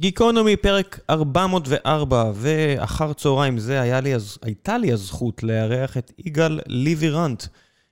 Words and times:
גיקונומי, 0.00 0.56
פרק 0.56 1.00
404, 1.10 2.32
ואחר 2.34 3.12
צהריים 3.12 3.58
זה 3.58 3.80
היה 3.80 4.00
לי, 4.00 4.12
הייתה 4.42 4.78
לי 4.78 4.92
הזכות 4.92 5.42
לארח 5.42 5.96
את 5.96 6.12
יגאל 6.18 6.60
ליבירנט, 6.66 7.44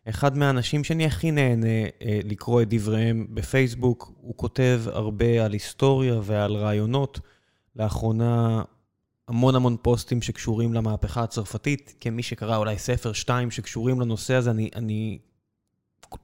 אחד 0.09 0.39
מהאנשים 0.39 0.85
שאני 0.85 1.07
הכי 1.07 1.31
נהנה 1.31 1.67
אה, 1.67 2.21
לקרוא 2.25 2.63
את 2.63 2.69
דבריהם 2.71 3.27
בפייסבוק. 3.31 4.13
הוא 4.21 4.35
כותב 4.37 4.83
הרבה 4.87 5.45
על 5.45 5.53
היסטוריה 5.53 6.21
ועל 6.23 6.57
רעיונות. 6.57 7.21
לאחרונה 7.77 8.63
המון 9.29 9.55
המון 9.55 9.77
פוסטים 9.83 10.23
שקשורים 10.23 10.75
למהפכה 10.75 11.23
הצרפתית. 11.23 11.95
כמי 12.01 12.23
שקרא 12.23 12.57
אולי 12.57 12.79
ספר, 12.79 13.13
שתיים 13.13 13.51
שקשורים 13.51 14.01
לנושא 14.01 14.35
הזה, 14.35 14.51
אני, 14.51 14.71
אני 14.77 15.19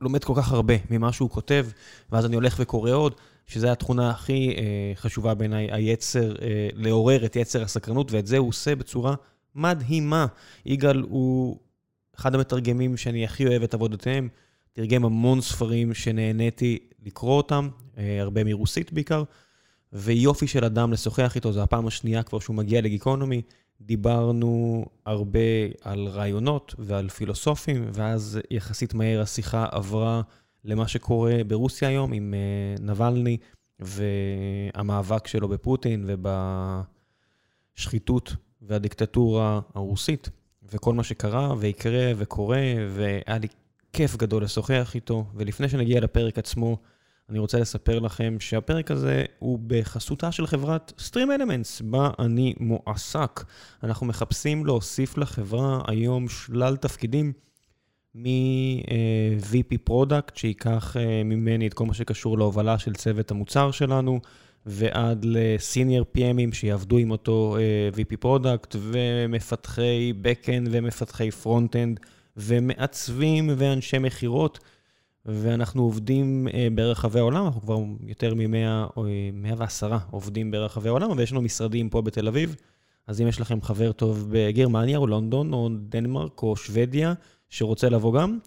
לומד 0.01 0.25
כל 0.25 0.35
כך 0.37 0.53
הרבה 0.53 0.75
ממה 0.91 1.13
שהוא 1.13 1.31
כותב, 1.31 1.67
ואז 2.13 2.27
אני 2.27 2.35
הולך 2.35 2.57
וקורא 2.59 2.91
עוד. 2.91 3.15
שזו 3.47 3.69
התכונה 3.69 4.11
הכי 4.11 4.55
אה, 4.57 4.93
חשובה 4.95 5.35
בעיניי, 5.35 5.73
היצר, 5.73 6.35
אה, 6.43 6.69
לעורר 6.75 7.25
את 7.25 7.37
יצר 7.37 7.63
הסקרנות, 7.63 8.13
ואת 8.13 8.27
זה 8.27 8.39
הוא 8.39 8.49
עושה 8.49 8.75
בצורה 8.75 9.15
מדהימה. 9.55 10.27
יגאל 10.67 11.01
הוא 11.01 11.59
אחד 12.17 12.35
המתרגמים 12.35 12.97
שאני 12.97 13.25
הכי 13.25 13.47
אוהב 13.47 13.63
את 13.63 13.75
עבודותיהם, 13.75 14.29
תרגם 14.73 15.05
המון 15.05 15.41
ספרים 15.41 15.95
שנהניתי 15.95 16.79
לקרוא 17.07 17.37
אותם, 17.37 17.69
אה, 17.99 18.21
הרבה 18.21 18.45
מרוסית 18.45 18.93
בעיקר, 18.93 19.23
ויופי 19.93 20.47
של 20.47 20.65
אדם 20.65 20.93
לשוחח 20.93 21.37
איתו, 21.37 21.53
זו 21.53 21.63
הפעם 21.63 21.87
השנייה 21.87 22.23
כבר 22.23 22.39
שהוא 22.39 22.57
מגיע 22.57 22.81
לגיקונומי. 22.81 23.43
דיברנו 23.81 24.85
הרבה 25.07 25.39
על 25.83 26.07
רעיונות 26.07 26.75
ועל 26.79 27.09
פילוסופים, 27.09 27.91
ואז 27.93 28.41
יחסית 28.51 28.95
מהר 28.95 29.21
השיחה 29.21 29.67
עברה 29.71 30.23
למה 30.65 30.89
שקורה 30.89 31.37
ברוסיה 31.47 31.89
היום 31.89 32.13
עם 32.13 32.35
אה, 32.35 32.75
נבלני 32.81 33.37
והמאבק 33.81 35.27
שלו 35.27 35.49
בפוטין 35.49 36.11
ובשחיתות 37.75 38.35
והדיקטטורה 38.63 39.61
הרוסית, 39.75 40.29
וכל 40.73 40.95
מה 40.95 41.05
שקרה 41.05 41.55
ויקרה 41.59 42.13
וקורה, 42.17 42.63
והיה 42.89 43.39
לי 43.39 43.49
כיף 43.93 44.17
גדול 44.17 44.45
לשוחח 44.45 44.93
איתו. 44.95 45.25
ולפני 45.35 45.69
שנגיע 45.69 46.01
לפרק 46.01 46.39
עצמו, 46.39 46.79
אני 47.31 47.39
רוצה 47.39 47.59
לספר 47.59 47.99
לכם 47.99 48.37
שהפרק 48.41 48.91
הזה 48.91 49.25
הוא 49.39 49.59
בחסותה 49.67 50.33
של 50.33 50.47
חברת 50.47 50.93
Stream 50.99 51.29
Elements, 51.39 51.85
בה 51.85 52.11
אני 52.19 52.55
מועסק. 52.61 53.45
אנחנו 53.83 54.07
מחפשים 54.07 54.67
להוסיף 54.67 55.19
לחברה 55.19 55.83
היום 55.87 56.29
שלל 56.29 56.77
תפקידים. 56.77 57.33
מ-VP 58.15 59.79
product, 59.85 60.37
שייקח 60.37 60.97
אה, 60.97 61.23
ממני 61.25 61.67
את 61.67 61.75
כל 61.75 61.87
מה 61.87 61.95
שקשור 61.95 62.39
להובלה 62.39 62.79
של 62.79 62.95
צוות 62.95 63.31
המוצר 63.31 63.71
שלנו, 63.71 64.21
ועד 64.67 65.25
ל 65.29 65.40
senior 65.40 66.07
PM 66.17 66.36
ים 66.36 66.55
שיעבדו 66.55 66.97
עם 66.97 67.11
אותו 67.11 67.57
אה, 67.59 67.89
VP 67.95 68.17
product, 68.17 68.77
ומפתחי 68.79 70.13
Backend 70.23 70.69
ומפתחי 70.71 71.29
Frontend, 71.43 72.07
ומעצבים 72.37 73.51
ואנשי 73.57 73.99
מכירות. 73.99 74.59
ואנחנו 75.27 75.83
עובדים 75.83 76.49
אה, 76.55 76.69
ברחבי 76.75 77.19
העולם, 77.19 77.47
אנחנו 77.47 77.61
כבר 77.61 77.79
יותר 78.07 78.35
מ-100 78.35 78.97
או 78.97 79.07
110 79.33 79.97
עובדים 80.11 80.51
ברחבי 80.51 80.89
העולם, 80.89 81.11
ויש 81.17 81.33
לנו 81.33 81.43
משרדים 81.43 81.89
פה 81.89 82.03
בתל 82.03 82.29
אביב. 82.29 82.57
אז 83.07 83.21
אם 83.21 83.29
יש 83.29 83.41
לכם 83.41 83.63
חבר 83.63 83.93
טוב 83.93 84.27
בגרמניה 84.31 84.99
או 84.99 85.07
לונדון 85.07 85.53
או 85.53 85.69
דנמרק 85.89 86.43
או 86.43 86.57
שוודיה, 86.57 87.15
שרוצה 87.55 87.89
לבוא 87.89 88.15
גם. 88.15 88.39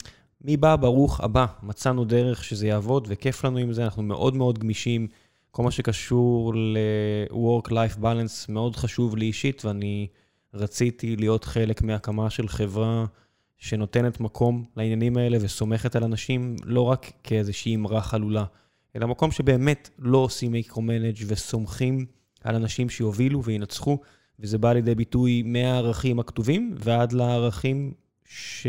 מי 0.42 0.58
בא? 0.58 0.76
ברוך 0.76 1.20
הבא. 1.22 1.46
מצאנו 1.64 2.06
דרך 2.06 2.44
שזה 2.44 2.68
יעבוד 2.68 3.08
וכיף 3.10 3.46
לנו 3.46 3.58
עם 3.58 3.74
זה, 3.74 3.84
אנחנו 3.84 4.04
מאוד 4.04 4.36
מאוד 4.36 4.60
גמישים. 4.60 5.08
כל 5.52 5.64
מה 5.64 5.72
שקשור 5.72 6.54
ל-work-life 6.56 7.98
balance 8.02 8.50
מאוד 8.50 8.76
חשוב 8.76 9.18
לי 9.18 9.26
אישית, 9.26 9.66
ואני 9.66 10.08
רציתי 10.54 11.16
להיות 11.16 11.44
חלק 11.44 11.82
מהקמה 11.82 12.30
של 12.30 12.48
חברה 12.48 13.06
שנותנת 13.58 14.20
מקום 14.20 14.66
לעניינים 14.78 15.18
האלה 15.18 15.38
וסומכת 15.42 15.96
על 15.96 16.04
אנשים 16.04 16.56
לא 16.64 16.82
רק 16.82 17.12
כאיזושהי 17.24 17.76
אמרה 17.76 18.02
חלולה, 18.02 18.46
אלא 18.96 19.08
מקום 19.08 19.32
שבאמת 19.32 19.90
לא 20.00 20.18
עושים 20.18 20.52
מיקרו-מנג' 20.52 21.18
וסומכים 21.28 22.06
על 22.44 22.56
אנשים 22.56 22.90
שיובילו 22.90 23.44
וינצחו, 23.44 23.98
וזה 24.40 24.58
בא 24.58 24.74
לידי 24.74 24.96
ביטוי 24.96 25.44
מהערכים 25.46 26.20
הכתובים 26.20 26.76
ועד 26.78 27.12
לערכים 27.12 27.94
ש... 28.26 28.68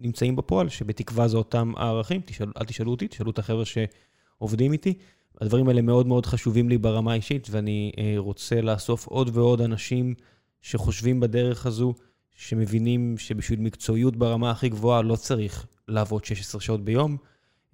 נמצאים 0.00 0.36
בפועל, 0.36 0.68
שבתקווה 0.68 1.28
זה 1.28 1.36
אותם 1.36 1.72
הערכים, 1.76 2.20
תשאל, 2.24 2.52
אל 2.60 2.64
תשאלו 2.64 2.90
אותי, 2.90 3.08
תשאלו 3.08 3.30
את 3.30 3.38
החבר'ה 3.38 3.64
שעובדים 3.64 4.72
איתי. 4.72 4.94
הדברים 5.40 5.68
האלה 5.68 5.82
מאוד 5.82 6.06
מאוד 6.06 6.26
חשובים 6.26 6.68
לי 6.68 6.78
ברמה 6.78 7.12
האישית, 7.12 7.48
ואני 7.50 7.92
אה, 7.98 8.14
רוצה 8.16 8.60
לאסוף 8.60 9.06
עוד 9.06 9.30
ועוד 9.36 9.60
אנשים 9.60 10.14
שחושבים 10.62 11.20
בדרך 11.20 11.66
הזו, 11.66 11.94
שמבינים 12.34 13.18
שבשביל 13.18 13.60
מקצועיות 13.60 14.16
ברמה 14.16 14.50
הכי 14.50 14.68
גבוהה 14.68 15.02
לא 15.02 15.16
צריך 15.16 15.66
לעבוד 15.88 16.24
16 16.24 16.60
שעות 16.60 16.84
ביום. 16.84 17.16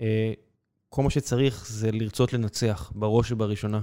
אה, 0.00 0.32
כל 0.88 1.02
מה 1.02 1.10
שצריך 1.10 1.66
זה 1.68 1.92
לרצות 1.92 2.32
לנצח 2.32 2.92
בראש 2.94 3.32
ובראשונה. 3.32 3.80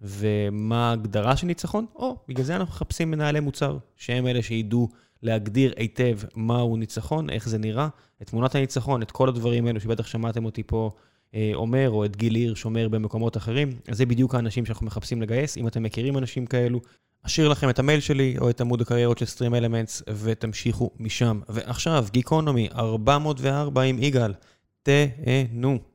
ומה 0.00 0.90
ההגדרה 0.90 1.36
של 1.36 1.46
ניצחון? 1.46 1.86
או, 1.94 2.16
בגלל 2.28 2.44
זה 2.44 2.56
אנחנו 2.56 2.72
מחפשים 2.74 3.10
מנהלי 3.10 3.40
מוצר, 3.40 3.78
שהם 3.96 4.26
אלה 4.26 4.42
שידעו 4.42 4.88
להגדיר 5.24 5.74
היטב 5.76 6.18
מהו 6.36 6.76
ניצחון, 6.76 7.30
איך 7.30 7.48
זה 7.48 7.58
נראה, 7.58 7.88
את 8.22 8.26
תמונת 8.26 8.54
הניצחון, 8.54 9.02
את 9.02 9.10
כל 9.10 9.28
הדברים 9.28 9.66
האלו 9.66 9.80
שבטח 9.80 10.06
שמעתם 10.06 10.44
אותי 10.44 10.62
פה 10.62 10.90
אה, 11.34 11.50
אומר, 11.54 11.90
או 11.90 12.04
את 12.04 12.16
גיל 12.16 12.34
הירש 12.34 12.64
אומר 12.64 12.88
במקומות 12.88 13.36
אחרים. 13.36 13.70
אז 13.88 13.96
זה 13.96 14.06
בדיוק 14.06 14.34
האנשים 14.34 14.66
שאנחנו 14.66 14.86
מחפשים 14.86 15.22
לגייס. 15.22 15.56
אם 15.56 15.68
אתם 15.68 15.82
מכירים 15.82 16.18
אנשים 16.18 16.46
כאלו, 16.46 16.80
אשאיר 17.22 17.48
לכם 17.48 17.70
את 17.70 17.78
המייל 17.78 18.00
שלי 18.00 18.34
או 18.38 18.50
את 18.50 18.60
עמוד 18.60 18.80
הקריירות 18.80 19.18
של 19.18 19.24
Stream 19.24 19.52
Elements 19.52 20.12
ותמשיכו 20.14 20.90
משם. 20.98 21.40
ועכשיו, 21.48 22.06
גיקונומי 22.12 22.68
404 22.74 23.82
עם 23.82 23.98
יגאל, 24.02 24.32
תהנו. 24.82 25.93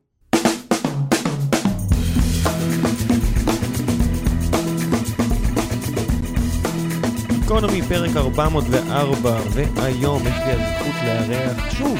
גיקונומי, 7.50 7.82
פרק 7.82 8.16
404, 8.16 9.40
והיום 9.54 10.22
יש 10.22 10.34
לי 10.46 10.52
הזכות 10.52 10.94
לארח 11.04 11.70
שוב 11.70 11.98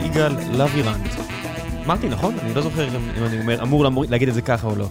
יגאל 0.00 0.32
לבירנט. 0.52 1.10
אמרתי 1.84 2.08
נכון? 2.08 2.38
אני 2.38 2.54
לא 2.54 2.62
זוכר 2.62 2.88
אם 2.88 3.24
אני 3.26 3.40
אומר, 3.40 3.62
אמור 3.62 3.84
להגיד 4.08 4.28
את 4.28 4.34
זה 4.34 4.42
ככה 4.42 4.66
או 4.66 4.76
לא. 4.76 4.88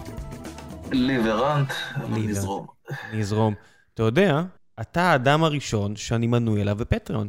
ליברנט, 0.92 1.72
נזרום. 2.08 2.66
נזרום. 3.12 3.54
אתה 3.94 4.02
יודע, 4.02 4.42
אתה 4.80 5.02
האדם 5.02 5.44
הראשון 5.44 5.96
שאני 5.96 6.26
מנוי 6.26 6.62
אליו 6.62 6.76
בפטריון. 6.76 7.28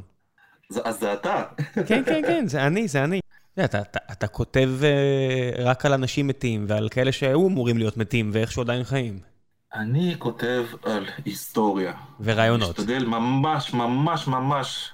אז 0.83 0.99
זה 0.99 1.13
אתה. 1.13 1.43
כן, 1.87 2.03
כן, 2.05 2.21
כן, 2.27 2.47
זה 2.47 2.67
אני, 2.67 2.87
זה 2.87 3.03
אני. 3.03 3.19
אתה, 3.65 3.81
אתה, 3.81 3.99
אתה 4.11 4.27
כותב 4.27 4.69
uh, 4.79 5.61
רק 5.61 5.85
על 5.85 5.93
אנשים 5.93 6.27
מתים 6.27 6.65
ועל 6.67 6.89
כאלה 6.89 7.11
שהיו 7.11 7.47
אמורים 7.47 7.77
להיות 7.77 7.97
מתים 7.97 8.29
ואיכשהו 8.33 8.61
עדיין 8.61 8.83
חיים. 8.83 9.36
אני 9.73 10.15
כותב 10.19 10.65
על 10.83 11.05
היסטוריה. 11.25 11.93
ורעיונות. 12.19 12.79
משתדל 12.79 13.05
ממש 13.05 13.73
ממש 13.73 14.27
ממש 14.27 14.91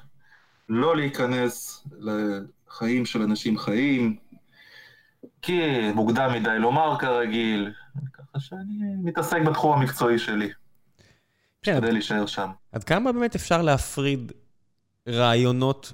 לא 0.69 0.95
להיכנס 0.95 1.84
לחיים 2.00 3.06
של 3.06 3.22
אנשים 3.22 3.57
חיים, 3.57 4.16
כי 5.41 5.91
מוקדם 5.95 6.33
מדי 6.35 6.59
לומר 6.59 7.00
כרגיל, 7.00 7.72
ככה 8.13 8.39
שאני 8.39 8.95
מתעסק 9.03 9.41
בתחום 9.41 9.79
המקצועי 9.79 10.19
שלי. 10.19 10.50
כן, 11.62 11.73
משתדל 11.73 11.91
להישאר 11.91 12.25
שם. 12.25 12.50
עד 12.72 12.83
כמה 12.83 13.12
באמת 13.12 13.35
אפשר 13.35 13.62
להפריד 13.62 14.31
רעיונות 15.07 15.94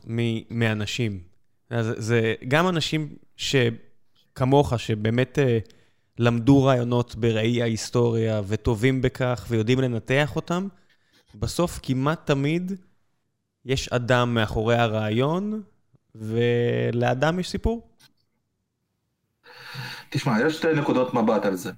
מאנשים? 0.49 1.19
זה, 1.69 2.01
זה 2.01 2.33
גם 2.47 2.69
אנשים 2.69 3.15
שכמוך, 3.35 4.79
שבאמת... 4.79 5.37
Uh, 5.37 5.78
למדו 6.19 6.63
רעיונות 6.63 7.15
בראי 7.15 7.61
ההיסטוריה 7.61 8.41
וטובים 8.47 9.01
בכך 9.01 9.45
ויודעים 9.49 9.79
לנתח 9.79 10.35
אותם, 10.35 10.67
בסוף 11.35 11.79
כמעט 11.83 12.25
תמיד 12.25 12.71
יש 13.65 13.89
אדם 13.89 14.33
מאחורי 14.33 14.75
הרעיון, 14.75 15.61
ולאדם 16.15 17.39
יש 17.39 17.49
סיפור. 17.49 17.89
תשמע, 20.09 20.41
יש 20.45 20.57
שתי 20.57 20.73
נקודות 20.73 21.13
מבט 21.13 21.45
על 21.45 21.55
זה. 21.55 21.71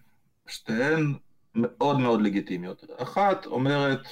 שתיהן 0.48 1.14
מאוד 1.56 2.00
מאוד 2.00 2.22
לגיטימיות. 2.22 2.84
אחת 2.98 3.46
אומרת, 3.46 4.08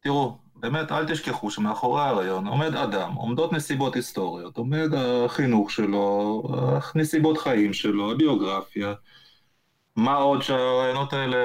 תראו, 0.00 0.38
באמת 0.60 0.92
אל 0.92 1.12
תשכחו 1.12 1.50
שמאחורי 1.50 2.02
הרעיון 2.02 2.46
עומד 2.46 2.74
אדם, 2.74 3.12
עומדות 3.12 3.52
נסיבות 3.52 3.94
היסטוריות, 3.94 4.56
עומד 4.56 4.94
החינוך 4.96 5.70
שלו, 5.70 6.42
נסיבות 6.94 7.38
חיים 7.38 7.72
שלו, 7.72 8.12
הביוגרפיה. 8.12 8.94
מה 9.96 10.14
עוד 10.14 10.42
שהרעיונות 10.42 11.12
האלה 11.12 11.36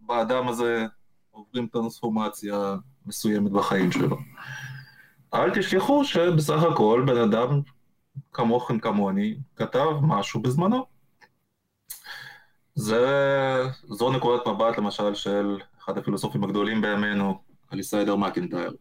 באדם 0.00 0.48
הזה 0.48 0.86
עוברים 1.30 1.66
טרנספורמציה 1.66 2.76
מסוימת 3.06 3.52
בחיים 3.52 3.92
שלו. 3.92 4.16
אל 5.34 5.50
תשכחו 5.54 6.04
שבסך 6.04 6.62
הכל 6.72 7.04
בן 7.06 7.16
אדם 7.16 7.60
כמוכם 8.32 8.78
כמוני 8.78 9.36
כתב 9.56 9.90
משהו 10.02 10.42
בזמנו. 10.42 10.86
זה, 12.74 13.06
זו 13.88 14.12
נקודת 14.12 14.46
מבט 14.46 14.78
למשל 14.78 15.14
של 15.14 15.58
אחד 15.78 15.98
הפילוסופים 15.98 16.44
הגדולים 16.44 16.80
בימינו, 16.80 17.40
אליסיידר 17.72 18.16
מקינטייר. 18.16 18.72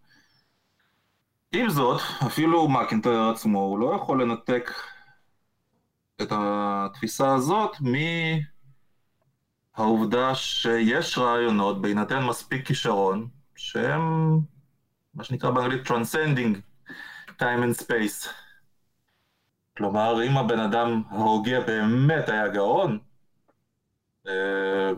עם 1.51 1.69
זאת, 1.69 2.01
אפילו 2.27 2.67
מקינטייר 2.67 3.29
עצמו, 3.29 3.59
הוא 3.59 3.79
לא 3.79 3.95
יכול 3.95 4.21
לנתק 4.21 4.71
את 6.21 6.27
התפיסה 6.31 7.33
הזאת 7.33 7.71
מהעובדה 9.77 10.35
שיש 10.35 11.17
רעיונות 11.17 11.81
בהינתן 11.81 12.23
מספיק 12.23 12.67
כישרון, 12.67 13.27
שהם 13.55 14.39
מה 15.13 15.23
שנקרא 15.23 15.51
באנגלית 15.51 15.87
Transcending 15.87 16.57
time 17.39 17.61
and 17.63 17.83
space. 17.83 18.29
כלומר, 19.77 20.23
אם 20.27 20.37
הבן 20.37 20.59
אדם 20.59 21.03
ההוגה 21.09 21.59
באמת 21.61 22.29
היה 22.29 22.47
גאון, 22.47 22.99
אה, 24.27 24.91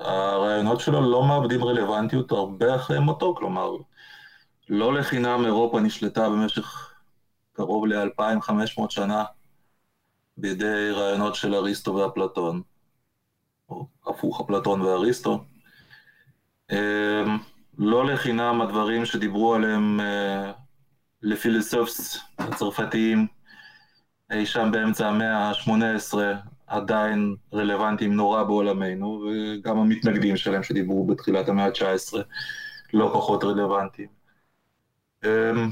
הרעיונות 0.00 0.80
שלו 0.80 1.10
לא 1.10 1.24
מאבדים 1.24 1.64
רלוונטיות 1.64 2.32
הרבה 2.32 2.74
אחרי 2.74 2.98
מותו, 2.98 3.34
כלומר, 3.34 3.70
לא 4.68 4.94
לחינם 4.94 5.44
אירופה 5.44 5.80
נשלטה 5.80 6.28
במשך 6.28 6.94
קרוב 7.52 7.86
ל-2500 7.86 8.82
שנה 8.88 9.24
בידי 10.36 10.90
רעיונות 10.90 11.34
של 11.34 11.54
אריסטו 11.54 11.94
ואפלטון, 11.94 12.62
או 13.68 13.86
הפוך 14.06 14.40
אפלטון 14.40 14.80
ואריסטו. 14.80 15.44
אה, 16.70 17.24
לא 17.78 18.06
לחינם 18.06 18.60
הדברים 18.60 19.04
שדיברו 19.04 19.54
עליהם 19.54 20.00
אה, 20.00 20.52
לפילוסופס 21.22 22.18
הצרפתיים 22.38 23.26
אי 24.30 24.46
שם 24.46 24.68
באמצע 24.72 25.08
המאה 25.08 25.48
ה-18 25.48 26.14
עדיין 26.66 27.36
רלוונטיים 27.52 28.14
נורא 28.14 28.42
בעולמנו, 28.42 29.28
וגם 29.30 29.78
המתנגדים 29.78 30.36
שלהם 30.36 30.62
שדיברו 30.62 31.06
בתחילת 31.06 31.48
המאה 31.48 31.66
ה-19 31.66 32.16
לא 32.92 33.10
פחות 33.14 33.44
רלוונטיים. 33.44 34.08
אמ, 35.24 35.70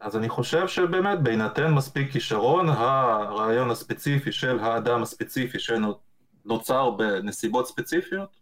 אז 0.00 0.16
אני 0.16 0.28
חושב 0.28 0.68
שבאמת 0.68 1.22
בהינתן 1.22 1.70
מספיק 1.70 2.12
כישרון, 2.12 2.68
הרעיון 2.68 3.70
הספציפי 3.70 4.32
של 4.32 4.58
האדם 4.58 5.02
הספציפי 5.02 5.58
שנוצר 5.58 6.90
בנסיבות 6.90 7.66
ספציפיות, 7.66 8.36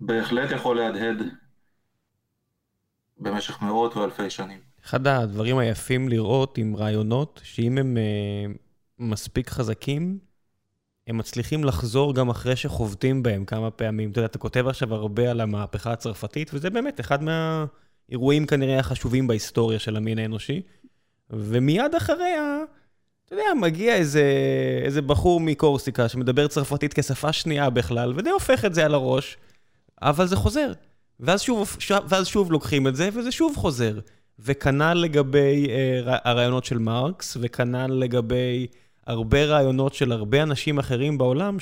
בהחלט 0.00 0.50
יכול 0.50 0.76
להדהד 0.76 1.16
במשך 3.18 3.62
מאות 3.62 3.96
ואלפי 3.96 4.30
שנים. 4.30 4.58
אחד 4.84 5.06
הדברים 5.06 5.58
היפים 5.58 6.08
לראות 6.08 6.58
עם 6.58 6.76
רעיונות, 6.76 7.40
שאם 7.44 7.78
הם 7.78 7.96
uh, 7.96 8.58
מספיק 9.10 9.50
חזקים, 9.50 10.18
הם 11.06 11.18
מצליחים 11.18 11.64
לחזור 11.64 12.14
גם 12.14 12.30
אחרי 12.30 12.56
שחובטים 12.56 13.22
בהם 13.22 13.44
כמה 13.44 13.70
פעמים. 13.70 14.10
אתה 14.10 14.18
יודע, 14.18 14.26
אתה 14.26 14.38
כותב 14.38 14.66
עכשיו 14.68 14.94
הרבה 14.94 15.30
על 15.30 15.40
המהפכה 15.40 15.92
הצרפתית, 15.92 16.50
וזה 16.54 16.70
באמת 16.70 17.00
אחד 17.00 17.18
מהאירועים 17.22 18.46
כנראה 18.46 18.78
החשובים 18.78 19.26
בהיסטוריה 19.26 19.78
של 19.78 19.96
המין 19.96 20.18
האנושי. 20.18 20.62
ומיד 21.30 21.94
אחריה, 21.94 22.58
אתה 23.24 23.34
יודע, 23.34 23.44
מגיע 23.60 23.94
איזה, 23.94 24.22
איזה 24.84 25.02
בחור 25.02 25.40
מקורסיקה 25.40 26.08
שמדבר 26.08 26.48
צרפתית 26.48 26.94
כשפה 26.94 27.32
שנייה 27.32 27.70
בכלל, 27.70 28.12
ודי 28.16 28.30
הופך 28.30 28.64
את 28.64 28.74
זה 28.74 28.84
על 28.84 28.94
הראש, 28.94 29.36
אבל 30.02 30.26
זה 30.26 30.36
חוזר. 30.36 30.72
ואז 31.20 31.42
שוב, 31.42 31.76
ואז 32.08 32.26
שוב 32.26 32.52
לוקחים 32.52 32.88
את 32.88 32.96
זה, 32.96 33.08
וזה 33.14 33.32
שוב 33.32 33.56
חוזר. 33.56 33.98
וכנ"ל 34.38 34.94
לגבי 34.94 35.66
אה, 35.70 36.18
הרעיונות 36.24 36.64
של 36.64 36.78
מרקס, 36.78 37.36
וכנ"ל 37.40 37.86
לגבי 37.86 38.66
הרבה 39.06 39.44
רעיונות 39.44 39.94
של 39.94 40.12
הרבה 40.12 40.42
אנשים 40.42 40.78
אחרים 40.78 41.18
בעולם, 41.18 41.56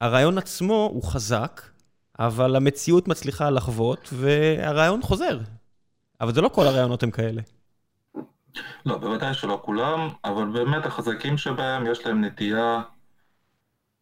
שהרעיון 0.00 0.38
עצמו 0.38 0.90
הוא 0.92 1.02
חזק, 1.02 1.62
אבל 2.18 2.56
המציאות 2.56 3.08
מצליחה 3.08 3.50
לחוות, 3.50 4.08
והרעיון 4.12 5.02
חוזר. 5.02 5.38
אבל 6.20 6.34
זה 6.34 6.40
לא 6.40 6.48
כל 6.48 6.66
הרעיונות 6.66 7.02
הם 7.02 7.10
כאלה. 7.10 7.42
לא, 8.86 8.98
בוודאי 8.98 9.34
שלא 9.34 9.60
כולם, 9.64 10.08
אבל 10.24 10.44
באמת 10.44 10.86
החזקים 10.86 11.38
שבהם 11.38 11.86
יש 11.86 12.06
להם 12.06 12.24
נטייה 12.24 12.82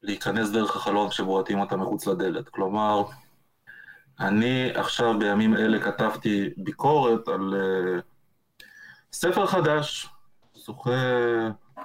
להיכנס 0.03 0.51
דרך 0.51 0.77
החלון 0.77 1.09
כשבועטים 1.09 1.61
אותם 1.61 1.81
מחוץ 1.81 2.07
לדלת. 2.07 2.49
כלומר, 2.49 3.03
אני 4.21 4.71
עכשיו 4.75 5.19
בימים 5.19 5.57
אלה 5.57 5.81
כתבתי 5.81 6.51
ביקורת 6.57 7.29
על 7.29 7.55
uh, 7.55 8.03
ספר 9.13 9.47
חדש, 9.47 10.09
זוכה 10.55 10.91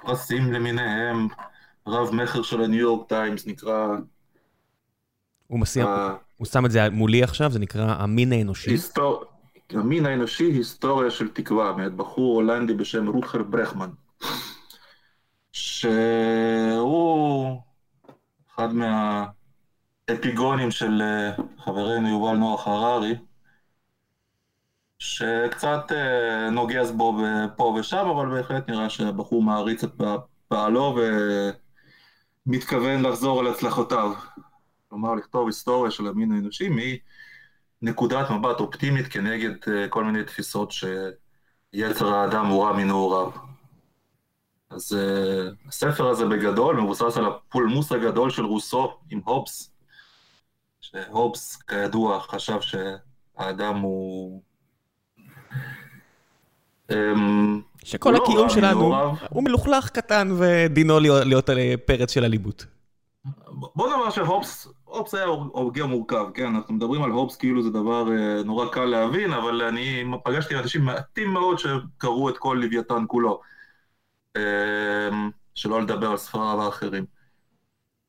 פרסים 0.02 0.52
למיניהם, 0.52 1.28
רב 1.86 2.14
מכר 2.14 2.42
של 2.42 2.62
הניו 2.62 2.80
יורק 2.80 3.08
טיימס, 3.08 3.46
נקרא... 3.46 3.86
הוא, 5.46 5.60
מסיע, 5.60 5.84
uh, 5.84 5.88
הוא 6.36 6.46
שם 6.46 6.66
את 6.66 6.70
זה 6.70 6.90
מולי 6.90 7.22
עכשיו, 7.22 7.50
זה 7.50 7.58
נקרא 7.58 7.94
המין 7.98 8.32
האנושי. 8.32 8.70
היסטור... 8.70 9.24
המין 9.70 10.06
האנושי, 10.06 10.44
היסטוריה 10.44 11.10
של 11.10 11.28
תקווה, 11.28 11.72
מאת 11.72 11.94
בחור 11.94 12.34
הולנדי 12.34 12.74
בשם 12.74 13.06
רות'ר 13.06 13.42
ברכמן, 13.42 13.90
שהוא 15.52 17.60
אחד 18.54 18.74
מה... 18.74 19.26
אפיגונים 20.14 20.70
של 20.70 21.02
אה, 21.02 21.44
חברנו 21.64 22.08
יובל 22.08 22.36
נוח 22.36 22.66
הררי, 22.66 23.14
שקצת 25.00 25.92
אה, 25.92 26.50
נוגס 26.50 26.90
בו 26.90 27.18
פה 27.56 27.64
ושם, 27.64 28.06
אבל 28.06 28.28
בהחלט 28.36 28.68
נראה 28.68 28.90
שהבחור 28.90 29.42
מעריץ 29.42 29.84
את 29.84 29.90
פעלו 30.48 30.98
ומתכוון 32.46 33.02
לחזור 33.02 33.40
על 33.40 33.46
הצלחותיו. 33.46 34.12
כלומר, 34.88 35.14
לכתוב 35.14 35.46
היסטוריה 35.46 35.90
של 35.90 36.06
המין 36.06 36.32
האנושי 36.32 36.68
מנקודת 37.82 38.30
מבט 38.30 38.60
אופטימית 38.60 39.06
כנגד 39.08 39.50
אה, 39.68 39.88
כל 39.88 40.04
מיני 40.04 40.24
תפיסות 40.24 40.72
שיצר 40.72 42.14
האדם 42.14 42.46
הוא 42.46 42.64
רע 42.64 42.72
מנעוריו. 42.72 43.30
אז 44.70 44.92
uh, 44.92 45.68
הספר 45.68 46.08
הזה 46.08 46.26
בגדול 46.26 46.80
מבוסס 46.80 47.16
על 47.16 47.26
הפולמוס 47.26 47.92
הגדול 47.92 48.30
של 48.30 48.44
רוסו 48.44 48.98
עם 49.10 49.20
הובס, 49.24 49.72
שהובס, 50.80 51.56
כידוע, 51.56 52.20
חשב 52.20 52.58
שהאדם 52.60 53.76
הוא... 53.76 54.42
אמ, 56.90 57.60
שכל 57.84 58.10
לא 58.10 58.16
הקיום 58.16 58.48
שלנו 58.48 58.94
הוא 59.30 59.44
מלוכלך 59.44 59.90
קטן 59.90 60.28
ודינו 60.38 61.00
להיות 61.00 61.50
פרץ 61.84 62.10
של 62.10 62.24
אלימות. 62.24 62.66
בוא 63.48 63.88
נאמר 63.88 64.10
שהובס, 64.10 64.68
הובס 64.84 65.14
היה 65.14 65.24
הוגה 65.26 65.86
מורכב, 65.86 66.26
כן? 66.34 66.54
אנחנו 66.54 66.74
מדברים 66.74 67.02
על 67.02 67.10
הובס 67.10 67.36
כאילו 67.36 67.62
זה 67.62 67.70
דבר 67.70 68.12
אה, 68.12 68.42
נורא 68.44 68.66
קל 68.72 68.84
להבין, 68.84 69.32
אבל 69.32 69.62
אני 69.62 70.04
פגשתי 70.24 70.56
אנשים 70.56 70.84
מעטים 70.84 71.32
מאוד 71.32 71.58
שקראו 71.58 72.28
את 72.28 72.38
כל 72.38 72.58
לוויתן 72.60 73.04
כולו. 73.08 73.40
אמ, 74.36 75.30
שלא 75.54 75.82
לדבר 75.82 76.10
על 76.10 76.16
ספריו 76.16 76.62
האחרים. 76.62 77.04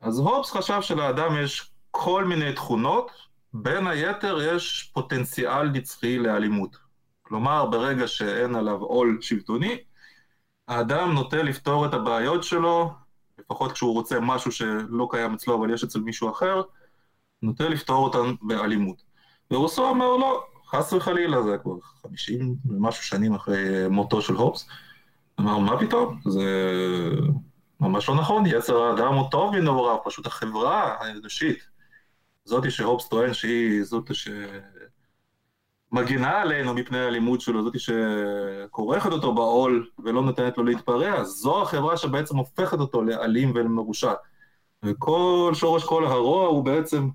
אז 0.02 0.20
הובס 0.20 0.52
חשב 0.52 0.82
שלאדם 0.82 1.36
יש 1.44 1.72
כל 1.92 2.26
מיני 2.26 2.54
תכונות, 2.54 3.12
בין 3.54 3.88
היתר 3.88 4.56
יש 4.56 4.92
פוטנציאל 4.94 5.70
נצחי 5.70 6.18
לאלימות. 6.18 6.78
כלומר, 7.32 7.66
ברגע 7.66 8.08
שאין 8.08 8.56
עליו 8.56 8.78
עול 8.78 9.18
שלטוני, 9.22 9.78
האדם 10.68 11.12
נוטה 11.12 11.44
לפתור 11.44 11.86
את 11.86 11.94
הבעיות 11.94 12.44
שלו, 12.44 12.94
לפחות 13.40 13.72
כשהוא 13.72 13.94
רוצה 13.94 14.20
משהו 14.20 14.52
שלא 14.52 15.08
קיים 15.12 15.34
אצלו 15.34 15.60
אבל 15.60 15.74
יש 15.74 15.84
אצל 15.84 16.00
מישהו 16.00 16.30
אחר, 16.30 16.62
נוטה 17.42 17.70
לפתור 17.70 18.04
אותן 18.04 18.34
באלימות. 18.42 19.02
ורוסו 19.52 19.90
אמר 19.90 20.18
לא, 20.18 20.44
חס 20.68 20.94
וחלילה, 20.94 21.44
זה 21.44 21.58
כבר 21.58 21.74
50 22.02 22.56
ומשהו 22.66 23.04
שנים 23.04 23.36
אחרי 23.36 23.88
מותו 23.90 24.22
של 24.22 24.34
הופס, 24.34 24.68
אמר, 25.40 25.58
מה 25.58 25.80
פתאום? 25.80 26.20
זה 26.26 26.44
ממש 27.80 28.10
לא 28.10 28.16
נכון, 28.16 28.44
יצר 28.46 28.84
האדם 28.84 29.14
הוא 29.14 29.30
טוב 29.32 29.56
מנעוריו, 29.56 29.98
פשוט 30.06 30.26
החברה 30.26 30.96
האנושית 31.00 31.72
זאתי 32.46 32.72
שהופס 32.72 33.08
טוען 33.08 33.34
שהיא 33.34 33.84
זאת 33.84 34.16
שמגינה 35.92 36.42
עלינו 36.42 36.74
מפני 36.74 37.00
האלימות 37.00 37.42
שלו, 37.42 37.64
זאתי 37.64 37.78
שכורכת 37.80 39.12
אותו 39.12 39.34
בעול 39.34 39.88
ולא 40.04 40.22
נותנת 40.24 40.58
לו 40.58 40.64
להתפרע, 40.64 41.24
זו 41.24 41.62
החברה 41.62 41.98
שבעצם 41.98 42.38
הופכת 42.38 42.80
אותו 42.80 43.02
לאלים 43.02 43.52
ולמרושע. 43.56 44.14
וכל 44.84 45.52
שורש 45.54 45.84
כל 45.84 46.06
הרוע 46.06 46.48
הוא 46.48 46.66
בעצם 46.66 47.10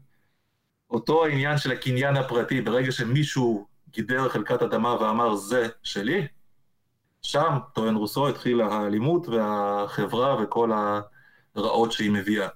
אותו 0.91 1.25
העניין 1.25 1.59
של 1.59 1.73
הקניין 1.73 2.17
הפרטי, 2.17 2.61
ברגע 2.61 2.93
שמישהו 2.93 3.67
גידר 3.91 4.29
חלקת 4.29 4.63
אדמה 4.63 4.97
ואמר 5.01 5.35
זה 5.35 5.69
שלי, 5.83 6.27
שם, 7.23 7.53
טוען 7.75 7.95
רוסו, 7.95 8.29
התחילה 8.29 8.67
האלימות 8.67 9.29
והחברה 9.29 10.43
וכל 10.43 10.71
הרעות 11.55 11.93
שהיא 11.93 12.11
מביאה. 12.11 12.49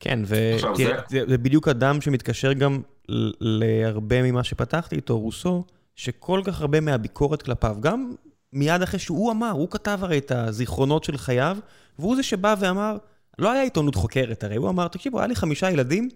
כן, 0.00 0.18
ותראה, 0.26 0.74
זה... 1.08 1.24
זה 1.28 1.38
בדיוק 1.38 1.68
אדם 1.68 2.00
שמתקשר 2.00 2.52
גם 2.52 2.80
להרבה 3.40 4.22
ממה 4.22 4.44
שפתחתי 4.44 4.96
איתו, 4.96 5.18
רוסו, 5.18 5.64
שכל 5.96 6.40
כך 6.44 6.60
הרבה 6.60 6.80
מהביקורת 6.80 7.42
כלפיו, 7.42 7.76
גם 7.80 8.14
מיד 8.52 8.82
אחרי 8.82 8.98
שהוא 8.98 9.32
אמר, 9.32 9.50
הוא 9.50 9.68
כתב 9.70 9.98
הרי 10.02 10.18
את 10.18 10.30
הזיכרונות 10.30 11.04
של 11.04 11.16
חייו, 11.16 11.56
והוא 11.98 12.16
זה 12.16 12.22
שבא 12.22 12.54
ואמר, 12.58 12.96
לא 13.38 13.52
היה 13.52 13.62
עיתונות 13.62 13.94
חוקרת 13.94 14.44
הרי, 14.44 14.56
הוא 14.56 14.68
אמר, 14.68 14.88
תקשיבו, 14.88 15.18
היה 15.18 15.26
לי 15.26 15.34
חמישה 15.34 15.70
ילדים, 15.70 16.08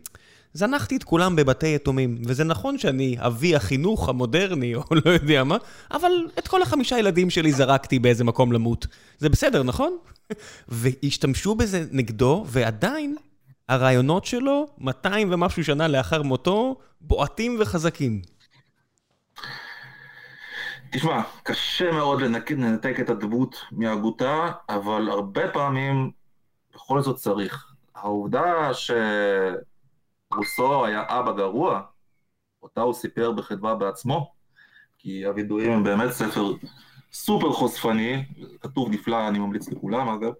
זנחתי 0.52 0.96
את 0.96 1.04
כולם 1.04 1.36
בבתי 1.36 1.74
יתומים, 1.74 2.18
וזה 2.26 2.44
נכון 2.44 2.78
שאני 2.78 3.16
אבי 3.18 3.56
החינוך 3.56 4.08
המודרני, 4.08 4.74
או 4.76 4.82
לא 4.90 5.10
יודע 5.10 5.44
מה, 5.44 5.56
אבל 5.90 6.12
את 6.38 6.48
כל 6.48 6.62
החמישה 6.62 6.98
ילדים 6.98 7.30
שלי 7.30 7.52
זרקתי 7.52 7.98
באיזה 7.98 8.24
מקום 8.24 8.52
למות. 8.52 8.86
זה 9.18 9.28
בסדר, 9.28 9.62
נכון? 9.62 9.96
והשתמשו 10.68 11.54
בזה 11.54 11.84
נגדו, 11.90 12.44
ועדיין 12.48 13.16
הרעיונות 13.68 14.24
שלו, 14.24 14.66
200 14.78 15.32
ומשהו 15.32 15.64
שנה 15.64 15.88
לאחר 15.88 16.22
מותו, 16.22 16.76
בועטים 17.00 17.56
וחזקים. 17.60 18.22
תשמע, 20.92 21.22
קשה 21.42 21.92
מאוד 21.92 22.20
לנתק 22.50 23.00
את 23.00 23.10
הדמות 23.10 23.56
מהגותה, 23.72 24.52
אבל 24.68 25.08
הרבה 25.08 25.48
פעמים 25.48 26.10
בכל 26.74 27.00
זאת 27.02 27.16
צריך. 27.16 27.72
העובדה 27.94 28.70
שרוסו 30.32 30.86
היה 30.86 31.02
אבא 31.08 31.32
גרוע, 31.32 31.82
אותה 32.62 32.80
הוא 32.80 32.94
סיפר 32.94 33.32
בחדווה 33.32 33.74
בעצמו, 33.74 34.32
כי 34.98 35.26
הווידואים 35.26 35.72
הם 35.72 35.84
באמת 35.84 36.10
ספר 36.10 36.52
סופר 37.12 37.52
חושפני, 37.52 38.24
כתוב 38.60 38.90
נפלא, 38.90 39.28
אני 39.28 39.38
ממליץ 39.38 39.68
לכולם 39.68 40.08
אגב. 40.08 40.32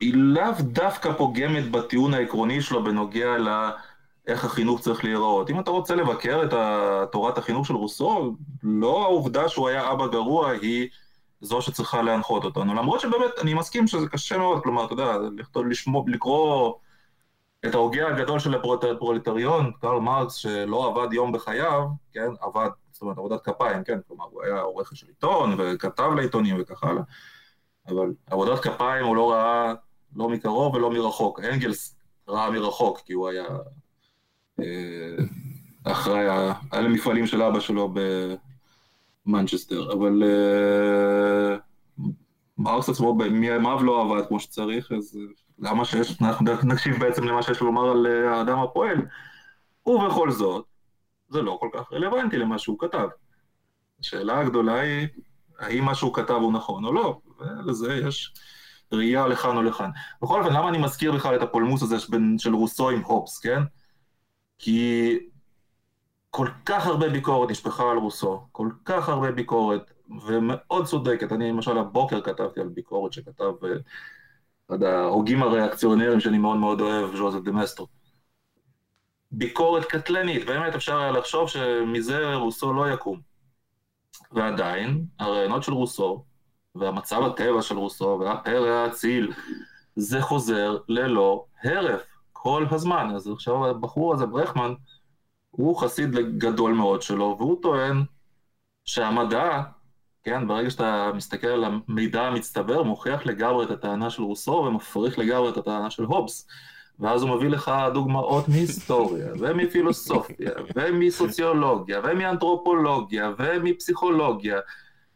היא 0.00 0.14
לאו 0.14 0.52
דווקא 0.60 1.12
פוגמת 1.12 1.70
בטיעון 1.70 2.14
העקרוני 2.14 2.62
שלו 2.62 2.84
בנוגע 2.84 3.36
לאיך 3.38 4.44
החינוך 4.44 4.80
צריך 4.80 5.04
להיראות. 5.04 5.50
אם 5.50 5.60
אתה 5.60 5.70
רוצה 5.70 5.94
לבקר 5.94 6.42
את 6.44 6.54
תורת 7.12 7.38
החינוך 7.38 7.66
של 7.66 7.74
רוסו, 7.74 8.36
לא 8.62 9.02
העובדה 9.02 9.48
שהוא 9.48 9.68
היה 9.68 9.92
אבא 9.92 10.06
גרוע 10.06 10.50
היא 10.50 10.88
זו 11.40 11.62
שצריכה 11.62 12.02
להנחות 12.02 12.44
אותנו. 12.44 12.74
למרות 12.74 13.00
שבאמת, 13.00 13.30
אני 13.42 13.54
מסכים 13.54 13.86
שזה 13.86 14.08
קשה 14.08 14.38
מאוד, 14.38 14.62
כלומר, 14.62 14.84
אתה 14.84 14.92
יודע, 14.92 15.16
לכתוב, 15.36 15.66
לשמו, 15.66 16.04
לקרוא 16.08 16.74
את 17.66 17.74
ההוגה 17.74 18.08
הגדול 18.08 18.38
של 18.38 18.54
הפרולטריון, 18.54 19.72
קרל 19.80 20.00
מרקס, 20.00 20.34
שלא 20.34 20.86
עבד 20.86 21.12
יום 21.12 21.32
בחייו, 21.32 21.82
כן, 22.12 22.28
עבד, 22.40 22.68
זאת 22.92 23.02
אומרת, 23.02 23.18
עבודת 23.18 23.44
כפיים, 23.44 23.84
כן, 23.84 23.98
כלומר, 24.08 24.24
הוא 24.30 24.42
היה 24.42 24.60
עורך 24.60 24.96
של 24.96 25.06
עיתון, 25.06 25.54
וכתב 25.58 26.10
לעיתונים 26.16 26.56
וכך 26.60 26.84
הלאה. 26.84 27.02
אבל 27.88 28.12
עבודת 28.26 28.58
כפיים 28.58 29.06
הוא 29.06 29.16
לא 29.16 29.32
ראה 29.32 29.74
לא 30.16 30.28
מקרוב 30.28 30.74
ולא 30.74 30.90
מרחוק. 30.90 31.40
אנגלס 31.40 31.96
ראה 32.28 32.50
מרחוק, 32.50 33.00
כי 33.00 33.12
הוא 33.12 33.28
היה 33.28 33.46
אה, 34.60 35.16
אחראי 35.84 36.26
על 36.70 36.86
המפעלים 36.86 37.26
של 37.26 37.42
אבא 37.42 37.60
שלו 37.60 37.94
במנצ'סטר, 39.26 39.92
אבל 39.92 40.22
אה, 40.22 41.56
מרקס 42.58 42.88
עצמו, 42.88 43.14
מימיו 43.14 43.82
לא 43.82 44.02
עבד 44.02 44.28
כמו 44.28 44.40
שצריך, 44.40 44.92
אז 44.92 45.18
למה 45.58 45.84
שיש, 45.84 46.22
אנחנו 46.22 46.46
נקשיב 46.64 46.96
בעצם 47.00 47.24
למה 47.24 47.42
שיש 47.42 47.60
לומר 47.60 47.90
על 47.90 48.06
אה, 48.06 48.36
האדם 48.36 48.58
הפועל, 48.58 48.96
ובכל 49.86 50.30
זאת, 50.30 50.64
זה 51.28 51.42
לא 51.42 51.58
כל 51.60 51.68
כך 51.72 51.92
רלוונטי 51.92 52.36
למה 52.36 52.58
שהוא 52.58 52.78
כתב. 52.78 53.08
השאלה 54.00 54.40
הגדולה 54.40 54.80
היא, 54.80 55.08
האם 55.58 55.84
מה 55.84 55.94
שהוא 55.94 56.14
כתב 56.14 56.34
הוא 56.34 56.52
נכון 56.52 56.84
או 56.84 56.92
לא, 56.92 57.20
ולזה 57.38 57.94
יש 57.94 58.34
ראייה 58.92 59.26
לכאן 59.26 59.56
או 59.56 59.62
לכאן. 59.62 59.90
בכל 60.22 60.40
אופן, 60.42 60.54
למה 60.54 60.68
אני 60.68 60.78
מזכיר 60.78 61.12
בכלל 61.12 61.36
את 61.36 61.42
הפולמוס 61.42 61.82
הזה 61.82 61.96
של 62.38 62.54
רוסו 62.54 62.90
עם 62.90 63.02
הופס, 63.02 63.38
כן? 63.38 63.62
כי 64.58 65.18
כל 66.30 66.48
כך 66.66 66.86
הרבה 66.86 67.08
ביקורת 67.08 67.50
נשפכה 67.50 67.90
על 67.90 67.96
רוסו, 67.96 68.46
כל 68.52 68.68
כך 68.84 69.08
הרבה 69.08 69.32
ביקורת, 69.32 69.92
ומאוד 70.26 70.86
צודקת. 70.86 71.32
אני 71.32 71.48
למשל 71.48 71.78
הבוקר 71.78 72.20
כתבתי 72.20 72.60
על 72.60 72.68
ביקורת 72.68 73.12
שכתב 73.12 73.52
אחד 74.70 74.82
אה, 74.82 74.98
ההוגים 74.98 75.42
הריאקציונרים 75.42 76.20
שאני 76.20 76.38
מאוד 76.38 76.56
מאוד 76.56 76.80
אוהב, 76.80 77.16
ז'וזף 77.16 77.38
דמסטרו. 77.44 77.86
ביקורת 79.30 79.84
קטלנית, 79.84 80.46
באמת 80.46 80.74
אפשר 80.74 80.98
היה 80.98 81.10
לחשוב 81.10 81.48
שמזה 81.48 82.34
רוסו 82.34 82.72
לא 82.72 82.90
יקום. 82.90 83.20
ועדיין, 84.32 85.04
הרעיונות 85.18 85.62
של 85.62 85.72
רוסו 85.72 86.24
והמצב 86.78 87.22
הטבע 87.22 87.62
של 87.62 87.78
רוסו 87.78 88.20
והפרא 88.20 88.68
האציל, 88.68 89.32
זה 89.96 90.20
חוזר 90.20 90.76
ללא 90.88 91.44
הרף 91.64 92.02
כל 92.32 92.66
הזמן. 92.70 93.10
אז 93.14 93.28
עכשיו 93.28 93.66
הבחור 93.66 94.14
הזה, 94.14 94.26
ברכמן, 94.26 94.72
הוא 95.50 95.76
חסיד 95.76 96.10
גדול 96.38 96.72
מאוד 96.72 97.02
שלו, 97.02 97.36
והוא 97.38 97.62
טוען 97.62 98.02
שהמדע, 98.84 99.62
כן, 100.24 100.48
ברגע 100.48 100.70
שאתה 100.70 101.10
מסתכל 101.14 101.46
על 101.46 101.64
המידע 101.64 102.22
המצטבר, 102.22 102.82
מוכיח 102.82 103.26
לגמרי 103.26 103.64
את 103.64 103.70
הטענה 103.70 104.10
של 104.10 104.22
רוסו 104.22 104.52
ומפריך 104.52 105.18
לגמרי 105.18 105.48
את 105.48 105.56
הטענה 105.56 105.90
של 105.90 106.04
הובס. 106.04 106.48
ואז 107.00 107.22
הוא 107.22 107.30
מביא 107.36 107.48
לך 107.48 107.72
דוגמאות 107.94 108.48
מהיסטוריה, 108.48 109.26
ומפילוסופיה, 109.38 110.50
ומסוציולוגיה, 110.74 112.00
ומאנתרופולוגיה, 112.04 113.32
ומפסיכולוגיה, 113.38 114.58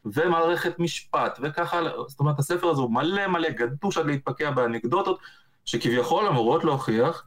ומערכת 0.05 0.79
משפט, 0.79 1.39
וככה, 1.43 1.81
זאת 2.09 2.21
אומרת, 2.21 2.39
הספר 2.39 2.69
הזה 2.69 2.81
הוא 2.81 2.91
מלא 2.93 3.27
מלא 3.27 3.51
גדוש 3.51 3.99
עד 3.99 4.07
להתפקע 4.07 4.51
באנקדוטות, 4.51 5.19
שכביכול 5.65 6.27
אמורות 6.27 6.65
להוכיח 6.65 7.27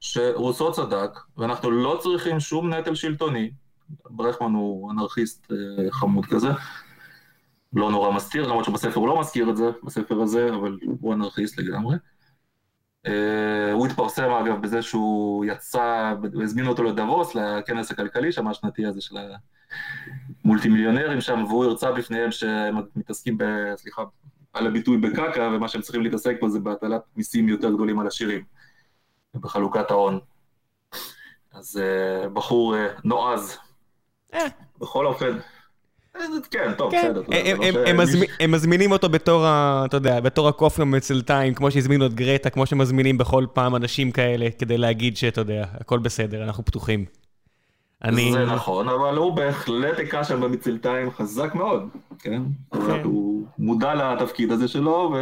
שרוסו 0.00 0.72
צדק, 0.72 1.18
ואנחנו 1.36 1.70
לא 1.70 1.98
צריכים 2.02 2.40
שום 2.40 2.74
נטל 2.74 2.94
שלטוני. 2.94 3.50
ברכמן 4.04 4.52
הוא 4.52 4.90
אנרכיסט 4.90 5.52
אה, 5.52 5.90
חמוד 5.90 6.26
כזה, 6.26 6.48
לא 7.72 7.90
נורא 7.90 8.12
מסתיר, 8.12 8.48
למרות 8.48 8.64
שבספר 8.64 9.00
הוא 9.00 9.08
לא 9.08 9.20
מזכיר 9.20 9.50
את 9.50 9.56
זה, 9.56 9.70
בספר 9.82 10.22
הזה, 10.22 10.48
אבל 10.54 10.78
הוא 11.00 11.14
אנרכיסט 11.14 11.58
לגמרי. 11.58 11.96
אה, 13.06 13.72
הוא 13.72 13.86
התפרסם 13.86 14.30
אגב 14.30 14.62
בזה 14.62 14.82
שהוא 14.82 15.44
יצא, 15.44 16.14
הזמינו 16.42 16.68
אותו 16.68 16.82
לדבוס, 16.82 17.34
לכנס 17.34 17.90
הכלכלי 17.90 18.32
שם 18.32 18.48
השנתי 18.48 18.86
הזה 18.86 19.00
של 19.00 19.16
המולטי 20.44 20.68
מיליונרים 20.68 21.20
שם, 21.20 21.44
והוא 21.48 21.64
הרצה 21.64 21.92
בפניהם 21.92 22.32
שהם 22.32 22.76
מתעסקים, 22.96 23.38
ב, 23.38 23.44
סליחה, 23.76 24.02
על 24.52 24.66
הביטוי 24.66 24.96
בקקה, 24.96 25.50
ומה 25.54 25.68
שהם 25.68 25.82
צריכים 25.82 26.02
להתעסק 26.02 26.36
פה 26.40 26.48
זה 26.48 26.60
בהטלת 26.60 27.02
מיסים 27.16 27.48
יותר 27.48 27.70
גדולים 27.70 27.98
על 27.98 28.06
עשירים, 28.06 28.44
ובחלוקת 29.34 29.90
ההון. 29.90 30.20
אז 31.52 31.80
uh, 31.80 32.28
בחור 32.28 32.74
uh, 32.74 33.00
נועז. 33.04 33.58
בכל 34.80 35.06
אופן. 35.06 35.38
כן, 36.50 36.72
טוב, 36.76 36.90
כן. 36.90 37.12
בסדר. 37.14 38.22
הם 38.40 38.50
מזמינים 38.50 38.92
אותו 38.92 39.08
בתור, 39.08 39.44
אתה 39.84 39.96
יודע, 39.96 40.20
בתור 40.20 40.48
הקופי 40.48 40.82
המצלתיים, 40.82 41.54
כמו 41.54 41.70
שהזמינו 41.70 42.06
את 42.06 42.14
גרטה, 42.14 42.50
כמו 42.50 42.66
שמזמינים 42.66 43.18
בכל 43.18 43.46
פעם 43.52 43.76
אנשים 43.76 44.10
כאלה, 44.10 44.48
כדי 44.58 44.78
להגיד 44.78 45.16
שאתה 45.16 45.40
יודע, 45.40 45.64
הכל 45.80 45.98
בסדר, 45.98 46.44
אנחנו 46.44 46.64
פתוחים. 46.64 47.04
אני... 48.04 48.32
זה 48.32 48.46
נכון, 48.46 48.88
אבל 48.88 49.16
הוא 49.16 49.32
בהחלט 49.32 49.98
היכה 49.98 50.24
שם 50.24 50.40
במצלתיים 50.40 51.10
חזק 51.10 51.54
מאוד, 51.54 51.88
כן? 52.18 52.42
כן. 52.72 53.02
הוא 53.04 53.46
מודע 53.58 53.94
לתפקיד 53.94 54.52
הזה 54.52 54.68
שלו, 54.68 55.14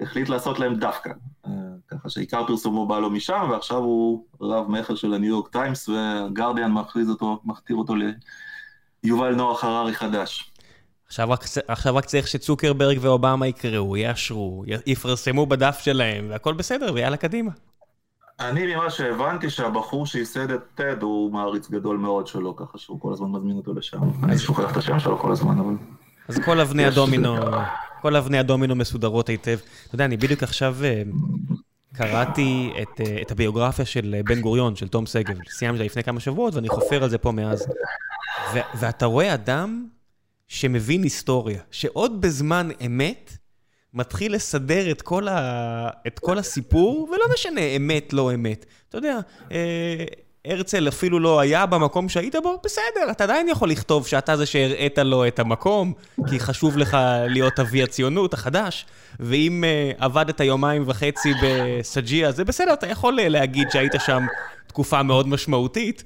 והחליט 0.00 0.28
לעשות 0.28 0.58
להם 0.58 0.74
דווקא. 0.74 1.10
אה, 1.46 1.52
ככה 1.88 2.10
שעיקר 2.10 2.46
פרסומו 2.46 2.86
בא 2.86 2.98
לו 2.98 3.10
משם, 3.10 3.48
ועכשיו 3.50 3.78
הוא 3.78 4.24
רב 4.40 4.70
מכר 4.70 4.94
של 4.94 5.14
הניו 5.14 5.28
יורק 5.28 5.48
טיימס, 5.48 5.88
והגרדיאן 5.88 6.72
מכריז 6.72 7.10
אותו, 7.10 7.40
מכתיר 7.44 7.76
אותו 7.76 7.94
ליובל 9.04 9.34
נוח 9.34 9.64
הררי 9.64 9.94
חדש. 9.94 10.50
עכשיו 11.06 11.30
רק, 11.30 11.44
עכשיו 11.68 11.96
רק 11.96 12.04
צריך 12.04 12.28
שצוקרברג 12.28 12.98
ואובמה 13.00 13.46
יקראו, 13.46 13.96
יאשרו, 13.96 14.64
יפרסמו 14.86 15.46
בדף 15.46 15.78
שלהם, 15.78 16.26
והכל 16.30 16.54
בסדר, 16.54 16.90
ויאללה 16.94 17.16
קדימה. 17.16 17.50
אני 18.40 18.74
ממה 18.74 18.90
שהבנתי 18.90 19.50
שהבחור 19.50 20.06
שייסד 20.06 20.50
את 20.50 20.60
טד 20.74 21.02
הוא 21.02 21.32
מעריץ 21.32 21.70
גדול 21.70 21.96
מאוד 21.96 22.26
שלו, 22.26 22.56
ככה 22.56 22.78
שהוא 22.78 23.00
כל 23.00 23.12
הזמן 23.12 23.28
מזמין 23.28 23.56
אותו 23.56 23.74
לשם. 23.74 23.98
אני 24.24 24.38
שוכח 24.38 24.72
את 24.72 24.76
השם 24.76 25.00
שלו 25.00 25.18
כל 25.18 25.32
הזמן, 25.32 25.58
אבל... 25.58 25.74
אז 26.28 26.38
כל 26.44 26.60
אבני 26.60 26.84
הדומינו, 26.84 27.36
כל 28.02 28.16
אבני 28.16 28.38
הדומינו 28.38 28.74
מסודרות 28.74 29.28
היטב. 29.28 29.58
אתה 29.86 29.94
יודע, 29.94 30.04
אני 30.04 30.16
בדיוק 30.16 30.42
עכשיו 30.42 30.76
אה, 30.84 31.02
קראתי 31.94 32.72
את, 32.82 33.00
אה, 33.00 33.22
את 33.22 33.30
הביוגרפיה 33.30 33.84
של 33.84 34.14
אה, 34.14 34.22
בן 34.22 34.40
גוריון, 34.40 34.76
של 34.76 34.88
תום 34.88 35.06
שגב. 35.06 35.34
סיימתי 35.48 35.84
לפני 35.84 36.02
כמה 36.02 36.20
שבועות 36.20 36.54
ואני 36.54 36.68
חופר 36.68 37.02
על 37.02 37.10
זה 37.10 37.18
פה 37.18 37.32
מאז. 37.32 37.66
ואתה 38.74 39.06
רואה 39.06 39.34
אדם 39.34 39.86
שמבין 40.48 41.02
היסטוריה, 41.02 41.60
שעוד 41.70 42.20
בזמן 42.20 42.68
אמת 42.86 43.32
מתחיל 43.94 44.34
לסדר 44.34 44.90
את 44.90 45.02
כל, 45.02 45.28
ה... 45.28 45.88
את 46.06 46.18
כל 46.18 46.38
הסיפור, 46.38 47.08
ולא 47.12 47.24
משנה 47.34 47.60
אמת, 47.60 48.12
לא 48.12 48.34
אמת. 48.34 48.66
אתה 48.88 48.98
יודע, 48.98 49.18
אה, 49.52 50.04
הרצל 50.44 50.88
אפילו 50.88 51.20
לא 51.20 51.40
היה 51.40 51.66
במקום 51.66 52.08
שהיית 52.08 52.36
בו, 52.42 52.60
בסדר, 52.64 53.10
אתה 53.10 53.24
עדיין 53.24 53.48
יכול 53.48 53.70
לכתוב 53.70 54.06
שאתה 54.06 54.36
זה 54.36 54.46
שהראית 54.46 54.98
לו 54.98 55.26
את 55.26 55.38
המקום, 55.38 55.92
כי 56.28 56.40
חשוב 56.40 56.78
לך 56.78 56.96
להיות 57.28 57.60
אבי 57.60 57.82
הציונות 57.82 58.34
החדש, 58.34 58.86
ואם 59.20 59.64
אה, 59.64 59.92
עבדת 59.98 60.40
יומיים 60.40 60.82
וחצי 60.86 61.32
בסג'יה, 61.42 62.32
זה 62.32 62.44
בסדר, 62.44 62.72
אתה 62.72 62.86
יכול 62.86 63.20
אה, 63.20 63.28
להגיד 63.28 63.70
שהיית 63.70 63.92
שם 63.98 64.26
תקופה 64.70 65.02
מאוד 65.02 65.28
משמעותית, 65.28 66.04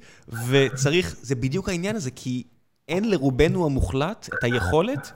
וצריך, 0.49 1.15
זה 1.21 1.35
בדיוק 1.35 1.69
העניין 1.69 1.95
הזה, 1.95 2.11
כי 2.11 2.43
אין 2.87 3.09
לרובנו 3.09 3.65
המוחלט 3.65 4.29
את 4.33 4.43
היכולת 4.43 5.11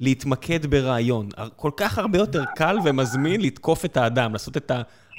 להתמקד 0.00 0.66
ברעיון. 0.66 1.28
כל 1.56 1.70
כך 1.76 1.98
הרבה 1.98 2.18
יותר 2.18 2.44
קל 2.56 2.76
ומזמין 2.84 3.40
לתקוף 3.40 3.84
את 3.84 3.96
האדם, 3.96 4.32
לעשות 4.32 4.56
את 4.56 4.72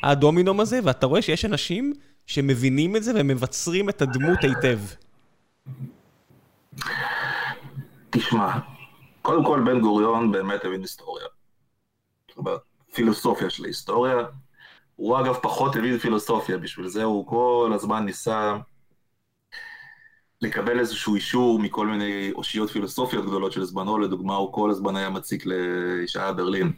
הדומינום 0.03 0.59
הזה, 0.59 0.79
ואתה 0.83 1.05
רואה 1.05 1.21
שיש 1.21 1.45
אנשים 1.45 1.93
שמבינים 2.25 2.95
את 2.95 3.03
זה 3.03 3.11
ומבצרים 3.15 3.89
את 3.89 4.01
הדמות 4.01 4.39
היטב. 4.41 4.79
תשמע, 8.09 8.59
קודם 9.21 9.45
כל 9.45 9.63
בן 9.65 9.81
גוריון 9.81 10.31
באמת 10.31 10.65
הבין 10.65 10.81
היסטוריה. 10.81 11.25
פילוסופיה 12.93 13.49
של 13.49 13.63
ההיסטוריה. 13.63 14.17
הוא 14.95 15.19
אגב 15.19 15.33
פחות 15.41 15.75
הבין 15.75 15.97
פילוסופיה, 15.97 16.57
בשביל 16.57 16.87
זה 16.87 17.03
הוא 17.03 17.27
כל 17.27 17.71
הזמן 17.75 18.05
ניסה 18.05 18.57
לקבל 20.41 20.79
איזשהו 20.79 21.15
אישור 21.15 21.59
מכל 21.59 21.87
מיני 21.87 22.31
אושיות 22.35 22.69
פילוסופיות 22.69 23.25
גדולות 23.25 23.51
של 23.51 23.63
זמנו, 23.63 23.97
לדוגמה 23.97 24.35
הוא 24.35 24.53
כל 24.53 24.69
הזמן 24.69 24.95
היה 24.95 25.09
מציק 25.09 25.45
לישעיה 25.45 26.33
ברלין. 26.33 26.71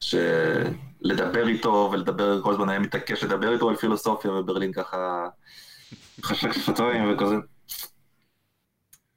שלדבר 0.00 1.48
איתו 1.48 1.88
ולדבר, 1.92 2.42
כל 2.42 2.52
הזמן 2.52 2.68
היה 2.68 2.78
מתעקש 2.78 3.24
לדבר 3.24 3.52
איתו 3.52 3.68
על 3.68 3.76
פילוסופיה, 3.76 4.32
וברלין 4.32 4.72
ככה 4.72 5.28
חשק 6.22 6.52
שפתיים 6.52 7.12
וכזה. 7.12 7.34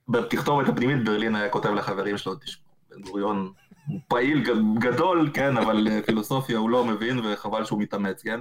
בתכתובת 0.07 0.69
הפנימית 0.69 1.05
ברלין 1.05 1.35
היה 1.35 1.49
כותב 1.49 1.69
לחברים 1.69 2.17
שלו, 2.17 2.35
תשמעו, 2.35 2.67
בן 2.89 3.01
גוריון 3.01 3.53
פעיל 4.07 4.43
גדול, 4.79 5.29
כן, 5.33 5.57
אבל 5.57 5.87
אה, 5.87 5.99
פילוסופיה 6.05 6.57
הוא 6.57 6.69
לא 6.69 6.85
מבין 6.85 7.19
וחבל 7.19 7.65
שהוא 7.65 7.81
מתאמץ, 7.81 8.21
כן? 8.23 8.39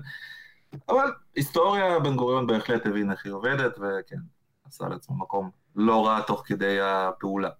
אבל 0.88 1.12
היסטוריה, 1.36 1.98
בן 1.98 2.16
גוריון 2.16 2.46
בהחלט 2.46 2.86
הבין 2.86 3.10
איך 3.10 3.24
היא 3.24 3.32
עובדת, 3.32 3.78
וכן, 3.78 4.20
עשה 4.68 4.88
לעצמו 4.88 5.16
מקום 5.16 5.50
לא 5.76 6.06
רע 6.06 6.20
תוך 6.20 6.42
כדי 6.46 6.78
הפעולה. 6.80 7.50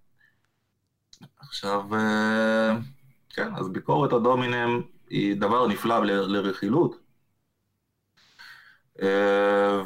עכשיו, 1.39 1.95
אה, 1.95 2.77
כן, 3.31 3.55
אז 3.55 3.69
ביקורת 3.69 4.13
הדומינם 4.13 4.83
היא 5.11 5.37
דבר 5.41 5.67
נפלא 5.67 6.05
לרכילות. 6.05 7.06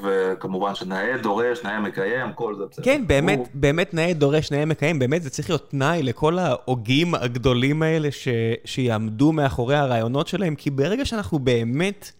וכמובן 0.02 0.74
שנאה 0.74 1.16
דורש, 1.22 1.64
נאה 1.64 1.80
מקיים, 1.80 2.32
כל 2.32 2.54
זה 2.56 2.64
בסדר. 2.70 2.84
כן, 2.84 3.06
באמת, 3.06 3.38
הוא... 3.38 3.46
באמת 3.54 3.94
נאה 3.94 4.12
דורש, 4.12 4.50
נאה 4.50 4.64
מקיים, 4.64 4.98
באמת 4.98 5.22
זה 5.22 5.30
צריך 5.30 5.50
להיות 5.50 5.70
תנאי 5.70 6.02
לכל 6.02 6.38
ההוגים 6.38 7.14
הגדולים 7.14 7.82
האלה 7.82 8.10
ש... 8.10 8.28
שיעמדו 8.64 9.32
מאחורי 9.32 9.76
הרעיונות 9.76 10.28
שלהם, 10.28 10.54
כי 10.54 10.70
ברגע 10.70 11.04
שאנחנו 11.04 11.38
באמת 11.38 12.12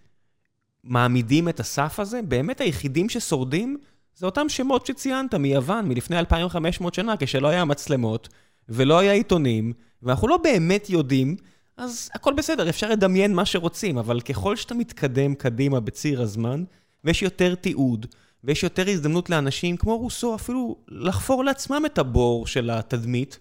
מעמידים 0.84 1.48
את 1.48 1.60
הסף 1.60 2.00
הזה, 2.00 2.20
באמת 2.22 2.60
היחידים 2.60 3.08
ששורדים 3.08 3.76
זה 4.16 4.26
אותם 4.26 4.48
שמות 4.48 4.86
שציינת 4.86 5.34
מיוון, 5.34 5.88
מלפני 5.88 6.18
2,500 6.18 6.94
שנה, 6.94 7.14
כשלא 7.18 7.48
היה 7.48 7.64
מצלמות 7.64 8.28
ולא 8.68 8.98
היה 8.98 9.12
עיתונים, 9.12 9.72
ואנחנו 10.02 10.28
לא 10.28 10.36
באמת 10.36 10.90
יודעים, 10.90 11.36
אז 11.76 12.10
הכל 12.14 12.34
בסדר, 12.34 12.68
אפשר 12.68 12.90
לדמיין 12.90 13.34
מה 13.34 13.44
שרוצים, 13.44 13.98
אבל 13.98 14.20
ככל 14.20 14.56
שאתה 14.56 14.74
מתקדם 14.74 15.34
קדימה 15.34 15.80
בציר 15.80 16.22
הזמן, 16.22 16.64
ויש 17.04 17.22
יותר 17.22 17.54
תיעוד, 17.54 18.06
ויש 18.44 18.62
יותר 18.62 18.88
הזדמנות 18.88 19.30
לאנשים 19.30 19.76
כמו 19.76 19.96
רוסו 19.96 20.34
אפילו 20.34 20.76
לחפור 20.88 21.44
לעצמם 21.44 21.82
את 21.86 21.98
הבור 21.98 22.46
של 22.46 22.70
התדמית, 22.70 23.38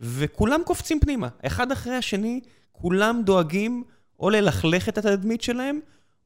וכולם 0.00 0.60
קופצים 0.64 1.00
פנימה, 1.00 1.28
אחד 1.46 1.72
אחרי 1.72 1.94
השני, 1.94 2.40
כולם 2.72 3.22
דואגים 3.24 3.84
או 4.20 4.30
ללכלך 4.30 4.88
את 4.88 4.98
התדמית 4.98 5.42
שלהם, 5.42 5.80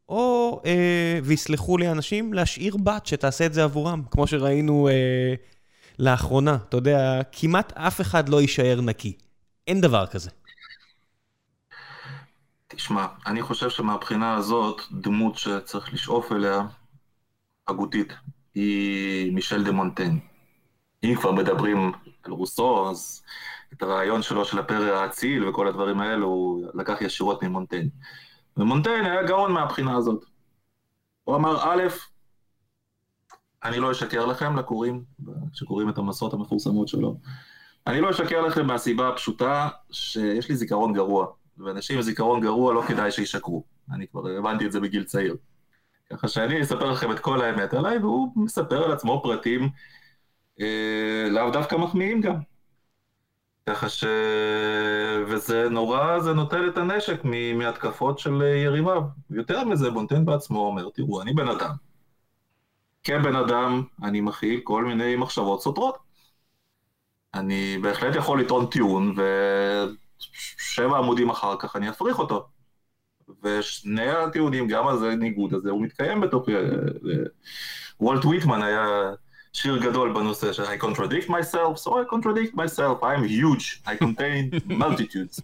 או, 0.08 0.60
אה, 0.66 1.18
ויסלחו 1.24 1.78
לי 1.78 1.90
אנשים, 1.90 2.32
להשאיר 2.32 2.76
בת 2.76 3.06
שתעשה 3.06 3.46
את 3.46 3.54
זה 3.54 3.64
עבורם, 3.64 4.02
כמו 4.10 4.26
שראינו 4.26 4.88
אה, 4.88 5.34
לאחרונה. 5.98 6.58
אתה 6.68 6.76
יודע, 6.76 7.20
כמעט 7.32 7.72
אף 7.72 8.00
אחד 8.00 8.28
לא 8.28 8.40
יישאר 8.40 8.80
נקי. 8.80 9.12
אין 9.66 9.80
דבר 9.80 10.06
כזה. 10.06 10.30
תשמע, 12.72 13.06
אני 13.26 13.42
חושב 13.42 13.70
שמבחינה 13.70 14.34
הזאת, 14.34 14.80
דמות 14.92 15.38
שצריך 15.38 15.92
לשאוף 15.92 16.32
אליה, 16.32 16.62
הגותית, 17.68 18.12
היא 18.54 19.32
מישל 19.32 19.64
דה 19.64 19.72
מונטן. 19.72 20.18
אם 21.04 21.14
כבר 21.20 21.32
מדברים 21.32 21.92
על 22.22 22.32
רוסו, 22.32 22.90
אז 22.90 23.22
את 23.72 23.82
הרעיון 23.82 24.22
שלו 24.22 24.44
של 24.44 24.58
הפרא 24.58 24.96
האציל 24.96 25.48
וכל 25.48 25.68
הדברים 25.68 26.00
האלו, 26.00 26.26
הוא 26.26 26.66
לקח 26.74 27.00
ישירות 27.00 27.42
ממונטן. 27.42 27.86
ומונטן 28.56 29.04
היה 29.04 29.22
גאון 29.22 29.52
מהבחינה 29.52 29.96
הזאת. 29.96 30.24
הוא 31.24 31.36
אמר, 31.36 31.72
א', 31.72 31.82
אני 33.64 33.78
לא 33.78 33.90
אשקר 33.90 34.26
לכם, 34.26 34.56
לקוראים, 34.56 35.04
שקוראים 35.52 35.88
את 35.88 35.98
המסעות 35.98 36.32
המפורסמות 36.32 36.88
שלו. 36.88 37.16
אני 37.86 38.00
לא 38.00 38.10
אשקר 38.10 38.40
לכם 38.40 38.66
מהסיבה 38.66 39.08
הפשוטה 39.08 39.68
שיש 39.90 40.48
לי 40.48 40.56
זיכרון 40.56 40.92
גרוע. 40.92 41.26
ואנשים 41.64 41.96
עם 41.96 42.02
זיכרון 42.02 42.40
גרוע 42.40 42.74
לא 42.74 42.82
כדאי 42.88 43.10
שישקרו. 43.10 43.64
אני 43.92 44.06
כבר 44.06 44.28
הבנתי 44.38 44.66
את 44.66 44.72
זה 44.72 44.80
בגיל 44.80 45.04
צעיר. 45.04 45.36
ככה 46.10 46.28
שאני 46.28 46.62
אספר 46.62 46.90
לכם 46.90 47.12
את 47.12 47.18
כל 47.18 47.42
האמת 47.42 47.74
עליי, 47.74 47.98
והוא 47.98 48.32
מספר 48.36 48.84
על 48.84 48.92
עצמו 48.92 49.20
פרטים 49.22 49.68
אה, 50.60 51.26
לאו 51.30 51.50
דווקא 51.50 51.76
מחמיאים 51.76 52.20
גם. 52.20 52.34
ככה 53.66 53.88
ש... 53.88 54.04
וזה 55.26 55.68
נורא, 55.68 56.18
זה 56.18 56.32
נוטל 56.32 56.68
את 56.68 56.78
הנשק. 56.78 57.20
מהתקפות 57.54 58.18
של 58.18 58.42
יריביו. 58.64 59.02
יותר 59.30 59.64
מזה, 59.64 59.90
בונטן 59.90 60.24
בעצמו 60.24 60.66
אומר, 60.66 60.88
תראו, 60.94 61.22
אני 61.22 61.32
בן 61.32 61.48
אדם. 61.48 61.70
כבן 63.04 63.36
אדם, 63.36 63.82
אני 64.02 64.20
מכיל 64.20 64.60
כל 64.64 64.84
מיני 64.84 65.16
מחשבות 65.16 65.62
סותרות. 65.62 65.98
אני 67.34 67.78
בהחלט 67.82 68.14
יכול 68.14 68.40
לטעון 68.40 68.66
טיעון, 68.66 69.14
ו... 69.16 69.22
שבע 70.58 70.98
עמודים 70.98 71.30
אחר 71.30 71.54
כך 71.58 71.76
אני 71.76 71.90
אפריך 71.90 72.18
אותו. 72.18 72.48
ושני 73.42 74.10
הטיעונים, 74.10 74.68
גם 74.68 74.88
הזה, 74.88 75.10
הניגוד 75.10 75.54
הזה, 75.54 75.70
הוא 75.70 75.82
מתקיים 75.82 76.20
בתוך... 76.20 76.48
אה, 76.48 76.54
אה, 76.54 77.24
וולט 78.00 78.24
ויטמן 78.24 78.62
היה 78.62 78.86
שיר 79.52 79.78
גדול 79.78 80.12
בנושא 80.12 80.52
של 80.52 80.62
I 80.64 80.82
contradict 80.82 81.28
myself, 81.28 81.84
so 81.84 81.90
I 81.90 82.14
contradict 82.14 82.54
myself, 82.54 83.02
I'm 83.02 83.24
huge, 83.24 83.82
I 83.86 84.04
contain 84.04 84.70
multitudes. 84.78 85.40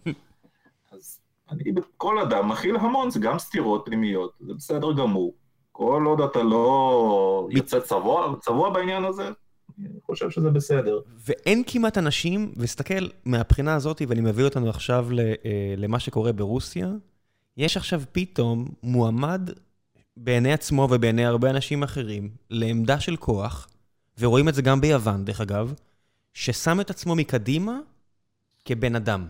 אז 0.92 1.20
אני, 1.50 1.64
כל 1.96 2.18
אדם 2.18 2.48
מכיל 2.48 2.76
המון, 2.76 3.10
זה 3.10 3.20
גם 3.20 3.38
סתירות 3.38 3.82
פנימיות, 3.84 4.32
זה 4.40 4.54
בסדר 4.54 4.92
גמור. 4.92 5.34
כל 5.72 6.02
עוד 6.06 6.20
אתה 6.20 6.42
לא 6.42 7.48
יוצא 7.50 7.80
צבוע, 7.80 8.34
צבוע 8.40 8.70
בעניין 8.70 9.04
הזה, 9.04 9.30
חושב 10.06 10.30
שזה 10.30 10.50
בסדר. 10.50 11.00
ואין 11.18 11.62
כמעט 11.66 11.98
אנשים, 11.98 12.52
וסתכל 12.56 13.08
מהבחינה 13.24 13.74
הזאת, 13.74 14.02
ואני 14.08 14.20
מביא 14.20 14.44
אותנו 14.44 14.70
עכשיו 14.70 15.08
אה, 15.18 15.74
למה 15.76 16.00
שקורה 16.00 16.32
ברוסיה, 16.32 16.88
יש 17.56 17.76
עכשיו 17.76 18.02
פתאום 18.12 18.68
מועמד 18.82 19.50
בעיני 20.16 20.52
עצמו 20.52 20.88
ובעיני 20.90 21.24
הרבה 21.24 21.50
אנשים 21.50 21.82
אחרים 21.82 22.30
לעמדה 22.50 23.00
של 23.00 23.16
כוח, 23.16 23.68
ורואים 24.18 24.48
את 24.48 24.54
זה 24.54 24.62
גם 24.62 24.80
ביוון, 24.80 25.24
דרך 25.24 25.40
אגב, 25.40 25.74
ששם 26.34 26.80
את 26.80 26.90
עצמו 26.90 27.14
מקדימה 27.14 27.78
כבן 28.64 28.96
אדם. 28.96 29.26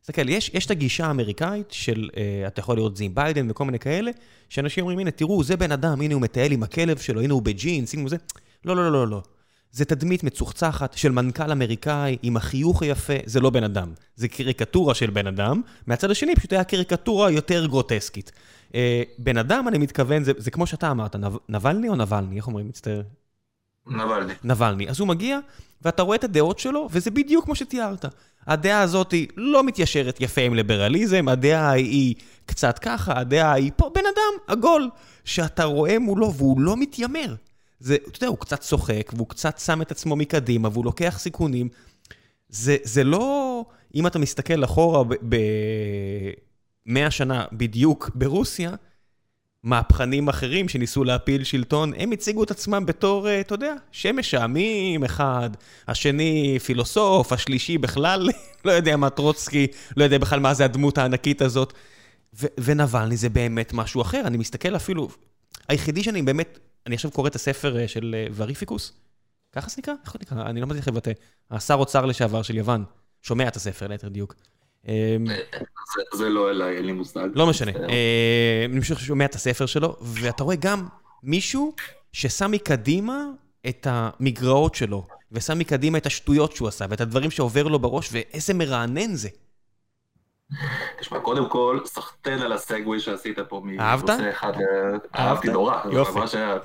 תסתכל, 0.00 0.28
יש, 0.28 0.50
יש 0.54 0.66
את 0.66 0.70
הגישה 0.70 1.06
האמריקאית 1.06 1.70
של, 1.70 2.10
uh, 2.12 2.16
אתה 2.46 2.60
יכול 2.60 2.76
לראות 2.76 2.96
זים 2.96 3.14
ביידן 3.14 3.50
וכל 3.50 3.64
מיני 3.64 3.78
כאלה, 3.78 4.10
שאנשים 4.48 4.82
אומרים, 4.82 4.98
הנה, 4.98 5.10
תראו, 5.10 5.44
זה 5.44 5.56
בן 5.56 5.72
אדם, 5.72 6.00
הנה 6.00 6.14
הוא 6.14 6.22
מטייל 6.22 6.52
עם 6.52 6.62
הכלב 6.62 6.98
שלו, 6.98 7.20
הנה 7.20 7.34
הוא 7.34 7.42
בג'ינס, 7.42 7.94
הנה 7.94 8.02
הוא 8.02 8.10
זה. 8.10 8.16
לא, 8.64 8.76
לא, 8.76 8.84
לא, 8.84 8.92
לא, 8.92 9.08
לא. 9.08 9.22
זה 9.72 9.84
תדמית 9.84 10.24
מצוחצחת 10.24 10.92
של 10.94 11.12
מנכ"ל 11.12 11.50
אמריקאי 11.50 12.16
עם 12.22 12.36
החיוך 12.36 12.82
היפה, 12.82 13.12
זה 13.24 13.40
לא 13.40 13.50
בן 13.50 13.64
אדם. 13.64 13.92
זה 14.16 14.28
קריקטורה 14.28 14.94
של 14.94 15.10
בן 15.10 15.26
אדם, 15.26 15.62
מהצד 15.86 16.10
השני 16.10 16.36
פשוט 16.36 16.52
היה 16.52 16.64
קריקטורה 16.64 17.30
יותר 17.30 17.66
גרוטסקית. 17.66 18.32
אה, 18.74 19.02
בן 19.18 19.36
אדם, 19.38 19.68
אני 19.68 19.78
מתכוון, 19.78 20.24
זה, 20.24 20.32
זה 20.36 20.50
כמו 20.50 20.66
שאתה 20.66 20.90
אמרת, 20.90 21.16
נב, 21.16 21.36
נבלני 21.48 21.88
או 21.88 21.96
נבלני? 21.96 22.36
איך 22.36 22.46
אומרים? 22.46 22.68
מצטער. 22.68 23.02
נבלני. 23.86 24.32
נבלני. 24.44 24.88
אז 24.88 25.00
הוא 25.00 25.08
מגיע, 25.08 25.38
ואתה 25.82 26.02
רואה 26.02 26.16
את 26.16 26.24
הדעות 26.24 26.58
שלו, 26.58 26.88
וזה 26.90 27.10
בדיוק 27.10 27.44
כמו 27.44 27.54
שתיארת. 27.54 28.04
הדעה 28.46 28.80
הזאת 28.80 29.14
לא 29.36 29.64
מתיישרת 29.64 30.20
יפה 30.20 30.40
עם 30.40 30.54
ליברליזם, 30.54 31.28
הדעה 31.28 31.70
היא 31.70 32.14
קצת 32.46 32.78
ככה, 32.78 33.18
הדעה 33.18 33.52
היא 33.52 33.70
פה, 33.76 33.90
בן 33.94 34.04
אדם 34.14 34.56
עגול, 34.58 34.90
שאתה 35.24 35.64
רואה 35.64 35.98
מולו 35.98 36.34
והוא 36.34 36.60
לא 36.60 36.76
מתיימר. 36.76 37.34
זה, 37.82 37.94
אתה 37.94 38.16
יודע, 38.16 38.26
הוא 38.26 38.38
קצת 38.38 38.60
צוחק, 38.60 39.12
והוא 39.16 39.28
קצת 39.28 39.58
שם 39.58 39.82
את 39.82 39.90
עצמו 39.90 40.16
מקדימה, 40.16 40.68
והוא 40.72 40.84
לוקח 40.84 41.16
סיכונים. 41.18 41.68
זה, 42.48 42.76
זה 42.82 43.04
לא... 43.04 43.64
אם 43.94 44.06
אתה 44.06 44.18
מסתכל 44.18 44.64
אחורה 44.64 45.04
ב-100 45.28 47.10
שנה 47.10 47.44
בדיוק 47.52 48.10
ברוסיה, 48.14 48.74
מהפכנים 49.62 50.28
אחרים 50.28 50.68
שניסו 50.68 51.04
להפיל 51.04 51.44
שלטון, 51.44 51.92
הם 51.96 52.12
הציגו 52.12 52.44
את 52.44 52.50
עצמם 52.50 52.86
בתור, 52.86 53.28
אה, 53.28 53.40
אתה 53.40 53.54
יודע, 53.54 53.74
שמש 53.92 54.34
העמים 54.34 55.04
אחד, 55.04 55.50
השני 55.88 56.58
פילוסוף, 56.64 57.32
השלישי 57.32 57.78
בכלל, 57.78 58.28
לא 58.64 58.72
יודע 58.72 58.96
מה 58.96 59.10
טרוצקי, 59.10 59.66
לא 59.96 60.04
יודע 60.04 60.18
בכלל 60.18 60.40
מה 60.40 60.54
זה 60.54 60.64
הדמות 60.64 60.98
הענקית 60.98 61.42
הזאת. 61.42 61.72
ונבלני 62.58 63.16
זה 63.16 63.28
באמת 63.28 63.72
משהו 63.72 64.02
אחר, 64.02 64.22
אני 64.26 64.36
מסתכל 64.36 64.76
אפילו, 64.76 65.08
היחידי 65.68 66.02
שאני 66.02 66.22
באמת 66.22 66.58
אני 66.86 66.94
עכשיו 66.94 67.10
קורא 67.10 67.28
את 67.28 67.34
הספר 67.34 67.78
אה, 67.78 67.88
של 67.88 68.14
אה, 68.18 68.26
וריפיקוס, 68.34 68.92
ככה 69.52 69.70
זה 69.70 69.74
נקרא? 69.78 69.94
איך 70.04 70.12
זה 70.12 70.18
נקרא? 70.22 70.46
אני 70.46 70.60
לא 70.60 70.66
מצליח 70.66 70.88
לבטא. 70.88 71.12
השר 71.50 71.74
אוצר 71.74 72.06
לשעבר 72.06 72.42
של 72.42 72.56
יוון. 72.56 72.84
שומע 73.22 73.48
את 73.48 73.56
הספר, 73.56 73.86
ליתר 73.86 74.08
דיוק. 74.08 74.34
זה 76.14 76.28
לא 76.28 76.50
אליי, 76.50 76.76
אין 76.76 76.84
לי 76.84 76.92
מושג. 76.92 77.28
לא 77.34 77.46
משנה. 77.46 77.72
אני 78.70 78.80
פשוט 78.80 78.98
שומע 78.98 79.24
את 79.24 79.34
הספר 79.34 79.66
שלו, 79.66 79.96
ואתה 80.00 80.44
רואה 80.44 80.56
גם 80.56 80.86
מישהו 81.22 81.74
ששם 82.12 82.50
מקדימה 82.50 83.24
את 83.68 83.86
המגרעות 83.90 84.74
שלו, 84.74 85.06
ושם 85.32 85.58
מקדימה 85.58 85.98
את 85.98 86.06
השטויות 86.06 86.56
שהוא 86.56 86.68
עשה, 86.68 86.86
ואת 86.90 87.00
הדברים 87.00 87.30
שעובר 87.30 87.62
לו 87.62 87.78
בראש, 87.78 88.08
ואיזה 88.12 88.54
מרענן 88.54 89.14
זה. 89.14 89.28
תשמע, 91.00 91.20
קודם 91.20 91.48
כל, 91.48 91.80
סחטיין 91.84 92.38
על 92.38 92.52
הסגווי 92.52 93.00
שעשית 93.00 93.38
פה 93.48 93.62
אהבת? 93.80 94.10
אהבתי 95.14 95.48
נורא. 95.48 95.82
יופי. 95.92 96.18
ממש 96.18 96.34
היה 96.34 96.56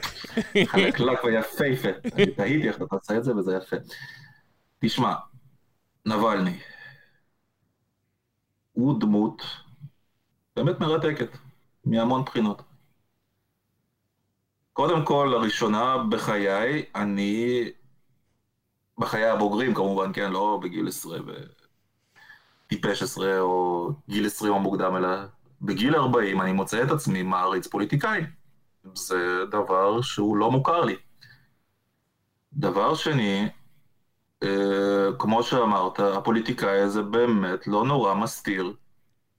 חלקלק 0.66 1.24
ויפהפה. 1.24 1.90
אני 2.14 2.26
תהיתי 2.26 2.68
איך 2.68 2.76
אתה 2.76 2.96
עושה 2.96 3.18
את 3.18 3.24
זה, 3.24 3.36
וזה 3.36 3.56
יפה. 3.56 3.76
תשמע, 4.80 5.14
נבלני, 6.06 6.60
הוא 8.72 9.00
דמות 9.00 9.42
באמת 10.56 10.80
מרתקת, 10.80 11.38
מהמון 11.86 12.24
בחינות. 12.24 12.62
קודם 14.74 15.06
כל, 15.06 15.30
לראשונה 15.32 15.98
בחיי, 16.10 16.86
אני, 16.96 17.64
בחיי 18.98 19.26
הבוגרים 19.26 19.74
כמובן, 19.74 20.14
כן, 20.14 20.32
לא 20.32 20.60
בגיל 20.64 20.88
עשרה 20.88 21.20
וטיפש 22.68 23.04
עשרה 23.04 23.40
או 23.40 23.90
גיל 24.10 24.26
עשרים 24.26 24.54
המוקדם, 24.54 24.96
אלא 24.96 25.10
בגיל 25.62 25.96
ארבעים 25.96 26.42
אני 26.42 26.52
מוצא 26.52 26.84
את 26.84 26.92
עצמי 26.92 27.24
מעריץ 27.24 27.68
פוליטיקאי. 27.68 28.22
זה 28.94 29.46
דבר 29.52 30.02
שהוא 30.02 30.38
לא 30.38 30.52
מוכר 30.52 30.82
לי. 30.82 30.96
דבר 32.54 32.96
שני, 32.96 33.50
אה, 34.44 35.08
כמו 35.20 35.44
שאמרת, 35.44 36.00
הפוליטיקאי 36.00 36.80
הזה 36.80 37.02
באמת 37.02 37.68
לא 37.68 37.86
נורא 37.86 38.14
מסתיר 38.14 38.74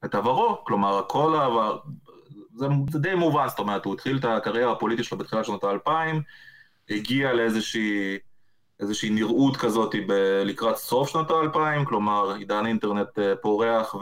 את 0.04 0.14
עברו. 0.14 0.64
כלומר, 0.64 1.02
כל 1.08 1.36
העבר, 1.36 1.78
זה, 2.54 2.66
זה 2.90 2.98
די 2.98 3.14
מובן, 3.14 3.48
זאת 3.48 3.58
אומרת, 3.58 3.84
הוא 3.84 3.94
התחיל 3.94 4.18
את 4.18 4.24
הקריירה 4.24 4.72
הפוליטית 4.72 5.04
שלו 5.04 5.18
בתחילת 5.18 5.44
שנות 5.44 5.64
האלפיים, 5.64 6.22
הגיע 6.90 7.32
לאיזושהי 7.32 8.18
איזושהי 8.80 9.10
נראות 9.10 9.56
כזאת 9.56 9.94
ב- 10.08 10.42
לקראת 10.44 10.76
סוף 10.76 11.08
שנות 11.08 11.30
האלפיים, 11.30 11.84
כלומר, 11.84 12.32
עידן 12.32 12.66
אינטרנט 12.66 13.18
אה, 13.18 13.36
פורח 13.36 13.94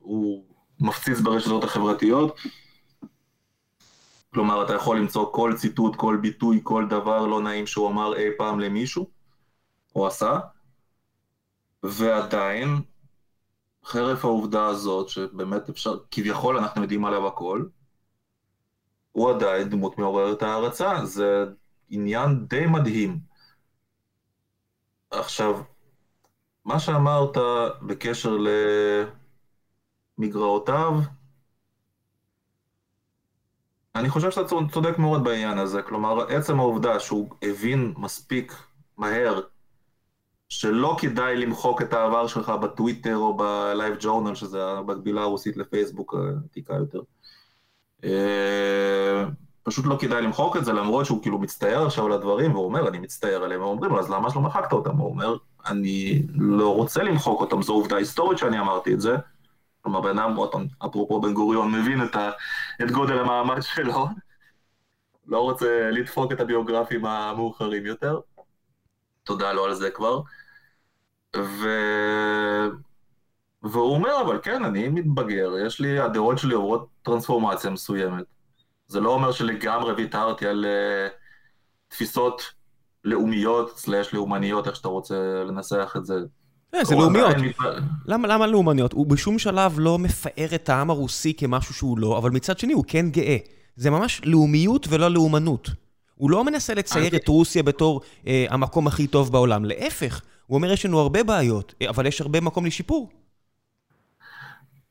והוא 0.00 0.44
מפציץ 0.80 1.20
ברשתות 1.20 1.64
החברתיות. 1.64 2.36
כלומר, 4.34 4.64
אתה 4.64 4.74
יכול 4.74 4.98
למצוא 4.98 5.32
כל 5.32 5.52
ציטוט, 5.56 5.96
כל 5.96 6.18
ביטוי, 6.22 6.60
כל 6.62 6.86
דבר 6.88 7.26
לא 7.26 7.40
נעים 7.40 7.66
שהוא 7.66 7.88
אמר 7.88 8.16
אי 8.16 8.28
פעם 8.38 8.60
למישהו, 8.60 9.10
או 9.96 10.06
עשה, 10.06 10.38
ועדיין, 11.82 12.68
חרף 13.84 14.24
העובדה 14.24 14.66
הזאת, 14.66 15.08
שבאמת 15.08 15.68
אפשר, 15.68 15.96
כביכול 16.10 16.58
אנחנו 16.58 16.82
יודעים 16.82 17.04
עליו 17.04 17.26
הכל, 17.26 17.64
הוא 19.12 19.30
עדיין 19.30 19.68
דמות 19.68 19.98
מעוררת 19.98 20.42
הערצה, 20.42 21.04
זה 21.04 21.44
עניין 21.90 22.46
די 22.46 22.66
מדהים. 22.66 23.33
עכשיו, 25.18 25.60
מה 26.64 26.80
שאמרת 26.80 27.36
בקשר 27.82 28.36
למגרעותיו, 30.18 30.92
אני 33.94 34.08
חושב 34.08 34.30
שאתה 34.30 34.48
צודק 34.72 34.98
מאוד 34.98 35.24
בעניין 35.24 35.58
הזה, 35.58 35.82
כלומר, 35.82 36.20
עצם 36.28 36.58
העובדה 36.60 37.00
שהוא 37.00 37.28
הבין 37.42 37.94
מספיק 37.96 38.52
מהר 38.96 39.40
שלא 40.48 40.96
כדאי 41.00 41.36
למחוק 41.36 41.82
את 41.82 41.92
העבר 41.92 42.26
שלך 42.26 42.48
בטוויטר 42.48 43.16
או 43.16 43.36
בלייב 43.36 43.94
ג'ורנל, 44.00 44.34
שזה 44.34 44.64
המקבילה 44.64 45.22
הרוסית 45.22 45.56
לפייסבוק 45.56 46.14
העתיקה 46.14 46.74
יותר. 46.74 47.00
פשוט 49.64 49.86
לא 49.86 49.96
כדאי 50.00 50.22
למחוק 50.22 50.56
את 50.56 50.64
זה, 50.64 50.72
למרות 50.72 51.06
שהוא 51.06 51.22
כאילו 51.22 51.38
מצטער 51.38 51.86
עכשיו 51.86 52.06
על 52.06 52.12
הדברים, 52.12 52.52
והוא 52.54 52.64
אומר, 52.64 52.88
אני 52.88 52.98
מצטער 52.98 53.44
עליהם, 53.44 53.60
ואומרים 53.60 53.90
לו, 53.90 53.98
אז 54.00 54.10
למה 54.10 54.30
שלא 54.30 54.42
מחקת 54.42 54.72
אותם? 54.72 54.96
הוא 54.96 55.10
אומר, 55.10 55.36
אני 55.66 56.22
לא 56.34 56.74
רוצה 56.74 57.02
למחוק 57.02 57.40
אותם, 57.40 57.62
זו 57.62 57.72
עובדה 57.72 57.96
היסטורית 57.96 58.38
שאני 58.38 58.60
אמרתי 58.60 58.94
את 58.94 59.00
זה. 59.00 59.16
כלומר, 59.82 60.00
בן 60.00 60.18
אדם, 60.18 60.36
אפרופו 60.86 61.20
בן 61.20 61.34
גוריון, 61.34 61.72
מבין 61.72 62.04
את, 62.04 62.16
ה, 62.16 62.30
את 62.82 62.90
גודל 62.90 63.18
המעמד 63.18 63.62
שלו, 63.62 64.08
לא 65.26 65.40
רוצה 65.40 65.90
לדפוק 65.90 66.32
את 66.32 66.40
הביוגרפים 66.40 67.06
המאוחרים 67.06 67.86
יותר. 67.86 68.20
תודה 69.24 69.52
לו 69.52 69.64
על 69.64 69.74
זה 69.74 69.90
כבר. 69.90 70.20
ו... 71.36 71.68
והוא 73.62 73.94
אומר, 73.94 74.20
אבל 74.20 74.40
כן, 74.42 74.64
אני 74.64 74.88
מתבגר, 74.88 75.50
יש 75.66 75.80
לי, 75.80 75.98
הדעות 76.00 76.38
שלי 76.38 76.54
עוברות 76.54 76.88
טרנספורמציה 77.02 77.70
מסוימת. 77.70 78.33
זה 78.94 79.00
לא 79.00 79.10
אומר 79.10 79.32
שלגמרי 79.32 79.92
ויתרתי 79.92 80.46
על 80.46 80.64
uh, 80.64 81.12
תפיסות 81.88 82.42
לאומיות, 83.04 83.78
סלאש 83.78 84.14
לאומניות, 84.14 84.66
איך 84.66 84.76
שאתה 84.76 84.88
רוצה 84.88 85.44
לנסח 85.46 85.94
את 85.96 86.06
זה. 86.06 86.14
Yeah, 86.76 86.84
זה 86.84 86.94
לאומיות. 86.94 87.36
למה 88.06 88.46
לאומניות? 88.46 88.92
הוא 88.92 89.06
בשום 89.06 89.38
שלב 89.38 89.74
לא 89.78 89.98
מפאר 89.98 90.54
את 90.54 90.68
העם 90.68 90.90
הרוסי 90.90 91.34
כמשהו 91.34 91.74
שהוא 91.74 91.98
לא, 91.98 92.18
אבל 92.18 92.30
מצד 92.30 92.58
שני 92.58 92.72
הוא 92.72 92.84
כן 92.88 93.10
גאה. 93.10 93.36
זה 93.76 93.90
ממש 93.90 94.20
לאומיות 94.24 94.86
ולא 94.90 95.10
לאומנות. 95.10 95.70
הוא 96.14 96.30
לא 96.30 96.44
מנסה 96.44 96.74
לצייר 96.74 97.16
את 97.16 97.28
רוסיה 97.28 97.62
בתור 97.62 98.00
אה, 98.26 98.46
המקום 98.50 98.86
הכי 98.86 99.06
טוב 99.06 99.32
בעולם, 99.32 99.64
להפך, 99.64 100.20
הוא 100.46 100.54
אומר 100.56 100.72
יש 100.72 100.86
לנו 100.86 101.00
הרבה 101.00 101.22
בעיות, 101.22 101.74
אבל 101.88 102.06
יש 102.06 102.20
הרבה 102.20 102.40
מקום 102.40 102.66
לשיפור. 102.66 103.10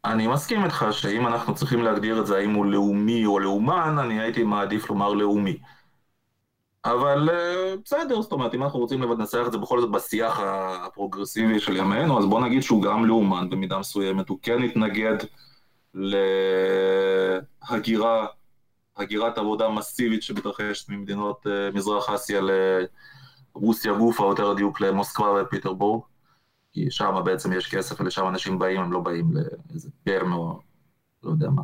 אני 0.06 0.28
מסכים 0.28 0.64
איתך 0.66 0.86
שאם 0.92 1.28
אנחנו 1.28 1.56
צריכים 1.56 1.84
להגדיר 1.84 2.20
את 2.20 2.28
זה 2.28 2.38
האם 2.38 2.54
הוא 2.54 2.66
לאומי 2.66 3.26
או 3.26 3.40
לאומן, 3.40 3.96
אני 4.00 4.22
הייתי 4.22 4.44
מעדיף 4.44 4.90
לומר 4.90 5.14
לאומי. 5.14 5.58
אבל 6.86 7.30
אה, 7.30 7.76
בסדר, 7.86 8.22
זאת 8.22 8.32
אומרת, 8.32 8.56
אם 8.56 8.64
אנחנו 8.64 8.80
רוצים 8.80 9.02
לנסח 9.02 9.44
את 9.48 9.52
זה 9.52 9.58
בכל 9.58 9.82
זאת 9.82 9.92
בשיח 9.92 10.40
הפרוגרסיבי 10.40 11.60
של 11.60 11.78
ימינו, 11.78 12.20
אז 12.20 12.26
בוא 12.26 12.42
נגיד 12.42 12.62
שהוא 12.64 12.84
גם 12.84 13.06
לאומן 13.06 13.50
במידה 13.50 13.78
מסוימת, 13.80 14.30
הוא 14.30 14.40
כן 14.42 14.64
התנגד 14.64 15.18
להגירה, 17.70 18.26
הגירת 18.98 19.38
עבודה 19.38 19.70
מסיבית 19.70 20.24
שמתרחשת 20.24 20.90
ממדינות 20.90 21.48
אה, 21.48 21.70
מזרח 21.74 22.10
אסיה 22.10 22.42
לרוסיה 23.56 23.94
גופה, 23.94 24.24
או 24.24 24.30
יותר 24.30 24.54
דיוק 24.54 24.82
למוסקבה 24.82 25.44
ופיטרבורג. 25.44 26.13
כי 26.74 26.92
שם 26.92 27.22
בעצם 27.26 27.54
יש 27.54 27.76
כסף 27.76 28.02
ולשם 28.02 28.28
אנשים 28.28 28.60
באים, 28.60 28.82
הם 28.82 28.92
לא 28.92 29.00
באים 29.00 29.32
לאיזה 29.34 29.90
פרם 30.04 30.34
או 30.34 30.60
לא 31.24 31.30
יודע 31.30 31.50
מה. 31.50 31.62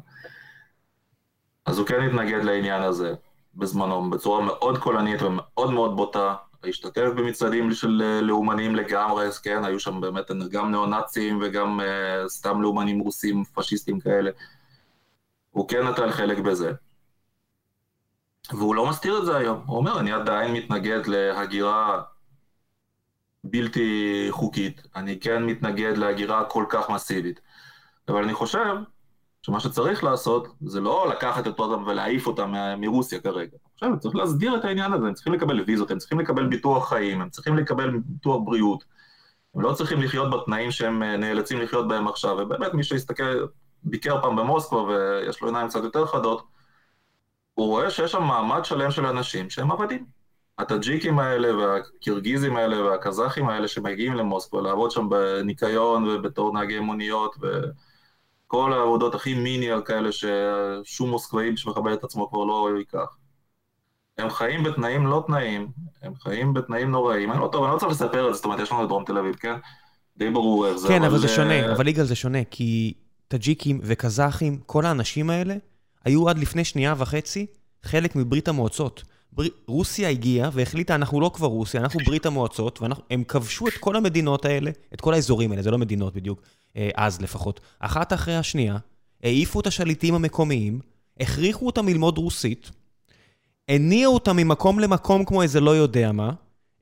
אז 1.65 1.77
הוא 1.77 1.87
כן 1.87 2.01
התנגד 2.01 2.43
לעניין 2.43 2.81
הזה 2.81 3.13
בזמנו, 3.55 4.09
בצורה 4.09 4.45
מאוד 4.45 4.77
קולנית 4.77 5.21
ומאוד 5.21 5.71
מאוד 5.71 5.95
בוטה, 5.95 6.35
השתתף 6.63 7.09
במצעדים 7.15 7.73
של 7.73 8.21
לאומנים 8.21 8.75
לגמרי, 8.75 9.27
כן, 9.43 9.63
היו 9.63 9.79
שם 9.79 10.01
באמת 10.01 10.31
גם 10.51 10.71
ניאו-נאצים 10.71 11.39
וגם 11.41 11.79
uh, 11.79 12.27
סתם 12.27 12.61
לאומנים 12.61 12.99
רוסים, 12.99 13.43
פשיסטים 13.53 13.99
כאלה. 13.99 14.31
הוא 15.51 15.67
כן 15.67 15.87
נטל 15.87 16.11
חלק 16.11 16.37
בזה. 16.37 16.71
והוא 18.51 18.75
לא 18.75 18.89
מסתיר 18.89 19.19
את 19.19 19.25
זה 19.25 19.37
היום, 19.37 19.63
הוא 19.65 19.77
אומר, 19.77 19.99
אני 19.99 20.11
עדיין 20.11 20.53
מתנגד 20.53 21.07
להגירה 21.07 22.01
בלתי 23.43 24.27
חוקית, 24.29 24.81
אני 24.95 25.19
כן 25.19 25.43
מתנגד 25.43 25.97
להגירה 25.97 26.43
כל 26.43 26.65
כך 26.69 26.89
מסיבית. 26.89 27.39
אבל 28.07 28.23
אני 28.23 28.33
חושב 28.33 28.75
שמה 29.41 29.59
שצריך 29.59 30.03
לעשות 30.03 30.47
זה 30.61 30.81
לא 30.81 31.09
לקחת 31.09 31.47
את 31.47 31.59
אותם 31.59 31.83
ולהעיף 31.87 32.27
אותם 32.27 32.53
מרוסיה 32.77 33.19
כרגע. 33.19 33.57
עכשיו 33.73 33.99
צריך 33.99 34.15
להסדיר 34.15 34.55
את 34.55 34.65
העניין 34.65 34.93
הזה, 34.93 35.07
הם 35.07 35.13
צריכים 35.13 35.33
לקבל 35.33 35.63
ויזות, 35.67 35.91
הם 35.91 35.97
צריכים 35.97 36.19
לקבל 36.19 36.47
ביטוח 36.47 36.89
חיים, 36.89 37.21
הם 37.21 37.29
צריכים 37.29 37.57
לקבל 37.57 37.97
ביטוח 38.05 38.41
בריאות. 38.45 38.83
הם 39.55 39.61
לא 39.61 39.73
צריכים 39.73 40.01
לחיות 40.01 40.29
בתנאים 40.31 40.71
שהם 40.71 41.03
נאלצים 41.03 41.61
לחיות 41.61 41.87
בהם 41.87 42.07
עכשיו, 42.07 42.37
ובאמת 42.39 42.73
מי 42.73 42.83
שיסתכל, 42.83 43.47
ביקר 43.83 44.21
פעם 44.21 44.35
במוסקבה 44.35 44.81
ויש 44.83 45.41
לו 45.41 45.47
עיניים 45.47 45.67
קצת 45.67 45.83
יותר 45.83 46.05
חדות, 46.05 46.43
הוא 47.53 47.67
רואה 47.67 47.89
שיש 47.89 48.11
שם 48.11 48.23
מעמד 48.23 48.65
שלם 48.65 48.91
של 48.91 49.05
אנשים 49.05 49.49
שהם 49.49 49.71
עבדים. 49.71 50.18
הטאג'יקים 50.59 51.19
האלה 51.19 51.57
והקירגיזים 51.57 52.55
האלה 52.55 52.83
והקזחים 52.83 53.49
האלה 53.49 53.67
שמגיעים 53.67 54.13
למוסקבה 54.13 54.61
לעבוד 54.61 54.91
שם 54.91 55.09
בניקיון 55.09 56.07
ובתור 56.07 56.53
נהגי 56.53 56.79
מוניות 56.79 57.35
וכל 57.41 58.73
העבודות 58.73 59.15
הכי 59.15 59.33
מיני 59.33 59.71
על 59.71 59.81
כאלה 59.81 60.09
ששום 60.11 61.09
מוסקבאי 61.09 61.57
שמכבד 61.57 61.91
את 61.91 62.03
עצמו 62.03 62.29
כבר 62.29 62.45
לא 62.45 62.69
ייקח. 62.77 63.15
הם 64.17 64.29
חיים 64.29 64.63
בתנאים 64.63 65.07
לא 65.07 65.23
תנאים, 65.27 65.67
הם 66.01 66.13
חיים 66.15 66.53
בתנאים 66.53 66.91
נוראים. 66.91 67.31
אני 67.31 67.39
לא 67.39 67.49
טוב, 67.51 67.63
אני 67.63 67.73
לא 67.73 67.77
צריך 67.77 67.91
לספר 67.91 68.27
את 68.27 68.33
זה, 68.33 68.35
זאת 68.35 68.45
אומרת, 68.45 68.59
יש 68.59 68.71
לנו 68.71 68.83
את 68.83 68.87
דרום 68.87 69.03
תל 69.03 69.17
אביב, 69.17 69.35
כן? 69.35 69.53
די 70.17 70.29
ברור 70.29 70.67
איך 70.67 70.77
זה. 70.77 70.87
כן, 70.87 71.03
אבל 71.03 71.17
זה 71.17 71.27
שונה, 71.27 71.71
אבל 71.71 71.87
יגאל 71.87 72.05
זה 72.05 72.15
שונה, 72.15 72.43
כי 72.51 72.93
טאג'יקים 73.27 73.79
וקזחים, 73.83 74.59
כל 74.65 74.85
האנשים 74.85 75.29
האלה, 75.29 75.55
היו 76.05 76.29
עד 76.29 76.37
לפני 76.37 76.63
שנייה 76.63 76.93
וחצי 76.97 77.45
חלק 77.83 78.15
מברית 78.15 78.47
המועצות. 78.47 79.03
רוסיה 79.67 80.09
הגיעה 80.09 80.49
והחליטה, 80.53 80.95
אנחנו 80.95 81.21
לא 81.21 81.31
כבר 81.33 81.47
רוסיה, 81.47 81.81
אנחנו 81.81 81.99
ברית 82.05 82.25
המועצות, 82.25 82.79
והם 82.81 83.23
כבשו 83.23 83.67
את 83.67 83.73
כל 83.79 83.95
המדינות 83.95 84.45
האלה, 84.45 84.71
את 84.93 85.01
כל 85.01 85.13
האזורים 85.13 85.51
האלה, 85.51 85.61
זה 85.63 85.71
לא 85.71 85.77
מדינות 85.77 86.13
בדיוק, 86.13 86.41
אה, 86.77 86.89
אז 86.95 87.21
לפחות, 87.21 87.59
אחת 87.79 88.13
אחרי 88.13 88.35
השנייה, 88.35 88.77
העיפו 89.23 89.59
את 89.59 89.67
השליטים 89.67 90.15
המקומיים, 90.15 90.79
הכריחו 91.19 91.65
אותם 91.65 91.87
ללמוד 91.87 92.17
רוסית, 92.17 92.71
הניעו 93.69 94.13
אותם 94.13 94.37
ממקום 94.37 94.79
למקום 94.79 95.25
כמו 95.25 95.41
איזה 95.41 95.59
לא 95.59 95.75
יודע 95.75 96.11
מה, 96.11 96.31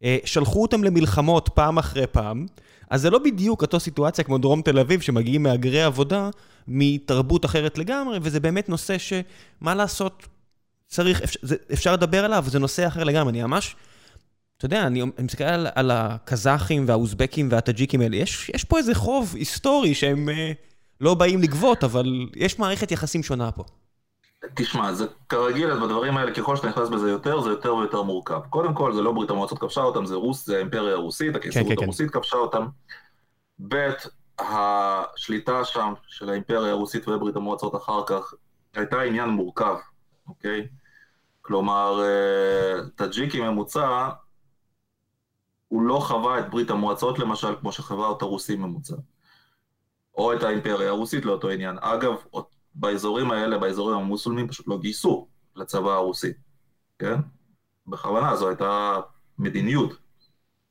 אה, 0.03 0.17
שלחו 0.25 0.61
אותם 0.61 0.83
למלחמות 0.83 1.49
פעם 1.53 1.77
אחרי 1.77 2.07
פעם, 2.07 2.45
אז 2.89 3.01
זה 3.01 3.09
לא 3.09 3.19
בדיוק 3.19 3.61
אותו 3.61 3.79
סיטואציה 3.79 4.23
כמו 4.23 4.37
דרום 4.37 4.61
תל 4.61 4.79
אביב, 4.79 5.01
שמגיעים 5.01 5.43
מהגרי 5.43 5.83
עבודה 5.83 6.29
מתרבות 6.67 7.45
אחרת 7.45 7.77
לגמרי, 7.77 8.19
וזה 8.21 8.39
באמת 8.39 8.69
נושא 8.69 8.97
שמה 8.97 9.75
לעשות, 9.75 10.27
צריך, 10.87 11.21
אפשר, 11.21 11.39
זה, 11.41 11.55
אפשר 11.73 11.93
לדבר 11.93 12.25
עליו, 12.25 12.43
זה 12.47 12.59
נושא 12.59 12.87
אחר 12.87 13.03
לגמרי, 13.03 13.31
אני 13.31 13.43
ממש... 13.43 13.75
אתה 14.57 14.65
יודע, 14.65 14.87
אני, 14.87 15.01
אני 15.01 15.11
מסתכל 15.19 15.43
על, 15.43 15.67
על 15.75 15.91
הקזחים 15.91 16.85
והאוזבקים 16.87 17.47
והטאג'יקים 17.51 18.01
האלה, 18.01 18.15
יש, 18.15 18.51
יש 18.55 18.63
פה 18.63 18.77
איזה 18.77 18.95
חוב 18.95 19.33
היסטורי 19.35 19.95
שהם 19.95 20.29
אה, 20.29 20.51
לא 21.01 21.13
באים 21.13 21.41
לגבות, 21.41 21.83
אבל 21.83 22.27
יש 22.35 22.59
מערכת 22.59 22.91
יחסים 22.91 23.23
שונה 23.23 23.51
פה. 23.51 23.63
תשמע, 24.55 24.93
זה 24.93 25.05
כרגיל, 25.29 25.73
בדברים 25.73 26.17
האלה, 26.17 26.33
ככל 26.33 26.55
שאתה 26.55 26.67
נכנס 26.67 26.89
בזה 26.89 27.09
יותר, 27.09 27.41
זה 27.41 27.49
יותר 27.49 27.75
ויותר 27.75 28.01
מורכב. 28.01 28.39
קודם 28.49 28.73
כל, 28.73 28.93
זה 28.93 29.01
לא 29.01 29.11
ברית 29.11 29.29
המועצות 29.29 29.59
כבשה 29.59 29.81
אותם, 29.81 30.05
זה 30.05 30.15
רוס, 30.15 30.45
זה 30.45 30.55
האימפריה 30.55 30.93
הרוסית, 30.93 31.35
הקיסרות 31.35 31.67
כן, 31.67 31.69
כן, 31.69 31.75
כן. 31.75 31.83
הרוסית 31.83 32.11
כן. 32.11 32.19
כבשה 32.19 32.37
אותם. 32.37 32.67
ב', 33.67 33.89
השליטה 34.39 35.65
שם 35.65 35.93
של 36.07 36.29
האימפריה 36.29 36.71
הרוסית 36.71 37.07
וברית 37.07 37.35
המועצות 37.35 37.75
אחר 37.75 38.01
כך, 38.05 38.33
הייתה 38.75 39.01
עניין 39.01 39.29
מורכב, 39.29 39.75
אוקיי? 40.27 40.67
כלומר, 41.47 42.01
אה, 42.03 42.89
טאג'יקי 42.95 43.41
ממוצע, 43.41 44.09
הוא 45.67 45.81
לא 45.81 45.99
חווה 45.99 46.39
את 46.39 46.49
ברית 46.49 46.69
המועצות 46.69 47.19
למשל, 47.19 47.55
כמו 47.59 47.71
שחווה 47.71 48.07
אותה 48.07 48.25
רוסי 48.25 48.55
ממוצע. 48.55 48.95
או 50.17 50.33
את 50.33 50.43
האימפריה 50.43 50.89
הרוסית 50.89 51.25
לאותו 51.25 51.49
עניין. 51.49 51.77
אגב, 51.81 52.13
באזורים 52.75 53.31
האלה, 53.31 53.57
באזורים 53.57 53.99
המוסלמים, 53.99 54.47
פשוט 54.47 54.67
לא 54.67 54.77
גייסו 54.77 55.27
לצבא 55.55 55.91
הרוסי, 55.91 56.33
כן? 56.99 57.15
בכוונה, 57.87 58.35
זו 58.35 58.47
הייתה 58.47 58.99
מדיניות. 59.39 59.97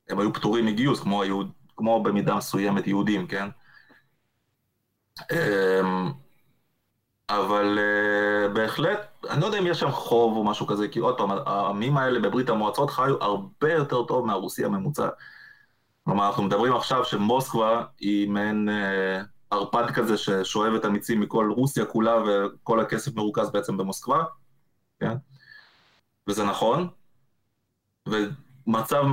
הם 0.08 0.18
היו 0.18 0.32
פטורים 0.32 0.66
מגיוס, 0.66 1.00
כמו, 1.00 1.22
היהוד, 1.22 1.52
כמו 1.76 2.02
במידה 2.02 2.34
מסוימת 2.34 2.86
יהודים, 2.86 3.26
כן? 3.26 3.48
אבל 7.28 7.78
uh, 7.78 8.48
בהחלט, 8.54 8.98
אני 9.30 9.40
לא 9.40 9.46
יודע 9.46 9.58
אם 9.58 9.66
יש 9.66 9.80
שם 9.80 9.90
חוב 9.90 10.36
או 10.36 10.44
משהו 10.44 10.66
כזה, 10.66 10.88
כי 10.88 10.98
עוד 10.98 11.18
פעם, 11.18 11.30
העמים 11.30 11.96
האלה 11.96 12.20
בברית 12.20 12.48
המועצות 12.48 12.90
חיו 12.90 13.22
הרבה 13.22 13.72
יותר 13.72 14.04
טוב 14.04 14.26
מהרוסי 14.26 14.64
הממוצע. 14.64 15.08
כלומר, 16.04 16.26
אנחנו 16.26 16.42
מדברים 16.42 16.72
עכשיו 16.72 17.04
שמוסקבה 17.04 17.84
היא 18.00 18.28
מעין 18.28 18.68
uh, 18.68 19.26
ערפד 19.50 19.90
כזה 19.94 20.16
ששואב 20.16 20.74
את 20.74 20.84
המיצים 20.84 21.20
מכל 21.20 21.52
רוסיה 21.56 21.84
כולה, 21.84 22.14
וכל 22.26 22.80
הכסף 22.80 23.14
מרוכז 23.14 23.50
בעצם 23.50 23.76
במוסקבה, 23.76 24.24
כן? 25.00 25.16
וזה 26.28 26.44
נכון, 26.44 26.88
ומצב 28.08 29.04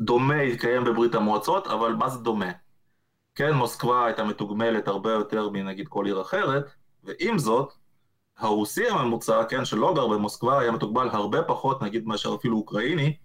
דומה 0.00 0.40
התקיים 0.40 0.84
בברית 0.84 1.14
המועצות, 1.14 1.66
אבל 1.66 1.92
מה 1.92 2.08
זה 2.08 2.18
דומה? 2.18 2.50
כן, 3.34 3.52
מוסקבה 3.52 4.06
הייתה 4.06 4.24
מתוגמלת 4.24 4.88
הרבה 4.88 5.12
יותר 5.12 5.48
מנגיד 5.48 5.88
כל 5.88 6.06
עיר 6.06 6.20
אחרת, 6.20 6.64
ועם 7.04 7.38
זאת, 7.38 7.72
הרוסי 8.38 8.88
הממוצע, 8.88 9.44
כן, 9.44 9.64
שלא 9.64 9.94
גר 9.94 10.06
במוסקבה, 10.06 10.58
היה 10.58 10.72
מתוגמל 10.72 11.08
הרבה 11.12 11.42
פחות, 11.42 11.82
נגיד, 11.82 12.06
מאשר 12.06 12.34
אפילו 12.34 12.56
אוקראיני, 12.56 13.16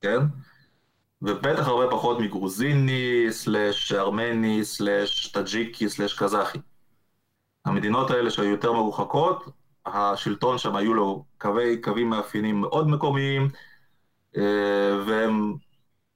כן? 0.00 0.20
ובטח 1.22 1.68
הרבה 1.68 1.90
פחות 1.90 2.18
מגרוזיני, 2.20 3.26
slash 3.30 3.92
ארמני, 3.92 4.64
slash 4.64 5.26
טאג'יקי, 5.26 5.88
slash 5.88 6.18
קזחי. 6.18 6.58
המדינות 7.64 8.10
האלה 8.10 8.30
שהיו 8.30 8.50
יותר 8.50 8.72
מרוחקות, 8.72 9.44
השלטון 9.86 10.58
שם 10.58 10.76
היו 10.76 10.94
לו 10.94 11.24
קווי, 11.38 11.80
קווים 11.80 12.10
מאפיינים 12.10 12.60
מאוד 12.60 12.88
מקומיים, 12.88 13.48
אה, 14.36 15.02
והם 15.06 15.54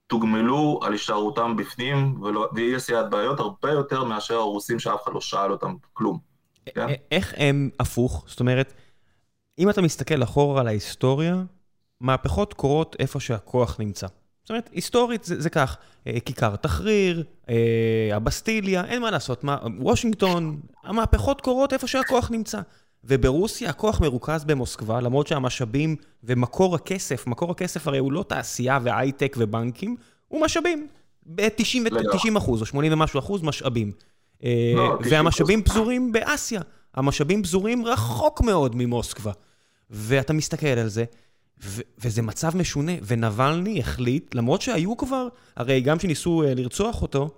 תוגמלו 0.07 0.79
על 0.83 0.91
הישארותם 0.91 1.55
בפנים, 1.55 2.21
ואי 2.55 2.75
עשיית 2.75 3.09
בעיות 3.09 3.39
הרבה 3.39 3.71
יותר 3.71 4.03
מאשר 4.03 4.35
הרוסים 4.35 4.79
שאף 4.79 5.03
אחד 5.03 5.13
לא 5.13 5.21
שאל 5.21 5.51
אותם 5.51 5.75
כלום. 5.93 6.19
כן? 6.65 6.87
איך 7.11 7.33
הם 7.37 7.69
הפוך? 7.79 8.23
זאת 8.27 8.39
אומרת, 8.39 8.73
אם 9.59 9.69
אתה 9.69 9.81
מסתכל 9.81 10.23
אחורה 10.23 10.61
על 10.61 10.67
ההיסטוריה, 10.67 11.35
מהפכות 12.01 12.53
קורות 12.53 12.95
איפה 12.99 13.19
שהכוח 13.19 13.79
נמצא. 13.79 14.07
זאת 14.43 14.49
אומרת, 14.49 14.69
היסטורית 14.73 15.23
זה, 15.23 15.41
זה 15.41 15.49
כך, 15.49 15.77
אה, 16.07 16.19
כיכר 16.19 16.55
תחריר, 16.55 17.23
אה, 17.49 18.09
הבסטיליה, 18.13 18.85
אין 18.85 19.01
מה 19.01 19.11
לעשות, 19.11 19.43
מה, 19.43 19.57
וושינגטון, 19.79 20.59
המהפכות 20.83 21.41
קורות 21.41 21.73
איפה 21.73 21.87
שהכוח 21.87 22.31
נמצא. 22.31 22.61
וברוסיה 23.07 23.69
הכוח 23.69 24.01
מרוכז 24.01 24.43
במוסקבה, 24.43 25.01
למרות 25.01 25.27
שהמשאבים 25.27 25.95
ומקור 26.23 26.75
הכסף, 26.75 27.27
מקור 27.27 27.51
הכסף 27.51 27.87
הרי 27.87 27.97
הוא 27.97 28.11
לא 28.11 28.25
תעשייה 28.27 28.79
והייטק 28.83 29.35
ובנקים, 29.39 29.95
הוא 30.27 30.41
משאבים. 30.41 30.87
ב-90 31.25 32.37
אחוז 32.37 32.61
או 32.61 32.65
80 32.65 32.93
ומשהו 32.93 33.19
אחוז 33.19 33.41
משאבים. 33.43 33.91
אה, 34.43 34.73
לא, 34.75 34.97
והמשאבים 35.09 35.63
פזורים 35.63 36.11
באסיה. 36.11 36.61
המשאבים 36.93 37.43
פזורים 37.43 37.85
רחוק 37.85 38.41
מאוד 38.41 38.75
ממוסקבה. 38.75 39.31
ואתה 39.89 40.33
מסתכל 40.33 40.67
על 40.67 40.87
זה, 40.87 41.05
ו- 41.63 41.81
וזה 41.97 42.21
מצב 42.21 42.57
משונה, 42.57 42.91
ונבלני 43.07 43.79
החליט, 43.79 44.35
למרות 44.35 44.61
שהיו 44.61 44.97
כבר, 44.97 45.27
הרי 45.55 45.81
גם 45.81 45.97
כשניסו 45.97 46.43
uh, 46.43 46.45
לרצוח 46.55 47.01
אותו, 47.01 47.29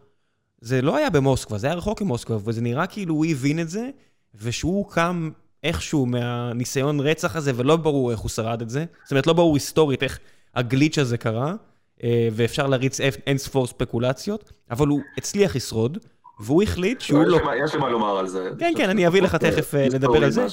זה 0.61 0.81
לא 0.81 0.95
היה 0.95 1.09
במוסקבה, 1.09 1.57
זה 1.57 1.67
היה 1.67 1.75
רחוק 1.75 2.01
ממוסקבה, 2.01 2.37
וזה 2.43 2.61
נראה 2.61 2.87
כאילו 2.87 3.15
הוא 3.15 3.25
הבין 3.25 3.59
את 3.59 3.69
זה, 3.69 3.89
ושהוא 4.35 4.91
קם 4.91 5.29
איכשהו 5.63 6.05
מהניסיון 6.05 6.99
רצח 6.99 7.35
הזה, 7.35 7.51
ולא 7.55 7.75
ברור 7.75 8.11
איך 8.11 8.19
הוא 8.19 8.29
שרד 8.29 8.61
את 8.61 8.69
זה. 8.69 8.85
זאת 9.03 9.11
אומרת, 9.11 9.27
לא 9.27 9.33
ברור 9.33 9.55
היסטורית 9.55 10.03
איך 10.03 10.19
הגליץ' 10.55 10.97
הזה 10.97 11.17
קרה, 11.17 11.53
uh, 11.53 12.03
ואפשר 12.31 12.67
להריץ 12.67 12.99
אין 12.99 13.37
ספור 13.37 13.67
ספקולציות, 13.67 14.51
אבל 14.71 14.87
הוא 14.87 15.01
הצליח 15.17 15.55
לשרוד, 15.55 15.97
והוא 16.39 16.63
החליט 16.63 17.01
שהוא 17.01 17.23
לא... 17.23 17.39
יש 17.65 17.73
לי 17.73 17.79
מה 17.79 17.89
לומר 17.89 18.17
על 18.17 18.27
זה. 18.27 18.49
כן, 18.59 18.73
כן, 18.77 18.89
אני 18.89 19.07
אביא 19.07 19.21
לך 19.21 19.35
תכף 19.35 19.73
uh, 19.73 19.93
לדבר 19.93 20.23
על 20.23 20.31
זה. 20.31 20.45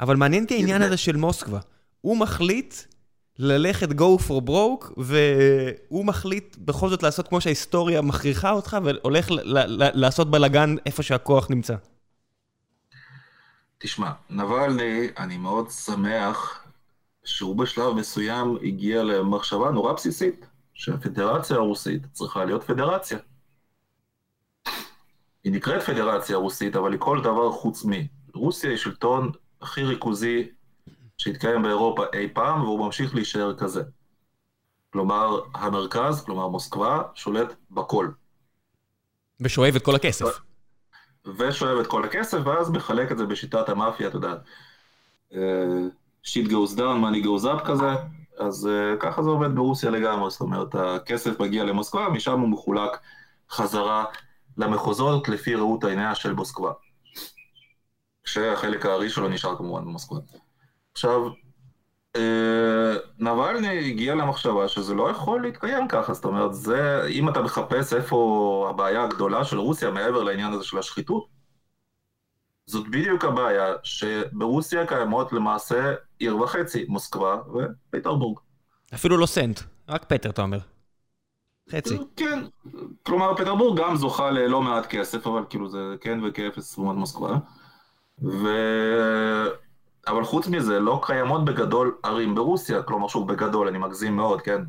אבל 0.00 0.16
מעניין 0.16 0.42
אותי 0.42 0.54
העניין 0.54 0.82
הזה 0.82 0.96
של 0.96 1.16
מוסקבה. 1.16 1.58
הוא 2.00 2.16
מחליט 2.16 2.74
ללכת 3.38 3.88
go 3.90 4.20
for 4.28 4.48
broke, 4.48 4.92
והוא 4.96 6.04
מחליט 6.04 6.56
בכל 6.58 6.88
זאת 6.88 7.02
לעשות 7.02 7.28
כמו 7.28 7.40
שההיסטוריה 7.40 8.02
מכריחה 8.02 8.50
אותך, 8.50 8.76
והולך 8.84 9.28
לעשות 9.94 10.30
בלאגן 10.30 10.74
איפה 10.86 11.02
שהכוח 11.02 11.50
נמצא. 11.50 11.74
תשמע, 13.82 14.10
נבלני, 14.30 15.08
אני 15.18 15.36
מאוד 15.36 15.70
שמח 15.70 16.64
שהוא 17.24 17.56
בשלב 17.56 17.94
מסוים 17.94 18.56
הגיע 18.62 19.02
למחשבה 19.02 19.70
נורא 19.70 19.92
בסיסית, 19.92 20.46
שהפדרציה 20.74 21.56
הרוסית 21.56 22.02
צריכה 22.12 22.44
להיות 22.44 22.64
פדרציה. 22.64 23.18
היא 25.44 25.52
נקראת 25.52 25.82
פדרציה 25.82 26.36
רוסית, 26.36 26.76
אבל 26.76 26.92
היא 26.92 27.00
כל 27.00 27.20
דבר 27.20 27.52
חוץ 27.52 27.84
מ... 27.84 27.90
רוסיה 28.34 28.70
היא 28.70 28.78
שלטון 28.78 29.32
הכי 29.60 29.82
ריכוזי 29.82 30.48
שהתקיים 31.18 31.62
באירופה 31.62 32.04
אי 32.12 32.28
פעם, 32.32 32.62
והוא 32.62 32.86
ממשיך 32.86 33.14
להישאר 33.14 33.56
כזה. 33.56 33.82
כלומר, 34.92 35.40
המרכז, 35.54 36.24
כלומר 36.24 36.48
מוסקבה, 36.48 37.02
שולט 37.14 37.54
בכל. 37.70 38.08
ושואב 39.40 39.76
את 39.76 39.84
כל 39.84 39.94
הכסף. 39.94 40.49
ושואב 41.26 41.78
את 41.78 41.86
כל 41.86 42.04
הכסף, 42.04 42.38
ואז 42.44 42.70
מחלק 42.70 43.12
את 43.12 43.18
זה 43.18 43.26
בשיטת 43.26 43.68
המאפיה, 43.68 44.08
אתה 44.08 44.16
יודע. 44.16 44.34
שיט 46.22 46.50
goes 46.50 46.76
down, 46.76 47.00
money 47.02 47.24
goes 47.24 47.44
up 47.44 47.64
כזה, 47.66 47.90
אז 48.38 48.68
uh, 48.68 49.00
ככה 49.00 49.22
זה 49.22 49.30
עובד 49.30 49.54
ברוסיה 49.54 49.90
לגמרי, 49.90 50.30
זאת 50.30 50.40
אומרת, 50.40 50.74
הכסף 50.74 51.40
מגיע 51.40 51.64
למוסקבה, 51.64 52.08
משם 52.08 52.40
הוא 52.40 52.48
מחולק 52.48 52.90
חזרה 53.50 54.04
למחוזות 54.56 55.28
לפי 55.28 55.54
ראות 55.54 55.84
עיניה 55.84 56.14
של 56.14 56.32
מוסקבה. 56.32 56.72
כשהחלק 58.24 58.86
הארי 58.86 59.10
שלו 59.10 59.28
נשאר 59.28 59.56
כמובן 59.56 59.84
במוסקבה. 59.84 60.18
עכשיו, 60.92 61.26
אה, 61.26 61.32
נבלני 63.18 63.88
הגיע 63.90 64.14
למחשבה 64.14 64.68
שזה 64.68 64.94
לא 64.94 65.10
יכול 65.10 65.42
להתקיים 65.42 65.88
ככה, 65.88 66.14
זאת 66.14 66.24
אומרת, 66.24 66.54
זה, 66.54 67.06
אם 67.08 67.28
אתה 67.28 67.42
מחפש 67.42 67.94
איפה 67.94 68.66
הבעיה 68.70 69.04
הגדולה 69.04 69.44
של 69.44 69.58
רוסיה 69.58 69.90
מעבר 69.90 70.22
לעניין 70.22 70.52
הזה 70.52 70.64
של 70.64 70.78
השחיתות, 70.78 71.26
זאת 72.66 72.88
בדיוק 72.88 73.24
הבעיה 73.24 73.72
שברוסיה 73.82 74.86
קיימות 74.86 75.32
למעשה 75.32 75.94
עיר 76.18 76.36
וחצי, 76.36 76.84
מוסקבה 76.88 77.36
ופטרבורג. 77.54 78.38
אפילו 78.94 79.16
לא 79.16 79.26
סנט, 79.26 79.60
רק 79.88 80.04
פטר 80.04 80.30
אתה 80.30 80.42
אומר. 80.42 80.58
חצי. 81.70 81.98
כן, 82.16 82.38
כלומר 83.02 83.34
פטרבורג 83.36 83.80
גם 83.80 83.96
זוכה 83.96 84.30
ללא 84.30 84.62
מעט 84.62 84.86
כסף, 84.86 85.26
אבל 85.26 85.44
כאילו 85.50 85.68
זה 85.68 85.78
כן 86.00 86.20
וכאפס 86.24 86.78
לעומת 86.78 86.96
מוסקבה. 86.96 87.36
ו... 88.22 88.48
אבל 90.10 90.24
חוץ 90.24 90.48
מזה, 90.48 90.80
לא 90.80 91.00
קיימות 91.02 91.44
בגדול 91.44 91.94
ערים 92.02 92.34
ברוסיה, 92.34 92.82
כלומר, 92.82 93.08
שוב, 93.08 93.32
בגדול, 93.32 93.68
אני 93.68 93.78
מגזים 93.78 94.16
מאוד, 94.16 94.42
כן? 94.42 94.62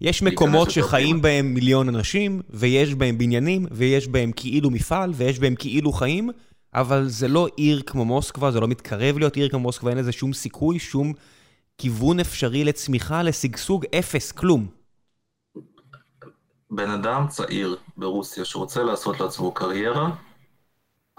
יש 0.00 0.22
מקומות 0.22 0.70
שחיים 0.70 1.22
בהם 1.22 1.54
מיליון 1.54 1.88
אנשים, 1.88 2.42
ויש 2.50 2.94
בהם 2.94 3.18
בניינים, 3.18 3.66
ויש 3.70 4.08
בהם 4.08 4.32
כאילו 4.36 4.70
מפעל, 4.70 5.10
ויש 5.14 5.38
בהם 5.38 5.54
כאילו 5.54 5.92
חיים, 5.92 6.30
אבל 6.74 7.08
זה 7.08 7.28
לא 7.28 7.48
עיר 7.56 7.82
כמו 7.86 8.04
מוסקבה, 8.04 8.50
זה 8.50 8.60
לא 8.60 8.68
מתקרב 8.68 9.18
להיות 9.18 9.36
עיר 9.36 9.48
כמו 9.48 9.60
מוסקבה, 9.60 9.90
אין 9.90 9.98
לזה 9.98 10.12
שום 10.12 10.32
סיכוי, 10.32 10.78
שום 10.78 11.12
כיוון 11.78 12.20
אפשרי 12.20 12.64
לצמיחה, 12.64 13.22
לשגשוג, 13.22 13.84
אפס, 13.98 14.32
כלום. 14.32 14.66
בן 16.70 16.90
אדם 16.90 17.26
צעיר 17.28 17.76
ברוסיה 17.96 18.44
שרוצה 18.44 18.82
לעשות 18.82 19.20
לעצמו 19.20 19.52
קריירה, 19.52 20.10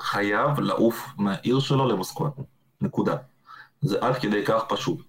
חייב 0.01 0.59
לעוף 0.59 1.05
מהעיר 1.17 1.59
שלו 1.59 1.87
למוסקבה. 1.87 2.29
נקודה. 2.81 3.15
זה 3.81 3.97
עד 4.01 4.15
כדי 4.15 4.45
כך 4.45 4.63
פשוט. 4.69 5.01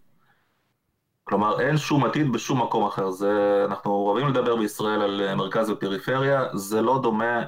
כלומר, 1.24 1.60
אין 1.60 1.76
שום 1.76 2.04
עתיד 2.04 2.32
בשום 2.32 2.62
מקום 2.62 2.86
אחר. 2.86 3.10
זה, 3.10 3.64
אנחנו 3.64 3.90
אוהבים 3.92 4.28
לדבר 4.28 4.56
בישראל 4.56 5.02
על 5.02 5.34
מרכז 5.34 5.70
ופריפריה, 5.70 6.44
זה 6.54 6.82
לא 6.82 7.00
דומה 7.02 7.42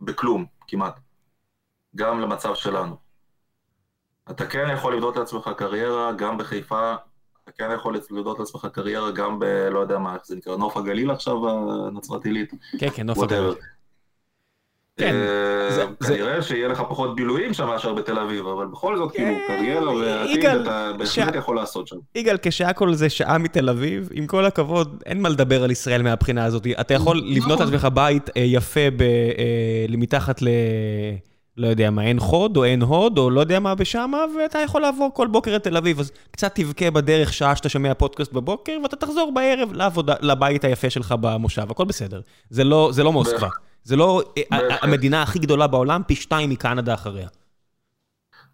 בכלום, 0.00 0.46
כמעט. 0.68 1.00
גם 1.96 2.20
למצב 2.20 2.54
שלנו. 2.54 2.96
אתה 4.30 4.46
כן 4.46 4.68
יכול 4.74 4.94
לבדות 4.96 5.16
לעצמך 5.16 5.50
קריירה 5.56 6.12
גם 6.12 6.38
בחיפה, 6.38 6.94
אתה 7.44 7.52
כן 7.52 7.70
יכול 7.74 7.96
לבדות 8.10 8.38
לעצמך 8.38 8.66
קריירה 8.72 9.10
גם 9.10 9.38
ב... 9.38 9.44
לא 9.44 9.80
יודע 9.80 9.98
מה, 9.98 10.14
איך 10.14 10.26
זה 10.26 10.36
נקרא, 10.36 10.56
נוף 10.56 10.76
הגליל 10.76 11.10
עכשיו, 11.10 11.36
הנצרת 11.86 12.24
עילית. 12.24 12.52
כן, 12.78 12.90
כן, 12.90 13.06
נוף 13.06 13.18
הגליל. 13.18 13.54
כן. 14.96 15.14
אה, 15.14 15.86
כנראה 16.06 16.42
שיהיה 16.42 16.68
לך 16.68 16.82
פחות 16.88 17.16
בילויים 17.16 17.54
שם 17.54 17.66
מאשר 17.66 17.94
בתל 17.94 18.18
אביב, 18.18 18.46
אבל 18.46 18.66
בכל 18.66 18.96
זאת, 18.96 19.12
כאילו, 19.12 19.34
כן. 19.48 19.56
קריירה 19.56 19.94
ועתיד, 19.94 20.44
אתה 20.44 20.90
בהחלט 20.98 21.34
יכול 21.34 21.56
לעשות 21.56 21.88
שם. 21.88 21.96
יגאל, 22.14 22.36
כשהכל 22.42 22.94
זה 22.94 23.10
שעה 23.10 23.38
מתל 23.38 23.68
אביב, 23.68 24.08
עם 24.12 24.26
כל 24.26 24.44
הכבוד, 24.44 25.02
אין 25.06 25.22
מה 25.22 25.28
לדבר 25.28 25.64
על 25.64 25.70
ישראל 25.70 26.02
מהבחינה 26.02 26.44
הזאת. 26.44 26.66
אתה 26.80 26.94
יכול 26.94 27.22
לבנות 27.24 27.60
לעצמך 27.60 27.88
בית 27.94 28.30
אה, 28.36 28.42
יפה 28.42 28.80
אה, 28.80 29.86
מתחת 29.88 30.42
ל... 30.42 30.48
לא 31.56 31.66
יודע 31.66 31.90
מה, 31.90 32.02
אין 32.02 32.20
חוד 32.20 32.56
או 32.56 32.64
אין 32.64 32.82
הוד 32.82 33.18
או 33.18 33.30
לא 33.30 33.40
יודע 33.40 33.60
מה 33.60 33.74
בשמה, 33.74 34.24
ואתה 34.36 34.58
יכול 34.58 34.82
לעבור 34.82 35.10
כל 35.14 35.26
בוקר 35.26 35.54
לתל 35.54 35.76
אביב, 35.76 36.00
אז 36.00 36.12
קצת 36.30 36.54
תבכה 36.54 36.90
בדרך 36.90 37.32
שעה 37.32 37.56
שאתה 37.56 37.68
שומע 37.68 37.94
פודקאסט 37.94 38.32
בבוקר, 38.32 38.78
ואתה 38.82 38.96
תחזור 38.96 39.32
בערב 39.34 39.72
לעבודה, 39.72 40.14
לבית 40.20 40.64
היפה 40.64 40.90
שלך 40.90 41.14
במושב, 41.20 41.70
הכל 41.70 41.84
בסדר. 41.84 42.20
זה 42.50 42.64
לא, 42.64 42.88
זה 42.92 43.02
לא 43.02 43.12
מוסקבה. 43.12 43.48
זה 43.84 43.96
לא 43.96 44.22
המדינה 44.82 45.22
הכי 45.22 45.38
גדולה 45.38 45.66
בעולם, 45.66 46.02
פי 46.06 46.14
שתיים 46.14 46.50
מקנדה 46.50 46.94
אחריה. 46.94 47.28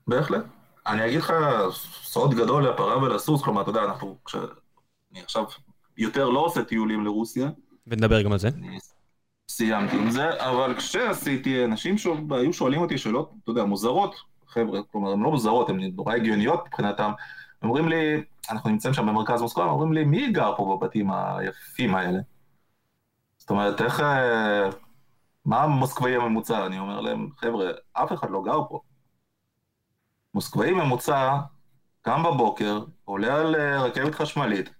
בהחלט. 0.07 0.45
אני 0.87 1.07
אגיד 1.07 1.19
לך 1.21 1.33
סוד 2.03 2.35
גדול 2.35 2.69
לפרה 2.69 3.03
ולסוס, 3.03 3.43
כלומר, 3.43 3.63
אתה 3.63 3.71
יודע, 3.71 3.85
אנחנו, 3.85 4.17
אני 5.13 5.23
עכשיו 5.23 5.45
יותר 5.97 6.29
לא 6.29 6.41
עושה 6.41 6.65
טיולים 6.65 7.05
לרוסיה. 7.05 7.49
ונדבר 7.87 8.23
גם 8.23 8.33
על 8.33 8.39
זה. 8.39 8.49
סיימתי 9.49 9.97
עם 9.97 10.11
זה, 10.11 10.47
אבל 10.51 10.75
כשעשיתי, 10.77 11.65
אנשים 11.65 11.97
היו 12.31 12.53
שואלים 12.53 12.81
אותי 12.81 12.99
שאלות, 12.99 13.33
אתה 13.43 13.51
יודע, 13.51 13.65
מוזרות, 13.65 14.15
חבר'ה, 14.49 14.81
כלומר, 14.93 15.11
הן 15.11 15.21
לא 15.21 15.31
מוזרות, 15.31 15.69
הן 15.69 15.81
נורא 15.97 16.15
הגיוניות 16.15 16.67
מבחינתם. 16.67 17.11
אומרים 17.63 17.89
לי, 17.89 18.23
אנחנו 18.51 18.71
נמצאים 18.71 18.95
שם 18.95 19.07
במרכז 19.07 19.43
מוסקבה, 19.43 19.65
אומרים 19.65 19.93
לי, 19.93 20.05
מי 20.05 20.33
גר 20.33 20.53
פה 20.57 20.77
בבתים 20.77 21.11
היפים 21.11 21.95
האלה? 21.95 22.19
זאת 23.39 23.51
אומרת, 23.51 23.81
איך... 23.81 24.03
מה 25.49 25.63
המוסקבאי 25.63 26.17
הממוצע? 26.17 26.67
אני 26.67 26.79
אומר 26.79 27.01
להם, 27.01 27.29
חבר'ה, 27.37 27.71
אף 27.93 28.13
אחד 28.13 28.31
לא 28.31 28.43
גר 28.43 28.61
פה. 28.69 28.81
מוסקבאי 30.35 30.73
ממוצע, 30.73 31.39
קם 32.03 32.23
בבוקר, 32.23 32.85
עולה 33.05 33.37
על 33.37 33.55
אה, 33.55 33.83
רכבת 33.83 34.15
חשמלית, 34.15 34.71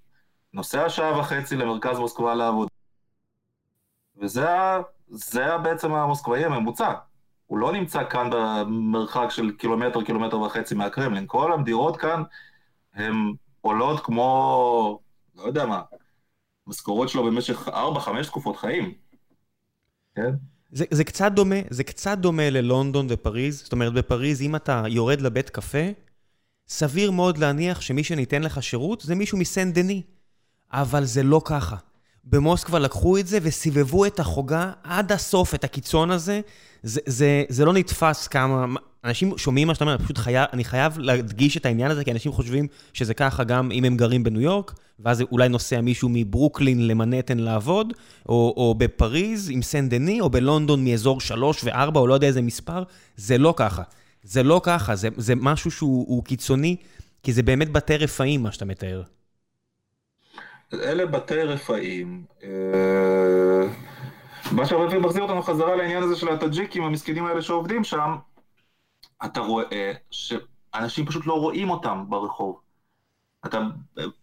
נוסע 0.53 0.89
שעה 0.89 1.19
וחצי 1.19 1.57
למרכז 1.57 1.99
מוסקבה 1.99 2.35
לעבודה. 2.35 2.71
וזה 4.17 4.47
בעצם 5.63 5.95
המוסקבאי 5.95 6.45
הממוצע. 6.45 6.95
הוא 7.47 7.59
לא 7.59 7.73
נמצא 7.73 8.05
כאן 8.11 8.31
במרחק 8.33 9.27
של 9.31 9.51
קילומטר, 9.51 10.05
קילומטר 10.05 10.41
וחצי 10.41 10.75
מהקרמלין. 10.75 11.25
כל 11.27 11.53
המדירות 11.53 11.97
כאן 11.97 12.23
הן 12.95 13.33
עולות 13.61 14.01
כמו, 14.01 15.01
לא 15.37 15.43
יודע 15.43 15.67
מה, 15.67 15.83
משכורות 16.67 17.09
שלו 17.09 17.25
במשך 17.25 17.69
4-5 17.69 17.73
תקופות 18.27 18.57
חיים. 18.57 18.95
כן? 20.15 20.31
זה, 20.73 20.85
זה 20.91 21.05
קצת 21.05 21.33
דומה, 21.33 21.57
זה 21.71 21.85
קצת 21.85 22.19
דומה 22.19 22.51
ללונדון 22.51 23.07
ופריז. 23.11 23.61
זאת 23.63 23.73
אומרת, 23.73 23.93
בפריז, 23.93 24.43
אם 24.43 24.57
אתה 24.57 24.83
יורד 24.89 25.21
לבית 25.21 25.51
קפה, 25.51 25.89
סביר 26.69 27.11
מאוד 27.11 27.39
להניח 27.39 27.81
שמי 27.81 28.05
שניתן 28.05 28.43
לך 28.43 28.63
שירות 28.63 29.01
זה 29.01 29.15
מישהו 29.15 29.39
מסן 29.39 29.73
דני. 29.73 30.03
אבל 30.73 31.05
זה 31.05 31.23
לא 31.23 31.41
ככה. 31.45 31.77
במוסקבה 32.25 32.79
לקחו 32.79 33.19
את 33.19 33.27
זה 33.27 33.39
וסיבבו 33.43 34.07
את 34.07 34.21
החוגה 34.21 34.73
עד 34.83 35.13
הסוף, 35.13 35.55
את 35.55 35.65
הקיצון 35.65 36.11
הזה. 36.11 36.41
זה, 36.83 37.01
זה, 37.07 37.45
זה 37.49 37.65
לא 37.65 37.73
נתפס 37.73 38.29
כמה... 38.29 38.67
אנשים 39.05 39.39
שומעים 39.39 39.69
מה 39.69 39.75
שאתה 39.75 39.85
אומר, 39.85 39.99
פשוט 39.99 40.19
חייב, 40.19 40.47
אני 40.53 40.65
חייב 40.65 40.99
להדגיש 40.99 41.57
את 41.57 41.67
העניין 41.67 41.91
הזה, 41.91 42.05
כי 42.05 42.13
אנשים 42.13 42.33
חושבים 42.33 42.67
שזה 42.93 43.15
ככה 43.15 43.45
גם 43.45 43.71
אם 43.73 43.85
הם 43.85 43.97
גרים 43.97 44.23
בניו 44.23 44.41
יורק, 44.41 44.75
ואז 45.01 45.23
אולי 45.33 45.49
נוסע 45.49 45.81
מישהו 45.81 46.09
מברוקלין 46.13 46.87
למנהטן 46.87 47.39
לעבוד, 47.39 47.93
או, 48.29 48.55
או 48.57 48.75
בפריז 48.79 49.51
עם 49.51 49.63
סן 49.63 49.89
דני, 49.89 50.21
או 50.21 50.31
בלונדון 50.31 50.85
מאזור 50.85 51.21
3 51.21 51.65
ו-4, 51.65 51.97
או 51.97 52.07
לא 52.07 52.15
יודע 52.15 52.27
איזה 52.27 52.43
מספר, 52.43 52.83
זה 53.17 53.39
לא 53.39 53.55
ככה. 53.57 53.83
זה 54.23 54.43
לא 54.43 54.61
ככה, 54.65 54.97
זה, 54.97 55.09
זה 55.17 55.35
משהו 55.37 55.71
שהוא 55.71 56.25
קיצוני, 56.25 56.77
כי 57.23 57.33
זה 57.33 57.43
באמת 57.43 57.73
בתי 57.73 57.97
רפאים, 57.97 58.43
מה 58.43 58.53
שאתה 58.53 58.65
מתאר. 58.65 59.03
אלה 60.73 61.07
בתי 61.07 61.43
רפאים. 61.43 62.25
אה, 62.45 62.49
מה 64.53 64.67
שהרבה 64.67 64.87
פעמים 64.87 65.03
מחזיר 65.03 65.23
אותנו 65.23 65.43
חזרה 65.43 65.77
לעניין 65.77 66.03
הזה 66.03 66.17
של 66.17 66.29
הטאג'יקים 66.29 66.83
המסכנים 66.83 67.27
האלה 67.27 67.43
שעובדים 67.43 67.85
שם, 67.85 68.17
אתה 69.25 69.41
רואה 69.41 69.93
שאנשים 70.11 71.07
פשוט 71.07 71.27
לא 71.27 71.41
רואים 71.41 71.71
אותם 71.71 72.05
ברחוב. 72.09 72.61
אתה, 73.47 73.63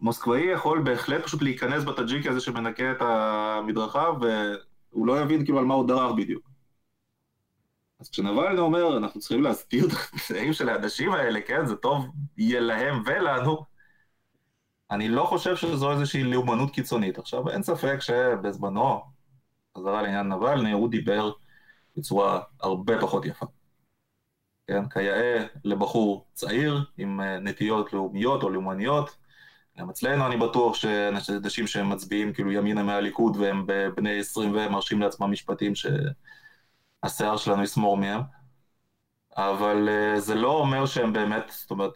מוסקבאי 0.02 0.42
יכול 0.42 0.82
בהחלט 0.84 1.24
פשוט 1.24 1.42
להיכנס 1.42 1.84
בטאג'יקי 1.84 2.30
הזה 2.30 2.40
שמנקה 2.40 2.92
את 2.92 2.98
המדרכה 3.02 4.10
והוא 4.22 5.08
לא 5.08 5.22
יבין 5.22 5.46
כאילו 5.46 5.60
על 5.60 5.66
מה 5.66 5.74
הוא 5.74 5.88
דרך 5.88 6.12
בדיוק. 6.18 6.50
אז 8.00 8.10
כשנבלני 8.10 8.60
אומר, 8.60 8.98
אנחנו 8.98 9.20
צריכים 9.20 9.44
להסתיר 9.44 9.86
את 9.86 9.92
התנאים 10.14 10.54
של 10.54 10.70
האנשים 10.70 11.12
האלה, 11.12 11.42
כן, 11.42 11.66
זה 11.66 11.76
טוב 11.76 12.06
יהיה 12.38 12.60
להם 12.60 13.04
ולנו, 13.06 13.66
אני 14.92 15.10
לא 15.10 15.24
חושב 15.24 15.56
שזו 15.56 15.92
איזושהי 15.92 16.24
לאומנות 16.24 16.72
קיצונית. 16.72 17.18
עכשיו, 17.18 17.50
אין 17.50 17.64
ספק 17.64 17.98
שבזמנו, 18.00 19.02
חזרה 19.78 20.02
לעניין 20.02 20.28
נבלני, 20.28 20.72
הוא 20.72 20.90
דיבר 20.90 21.32
בצורה 21.98 22.42
הרבה 22.62 23.02
פחות 23.02 23.26
יפה. 23.26 23.46
כן, 24.68 24.90
כיאה 24.90 25.46
לבחור 25.64 26.26
צעיר 26.34 26.86
עם 26.98 27.22
אה, 27.22 27.40
נטיות 27.40 27.94
לאומיות 27.94 28.44
או 28.44 28.50
לאומניות. 28.50 29.18
גם 29.80 29.90
אצלנו 29.90 30.28
אני 30.28 30.38
בטוח 30.38 30.76
שאנשים 30.76 31.68
שהם 31.68 31.90
מצביעים 31.90 32.34
כאילו 32.34 32.52
ימינה 32.52 32.84
מהליכוד 32.84 33.38
והם 33.38 33.68
בני 33.96 34.20
20 34.20 34.56
והם 34.56 34.72
מרשים 34.72 35.02
לעצמם 35.02 35.32
משפטים 35.32 35.74
שהשיער 35.76 37.38
שלנו 37.38 37.64
יסמור 37.64 37.98
מהם. 37.98 38.22
אבל 39.38 39.90
אה, 39.90 40.20
זה 40.20 40.36
לא 40.36 40.52
אומר 40.52 40.86
שהם 40.86 41.14
באמת, 41.14 41.44
זאת 41.50 41.72
אומרת, 41.72 41.94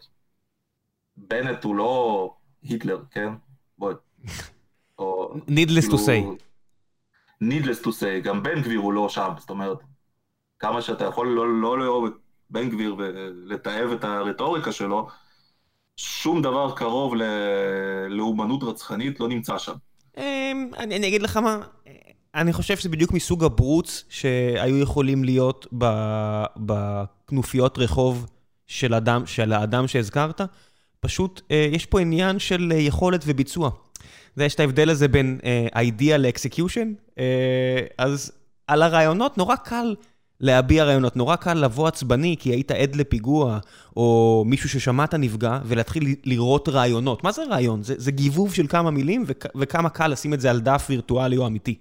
בנט 1.16 1.64
הוא 1.64 1.76
לא 1.76 2.34
היטלר, 2.62 3.02
כן? 3.10 3.32
בואי. 3.78 3.94
Needless 5.48 5.86
to 5.86 5.96
כאילו, 5.96 6.36
say. 6.36 6.42
Needless 7.44 7.84
to 7.84 7.88
say, 7.88 8.20
גם 8.22 8.42
בן 8.42 8.62
גביר 8.62 8.80
הוא 8.80 8.92
לא 8.92 9.08
שם, 9.08 9.32
זאת 9.38 9.50
אומרת, 9.50 9.78
כמה 10.58 10.82
שאתה 10.82 11.04
יכול 11.04 11.28
לא, 11.28 11.60
לא 11.60 11.78
לאהוב 11.78 12.04
את 12.06 12.12
בן 12.50 12.70
גביר 12.70 12.96
ולתעב 12.98 13.90
את 13.90 14.04
הרטוריקה 14.04 14.72
שלו, 14.72 15.08
שום 15.96 16.42
דבר 16.42 16.72
קרוב 16.76 17.14
ללאומנות 17.14 18.62
רצחנית 18.62 19.20
לא 19.20 19.28
נמצא 19.28 19.58
שם. 19.58 19.72
אמ, 20.16 20.70
אני, 20.78 20.96
אני 20.96 21.08
אגיד 21.08 21.22
לך 21.22 21.36
מה, 21.36 21.60
אני 22.34 22.52
חושב 22.52 22.76
שזה 22.76 22.88
בדיוק 22.88 23.12
מסוג 23.12 23.44
הברוץ 23.44 24.04
שהיו 24.08 24.78
יכולים 24.78 25.24
להיות 25.24 25.66
בכנופיות 26.56 27.78
רחוב 27.78 28.26
של, 28.66 28.94
אדם, 28.94 29.26
של 29.26 29.52
האדם 29.52 29.88
שהזכרת. 29.88 30.40
פשוט 31.00 31.40
אה, 31.50 31.68
יש 31.72 31.86
פה 31.86 32.00
עניין 32.00 32.38
של 32.38 32.72
אה, 32.74 32.78
יכולת 32.78 33.24
וביצוע. 33.26 33.70
ויש 34.36 34.54
את 34.54 34.60
ההבדל 34.60 34.90
הזה 34.90 35.08
בין 35.08 35.38
אידיאה 35.76 36.18
לאקסקיושן, 36.18 36.92
אז 37.98 38.32
על 38.66 38.82
הרעיונות 38.82 39.38
נורא 39.38 39.56
קל 39.56 39.94
להביע 40.40 40.84
רעיונות. 40.84 41.16
נורא 41.16 41.36
קל 41.36 41.54
לבוא 41.54 41.88
עצבני 41.88 42.36
כי 42.38 42.50
היית 42.50 42.70
עד 42.70 42.96
לפיגוע, 42.96 43.58
או 43.96 44.42
מישהו 44.46 44.68
ששמעת 44.68 45.14
נפגע, 45.14 45.58
ולהתחיל 45.64 46.14
לראות 46.24 46.68
רעיונות. 46.68 47.24
מה 47.24 47.32
זה 47.32 47.42
רעיון? 47.50 47.82
זה, 47.82 47.94
זה 47.98 48.10
גיבוב 48.10 48.54
של 48.54 48.66
כמה 48.66 48.90
מילים, 48.90 49.24
וכ, 49.26 49.46
וכמה 49.56 49.88
קל 49.88 50.08
לשים 50.08 50.34
את 50.34 50.40
זה 50.40 50.50
על 50.50 50.60
דף 50.60 50.86
וירטואלי 50.90 51.36
או 51.36 51.46
אמיתי. 51.46 51.74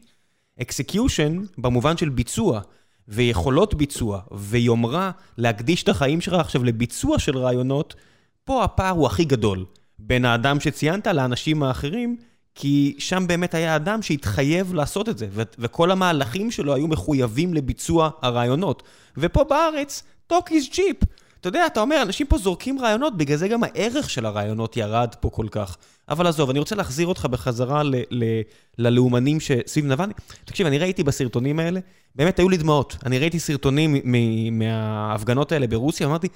execution, 0.62 1.42
במובן 1.58 1.98
של 1.98 2.10
ביצוע, 2.10 2.62
ויכולות 3.08 3.74
ביצוע, 3.74 4.20
ויומרה 4.32 5.12
להקדיש 5.38 5.84
את 5.84 5.90
החיים 5.90 6.22
שלך 6.22 6.40
עכשיו 6.40 6.64
לביצוע 6.64 7.20
של 7.20 7.38
רעיונות, 7.38 7.96
פה 8.44 8.64
הפער 8.64 8.94
הוא 8.94 9.06
הכי 9.06 9.26
גדול 9.26 9.66
בין 10.00 10.26
האדם 10.26 10.60
שציינת 10.60 11.08
לאנשים 11.08 11.64
האחרים, 11.64 12.18
כי 12.62 12.96
שם 12.98 13.24
באמת 13.28 13.54
היה 13.54 13.76
אדם 13.76 14.02
שהתחייב 14.02 14.74
לעשות 14.74 15.10
את 15.10 15.18
זה, 15.18 15.28
ו- 15.32 15.42
וכל 15.60 15.92
המהלכים 15.92 16.52
שלו 16.52 16.74
היו 16.76 16.88
מחויבים 16.88 17.54
לביצוע 17.54 18.10
הרעיונות. 18.22 18.84
ופה 19.18 19.44
בארץ, 19.44 20.04
talk 20.34 20.46
is 20.50 20.74
cheap. 20.76 21.06
אתה 21.42 21.48
יודע, 21.48 21.66
אתה 21.66 21.82
אומר, 21.82 22.02
אנשים 22.02 22.28
פה 22.28 22.38
זורקים 22.38 22.80
רעיונות, 22.80 23.18
בגלל 23.18 23.38
זה 23.38 23.48
גם 23.48 23.64
הערך 23.64 24.10
של 24.10 24.26
הרעיונות 24.26 24.78
ירד 24.78 25.16
פה 25.20 25.30
כל 25.30 25.48
כך. 25.52 25.78
אבל 26.10 26.28
עזוב, 26.28 26.50
אני 26.50 26.60
רוצה 26.60 26.76
להחזיר 26.76 27.08
אותך 27.08 27.26
בחזרה 27.26 27.84
ל- 27.84 27.96
ל- 28.12 28.42
ללאומנים 28.78 29.40
שסביב 29.40 29.86
נבלני. 29.86 30.14
תקשיב, 30.46 30.68
אני 30.68 30.78
ראיתי 30.78 31.04
בסרטונים 31.04 31.60
האלה, 31.60 31.80
באמת 32.16 32.40
היו 32.40 32.50
לי 32.50 32.58
דמעות. 32.58 32.98
אני 33.06 33.20
ראיתי 33.20 33.40
סרטונים 33.40 33.96
מ- 34.04 34.60
מההפגנות 34.60 35.52
האלה 35.52 35.68
ברוסיה, 35.68 36.08
אמרתי, 36.08 36.28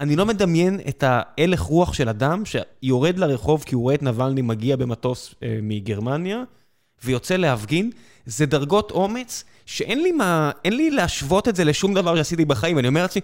אני 0.00 0.16
לא 0.16 0.26
מדמיין 0.26 0.80
את 0.88 1.04
ההלך 1.06 1.60
רוח 1.60 1.92
של 1.92 2.08
אדם 2.08 2.42
שיורד 2.44 3.18
לרחוב 3.18 3.62
כי 3.62 3.74
הוא 3.74 3.82
רואה 3.82 3.94
את 3.94 4.02
נבלני 4.02 4.42
מגיע 4.42 4.76
במטוס 4.76 5.34
אה, 5.42 5.58
מגרמניה 5.62 6.42
ויוצא 7.04 7.36
להפגין. 7.36 7.90
זה 8.26 8.46
דרגות 8.46 8.90
אומץ 8.90 9.44
שאין 9.66 10.02
לי 10.02 10.12
מה, 10.12 10.50
אין 10.64 10.76
לי 10.76 10.90
להשוות 10.90 11.48
את 11.48 11.56
זה 11.56 11.64
לשום 11.64 11.94
דבר 11.94 12.16
שעשיתי 12.16 12.44
בחיים. 12.44 12.78
אני 12.78 12.88
אומר 12.88 13.02
לעצמי, 13.02 13.22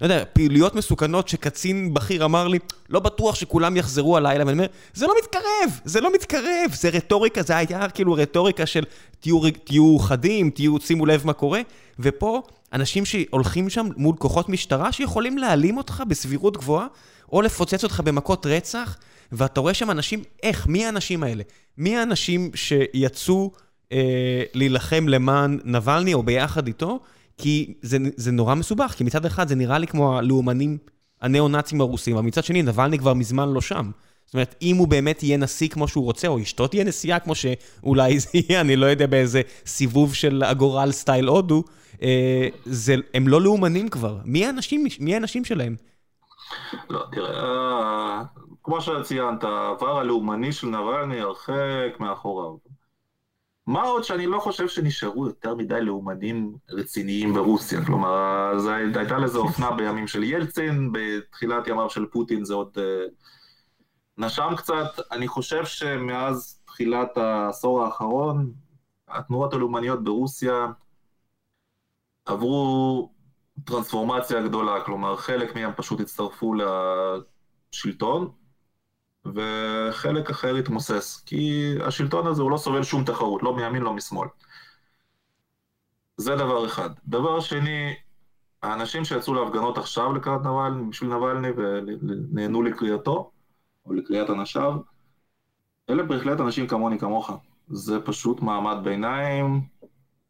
לא 0.00 0.06
יודע, 0.06 0.24
פעילויות 0.32 0.74
מסוכנות 0.74 1.28
שקצין 1.28 1.94
בכיר 1.94 2.24
אמר 2.24 2.48
לי, 2.48 2.58
לא 2.88 3.00
בטוח 3.00 3.34
שכולם 3.34 3.76
יחזרו 3.76 4.16
הלילה, 4.16 4.44
ואני 4.46 4.52
אומר, 4.58 4.66
זה 4.94 5.06
לא 5.06 5.14
מתקרב, 5.22 5.80
זה 5.84 6.00
לא 6.00 6.14
מתקרב, 6.14 6.70
זה 6.74 6.88
רטוריקה, 6.88 7.42
זה 7.42 7.56
היה 7.56 7.88
כאילו 7.88 8.12
רטוריקה 8.12 8.66
של 8.66 8.84
תהיו, 9.20 9.40
תהיו 9.64 9.98
חדים, 9.98 10.50
תהיו, 10.50 10.80
שימו 10.80 11.06
לב 11.06 11.26
מה 11.26 11.32
קורה, 11.32 11.60
ופה 11.98 12.42
אנשים 12.72 13.04
שהולכים 13.04 13.70
שם 13.70 13.86
מול 13.96 14.16
כוחות 14.16 14.48
משטרה 14.48 14.92
שיכולים 14.92 15.38
להעלים 15.38 15.76
אותך 15.76 16.02
בסבירות 16.08 16.56
גבוהה, 16.56 16.86
או 17.32 17.42
לפוצץ 17.42 17.84
אותך 17.84 18.00
במכות 18.04 18.46
רצח, 18.46 18.96
ואתה 19.32 19.60
רואה 19.60 19.74
שם 19.74 19.90
אנשים, 19.90 20.22
איך? 20.42 20.66
מי 20.66 20.86
האנשים 20.86 21.22
האלה? 21.22 21.42
מי 21.78 21.96
האנשים 21.96 22.50
שיצאו 22.54 23.52
אה, 23.92 24.42
להילחם 24.54 25.08
למען 25.08 25.58
נבלני 25.64 26.14
או 26.14 26.22
ביחד 26.22 26.66
איתו? 26.66 27.00
כי 27.38 27.74
זה, 27.82 27.98
זה 28.16 28.32
נורא 28.32 28.54
מסובך, 28.54 28.94
כי 28.96 29.04
מצד 29.04 29.26
אחד 29.26 29.48
זה 29.48 29.54
נראה 29.54 29.78
לי 29.78 29.86
כמו 29.86 30.18
הלאומנים 30.18 30.78
הניאו-נאצים 31.22 31.80
הרוסים, 31.80 32.16
אבל 32.16 32.26
מצד 32.26 32.44
שני, 32.44 32.62
נבלני 32.62 32.98
כבר 32.98 33.14
מזמן 33.14 33.48
לא 33.48 33.60
שם. 33.60 33.90
זאת 34.26 34.34
אומרת, 34.34 34.54
אם 34.62 34.76
הוא 34.76 34.88
באמת 34.88 35.22
יהיה 35.22 35.36
נשיא 35.36 35.68
כמו 35.68 35.88
שהוא 35.88 36.04
רוצה, 36.04 36.28
או 36.28 36.42
אשתו 36.42 36.66
תהיה 36.66 36.84
נשיאה 36.84 37.18
כמו 37.18 37.34
שאולי 37.34 38.18
זה 38.18 38.28
יהיה, 38.34 38.60
אני 38.60 38.76
לא 38.76 38.86
יודע, 38.86 39.06
באיזה 39.06 39.42
סיבוב 39.66 40.14
של 40.14 40.42
הגורל 40.42 40.92
סטייל 40.92 41.26
הודו, 41.26 41.64
אה, 42.02 42.48
זה, 42.64 42.94
הם 43.14 43.28
לא 43.28 43.40
לאומנים 43.40 43.88
כבר. 43.88 44.18
מי 44.24 44.46
האנשים, 44.46 44.86
מי 45.00 45.14
האנשים 45.14 45.44
שלהם? 45.44 45.76
לא, 46.90 47.04
תראה, 47.12 47.42
אה, 47.42 48.22
כמו 48.62 48.80
שציינת, 48.80 49.44
העבר 49.44 49.98
הלאומני 49.98 50.52
של 50.52 50.66
נבלני 50.66 51.20
הרחק 51.20 52.00
מאחוריו. 52.00 52.56
מה 53.66 53.82
עוד 53.82 54.04
שאני 54.04 54.26
לא 54.26 54.38
חושב 54.38 54.68
שנשארו 54.68 55.26
יותר 55.26 55.54
מדי 55.54 55.80
לאומנים 55.80 56.54
רציניים 56.70 57.34
ברוסיה, 57.34 57.84
כלומר, 57.84 58.58
זה, 58.58 58.74
הייתה 58.74 59.18
לזה 59.18 59.38
אופנה 59.38 59.70
בימים 59.70 60.06
של 60.06 60.24
ילצין, 60.24 60.92
בתחילת 60.92 61.68
ימיו 61.68 61.90
של 61.90 62.06
פוטין 62.06 62.44
זה 62.44 62.54
עוד 62.54 62.70
uh, 62.74 62.80
נשם 64.18 64.48
קצת, 64.56 65.00
אני 65.12 65.28
חושב 65.28 65.64
שמאז 65.64 66.60
תחילת 66.64 67.16
העשור 67.16 67.82
האחרון, 67.82 68.52
התנועות 69.08 69.54
הלאומניות 69.54 70.04
ברוסיה 70.04 70.66
עברו 72.24 73.10
טרנספורמציה 73.64 74.42
גדולה, 74.42 74.80
כלומר 74.84 75.16
חלק 75.16 75.54
מהם 75.54 75.70
פשוט 75.76 76.00
הצטרפו 76.00 76.54
לשלטון, 77.72 78.30
וחלק 79.34 80.30
אחר 80.30 80.54
התמוסס, 80.54 81.22
כי 81.26 81.74
השלטון 81.84 82.26
הזה 82.26 82.42
הוא 82.42 82.50
לא 82.50 82.56
סובל 82.56 82.82
שום 82.82 83.04
תחרות, 83.04 83.42
לא 83.42 83.56
מימין, 83.56 83.82
לא 83.82 83.92
משמאל. 83.92 84.28
זה 86.16 86.36
דבר 86.36 86.66
אחד. 86.66 86.90
דבר 87.06 87.40
שני, 87.40 87.94
האנשים 88.62 89.04
שיצאו 89.04 89.34
להפגנות 89.34 89.78
עכשיו 89.78 90.12
לקראת 90.12 90.40
נבלני, 90.40 90.90
בשביל 90.90 91.14
נבלני 91.14 91.48
ונהנו 91.56 92.62
לקריאתו, 92.62 93.30
או 93.86 93.92
לקריאת 93.92 94.30
אנשיו, 94.30 94.74
אלה 95.90 96.02
בהחלט 96.02 96.40
אנשים 96.40 96.66
כמוני 96.66 96.98
כמוך. 96.98 97.30
זה 97.68 98.00
פשוט 98.00 98.42
מעמד 98.42 98.76
ביניים, 98.84 99.60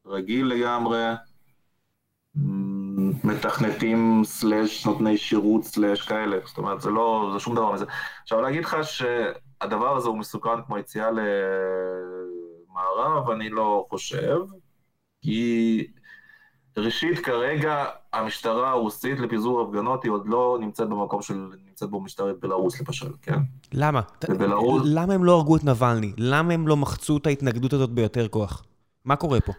רגיל 0.07 0.47
לגמרי, 0.47 1.05
מתכנתים 3.25 4.23
סלאש 4.25 4.87
נותני 4.87 5.17
שירות 5.17 5.65
סלאש 5.65 6.03
כאלה, 6.03 6.37
זאת 6.45 6.59
אומרת 6.59 6.81
זה 6.81 6.91
לא, 6.91 7.31
זה 7.33 7.41
שום 7.41 7.55
דבר 7.55 7.73
מזה. 7.73 7.85
עכשיו 8.23 8.41
להגיד 8.41 8.65
לך 8.65 8.77
שהדבר 8.83 9.97
הזה 9.97 10.09
הוא 10.09 10.19
מסוכן 10.19 10.63
כמו 10.67 10.79
יציאה 10.79 11.11
למערב, 12.71 13.31
אני 13.31 13.51
לא 13.51 13.87
חושב, 13.91 14.39
כי 15.23 15.87
ראשית 16.79 17.19
כרגע 17.19 17.85
המשטרה 18.13 18.71
הרוסית 18.71 19.21
לפיזור 19.21 19.61
הפגנות 19.61 20.05
היא 20.05 20.13
עוד 20.13 20.29
לא 20.29 20.59
נמצאת 20.61 20.89
במקום 20.89 21.23
של, 21.23 21.49
נמצאת 21.67 21.91
בו 21.91 22.01
משטרת 22.01 22.41
בלרוס 22.41 22.81
למשל, 22.81 23.11
כן? 23.23 23.39
למה? 23.73 24.01
בבלרוס... 24.29 24.83
למה 24.85 25.15
הם 25.15 25.25
לא 25.25 25.33
הרגו 25.33 25.57
את 25.57 25.65
נבלני? 25.65 26.13
למה 26.19 26.55
הם 26.55 26.69
לא 26.69 26.77
מחצו 26.77 27.17
את 27.17 27.27
ההתנגדות 27.27 27.73
הזאת 27.73 27.91
ביותר 27.91 28.29
כוח? 28.29 28.65
מה 29.05 29.17
קורה 29.17 29.41
פה? 29.41 29.53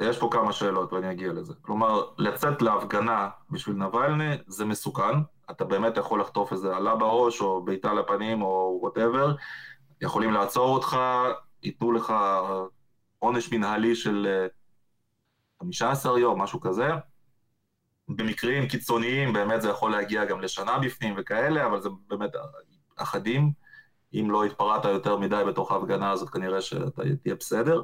יש 0.00 0.18
פה 0.18 0.28
כמה 0.32 0.52
שאלות 0.52 0.92
ואני 0.92 1.10
אגיע 1.10 1.32
לזה. 1.32 1.54
כלומר, 1.62 2.02
לצאת 2.18 2.62
להפגנה 2.62 3.28
בשביל 3.50 3.76
נבלני 3.76 4.36
זה 4.46 4.64
מסוכן, 4.64 5.18
אתה 5.50 5.64
באמת 5.64 5.96
יכול 5.96 6.20
לחטוף 6.20 6.52
איזה 6.52 6.76
עלה 6.76 6.96
בראש 6.96 7.40
או 7.40 7.62
בעיטה 7.62 7.94
לפנים 7.94 8.42
או 8.42 8.78
וואטאבר, 8.80 9.34
יכולים 10.00 10.32
לעצור 10.32 10.74
אותך, 10.74 10.96
ייתנו 11.62 11.92
לך 11.92 12.14
עונש 13.18 13.52
מנהלי 13.52 13.94
של 13.94 14.46
15 15.60 16.12
אה, 16.12 16.20
יום, 16.20 16.42
משהו 16.42 16.60
כזה. 16.60 16.88
במקרים 18.08 18.68
קיצוניים 18.68 19.32
באמת 19.32 19.62
זה 19.62 19.68
יכול 19.68 19.90
להגיע 19.92 20.24
גם 20.24 20.40
לשנה 20.40 20.78
בפנים 20.78 21.14
וכאלה, 21.18 21.66
אבל 21.66 21.80
זה 21.80 21.88
באמת 22.08 22.30
אחדים. 22.96 23.52
אם 24.14 24.30
לא 24.30 24.44
התפרעת 24.44 24.84
יותר 24.84 25.16
מדי 25.16 25.42
בתוך 25.46 25.72
ההפגנה 25.72 26.10
הזאת, 26.10 26.30
כנראה 26.30 26.60
שאתה 26.60 27.02
תהיה 27.22 27.34
בסדר. 27.34 27.82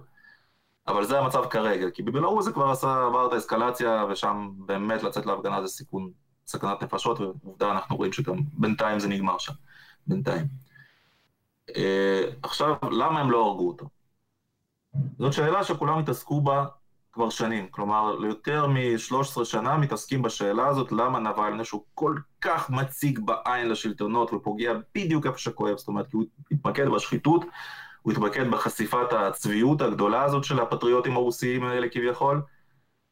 אבל 0.88 1.04
זה 1.04 1.18
המצב 1.18 1.44
כרגע, 1.50 1.90
כי 1.90 2.02
בבלארוס 2.02 2.44
זה 2.44 2.52
כבר 2.52 2.70
עשה, 2.70 3.06
עבר 3.06 3.26
את 3.26 3.32
האסקלציה, 3.32 4.04
ושם 4.10 4.50
באמת 4.56 5.02
לצאת 5.02 5.26
להפגנה 5.26 5.62
זה 5.62 5.68
סיכון, 5.68 6.10
סכנת 6.46 6.82
נפשות, 6.82 7.20
ועובדה 7.20 7.70
אנחנו 7.70 7.96
רואים 7.96 8.12
שגם 8.12 8.36
בינתיים 8.52 8.98
זה 8.98 9.08
נגמר 9.08 9.38
שם, 9.38 9.52
בינתיים. 10.06 10.46
Uh, 11.70 11.72
עכשיו, 12.42 12.74
למה 12.90 13.20
הם 13.20 13.30
לא 13.30 13.46
הרגו 13.46 13.68
אותו? 13.68 13.86
זאת 15.18 15.32
שאלה 15.32 15.64
שכולם 15.64 15.98
התעסקו 15.98 16.40
בה 16.40 16.66
כבר 17.20 17.30
שנים, 17.30 17.68
כלומר, 17.70 18.16
ליותר 18.16 18.66
מ-13 18.66 19.44
שנה 19.44 19.76
מתעסקים 19.76 20.22
בשאלה 20.22 20.66
הזאת, 20.66 20.92
למה 20.92 21.18
נבלנה, 21.18 21.64
שהוא 21.64 21.82
כל 21.94 22.16
כך 22.40 22.70
מציג 22.70 23.18
בעין 23.18 23.68
לשלטונות 23.68 24.32
ופוגע 24.32 24.72
בדיוק 24.94 25.26
איפה 25.26 25.38
שכואב, 25.38 25.78
זאת 25.78 25.88
אומרת, 25.88 26.06
כי 26.10 26.16
הוא 26.16 26.24
התמקד 26.50 26.88
בשחיתות, 26.88 27.44
הוא 28.02 28.12
התמקד 28.12 28.50
בחשיפת 28.50 29.12
הצביעות 29.12 29.82
הגדולה 29.82 30.22
הזאת 30.22 30.44
של 30.44 30.60
הפטריוטים 30.60 31.16
הרוסיים 31.16 31.64
האלה 31.64 31.88
כביכול, 31.88 32.42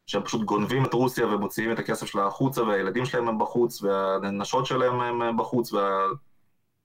שהם 0.07 0.23
פשוט 0.23 0.43
גונבים 0.43 0.85
את 0.85 0.95
רוסיה 0.95 1.27
ומוציאים 1.27 1.73
את 1.73 1.79
הכסף 1.79 2.07
שלה 2.07 2.27
החוצה, 2.27 2.63
והילדים 2.63 3.05
שלהם 3.05 3.29
הם 3.29 3.39
בחוץ, 3.39 3.83
והנשות 3.83 4.67
שלהם 4.67 5.01
הם 5.01 5.37
בחוץ, 5.37 5.73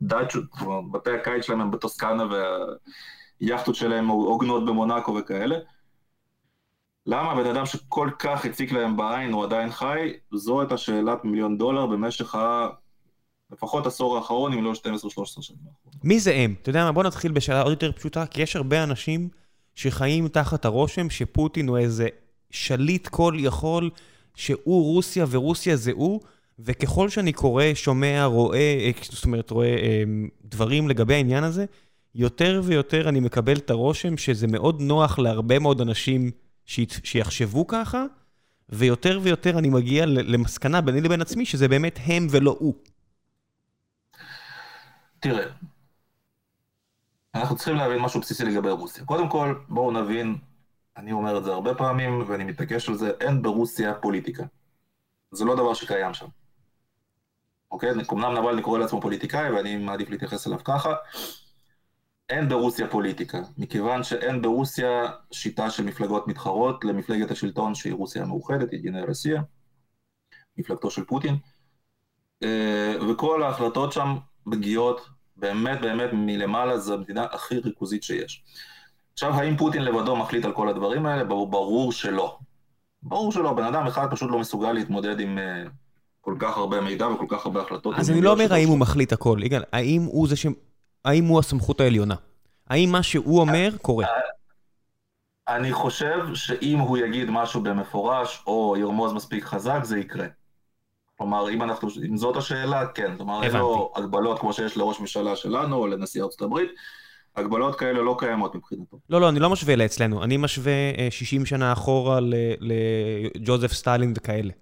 והדאצ'ות, 0.01 0.43
בתי 0.91 1.11
הקיץ 1.11 1.45
שלהם 1.45 1.61
הם 1.61 1.71
בטוסקנה, 1.71 2.24
והיאכטות 3.41 3.76
שלהם 3.76 4.07
עוגנות 4.07 4.65
במונאקו 4.65 5.15
וכאלה. 5.15 5.55
למה 7.06 7.32
הבן 7.32 7.49
אדם 7.49 7.66
שכל 7.66 8.10
כך 8.20 8.45
הציק 8.45 8.72
להם 8.72 8.97
בעין 8.97 9.34
הוא 9.34 9.43
עדיין 9.43 9.72
חי? 9.72 10.14
זו 10.34 10.62
הייתה 10.62 10.78
שאלת 10.78 11.26
מיליון 11.26 11.58
דולר 11.58 11.86
במשך 11.86 12.36
ה... 12.36 12.68
לפחות 13.51 13.88
עשור 13.88 14.18
האחרון, 14.18 14.54
אם 14.54 14.64
לא 14.64 14.72
12-13 14.72 14.76
שנים 14.76 15.60
האחרונות. 15.68 16.04
מי 16.04 16.20
זה 16.20 16.34
הם? 16.34 16.56
אתה 16.62 16.70
יודע 16.70 16.84
מה, 16.86 16.91
בוא 16.91 17.04
נתחיל 17.04 17.32
בשאלה 17.32 17.62
עוד 17.62 17.72
יותר 17.72 17.91
פשוטה, 17.91 18.26
כי 18.26 18.41
יש 18.41 18.56
הרבה 18.56 18.84
אנשים 18.84 19.30
שחיים 19.76 20.28
תחת 20.28 20.66
הרושם 20.66 21.10
שפוטין 21.10 21.68
הוא 21.68 21.78
איזה 21.78 22.08
שליט 22.49 23.08
כל 23.08 23.36
יכול, 23.39 23.89
שהוא 24.36 24.84
רוסיה 24.84 25.26
ורוסיה 25.30 25.76
זה 25.76 25.91
הוא, 25.95 26.22
וככל 26.60 27.10
שאני 27.10 27.34
קורא, 27.34 27.64
שומע, 27.74 28.26
רואה, 28.26 28.60
אה, 28.60 28.91
זאת 29.12 29.26
אומרת, 29.26 29.51
רואה 29.51 29.68
אה, 29.68 30.04
דברים 30.45 30.89
לגבי 30.89 31.14
העניין 31.14 31.43
הזה, 31.43 31.66
יותר 32.16 32.62
ויותר 32.64 33.10
אני 33.10 33.20
מקבל 33.20 33.58
את 33.58 33.70
הרושם 33.70 34.18
שזה 34.18 34.47
מאוד 34.47 34.82
נוח 34.82 35.20
להרבה 35.20 35.60
מאוד 35.60 35.82
אנשים 35.82 36.32
שיחשבו 36.66 37.68
ככה, 37.68 38.05
ויותר 38.70 39.20
ויותר 39.24 39.59
אני 39.59 39.70
מגיע 39.70 40.05
למסקנה 40.05 40.82
ביני 40.82 41.01
לבין 41.01 41.22
עצמי 41.22 41.45
שזה 41.45 41.68
באמת 41.68 41.99
הם 42.05 42.28
ולא 42.32 42.55
הוא. 42.59 42.76
תראה, 45.20 45.45
אנחנו 47.36 47.55
צריכים 47.55 47.76
להבין 47.76 47.99
משהו 47.99 48.20
בסיסי 48.22 48.45
לגבי 48.45 48.70
רוסיה. 48.70 49.05
קודם 49.05 49.30
כל, 49.30 49.55
בואו 49.70 49.91
נבין, 49.91 50.38
אני 50.97 51.11
אומר 51.11 51.38
את 51.38 51.43
זה 51.43 51.51
הרבה 51.51 51.76
פעמים 51.76 52.24
ואני 52.28 52.43
מתעקש 52.43 52.89
על 52.89 52.95
זה, 52.95 53.11
אין 53.20 53.41
ברוסיה 53.41 53.93
פוליטיקה. 53.93 54.43
זה 55.32 55.45
לא 55.45 55.55
דבר 55.55 55.74
שקיים 55.74 56.14
שם. 56.14 56.28
אוקיי? 57.72 57.89
אמנם 58.11 58.38
נבלני 58.38 58.61
קורא 58.61 58.80
לעצמו 58.80 59.01
פוליטיקאי, 59.01 59.51
ואני 59.51 59.78
מעדיף 59.78 60.09
להתייחס 60.09 60.47
אליו 60.47 60.64
ככה. 60.64 60.93
אין 62.30 62.49
ברוסיה 62.49 62.88
פוליטיקה, 62.88 63.41
מכיוון 63.57 64.03
שאין 64.03 64.41
ברוסיה 64.41 65.11
שיטה 65.32 65.69
של 65.69 65.84
מפלגות 65.84 66.28
מתחרות 66.28 66.86
למפלגת 66.86 67.32
השלטון 67.32 67.76
שהיא 67.76 67.93
רוסיה 67.93 68.21
המאוחדת, 68.21 68.74
ידיני 68.74 69.01
רוסיה, 69.01 69.41
מפלגתו 70.57 70.91
של 70.91 71.03
פוטין, 71.03 71.38
אה, 72.43 72.93
וכל 73.09 73.43
ההחלטות 73.43 73.93
שם 73.93 74.15
מגיעות 74.45 75.09
באמת 75.36 75.82
באמת 75.82 76.09
מלמעלה, 76.13 76.78
זו 76.78 76.93
המדינה 76.93 77.26
הכי 77.32 77.57
ריכוזית 77.57 78.03
שיש. 78.03 78.43
עכשיו, 79.13 79.34
האם 79.34 79.57
פוטין 79.57 79.82
לבדו 79.82 80.15
מחליט 80.15 80.45
על 80.45 80.51
כל 80.51 80.69
הדברים 80.69 81.05
האלה? 81.05 81.24
ברור 81.24 81.91
שלא. 81.91 82.38
ברור 83.03 83.32
שלא, 83.32 83.53
בן 83.53 83.63
אדם 83.63 83.88
אחד 83.88 84.07
פשוט 84.11 84.32
לא 84.32 84.39
מסוגל 84.39 84.71
להתמודד 84.71 85.19
עם 85.19 85.38
uh, 85.38 85.69
כל 86.21 86.36
כך 86.39 86.57
הרבה 86.57 86.82
מידע 86.82 87.07
וכל 87.07 87.26
כך 87.30 87.45
הרבה 87.45 87.61
החלטות. 87.61 87.95
אז 87.97 88.09
אני 88.09 88.21
לא 88.21 88.32
אומר 88.32 88.53
האם 88.53 88.67
הוא 88.67 88.78
מחליט 88.78 89.13
הכל, 89.13 89.39
יגאל, 89.43 89.63
האם 89.71 90.01
הוא 90.03 90.28
זה 90.28 90.36
ש... 90.36 90.45
האם 91.06 91.26
הוא 91.26 91.39
הסמכות 91.39 91.82
העליונה? 91.82 92.16
האם 92.70 92.91
מה 92.91 93.04
שהוא 93.04 93.39
אומר 93.39 93.70
קורה? 93.82 94.06
אני 95.47 95.74
חושב 95.74 96.20
שאם 96.34 96.80
הוא 96.80 96.97
יגיד 96.97 97.30
משהו 97.30 97.62
במפורש, 97.62 98.43
או 98.47 98.76
ירמוז 98.80 99.14
מספיק 99.14 99.43
חזק, 99.43 99.80
זה 99.84 99.99
יקרה. 99.99 100.28
כלומר, 101.18 101.49
אם 101.49 101.62
אנחנו, 101.62 101.89
אם 102.10 102.18
זאת 102.18 102.38
השאלה, 102.38 102.88
כן. 102.88 103.18
כלומר, 103.18 103.43
אין 103.43 103.51
לו 103.51 103.93
הגבלות 103.95 104.39
כמו 104.39 104.54
שיש 104.54 104.78
לראש 104.78 104.99
ממשלה 104.99 105.36
שלנו, 105.36 105.76
או 105.76 105.88
לנשיא 105.88 106.24
ארצות 106.24 106.41
הברית. 106.41 106.72
הגבלות 107.36 107.80
כאלה 107.80 108.01
לא 108.01 108.16
קיימות 108.20 108.56
מבחינתו. 108.56 108.99
לא, 109.10 109.22
לא, 109.22 109.30
אני 109.30 109.39
לא 109.39 109.49
משווה 109.49 109.76
לאצלנו. 109.76 110.24
אני 110.24 110.38
משווה 110.38 110.72
60 111.10 111.41
אה, 111.41 111.45
שנה 111.45 111.74
אחורה 111.74 112.20
לג'וזף 112.60 113.74
סטלין 113.74 114.14
וכאלה. 114.18 114.54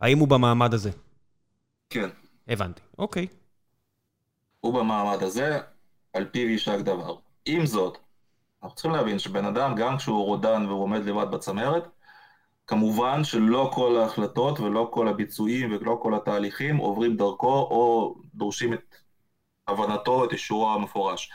האם 0.00 0.18
הוא 0.18 0.28
במעמד 0.28 0.74
הזה? 0.74 0.90
כן. 1.90 2.08
הבנתי, 2.48 2.80
אוקיי. 2.98 3.26
הוא 4.60 4.74
במעמד 4.74 5.22
הזה, 5.22 5.58
על 6.14 6.24
פיו 6.32 6.48
יישק 6.48 6.78
דבר. 6.78 7.16
עם 7.44 7.66
זאת, 7.66 7.98
אנחנו 8.62 8.74
צריכים 8.74 8.92
להבין 8.92 9.18
שבן 9.18 9.44
אדם, 9.44 9.74
גם 9.74 9.98
כשהוא 9.98 10.24
רודן 10.24 10.66
והוא 10.66 10.82
עומד 10.82 11.04
לבד 11.04 11.30
בצמרת, 11.30 11.88
כמובן 12.66 13.24
שלא 13.24 13.70
כל 13.74 13.96
ההחלטות 13.96 14.60
ולא 14.60 14.90
כל 14.92 15.08
הביצועים 15.08 15.72
ולא 15.72 15.98
כל 16.02 16.14
התהליכים 16.14 16.76
עוברים 16.76 17.16
דרכו 17.16 17.52
או 17.52 18.14
דורשים 18.34 18.72
את 18.72 18.94
הבנתו, 19.68 20.24
את 20.24 20.32
אישורו 20.32 20.70
המפורש. 20.74 21.30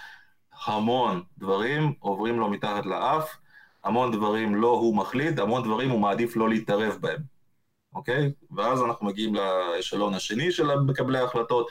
המון 0.66 1.24
דברים 1.38 1.94
עוברים 2.00 2.40
לו 2.40 2.50
מתחת 2.50 2.86
לאף, 2.86 3.38
המון 3.84 4.12
דברים 4.12 4.56
לא 4.56 4.68
הוא 4.68 4.96
מחליט, 4.96 5.40
המון 5.40 5.64
דברים 5.64 5.90
הוא 5.90 6.00
מעדיף 6.00 6.36
לא 6.36 6.50
להתערב 6.50 6.98
בהם, 7.02 7.22
אוקיי? 7.94 8.32
ואז 8.56 8.84
אנחנו 8.84 9.06
מגיעים 9.06 9.36
לאשלון 9.36 10.14
השני 10.14 10.52
של 10.52 10.76
מקבלי 10.76 11.18
ההחלטות 11.18 11.68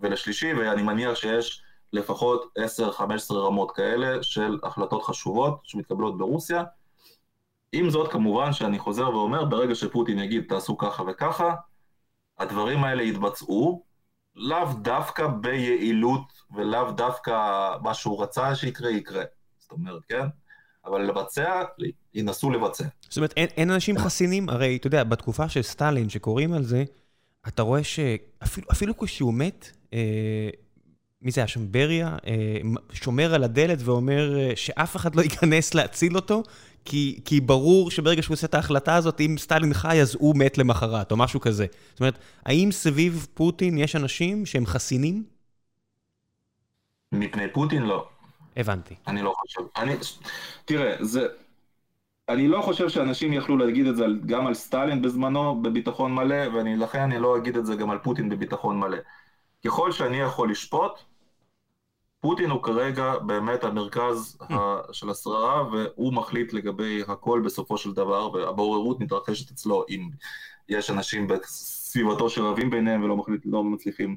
ולשלישי, 0.00 0.52
ואני 0.52 0.82
מניח 0.82 1.14
שיש 1.14 1.62
לפחות 1.92 2.54
10-15 3.30 3.34
רמות 3.34 3.70
כאלה 3.70 4.22
של 4.22 4.58
החלטות 4.62 5.02
חשובות 5.02 5.60
שמתקבלות 5.62 6.18
ברוסיה. 6.18 6.64
עם 7.72 7.90
זאת, 7.90 8.12
כמובן 8.12 8.52
שאני 8.52 8.78
חוזר 8.78 9.08
ואומר, 9.08 9.44
ברגע 9.44 9.74
שפוטין 9.74 10.18
יגיד 10.18 10.44
תעשו 10.48 10.78
ככה 10.78 11.02
וככה, 11.08 11.54
הדברים 12.38 12.84
האלה 12.84 13.02
יתבצעו, 13.02 13.82
לאו 14.36 14.72
דווקא 14.82 15.26
ביעילות 15.26 16.32
ולאו 16.56 16.90
דווקא 16.90 17.32
מה 17.82 17.94
שהוא 17.94 18.22
רצה 18.22 18.54
שיקרה, 18.54 18.90
יקרה. 18.90 19.24
זאת 19.58 19.72
אומרת, 19.72 20.02
כן? 20.08 20.26
אבל 20.84 21.02
לבצע, 21.02 21.62
ינסו 22.14 22.50
לבצע. 22.50 22.84
זאת 23.00 23.16
אומרת, 23.16 23.32
אין, 23.36 23.48
אין 23.56 23.70
אנשים 23.70 23.98
חסינים? 23.98 24.48
הרי, 24.48 24.76
אתה 24.76 24.86
יודע, 24.86 25.04
בתקופה 25.04 25.48
של 25.48 25.62
סטלין, 25.62 26.08
שקוראים 26.08 26.52
על 26.52 26.62
זה, 26.62 26.84
אתה 27.48 27.62
רואה 27.62 27.84
שאפילו 27.84 28.98
כשהוא 28.98 29.34
מת, 29.34 29.70
אה, 29.92 30.50
מי 31.22 31.30
זה 31.30 31.40
היה 31.40 31.48
שם? 31.48 31.72
בריה, 31.72 32.16
אה, 32.26 32.34
שומר 32.92 33.34
על 33.34 33.44
הדלת 33.44 33.78
ואומר 33.80 34.38
אה, 34.38 34.52
שאף 34.56 34.96
אחד 34.96 35.14
לא 35.14 35.22
ייכנס 35.22 35.74
להציל 35.74 36.16
אותו, 36.16 36.42
כי, 36.84 37.20
כי 37.24 37.40
ברור 37.40 37.90
שברגע 37.90 38.22
שהוא 38.22 38.34
עושה 38.34 38.46
את 38.46 38.54
ההחלטה 38.54 38.94
הזאת, 38.94 39.20
אם 39.20 39.34
סטלין 39.38 39.74
חי, 39.74 40.00
אז 40.02 40.16
הוא 40.18 40.36
מת 40.36 40.58
למחרת, 40.58 41.12
או 41.12 41.16
משהו 41.16 41.40
כזה. 41.40 41.66
זאת 41.90 42.00
אומרת, 42.00 42.18
האם 42.46 42.68
סביב 42.72 43.26
פוטין 43.34 43.78
יש 43.78 43.96
אנשים 43.96 44.46
שהם 44.46 44.66
חסינים? 44.66 45.24
מפני 47.12 47.52
פוטין 47.52 47.82
לא. 47.82 48.08
הבנתי. 48.56 48.94
אני 49.06 49.22
לא 49.22 49.34
חושב. 49.36 49.60
אני, 49.76 49.94
תראה, 50.64 50.96
זה... 51.00 51.26
אני 52.28 52.48
לא 52.48 52.62
חושב 52.62 52.88
שאנשים 52.88 53.32
יכלו 53.32 53.56
להגיד 53.56 53.86
את 53.86 53.96
זה 53.96 54.04
גם 54.26 54.46
על 54.46 54.54
סטלין 54.54 55.02
בזמנו 55.02 55.62
בביטחון 55.62 56.14
מלא, 56.14 56.48
ולכן 56.54 57.00
אני 57.00 57.18
לא 57.18 57.36
אגיד 57.36 57.56
את 57.56 57.66
זה 57.66 57.74
גם 57.74 57.90
על 57.90 57.98
פוטין 57.98 58.28
בביטחון 58.28 58.80
מלא. 58.80 58.98
ככל 59.64 59.92
שאני 59.92 60.16
יכול 60.16 60.50
לשפוט, 60.50 60.92
פוטין 62.20 62.50
הוא 62.50 62.62
כרגע 62.62 63.18
באמת 63.18 63.64
המרכז 63.64 64.38
mm. 64.42 64.54
של 64.92 65.10
השררה, 65.10 65.68
והוא 65.72 66.12
מחליט 66.12 66.52
לגבי 66.52 67.02
הכל 67.08 67.42
בסופו 67.44 67.78
של 67.78 67.92
דבר, 67.92 68.30
והבוררות 68.32 69.00
מתרחשת 69.00 69.50
אצלו 69.50 69.84
אם 69.88 70.08
יש 70.68 70.90
אנשים 70.90 71.26
בסביבתו 71.26 72.30
שרבים 72.30 72.70
ביניהם 72.70 73.02
ולא 73.02 73.16
מחליט, 73.16 73.40
לא 73.44 73.64
מצליחים 73.64 74.16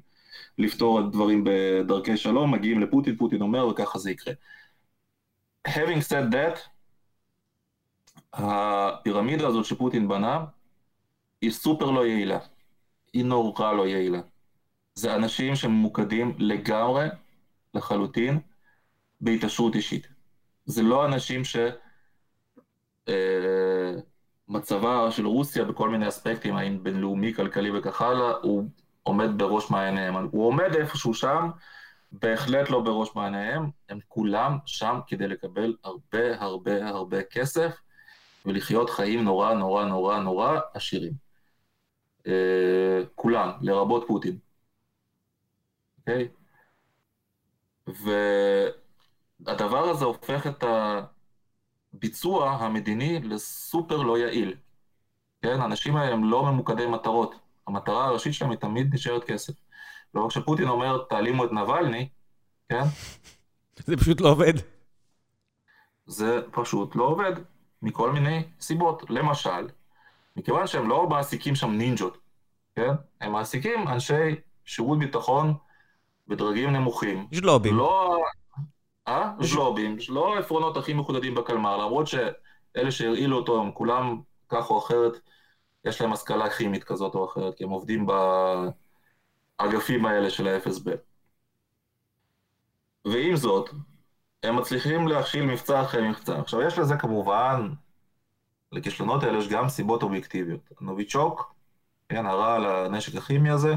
לפתור 0.58 1.00
את 1.00 1.12
דברים 1.12 1.44
בדרכי 1.46 2.18
שלום, 2.18 2.54
מגיעים 2.54 2.82
לפוטין, 2.82 3.16
פוטין 3.16 3.42
אומר 3.42 3.68
וככה 3.68 4.00
זה 4.00 4.12
יקרה. 4.12 4.34
Having 5.68 6.02
said 6.10 6.34
that, 6.34 6.60
הפירמידה 8.34 9.48
הזאת 9.48 9.66
שפוטין 9.66 10.08
בנה 10.08 10.46
היא 11.42 11.52
סופר 11.52 11.92
לא 11.92 12.06
יעילה, 12.06 12.40
היא 13.14 13.26
נורא 13.26 13.74
לא 13.74 13.88
יעילה. 13.88 14.20
זה 14.96 15.16
אנשים 15.16 15.56
שממוקדים 15.56 16.36
לגמרי 16.38 17.08
לחלוטין 17.74 18.40
בהתעשרות 19.22 19.76
אישית. 19.76 20.08
זה 20.66 20.84
לא 20.84 21.06
אנשים 21.06 21.42
שמצבה 24.48 25.06
אה, 25.06 25.12
של 25.12 25.26
רוסיה 25.26 25.66
בכל 25.66 25.90
מיני 25.90 26.08
אספקטים, 26.08 26.56
האם 26.56 26.84
בינלאומי, 26.84 27.34
כלכלי 27.34 27.80
וכך 27.80 28.02
הלאה, 28.02 28.34
הוא 28.42 28.64
עומד 29.04 29.30
בראש 29.38 29.72
מעייניהם. 29.72 30.16
הוא 30.16 30.48
עומד 30.48 30.76
איפשהו 30.76 31.14
שם, 31.14 31.50
בהחלט 32.12 32.70
לא 32.70 32.80
בראש 32.80 33.16
מעייניהם, 33.16 33.70
הם 33.90 34.00
כולם 34.08 34.58
שם 34.66 35.00
כדי 35.08 35.28
לקבל 35.28 35.76
הרבה 35.84 36.42
הרבה 36.42 36.88
הרבה 36.88 37.24
כסף 37.24 37.76
ולחיות 38.46 38.90
חיים 38.90 39.24
נורא 39.24 39.54
נורא 39.54 39.86
נורא 39.86 40.20
נורא 40.20 40.60
עשירים. 40.74 41.14
אה, 42.28 43.02
כולם, 43.16 43.52
לרבות 43.62 44.04
פוטין. 44.08 44.38
אוקיי? 46.00 46.28
Okay? 46.32 46.41
והדבר 47.88 48.70
הזה 49.90 50.06
הופך 50.06 50.48
את 50.48 50.64
הביצוע 51.94 52.52
המדיני 52.52 53.20
לסופר 53.20 53.98
לא 53.98 54.18
יעיל. 54.18 54.56
כן, 55.42 55.62
האנשים 55.62 55.96
האלה 55.96 56.14
הם 56.14 56.24
לא 56.24 56.44
ממוקדי 56.44 56.88
מטרות. 56.88 57.36
המטרה 57.68 58.06
הראשית 58.06 58.34
שלהם 58.34 58.52
היא 58.52 58.60
תמיד 58.60 58.94
נשארת 58.94 59.24
כסף. 59.24 59.54
לא 60.14 60.26
רק 60.26 60.32
שפוטין 60.32 60.68
אומר, 60.68 61.06
תעלימו 61.10 61.46
את 61.46 61.52
נבלני, 61.52 62.10
כן? 62.70 62.84
זה 63.86 63.98
פשוט 63.98 64.22
לא 64.22 64.30
עובד. 64.30 64.54
זה 66.06 66.40
פשוט 66.52 66.96
לא 66.96 67.04
עובד, 67.04 67.32
מכל 67.82 68.12
מיני 68.12 68.44
סיבות. 68.60 69.10
למשל, 69.10 69.68
מכיוון 70.36 70.68
שהם 70.68 70.90
לא 70.90 71.10
מעסיקים 71.10 71.56
שם 71.56 71.72
נינג'ות, 71.72 72.18
כן? 72.76 72.92
הם 73.22 73.32
מעסיקים 73.32 73.88
אנשי 73.88 74.36
שירות 74.66 75.00
ביטחון 75.00 75.54
בדרגים 76.32 76.70
נמוכים. 76.70 77.28
ז'לובים. 77.34 77.78
לא... 77.78 78.24
אה? 79.08 79.32
ז'לובים. 79.42 79.98
לא 80.10 80.36
העפרונות 80.36 80.78
הכי 80.78 80.94
מחודדים 80.94 81.36
בקלמר, 81.36 81.78
למרות 81.78 82.08
שאלה 82.08 82.92
שהרעילו 82.92 83.38
אותו 83.38 83.62
הם 83.62 83.72
כולם 83.72 84.22
כך 84.50 84.70
או 84.70 84.80
אחרת, 84.80 85.20
יש 85.86 86.02
להם 86.02 86.14
השכלה 86.14 86.50
כימית 86.50 86.84
כזאת 86.84 87.16
או 87.16 87.26
אחרת, 87.26 87.56
כי 87.56 87.64
הם 87.64 87.70
עובדים 87.70 88.08
באגפים 89.60 90.06
האלה 90.06 90.30
של 90.30 90.48
ה-FSB. 90.48 90.90
ועם 93.06 93.36
זאת, 93.36 93.70
הם 94.44 94.56
מצליחים 94.56 95.08
להכשיל 95.08 95.46
מבצע 95.46 95.82
אחרי 95.82 96.10
מבצע. 96.10 96.40
עכשיו, 96.40 96.62
יש 96.62 96.78
לזה 96.78 96.96
כמובן, 96.96 97.70
לכישלונות 98.72 99.24
האלה 99.24 99.38
יש 99.38 99.48
גם 99.48 99.70
סיבות 99.70 100.04
אובייקטיביות. 100.04 100.70
נוביצ'וק, 100.82 101.54
כן, 102.10 102.26
הרע 102.26 102.56
על 102.56 102.66
הנשק 102.66 103.16
הכימי 103.16 103.50
הזה, 103.50 103.76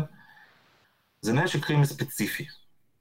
זה 1.24 1.32
נשק 1.32 1.64
כימי 1.64 1.86
ספציפי. 1.86 2.46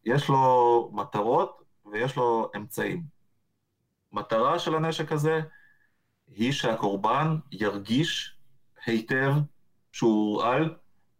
יש 0.05 0.29
לו 0.29 0.91
מטרות 0.93 1.61
ויש 1.91 2.15
לו 2.15 2.51
אמצעים. 2.55 3.03
מטרה 4.11 4.59
של 4.59 4.75
הנשק 4.75 5.11
הזה 5.11 5.41
היא 6.35 6.51
שהקורבן 6.51 7.37
ירגיש 7.51 8.35
היטב 8.85 9.33
שהוא 9.91 10.31
הורעל 10.31 10.75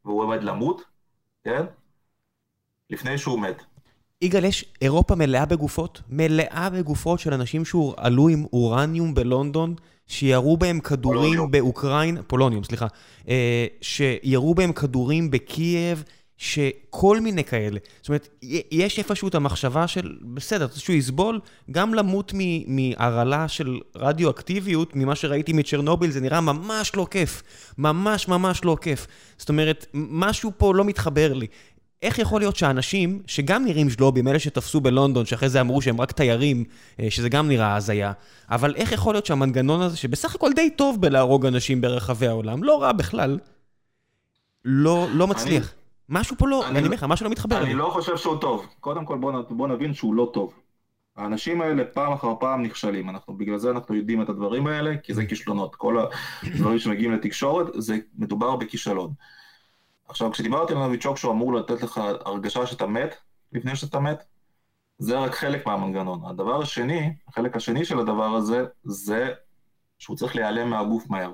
והוא 0.05 0.23
עומד 0.23 0.43
למות, 0.43 0.81
כן? 1.43 1.65
לפני 2.89 3.17
שהוא 3.17 3.39
מת. 3.39 3.63
יגאל, 4.21 4.45
יש 4.45 4.65
אירופה 4.81 5.15
מלאה 5.15 5.45
בגופות, 5.45 6.01
מלאה 6.09 6.69
בגופות 6.69 7.19
של 7.19 7.33
אנשים 7.33 7.65
שהורעלו 7.65 8.27
עם 8.29 8.45
אורניום 8.53 9.13
בלונדון, 9.13 9.75
שירו 10.07 10.57
בהם 10.57 10.79
כדורים 10.79 11.19
פולוניום. 11.19 11.51
באוקראינה, 11.51 12.23
פולוניום, 12.23 12.63
סליחה, 12.63 12.87
אה, 13.27 13.65
שירו 13.81 14.55
בהם 14.55 14.73
כדורים 14.73 15.31
בקייב, 15.31 16.03
שכל 16.37 17.19
מיני 17.21 17.43
כאלה, 17.43 17.79
זאת 18.01 18.09
אומרת, 18.09 18.29
יש 18.71 18.99
איפשהו 18.99 19.27
את 19.27 19.35
המחשבה 19.35 19.87
של, 19.87 20.17
בסדר, 20.21 20.67
שהוא 20.75 20.95
יסבול, 20.95 21.39
גם 21.71 21.93
למות 21.93 22.33
מהרעלה 22.67 23.47
של 23.47 23.79
רדיואקטיביות, 23.95 24.95
ממה 24.95 25.15
שראיתי 25.15 25.53
מצ'רנוביל, 25.53 26.11
זה 26.11 26.21
נראה 26.21 26.41
ממש 26.41 26.95
לא 26.95 27.07
כיף. 27.11 27.43
ממש 27.77 28.27
ממש 28.27 28.65
לא 28.65 28.77
כיף. 28.81 29.07
זאת 29.37 29.49
אומרת, 29.49 29.85
משהו 29.93 30.51
פה 30.57 30.75
לא 30.75 30.85
מתחבר 30.85 31.33
לי. 31.33 31.47
איך 32.01 32.19
יכול 32.19 32.41
להיות 32.41 32.55
שאנשים, 32.55 33.21
שגם 33.27 33.65
נראים 33.65 33.89
ז'לובים, 33.89 34.27
אלה 34.27 34.39
שתפסו 34.39 34.81
בלונדון, 34.81 35.25
שאחרי 35.25 35.49
זה 35.49 35.61
אמרו 35.61 35.81
שהם 35.81 36.01
רק 36.01 36.11
תיירים, 36.11 36.63
אה, 36.99 37.07
שזה 37.09 37.29
גם 37.29 37.47
נראה 37.47 37.75
הזיה, 37.75 38.11
אבל 38.49 38.75
איך 38.75 38.91
יכול 38.91 39.13
להיות 39.13 39.25
שהמנגנון 39.25 39.81
הזה, 39.81 39.97
שבסך 39.97 40.35
הכל 40.35 40.51
די 40.55 40.69
טוב 40.69 41.01
בלהרוג 41.01 41.45
אנשים 41.45 41.81
ברחבי 41.81 42.27
העולם, 42.27 42.63
לא 42.63 42.81
רע 42.81 42.91
בכלל, 42.91 43.39
לא, 44.65 45.07
לא 45.13 45.27
מצליח. 45.27 45.73
אני... 45.73 45.82
משהו 46.09 46.37
פה 46.37 46.47
לא, 46.47 46.67
אני 46.67 46.79
אומר 46.79 46.89
לך, 46.89 47.03
משהו 47.03 47.23
לא 47.23 47.31
מתחבר 47.31 47.63
אני 47.63 47.73
לא 47.73 47.89
חושב 47.93 48.17
שהוא 48.17 48.37
טוב. 48.41 48.67
קודם 48.79 49.05
כל 49.05 49.17
בוא, 49.17 49.41
בוא 49.49 49.67
נבין 49.67 49.93
שהוא 49.93 50.15
לא 50.15 50.29
טוב. 50.33 50.53
האנשים 51.15 51.61
האלה 51.61 51.83
פעם 51.85 52.13
אחר 52.13 52.33
פעם 52.39 52.63
נכשלים, 52.63 53.09
אנחנו, 53.09 53.37
בגלל 53.37 53.57
זה 53.57 53.71
אנחנו 53.71 53.95
יודעים 53.95 54.21
את 54.21 54.29
הדברים 54.29 54.67
האלה, 54.67 54.97
כי 55.03 55.13
זה 55.13 55.25
כישלונות. 55.25 55.75
כל 55.75 55.97
הדברים 56.43 56.79
שמגיעים 56.79 57.11
לתקשורת, 57.11 57.67
זה 57.73 57.97
מדובר 58.17 58.55
בכישלון. 58.55 59.13
עכשיו, 60.07 60.31
כשדיברתי 60.31 60.73
על 60.73 60.79
נוביצ'וק 60.79 61.17
שהוא 61.17 61.31
אמור 61.31 61.53
לתת 61.53 61.83
לך 61.83 62.01
הרגשה 62.25 62.65
שאתה 62.65 62.87
מת, 62.87 63.15
לפני 63.53 63.75
שאתה 63.75 63.99
מת, 63.99 64.23
זה 64.97 65.19
רק 65.19 65.35
חלק 65.35 65.65
מהמנגנון. 65.67 66.21
הדבר 66.25 66.61
השני, 66.61 67.13
החלק 67.27 67.55
השני 67.55 67.85
של 67.85 67.99
הדבר 67.99 68.35
הזה, 68.35 68.65
זה 68.83 69.29
שהוא 69.99 70.17
צריך 70.17 70.35
להיעלם 70.35 70.69
מהגוף 70.69 71.09
מהר. 71.09 71.31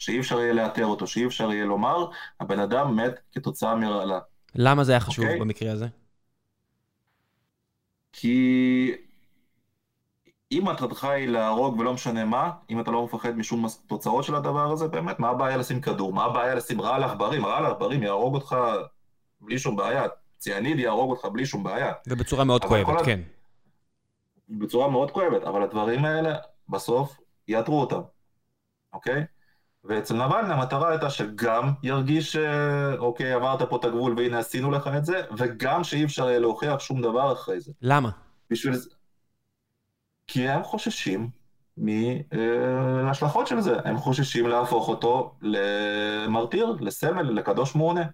שאי 0.00 0.20
אפשר 0.20 0.40
יהיה 0.40 0.52
לאתר 0.52 0.86
אותו, 0.86 1.06
שאי 1.06 1.26
אפשר 1.26 1.52
יהיה 1.52 1.64
לומר, 1.64 2.06
הבן 2.40 2.58
אדם 2.58 2.96
מת 2.96 3.20
כתוצאה 3.32 3.74
מרעלה. 3.74 4.18
למה 4.54 4.84
זה 4.84 4.92
היה 4.92 5.00
חשוב 5.00 5.24
okay? 5.24 5.28
אוקיי? 5.28 5.40
במקרה 5.40 5.72
הזה? 5.72 5.86
כי 8.12 8.94
אם 10.52 10.62
מטרתך 10.64 11.04
היא 11.04 11.28
להרוג 11.28 11.78
ולא 11.78 11.94
משנה 11.94 12.24
מה, 12.24 12.50
אם 12.70 12.80
אתה 12.80 12.90
לא 12.90 13.04
מפחד 13.04 13.36
משום 13.36 13.66
תוצאות 13.86 14.24
של 14.24 14.34
הדבר 14.34 14.72
הזה, 14.72 14.88
באמת, 14.88 15.18
מה 15.18 15.28
הבעיה 15.28 15.56
לשים 15.56 15.80
כדור? 15.80 16.12
מה 16.12 16.24
הבעיה 16.24 16.54
לשים 16.54 16.80
רעל 16.80 17.04
עכברים? 17.04 17.46
רעל 17.46 17.66
עכברים 17.66 18.02
יהרוג 18.02 18.34
אותך 18.34 18.56
בלי 19.40 19.58
שום 19.58 19.76
בעיה. 19.76 20.02
ציאניד 20.38 20.78
יהרוג 20.78 21.10
אותך 21.10 21.24
בלי 21.24 21.46
שום 21.46 21.62
בעיה. 21.62 21.92
ובצורה 22.06 22.44
מאוד 22.44 22.64
כואבת, 22.64 23.04
כן. 23.04 23.20
בצורה 24.48 24.88
מאוד 24.88 25.10
כואבת, 25.10 25.42
אבל 25.42 25.62
הדברים 25.62 26.04
האלה, 26.04 26.36
בסוף, 26.68 27.20
יאתרו 27.48 27.80
אותם, 27.80 28.00
אוקיי? 28.92 29.24
ואצל 29.84 30.24
נבלני 30.24 30.52
המטרה 30.52 30.90
הייתה 30.90 31.10
שגם 31.10 31.72
ירגיש, 31.82 32.36
אוקיי, 32.98 33.32
עברת 33.32 33.62
פה 33.62 33.76
את 33.76 33.84
הגבול 33.84 34.14
והנה 34.16 34.38
עשינו 34.38 34.70
לך 34.70 34.90
את 34.96 35.04
זה, 35.04 35.22
וגם 35.38 35.84
שאי 35.84 36.04
אפשר 36.04 36.28
יהיה 36.28 36.38
להוכיח 36.38 36.80
שום 36.80 37.02
דבר 37.02 37.32
אחרי 37.32 37.60
זה. 37.60 37.72
למה? 37.82 38.10
בשביל 38.50 38.74
זה... 38.74 38.90
כי 40.26 40.48
הם 40.48 40.62
חוששים 40.62 41.30
מהשלכות 43.04 43.46
של 43.46 43.60
זה, 43.60 43.76
הם 43.84 43.96
חוששים 43.96 44.46
להפוך 44.46 44.88
אותו 44.88 45.34
למרטיר, 45.42 46.76
לסמל, 46.80 47.22
לקדוש 47.22 47.74
מעונה. 47.74 48.04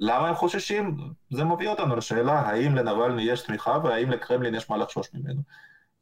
למה 0.00 0.28
הם 0.28 0.34
חוששים? 0.34 0.96
זה 1.30 1.44
מביא 1.44 1.68
אותנו 1.68 1.96
לשאלה 1.96 2.40
האם 2.40 2.74
לנבלני 2.74 3.22
יש 3.22 3.40
תמיכה 3.40 3.78
והאם 3.84 4.10
לקרמלין 4.10 4.54
יש 4.54 4.70
מה 4.70 4.76
לחשוש 4.76 5.08
ממנו. 5.14 5.40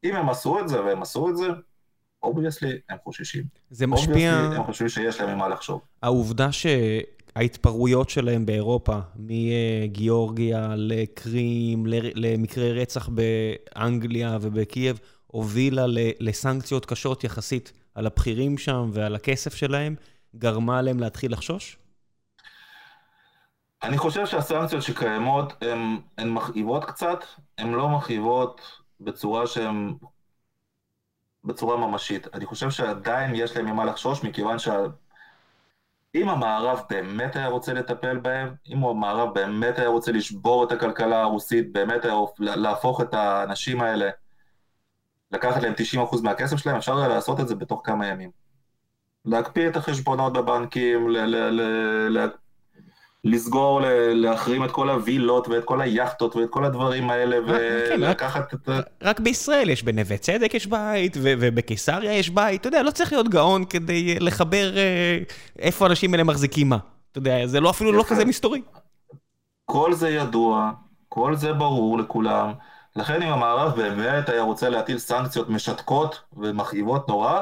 אם 0.04 0.16
הם 0.16 0.28
עשו 0.28 0.60
את 0.60 0.68
זה 0.68 0.84
והם 0.84 1.02
עשו 1.02 1.28
את 1.28 1.36
זה, 1.36 1.46
obviously 2.24 2.78
הם 2.88 2.96
חוששים. 3.04 3.44
זה 3.70 3.86
משפיע... 3.86 4.32
הם 4.32 4.64
חושבים 4.64 4.88
שיש 4.88 5.20
להם 5.20 5.36
ממה 5.36 5.48
לחשוב. 5.48 5.80
העובדה 6.02 6.48
שההתפרעויות 6.52 8.10
שלהם 8.10 8.46
באירופה, 8.46 8.98
מגיאורגיה 9.16 10.74
לקרים, 10.76 11.84
למקרי 12.14 12.72
רצח 12.72 13.08
באנגליה 13.08 14.38
ובקייב, 14.40 15.00
הובילה 15.26 15.84
לסנקציות 16.20 16.86
קשות 16.86 17.24
יחסית 17.24 17.72
על 17.94 18.06
הבכירים 18.06 18.58
שם 18.58 18.90
ועל 18.92 19.14
הכסף 19.14 19.54
שלהם, 19.54 19.94
גרמה 20.36 20.82
להם 20.82 21.00
להתחיל 21.00 21.32
לחשוש? 21.32 21.76
אני 23.82 23.98
חושב 23.98 24.26
שהסנקציות 24.26 24.82
שקיימות 24.82 25.52
הן 26.18 26.30
מכאיבות 26.30 26.84
קצת, 26.84 27.24
הן 27.58 27.70
לא 27.72 27.88
מכאיבות 27.88 28.60
בצורה 29.00 29.46
שהן 29.46 29.94
בצורה 31.44 31.76
ממשית. 31.76 32.34
אני 32.34 32.46
חושב 32.46 32.70
שעדיין 32.70 33.34
יש 33.34 33.56
להם 33.56 33.66
ממה 33.66 33.84
לחשוש, 33.84 34.24
מכיוון 34.24 34.58
שאם 34.58 36.28
המערב 36.28 36.80
באמת 36.90 37.36
היה 37.36 37.48
רוצה 37.48 37.72
לטפל 37.72 38.16
בהם, 38.18 38.54
אם 38.68 38.84
המערב 38.84 39.34
באמת 39.34 39.78
היה 39.78 39.88
רוצה 39.88 40.12
לשבור 40.12 40.64
את 40.64 40.72
הכלכלה 40.72 41.22
הרוסית, 41.22 41.72
באמת 41.72 42.04
היה 42.04 42.14
להפוך 42.38 43.00
את 43.00 43.14
האנשים 43.14 43.80
האלה, 43.80 44.10
לקחת 45.30 45.62
להם 45.62 45.72
90% 46.12 46.22
מהכסף 46.22 46.56
שלהם, 46.56 46.76
אפשר 46.76 46.98
היה 46.98 47.08
לעשות 47.08 47.40
את 47.40 47.48
זה 47.48 47.54
בתוך 47.54 47.80
כמה 47.84 48.06
ימים. 48.06 48.30
להקפיא 49.24 49.68
את 49.68 49.76
החשבונות 49.76 50.32
בבנקים, 50.32 51.10
ל- 51.10 51.18
ל- 51.18 52.18
ל- 52.18 52.28
לסגור, 53.24 53.80
להחרים 54.14 54.64
את 54.64 54.70
כל 54.70 54.90
הווילות 54.90 55.48
ואת 55.48 55.64
כל 55.64 55.80
היאכטות 55.80 56.36
ואת 56.36 56.50
כל 56.50 56.64
הדברים 56.64 57.10
האלה 57.10 57.36
כן, 57.88 58.02
ולקחת 58.02 58.54
את... 58.54 58.68
רק 59.02 59.20
בישראל 59.20 59.70
יש, 59.70 59.82
בנווה 59.82 60.16
צדק 60.16 60.54
יש 60.54 60.66
בית 60.66 61.16
ובקיסריה 61.20 62.12
יש 62.12 62.30
בית, 62.30 62.60
אתה 62.60 62.68
יודע, 62.68 62.82
לא 62.82 62.90
צריך 62.90 63.12
להיות 63.12 63.28
גאון 63.28 63.64
כדי 63.64 64.18
לחבר 64.20 64.76
אה, 64.76 65.18
איפה 65.58 65.84
האנשים 65.84 66.14
האלה 66.14 66.24
מחזיקים 66.24 66.68
מה. 66.68 66.78
אתה 67.10 67.18
יודע, 67.18 67.46
זה 67.46 67.60
לא 67.60 67.70
אפילו 67.70 67.92
לא 67.92 68.04
כזה 68.08 68.24
מסתורי. 68.24 68.62
כל 69.64 69.92
זה 69.92 70.08
ידוע, 70.08 70.70
כל 71.08 71.36
זה 71.36 71.52
ברור 71.52 71.98
לכולם, 71.98 72.52
לכן 72.96 73.22
אם 73.22 73.28
המערב 73.28 73.76
באמת 73.76 74.28
היה 74.28 74.42
רוצה 74.42 74.68
להטיל 74.68 74.98
סנקציות 74.98 75.48
משתקות 75.48 76.20
ומכאיבות 76.36 77.08
נורא, 77.08 77.40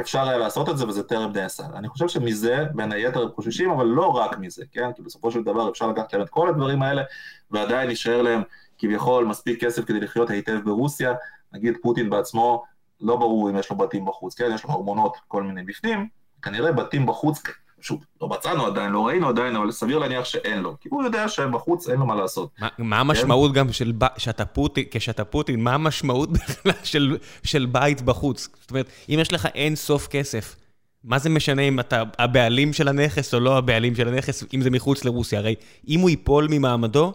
אפשר 0.00 0.28
היה 0.28 0.38
לעשות 0.38 0.68
את 0.68 0.78
זה 0.78 0.88
וזה 0.88 1.02
טרם 1.02 1.32
נעשה. 1.32 1.62
אני 1.74 1.88
חושב 1.88 2.08
שמזה, 2.08 2.64
בין 2.74 2.92
היתר 2.92 3.22
הם 3.22 3.28
חוששים, 3.34 3.70
אבל 3.70 3.86
לא 3.86 4.06
רק 4.06 4.38
מזה, 4.38 4.64
כן? 4.72 4.92
כי 4.92 5.02
בסופו 5.02 5.30
של 5.30 5.42
דבר 5.42 5.70
אפשר 5.70 5.86
לקחת 5.86 6.12
להם 6.12 6.22
את 6.22 6.28
כל 6.28 6.48
הדברים 6.48 6.82
האלה, 6.82 7.02
ועדיין 7.50 7.90
יישאר 7.90 8.22
להם 8.22 8.42
כביכול 8.78 9.24
מספיק 9.24 9.64
כסף 9.64 9.84
כדי 9.84 10.00
לחיות 10.00 10.30
היטב 10.30 10.58
ברוסיה. 10.64 11.14
נגיד 11.52 11.74
פוטין 11.82 12.10
בעצמו, 12.10 12.64
לא 13.00 13.16
ברור 13.16 13.50
אם 13.50 13.56
יש 13.56 13.70
לו 13.70 13.76
בתים 13.76 14.04
בחוץ, 14.04 14.34
כן? 14.34 14.50
יש 14.54 14.64
לו 14.64 14.70
ארמונות 14.70 15.16
כל 15.28 15.42
מיני 15.42 15.62
בפנים, 15.62 16.08
כנראה 16.42 16.72
בתים 16.72 17.06
בחוץ 17.06 17.42
שוב, 17.80 18.04
לא 18.20 18.28
מצאנו 18.28 18.66
עדיין, 18.66 18.92
לא 18.92 19.06
ראינו 19.06 19.28
עדיין, 19.28 19.56
אבל 19.56 19.70
סביר 19.70 19.98
להניח 19.98 20.24
שאין 20.24 20.58
לו. 20.58 20.76
כי 20.80 20.88
הוא 20.92 21.02
יודע 21.02 21.28
שבחוץ 21.28 21.88
אין 21.88 21.98
לו 21.98 22.06
מה 22.06 22.14
לעשות. 22.14 22.50
מה, 22.58 22.68
מה 22.78 23.00
המשמעות 23.00 23.50
כן? 23.50 23.58
גם 23.58 23.72
של 23.72 23.92
שאתה 24.16 24.44
פוטין, 24.44 24.84
כשאתה 24.90 25.24
פוטין, 25.24 25.60
מה 25.60 25.74
המשמעות 25.74 26.30
בכלל 26.38 26.72
של, 26.82 27.16
של 27.42 27.66
בית 27.66 28.02
בחוץ? 28.02 28.48
זאת 28.60 28.70
אומרת, 28.70 28.88
אם 29.08 29.18
יש 29.20 29.32
לך 29.32 29.48
אין 29.54 29.76
סוף 29.76 30.06
כסף, 30.06 30.56
מה 31.04 31.18
זה 31.18 31.30
משנה 31.30 31.62
אם 31.62 31.80
אתה 31.80 32.02
הבעלים 32.18 32.72
של 32.72 32.88
הנכס 32.88 33.34
או 33.34 33.40
לא 33.40 33.58
הבעלים 33.58 33.94
של 33.94 34.08
הנכס, 34.08 34.44
אם 34.54 34.60
זה 34.60 34.70
מחוץ 34.70 35.04
לרוסיה? 35.04 35.38
הרי 35.38 35.54
אם 35.88 36.00
הוא 36.00 36.10
ייפול 36.10 36.46
ממעמדו, 36.50 37.12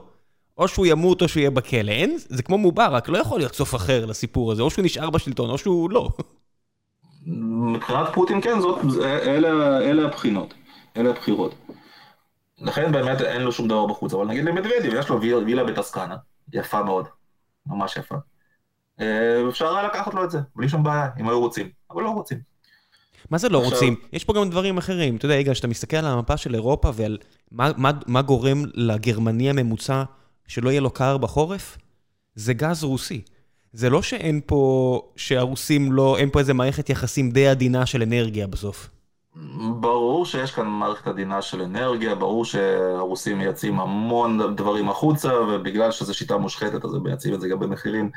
או 0.57 0.67
שהוא 0.67 0.85
ימות 0.85 1.21
או 1.21 1.27
שהוא 1.27 1.41
יהיה 1.41 1.51
בכלא. 1.51 1.91
אין, 1.91 2.17
זה 2.29 2.43
כמו 2.43 2.57
מובארק, 2.57 3.09
לא 3.09 3.17
יכול 3.17 3.39
להיות 3.39 3.55
סוף 3.55 3.75
אחר 3.75 4.05
לסיפור 4.05 4.51
הזה, 4.51 4.61
או 4.61 4.69
שהוא 4.69 4.85
נשאר 4.85 5.09
בשלטון 5.09 5.49
או 5.49 5.57
שהוא 5.57 5.89
לא. 5.91 6.09
מבחינת 7.25 8.07
פוטין 8.13 8.41
כן, 8.41 8.59
זאת, 8.59 8.79
אלה, 9.03 9.79
אלה 9.79 10.05
הבחינות, 10.05 10.53
אלה 10.97 11.09
הבחירות. 11.09 11.55
לכן 12.57 12.91
באמת 12.91 13.21
אין 13.21 13.41
לו 13.41 13.51
שום 13.51 13.67
דבר 13.67 13.85
בחוץ, 13.85 14.13
אבל 14.13 14.27
נגיד 14.27 14.45
למדוודיו, 14.45 14.95
יש 14.95 15.09
לו 15.09 15.21
וילה 15.21 15.63
בטסקנה, 15.63 16.15
יפה 16.53 16.83
מאוד, 16.83 17.07
ממש 17.65 17.97
יפה. 17.97 18.15
אה, 18.99 19.49
אפשר 19.49 19.77
היה 19.77 19.87
לקחת 19.87 20.13
לו 20.13 20.23
את 20.23 20.31
זה, 20.31 20.39
בלי 20.55 20.69
שום 20.69 20.83
בעיה, 20.83 21.09
אם 21.19 21.29
היו 21.29 21.39
רוצים, 21.39 21.69
אבל 21.91 22.03
לא 22.03 22.09
רוצים. 22.09 22.53
מה 23.29 23.37
זה 23.37 23.49
לא 23.49 23.57
עכשיו... 23.57 23.73
רוצים? 23.73 23.95
יש 24.13 24.23
פה 24.23 24.33
גם 24.33 24.49
דברים 24.49 24.77
אחרים. 24.77 25.15
אתה 25.15 25.25
יודע, 25.25 25.35
יגאל, 25.35 25.53
כשאתה 25.53 25.67
מסתכל 25.67 25.97
על 25.97 26.05
המפה 26.05 26.37
של 26.37 26.55
אירופה 26.55 26.91
ועל 26.93 27.17
מה, 27.51 27.71
מה, 27.77 27.91
מה 28.07 28.21
גורם 28.21 28.63
לגרמני 28.73 29.49
הממוצע 29.49 30.03
שלא 30.47 30.69
יהיה 30.69 30.81
לו 30.81 30.91
קר 30.91 31.17
בחורף, 31.17 31.77
זה 32.35 32.53
גז 32.53 32.83
רוסי. 32.83 33.21
זה 33.73 33.89
לא 33.89 34.01
שאין 34.01 34.41
פה, 34.45 35.01
שהרוסים 35.15 35.91
לא, 35.91 36.17
אין 36.17 36.29
פה 36.29 36.39
איזה 36.39 36.53
מערכת 36.53 36.89
יחסים 36.89 37.31
די 37.31 37.47
עדינה 37.47 37.85
של 37.85 38.01
אנרגיה 38.01 38.47
בסוף. 38.47 38.89
ברור 39.79 40.25
שיש 40.25 40.51
כאן 40.51 40.67
מערכת 40.67 41.07
עדינה 41.07 41.41
של 41.41 41.61
אנרגיה, 41.61 42.15
ברור 42.15 42.45
שהרוסים 42.45 43.37
מייצאים 43.37 43.79
המון 43.79 44.55
דברים 44.55 44.89
החוצה, 44.89 45.33
ובגלל 45.41 45.91
שזו 45.91 46.13
שיטה 46.13 46.37
מושחתת 46.37 46.85
אז 46.85 46.93
הם 46.93 47.03
מייצאים 47.03 47.33
את 47.33 47.41
זה 47.41 47.47
גם 47.47 47.59
במחירים 47.59 48.11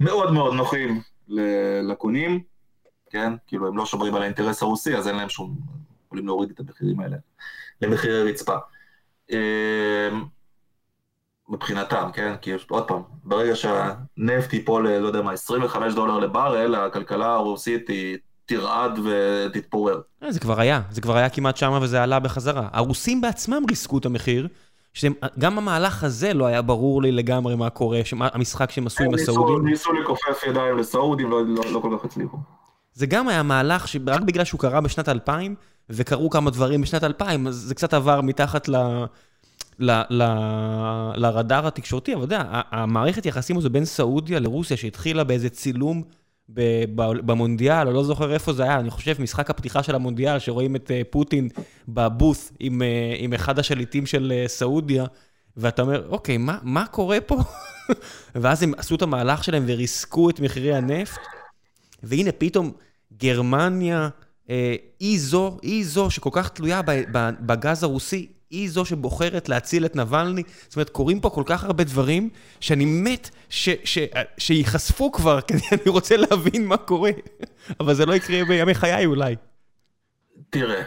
מאוד 0.00 0.32
מאוד 0.32 0.54
נוחים 0.54 1.02
לקונים, 1.82 2.40
כן? 3.10 3.32
כאילו 3.46 3.68
הם 3.68 3.76
לא 3.76 3.86
שומרים 3.86 4.14
על 4.14 4.22
האינטרס 4.22 4.62
הרוסי, 4.62 4.96
אז 4.96 5.08
אין 5.08 5.16
להם 5.16 5.28
שום... 5.28 5.56
יכולים 6.06 6.26
להוריד 6.26 6.50
את 6.50 6.60
המחירים 6.60 7.00
האלה 7.00 7.16
למחירי 7.82 8.32
רצפה. 8.32 8.56
אמ, 9.30 9.36
מבחינתם, 11.48 12.10
כן? 12.12 12.36
כי 12.40 12.52
עוד 12.68 12.88
פעם, 12.88 13.02
ברגע 13.28 13.56
שהנפט 13.56 14.52
ייפול, 14.52 14.88
לא 14.88 15.06
יודע 15.06 15.22
מה, 15.22 15.32
25 15.32 15.94
דולר 15.94 16.18
לברל, 16.18 16.74
הכלכלה 16.74 17.34
הרוסית 17.34 17.88
היא 17.88 18.16
תרעד 18.46 18.98
ותתפורר. 19.04 20.00
אה, 20.22 20.32
זה 20.32 20.40
כבר 20.40 20.60
היה, 20.60 20.80
זה 20.90 21.00
כבר 21.00 21.16
היה 21.16 21.28
כמעט 21.28 21.56
שמה 21.56 21.78
וזה 21.82 22.02
עלה 22.02 22.18
בחזרה. 22.18 22.68
הרוסים 22.72 23.20
בעצמם 23.20 23.62
ריסקו 23.68 23.98
את 23.98 24.06
המחיר, 24.06 24.48
שגם 24.94 25.58
המהלך 25.58 26.04
הזה 26.04 26.34
לא 26.34 26.46
היה 26.46 26.62
ברור 26.62 27.02
לי 27.02 27.12
לגמרי 27.12 27.56
מה 27.56 27.70
קורה, 27.70 28.00
המשחק 28.20 28.70
שהם 28.70 28.86
עשו 28.86 29.04
עם 29.04 29.14
הסעודים. 29.14 29.68
ניסו 29.68 29.92
לכופף 29.92 30.42
ידיים 30.46 30.78
לסעודים, 30.78 31.30
לא, 31.30 31.46
לא, 31.46 31.62
לא 31.72 31.80
כל 31.80 31.96
כך 31.98 32.04
הצליחו. 32.04 32.36
זה 32.94 33.06
גם 33.06 33.28
היה 33.28 33.42
מהלך 33.42 33.88
שרק 33.88 34.20
בגלל 34.20 34.44
שהוא 34.44 34.60
קרה 34.60 34.80
בשנת 34.80 35.08
2000, 35.08 35.54
וקרו 35.90 36.30
כמה 36.30 36.50
דברים 36.50 36.80
בשנת 36.80 37.04
2000, 37.04 37.46
אז 37.46 37.54
זה 37.54 37.74
קצת 37.74 37.94
עבר 37.94 38.20
מתחת 38.20 38.68
ל... 38.68 39.04
ל, 39.78 39.90
ל, 40.10 40.22
לרדאר 41.16 41.66
התקשורתי, 41.66 42.14
אבל 42.14 42.24
אתה 42.24 42.34
יודע, 42.34 42.44
המערכת 42.70 43.26
יחסים 43.26 43.58
הזו 43.58 43.70
בין 43.70 43.84
סעודיה 43.84 44.40
לרוסיה, 44.40 44.76
שהתחילה 44.76 45.24
באיזה 45.24 45.48
צילום 45.48 46.02
במונדיאל, 47.24 47.88
או 47.88 47.92
לא 47.92 48.04
זוכר 48.04 48.32
איפה 48.32 48.52
זה 48.52 48.62
היה, 48.62 48.80
אני 48.80 48.90
חושב, 48.90 49.22
משחק 49.22 49.50
הפתיחה 49.50 49.82
של 49.82 49.94
המונדיאל, 49.94 50.38
שרואים 50.38 50.76
את 50.76 50.90
אה, 50.90 51.02
פוטין 51.10 51.48
בבוס 51.88 52.52
עם, 52.60 52.82
אה, 52.82 53.14
עם 53.18 53.32
אחד 53.32 53.58
השליטים 53.58 54.06
של 54.06 54.32
אה, 54.36 54.48
סעודיה, 54.48 55.04
ואתה 55.56 55.82
אומר, 55.82 56.08
אוקיי, 56.08 56.36
מה, 56.36 56.58
מה 56.62 56.86
קורה 56.86 57.20
פה? 57.20 57.36
ואז 58.34 58.62
הם 58.62 58.72
עשו 58.76 58.94
את 58.94 59.02
המהלך 59.02 59.44
שלהם 59.44 59.64
וריסקו 59.66 60.30
את 60.30 60.40
מחירי 60.40 60.74
הנפט, 60.74 61.20
והנה 62.02 62.32
פתאום 62.32 62.72
גרמניה 63.18 64.08
היא 65.00 65.20
זו, 65.20 65.58
היא 65.62 65.84
זו 65.86 66.10
שכל 66.10 66.30
כך 66.32 66.48
תלויה 66.48 66.80
בגז 67.40 67.82
הרוסי, 67.82 68.32
היא 68.50 68.70
זו 68.70 68.84
שבוחרת 68.84 69.48
להציל 69.48 69.84
את 69.84 69.96
נבלני. 69.96 70.42
זאת 70.68 70.76
אומרת, 70.76 70.90
קורים 70.90 71.20
פה 71.20 71.30
כל 71.30 71.42
כך 71.46 71.64
הרבה 71.64 71.84
דברים, 71.84 72.30
שאני 72.60 72.84
מת 72.84 73.30
שייחשפו 74.38 75.12
כבר, 75.12 75.40
כי 75.46 75.54
אני 75.72 75.82
רוצה 75.86 76.16
להבין 76.16 76.66
מה 76.66 76.76
קורה. 76.76 77.10
אבל 77.80 77.94
זה 77.94 78.06
לא 78.06 78.14
יקרה 78.14 78.44
בימי 78.44 78.74
חיי 78.74 79.06
אולי. 79.06 79.36
תראה, 80.50 80.82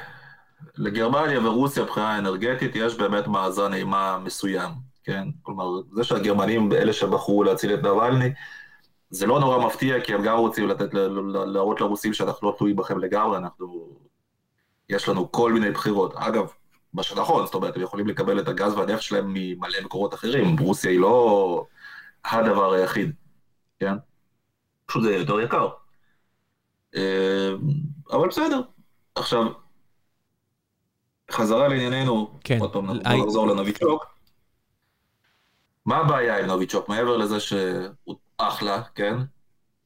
לגרמניה 0.77 1.39
ורוסיה 1.39 1.83
מבחינה 1.83 2.17
אנרגטית 2.17 2.75
יש 2.75 2.95
באמת 2.95 3.27
מאזן 3.27 3.73
אימה 3.73 4.19
מסוים, 4.23 4.71
כן? 5.03 5.27
כלומר, 5.41 5.65
זה 5.95 6.03
שהגרמנים 6.03 6.73
אלה 6.73 6.93
שבחרו 6.93 7.43
להציל 7.43 7.73
את 7.73 7.79
נבלני, 7.79 8.33
זה 9.09 9.25
לא 9.25 9.39
נורא 9.39 9.65
מפתיע, 9.65 10.01
כי 10.01 10.13
הם 10.13 10.23
גם 10.23 10.37
רוצים 10.37 10.67
לתת, 10.67 10.93
להראות 11.45 11.81
לרוסים 11.81 12.13
שאנחנו 12.13 12.47
לא 12.47 12.55
תלויים 12.57 12.75
בכם 12.75 12.99
לגמרי, 12.99 13.37
אנחנו... 13.37 13.89
יש 14.89 15.09
לנו 15.09 15.31
כל 15.31 15.53
מיני 15.53 15.71
בחירות. 15.71 16.13
אגב, 16.15 16.51
מה 16.93 17.03
שנכון, 17.03 17.45
זאת 17.45 17.55
אומרת, 17.55 17.75
הם 17.75 17.81
יכולים 17.81 18.07
לקבל 18.07 18.39
את 18.39 18.47
הגז 18.47 18.73
והנפט 18.73 19.01
שלהם 19.01 19.33
ממלא 19.33 19.81
מקורות 19.83 20.13
אחרים, 20.13 20.59
רוסיה 20.59 20.91
היא 20.91 20.99
לא 20.99 21.65
הדבר 22.25 22.73
היחיד, 22.73 23.11
כן? 23.79 23.93
פשוט 24.85 25.03
זה 25.03 25.15
יותר 25.15 25.39
יקר. 25.39 25.67
אה, 26.95 27.51
אבל 28.11 28.27
בסדר. 28.27 28.61
עכשיו, 29.15 29.45
חזרה 31.31 31.67
לענייננו, 31.67 32.39
כן. 32.43 32.59
עוד 32.59 32.73
פעם, 32.73 32.89
אנחנו 32.89 33.25
נחזור 33.25 33.47
לנוביצ'וק. 33.47 34.05
מה 35.85 35.97
הבעיה 35.97 36.39
עם 36.39 36.45
נוביצ'וק? 36.45 36.89
מעבר 36.89 37.17
לזה 37.17 37.39
שהוא 37.39 38.15
אחלה, 38.37 38.81
כן? 38.95 39.13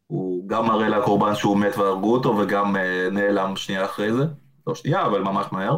הוא 0.07 0.49
גם 0.49 0.65
מראה 0.65 0.89
לקורבן 0.89 1.35
שהוא 1.35 1.57
מת 1.57 1.77
והרגו 1.77 2.13
אותו, 2.13 2.37
וגם 2.37 2.75
uh, 2.75 2.79
נעלם 3.11 3.55
שנייה 3.55 3.85
אחרי 3.85 4.13
זה. 4.13 4.23
לא 4.67 4.75
שנייה, 4.75 5.05
אבל 5.05 5.21
ממש 5.21 5.45
מהר. 5.51 5.77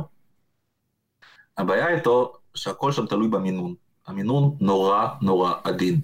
הבעיה 1.58 1.88
איתו 1.88 2.34
שהכל 2.56 2.92
שם 2.92 3.06
תלוי 3.06 3.28
במינון. 3.28 3.76
המינון 4.08 4.58
נורא 4.60 5.08
נורא 5.22 5.54
עדין. 5.64 6.02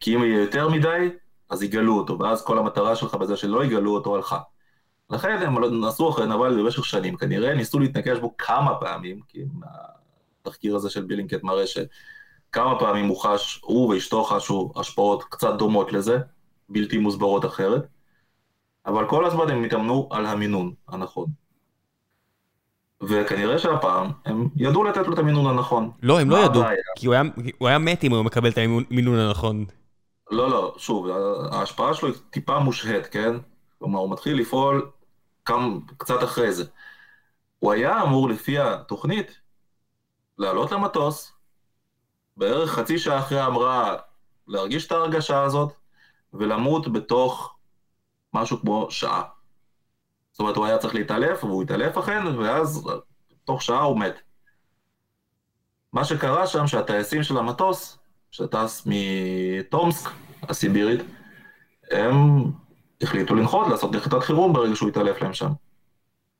כי 0.00 0.16
אם 0.16 0.24
יהיה 0.24 0.40
יותר 0.40 0.68
מדי, 0.68 1.08
אז 1.50 1.62
יגלו 1.62 1.98
אותו, 1.98 2.18
ואז 2.18 2.44
כל 2.44 2.58
המטרה 2.58 2.96
שלך 2.96 3.14
בזה 3.14 3.36
שלא 3.36 3.64
יגלו 3.64 3.94
אותו 3.94 4.16
הלכה. 4.16 4.40
לכן 5.10 5.42
הם 5.42 5.64
נסעו 5.84 6.10
אחרי 6.10 6.26
נבל 6.26 6.62
במשך 6.62 6.84
שנים, 6.84 7.16
כנראה 7.16 7.54
ניסו 7.54 7.78
להתנקש 7.78 8.18
בו 8.18 8.36
כמה 8.36 8.74
פעמים, 8.80 9.20
כי 9.28 9.44
התחקיר 10.40 10.76
הזה 10.76 10.90
של 10.90 11.02
בילינקט 11.02 11.42
מראה 11.42 11.64
שכמה 11.66 12.78
פעמים 12.78 13.06
הוא 13.06 13.22
חש, 13.22 13.60
הוא 13.62 13.94
ואשתו 13.94 14.24
חשו 14.24 14.72
השפעות 14.76 15.24
קצת 15.24 15.54
דומות 15.58 15.92
לזה, 15.92 16.18
בלתי 16.68 16.98
מוסברות 16.98 17.44
אחרת, 17.44 17.86
אבל 18.86 19.08
כל 19.08 19.24
הזמן 19.24 19.50
הם 19.50 19.64
התאמנו 19.64 20.08
על 20.10 20.26
המינון 20.26 20.74
הנכון. 20.88 21.26
וכנראה 23.02 23.58
שהפעם 23.58 24.10
הם 24.24 24.48
ידעו 24.56 24.84
לתת 24.84 25.06
לו 25.06 25.14
את 25.14 25.18
המינון 25.18 25.46
הנכון. 25.46 25.90
לא, 26.02 26.20
הם 26.20 26.30
לא 26.30 26.36
ידעו, 26.44 26.62
כי 26.96 27.06
הוא 27.06 27.14
היה, 27.14 27.22
הוא 27.58 27.68
היה 27.68 27.78
מת 27.78 28.04
אם 28.04 28.12
הוא 28.12 28.22
מקבל 28.22 28.50
את 28.50 28.58
המינון 28.58 29.18
הנכון. 29.18 29.64
לא, 30.30 30.50
לא, 30.50 30.74
שוב, 30.78 31.08
ההשפעה 31.52 31.94
שלו 31.94 32.08
היא 32.08 32.16
טיפה 32.30 32.58
מושהית, 32.58 33.06
כן? 33.06 33.32
כלומר, 33.78 33.98
הוא 33.98 34.10
מתחיל 34.10 34.38
לפעול 34.40 34.90
כמה, 35.44 35.68
קצת 35.96 36.22
אחרי 36.24 36.52
זה. 36.52 36.64
הוא 37.58 37.72
היה 37.72 38.02
אמור, 38.02 38.28
לפי 38.28 38.58
התוכנית, 38.58 39.40
לעלות 40.38 40.72
למטוס, 40.72 41.32
בערך 42.36 42.70
חצי 42.70 42.98
שעה 42.98 43.18
אחרי 43.18 43.40
ההמראה, 43.40 43.96
להרגיש 44.48 44.86
את 44.86 44.92
ההרגשה 44.92 45.42
הזאת, 45.42 45.72
ולמות 46.34 46.92
בתוך 46.92 47.54
משהו 48.34 48.60
כמו 48.60 48.86
שעה. 48.90 49.22
אומרת, 50.42 50.56
הוא 50.56 50.66
היה 50.66 50.78
צריך 50.78 50.94
להתעלף, 50.94 51.44
והוא 51.44 51.62
התעלף 51.62 51.98
אכן, 51.98 52.26
ואז 52.26 52.88
תוך 53.44 53.62
שעה 53.62 53.82
הוא 53.82 53.98
מת. 53.98 54.20
מה 55.92 56.04
שקרה 56.04 56.46
שם, 56.46 56.66
שהטייסים 56.66 57.22
של 57.22 57.38
המטוס, 57.38 57.98
שטס 58.30 58.86
מטומסק 58.86 60.10
הסיבירית, 60.42 61.00
הם 61.90 62.14
החליטו 63.02 63.34
לנחות, 63.34 63.66
לעשות 63.66 63.94
נחיתת 63.94 64.18
חירום 64.22 64.52
ברגע 64.52 64.76
שהוא 64.76 64.88
התעלף 64.88 65.22
להם 65.22 65.32
שם. 65.32 65.50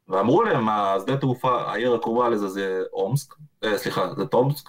ואמרו 0.08 0.42
להם, 0.42 0.68
השדה 0.68 1.16
תעופה, 1.16 1.62
העיר 1.62 1.94
הקרובה 1.94 2.28
לזה 2.28 2.48
זה 2.48 2.82
אומסק, 2.92 3.34
אה, 3.64 3.78
סליחה, 3.78 4.14
זה 4.14 4.26
טומסק, 4.26 4.68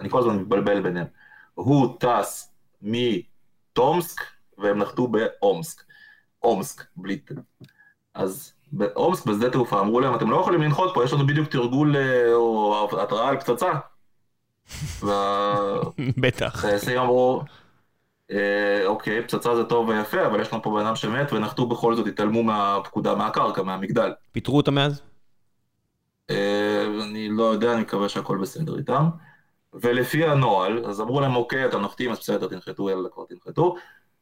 אני 0.00 0.10
כל 0.10 0.18
הזמן 0.18 0.36
מתבלבל 0.36 0.80
ביניהם. 0.80 1.06
הוא 1.54 1.98
טס 2.00 2.54
מטומסק, 2.82 4.20
והם 4.58 4.78
נחתו 4.78 5.08
באומסק. 5.08 5.82
אומסק, 6.42 6.84
בלי... 6.96 7.20
אז 8.14 8.52
באומסק, 8.72 9.26
בשדה 9.26 9.50
תעופה, 9.50 9.80
אמרו 9.80 10.00
להם, 10.00 10.14
אתם 10.14 10.30
לא 10.30 10.36
יכולים 10.36 10.62
לנחות 10.62 10.90
פה, 10.94 11.04
יש 11.04 11.12
לנו 11.12 11.26
בדיוק 11.26 11.48
תרגול 11.48 11.96
אה, 11.96 12.34
או 12.34 13.02
התראה 13.02 13.28
על 13.28 13.40
פצצה. 13.40 13.72
בטח. 16.22 16.64
הטייסים 16.64 16.98
אמרו, 16.98 17.42
אה, 18.30 18.86
אוקיי, 18.86 19.22
פצצה 19.22 19.56
זה 19.56 19.64
טוב 19.64 19.88
ויפה, 19.88 20.26
אבל 20.26 20.40
יש 20.40 20.52
לנו 20.52 20.62
פה 20.62 20.70
בן 20.70 20.86
אדם 20.86 20.96
שמת, 20.96 21.32
ונחתו 21.32 21.66
בכל 21.66 21.94
זאת, 21.94 22.06
התעלמו 22.06 22.42
מהפקודה, 22.42 23.14
מהקרקע, 23.14 23.62
מהמגדל. 23.62 24.12
פיטרו 24.32 24.56
אותם 24.56 24.74
מאז? 24.74 25.02
אה, 26.30 26.84
אני 27.04 27.28
לא 27.28 27.44
יודע, 27.44 27.72
אני 27.72 27.80
מקווה 27.80 28.08
שהכל 28.08 28.38
בסדר 28.38 28.78
איתם. 28.78 29.08
ולפי 29.74 30.24
הנוהל, 30.24 30.84
אז 30.86 31.00
אמרו 31.00 31.20
להם, 31.20 31.36
אוקיי, 31.36 31.66
אתם 31.66 31.80
נוחתים, 31.80 32.10
אז 32.10 32.18
בסדר, 32.18 32.48
תנחתו, 32.48 32.90
יאללה, 32.90 33.08
כבר 33.08 33.24
תנחתו. 33.28 33.76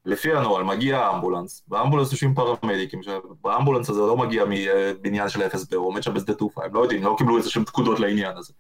לפי 0.05 0.34
הנוהל 0.34 0.64
מגיע 0.64 0.98
האמבולנס, 0.98 1.62
באמבולנס 1.68 2.12
יושבים 2.12 2.34
פרמדיקים, 2.34 3.01
באמבולנס 3.42 3.90
הזה 3.90 4.01
לא 4.01 4.16
מגיע 4.16 4.44
מבניין 4.48 5.28
של 5.28 5.42
FSB, 5.42 5.76
הוא 5.76 5.86
עומד 5.86 6.03
שם 6.03 6.14
בשדה 6.14 6.34
תעופה, 6.34 6.64
הם 6.64 6.74
לא 6.74 6.80
יודעים, 6.80 7.05
לא 7.05 7.14
קיבלו 7.18 7.38
איזה 7.38 7.51
שהם 7.51 7.64
פקודות 7.64 8.01
לעניין 8.01 8.36
הזה. 8.36 8.53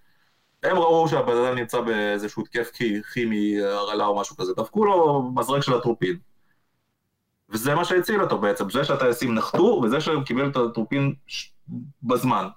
הם 0.62 0.76
ראו 0.76 1.08
שהבן 1.08 1.36
אדם 1.36 1.54
נמצא 1.54 1.80
באיזשהו 1.80 2.42
תקף 2.42 2.70
כימי, 3.12 3.62
הרעלה 3.62 4.06
או 4.06 4.20
משהו 4.20 4.36
כזה, 4.36 4.54
דפקו 4.54 4.84
לו 4.84 5.22
מזרק 5.34 5.62
של 5.62 5.74
הטרופין. 5.74 6.16
וזה 7.48 7.74
מה 7.74 7.84
שהציל 7.84 8.22
אותו 8.22 8.38
בעצם, 8.38 8.70
זה 8.70 8.84
שהטייסים 8.84 9.34
נחתו, 9.34 9.80
וזה 9.84 10.00
שהם 10.00 10.24
קיבלו 10.24 10.48
את 10.48 10.56
הטרופין 10.56 11.14
בזמן. 12.02 12.48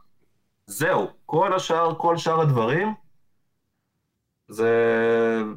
זהו, 0.67 1.07
כל 1.25 1.53
השאר, 1.53 1.95
כל 1.97 2.17
שאר 2.17 2.41
הדברים, 2.41 2.93
זה... 4.53 4.71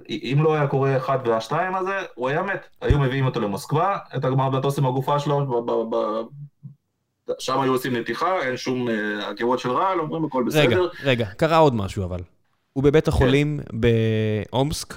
אם 0.09 0.39
לא 0.43 0.55
היה 0.55 0.67
קורה 0.67 0.97
אחד 0.97 1.19
והשתיים 1.25 1.75
הזה, 1.75 1.99
הוא 2.15 2.29
היה 2.29 2.43
מת. 2.43 2.67
היו 2.81 2.99
מביאים 2.99 3.27
אותו 3.27 3.41
למוסקבה, 3.41 3.99
את 4.17 4.25
המטוס 4.25 4.79
עם 4.79 4.87
הגופה 4.87 5.19
שלו, 5.19 5.47
ב... 5.47 5.71
ב... 5.71 5.97
ב... 5.97 6.23
שם 7.39 7.61
היו 7.61 7.73
עושים 7.73 7.97
נתיחה, 7.97 8.39
אין 8.43 8.57
שום 8.57 8.89
עקירות 9.31 9.59
של 9.59 9.71
רעל, 9.71 10.01
אומרים 10.01 10.25
הכל 10.25 10.45
בסדר. 10.47 10.61
רגע, 10.63 10.79
רגע, 11.03 11.27
קרה 11.27 11.57
עוד 11.57 11.75
משהו 11.75 12.05
אבל. 12.05 12.21
הוא 12.73 12.85
בבית 12.85 13.09
החולים 13.09 13.61
כן. 13.71 13.81
באומסק, 13.81 14.95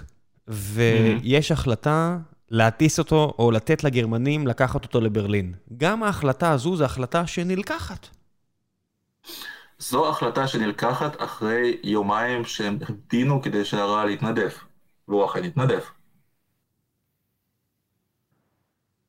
ויש 0.48 1.52
החלטה 1.52 2.18
להטיס 2.52 3.00
אותו, 3.00 3.34
או 3.40 3.52
לתת 3.52 3.84
לגרמנים 3.84 4.48
לקחת 4.48 4.84
אותו 4.84 5.02
לברלין. 5.02 5.54
גם 5.78 6.04
ההחלטה 6.04 6.52
הזו 6.52 6.76
זו 6.76 6.86
החלטה 6.86 7.28
שנלקחת. 7.28 8.08
זו 9.80 10.10
החלטה 10.10 10.48
שנלקחת 10.48 11.22
אחרי 11.22 11.78
יומיים 11.84 12.46
שהם 12.46 12.78
המתינו 12.88 13.42
כדי 13.42 13.66
שהרעל 13.66 14.10
יתנדף, 14.10 14.64
והוא 15.08 15.26
אכן 15.26 15.44
יתנדף. 15.46 15.92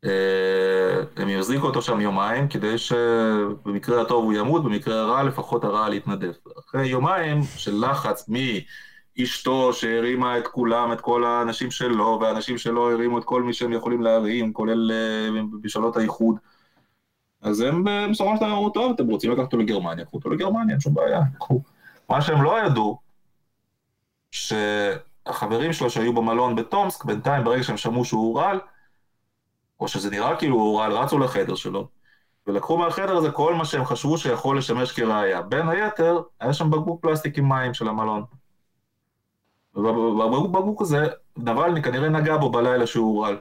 אה, 0.04 1.02
הם 1.16 1.28
יחזיקו 1.28 1.66
אותו 1.66 1.82
שם 1.82 2.00
יומיים 2.00 2.48
כדי 2.48 2.78
שבמקרה 2.78 4.02
הטוב 4.02 4.24
הוא 4.24 4.32
ימות, 4.32 4.64
במקרה 4.64 5.00
הרע 5.00 5.22
לפחות 5.22 5.64
הרעל 5.64 5.94
יתנדף. 5.94 6.36
אחרי 6.58 6.86
יומיים 6.86 7.40
של 7.56 7.84
לחץ 7.90 8.28
מאשתו 9.18 9.72
שהרימה 9.72 10.38
את 10.38 10.46
כולם, 10.46 10.92
את 10.92 11.00
כל 11.00 11.24
האנשים 11.24 11.70
שלו, 11.70 12.18
והאנשים 12.20 12.58
שלו 12.58 12.90
הרימו 12.90 13.18
את 13.18 13.24
כל 13.24 13.42
מי 13.42 13.52
שהם 13.52 13.72
יכולים 13.72 14.02
להרים, 14.02 14.52
כולל 14.52 14.92
בשאלות 15.62 15.96
אה, 15.96 16.00
האיחוד. 16.02 16.36
אז 17.42 17.60
הם 17.60 17.84
בסופו 18.10 18.36
של 18.36 18.40
דבר 18.40 18.52
אמרו, 18.52 18.70
טוב, 18.70 18.92
אתם 18.94 19.06
רוצים 19.06 19.30
לקחת 19.32 19.44
אותו 19.44 19.56
לגרמניה, 19.56 20.04
קחו 20.04 20.16
אותו 20.16 20.30
לגרמניה, 20.30 20.72
אין 20.72 20.80
שום 20.80 20.94
בעיה, 20.94 21.20
קחו. 21.38 21.60
מה 22.08 22.22
שהם 22.22 22.42
לא 22.42 22.66
ידעו, 22.66 22.98
שהחברים 24.30 25.72
שלו 25.72 25.90
שהיו 25.90 26.12
במלון 26.12 26.56
בטומסק, 26.56 27.04
בינתיים 27.04 27.44
ברגע 27.44 27.62
שהם 27.62 27.76
שמעו 27.76 28.04
שהוא 28.04 28.26
הורעל, 28.26 28.60
או 29.80 29.88
שזה 29.88 30.10
נראה 30.10 30.36
כאילו 30.36 30.56
הוא 30.56 30.62
הורעל, 30.62 30.92
רצו 30.92 31.18
לחדר 31.18 31.54
שלו, 31.54 31.88
ולקחו 32.46 32.78
מהחדר 32.78 33.16
הזה 33.16 33.30
כל 33.30 33.54
מה 33.54 33.64
שהם 33.64 33.84
חשבו 33.84 34.18
שיכול 34.18 34.58
לשמש 34.58 34.92
כראיה. 34.92 35.42
בין 35.42 35.68
היתר, 35.68 36.22
היה 36.40 36.52
שם 36.52 36.70
בקבוק 36.70 37.02
פלסטיק 37.02 37.38
עם 37.38 37.48
מים 37.48 37.74
של 37.74 37.88
המלון. 37.88 38.24
ובבקבוק 39.74 40.82
הזה, 40.82 41.06
נבלני 41.36 41.82
כנראה 41.82 42.08
נגע 42.08 42.36
בו 42.36 42.50
בלילה 42.50 42.86
שהוא 42.86 43.06
הורעל. 43.06 43.40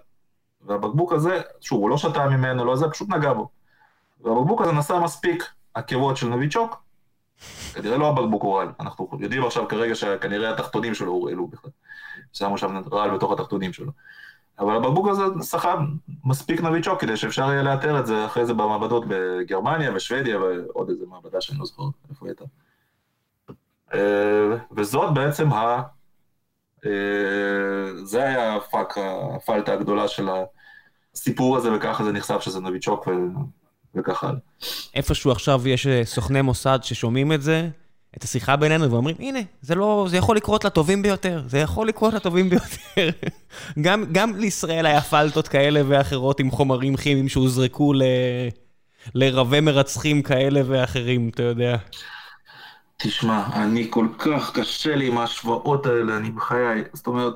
והבקבוק 0.62 1.14
הזה, 1.14 1.41
שוב, 1.62 1.82
הוא 1.82 1.89
לא 1.89 1.97
שתה 1.97 2.30
ממנו, 2.30 2.66
לא 2.66 2.76
זה, 2.76 2.89
פשוט 2.89 3.10
נגע 3.10 3.34
בו. 3.34 3.59
והבקבוק 4.20 4.61
הזה 4.61 4.72
נשא 4.72 4.99
מספיק 5.03 5.53
עקבות 5.74 6.17
של 6.17 6.28
נביצ'וק, 6.28 6.84
כנראה 7.74 7.97
לא 7.97 8.09
הבקבוק 8.09 8.43
הורעל, 8.43 8.72
אנחנו 8.80 9.09
יודעים 9.20 9.45
עכשיו 9.45 9.67
כרגע 9.67 9.95
שכנראה 9.95 10.53
התחתונים 10.53 10.93
שלו 10.93 11.11
הורעלו 11.11 11.47
בכלל. 11.47 11.72
שמו 12.34 12.57
שם 12.57 12.82
רעל 12.91 13.15
בתוך 13.15 13.32
התחתונים 13.32 13.74
שלו. 13.74 13.91
אבל 14.59 14.76
הבקבוק 14.76 15.07
הזה 15.07 15.24
סחב 15.41 15.80
מספיק 16.26 16.61
נביצ'וק 16.61 17.01
כדי 17.01 17.17
שאפשר 17.17 17.51
יהיה 17.51 17.63
לאתר 17.63 17.99
את 17.99 18.05
זה 18.05 18.26
אחרי 18.26 18.45
זה 18.45 18.53
במעבדות 18.53 19.03
בגרמניה 19.07 19.91
ושוודיה 19.95 20.39
ועוד 20.39 20.89
איזה 20.89 21.05
מעבדה 21.05 21.41
שאני 21.41 21.59
לא 21.59 21.65
זוכר 21.65 21.84
איפה 22.09 22.26
הייתה. 22.28 22.45
אה, 23.93 24.57
וזאת 24.72 25.13
בעצם 25.13 25.53
ה... 25.53 25.82
אה, 26.86 26.91
זה 28.03 28.24
היה 28.24 28.55
הפאק, 28.55 28.97
הפלטה 29.36 29.74
הגדולה 29.74 30.07
של 30.07 30.30
הסיפור 31.13 31.57
הזה 31.57 31.76
וככה 31.76 32.03
זה 32.03 32.11
נחשף 32.11 32.39
שזה 32.39 32.61
נביצ'וק 32.61 33.07
וכך 33.95 34.23
הלאה. 34.23 34.39
איפשהו 34.95 35.31
עכשיו 35.31 35.67
יש 35.67 35.87
אה, 35.87 36.05
סוכני 36.05 36.41
מוסד 36.41 36.79
ששומעים 36.81 37.33
את 37.33 37.41
זה, 37.41 37.69
את 38.17 38.23
השיחה 38.23 38.55
בינינו 38.55 38.91
ואומרים, 38.91 39.15
הנה, 39.19 39.39
זה 39.61 39.75
לא, 39.75 40.05
זה 40.09 40.17
יכול 40.17 40.35
לקרות 40.35 40.65
לטובים 40.65 41.01
ביותר, 41.01 41.43
זה 41.47 41.57
יכול 41.57 41.87
לקרות 41.87 42.13
לטובים 42.13 42.49
ביותר. 42.49 43.09
גם, 43.85 44.05
גם 44.11 44.35
לישראל 44.35 44.85
היה 44.85 45.01
פלטות 45.01 45.47
כאלה 45.47 45.81
ואחרות 45.87 46.39
עם 46.39 46.51
חומרים 46.51 46.95
כימיים 46.95 47.29
שהוזרקו 47.29 47.93
ל... 47.93 48.03
לרבי 49.15 49.59
מרצחים 49.59 50.21
כאלה 50.21 50.61
ואחרים, 50.65 51.29
אתה 51.29 51.43
יודע. 51.43 51.77
תשמע, 52.97 53.43
אני 53.53 53.87
כל 53.89 54.07
כך 54.17 54.51
קשה 54.53 54.95
לי 54.95 55.07
עם 55.07 55.17
ההשוואות 55.17 55.85
האלה, 55.85 56.17
אני 56.17 56.31
בחיי, 56.31 56.83
זאת 56.93 57.07
אומרת... 57.07 57.33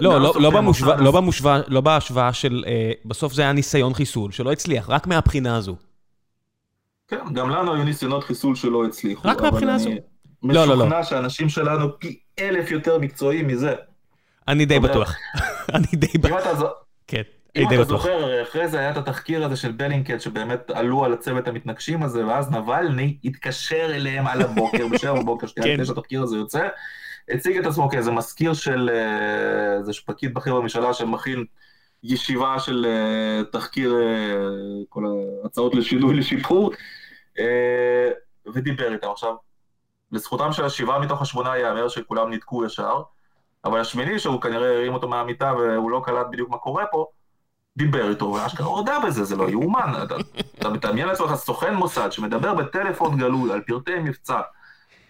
לא, 0.00 0.20
לא, 0.20 0.32
לא, 0.34 0.50
לא, 0.98 1.10
במושוואה, 1.10 1.60
לא 1.68 1.80
בהשוואה 1.80 2.32
של, 2.32 2.64
אה, 2.66 2.92
בסוף 3.04 3.32
זה 3.32 3.42
היה 3.42 3.52
ניסיון 3.52 3.94
חיסול, 3.94 4.32
שלא 4.32 4.52
הצליח, 4.52 4.90
רק 4.90 5.06
מהבחינה 5.06 5.56
הזו. 5.56 5.76
כן, 7.08 7.18
גם 7.32 7.50
לנו 7.50 7.74
היו 7.74 7.84
ניסיונות 7.84 8.24
חיסול 8.24 8.54
שלא 8.54 8.84
הצליחו. 8.84 9.28
רק 9.28 9.40
מהבחינה 9.40 9.74
הזו. 9.74 9.90
לא, 10.42 10.54
לא, 10.54 10.66
לא. 10.66 10.76
משוכנע 10.76 11.04
שאנשים 11.04 11.48
שלנו 11.48 11.98
פי 11.98 12.18
אלף 12.38 12.70
יותר 12.70 12.98
מקצועיים 12.98 13.46
מזה. 13.46 13.74
אני 14.48 14.66
די 14.66 14.78
בטוח. 14.78 15.16
אני 15.74 15.86
די 15.94 16.18
בטוח. 16.18 16.72
כן. 17.06 17.22
אם 17.56 17.68
אתה 17.74 17.84
זוכר, 17.84 18.42
אחרי 18.42 18.68
זה 18.68 18.78
היה 18.78 18.90
את 18.90 18.96
התחקיר 18.96 19.44
הזה 19.44 19.56
של 19.56 19.72
בלינקט, 19.72 20.20
שבאמת 20.20 20.70
עלו 20.70 21.04
על 21.04 21.12
הצוות 21.12 21.48
המתנגשים 21.48 22.02
הזה, 22.02 22.26
ואז 22.26 22.50
נבלני 22.50 23.16
התקשר 23.24 23.86
אליהם 23.94 24.26
על 24.26 24.42
הבוקר, 24.42 24.88
בשבע 24.92 25.20
בבוקר, 25.20 25.46
שנייה 25.46 25.74
לפני 25.74 25.86
שהתחקיר 25.86 26.22
הזה 26.22 26.36
יוצא, 26.36 26.68
הציג 27.28 27.56
את 27.56 27.66
עצמו 27.66 27.90
כאיזה 27.90 28.10
מזכיר 28.10 28.54
של 28.54 28.90
אה, 28.92 29.76
איזה 29.78 29.92
פקיד 30.06 30.34
בכיר 30.34 30.54
בממשלה 30.54 30.94
שמכין 30.94 31.44
ישיבה 32.04 32.58
של 32.58 32.86
uh, 32.86 33.52
תחקיר 33.52 33.94
uh, 33.94 34.84
כל 34.88 35.04
ההצעות 35.42 35.74
לשינוי, 35.74 36.16
לשיפור, 36.16 36.70
ודיבר 38.54 38.92
איתם. 38.92 39.10
עכשיו, 39.10 39.34
לזכותם 40.12 40.52
של 40.52 40.64
השבעה 40.64 40.98
מתוך 40.98 41.22
השמונה 41.22 41.56
ייאמר 41.56 41.88
שכולם 41.88 42.30
ניתקו 42.30 42.64
ישר, 42.64 43.02
אבל 43.64 43.80
השמיני, 43.80 44.18
שהוא 44.18 44.40
כנראה 44.40 44.74
הרים 44.74 44.94
אותו 44.94 45.08
מהמיטה 45.08 45.52
והוא 45.52 45.90
לא 45.90 46.02
קלט 46.04 46.26
בדיוק 46.30 46.50
מה 46.50 46.58
קורה 46.58 46.86
פה, 46.86 47.06
דיבר 47.76 48.10
איתו, 48.10 48.24
ואשכרה 48.24 48.66
הודה 48.66 48.98
בזה, 49.06 49.24
זה 49.24 49.36
לא 49.36 49.50
יאומן. 49.50 49.92
אתה, 50.02 50.14
אתה 50.74 50.92
לעצמך 50.92 51.34
סוכן 51.34 51.74
מוסד 51.74 52.12
שמדבר 52.12 52.54
בטלפון 52.54 53.16
גלוי 53.16 53.52
על 53.52 53.60
פרטי 53.60 53.98
מבצע. 53.98 54.40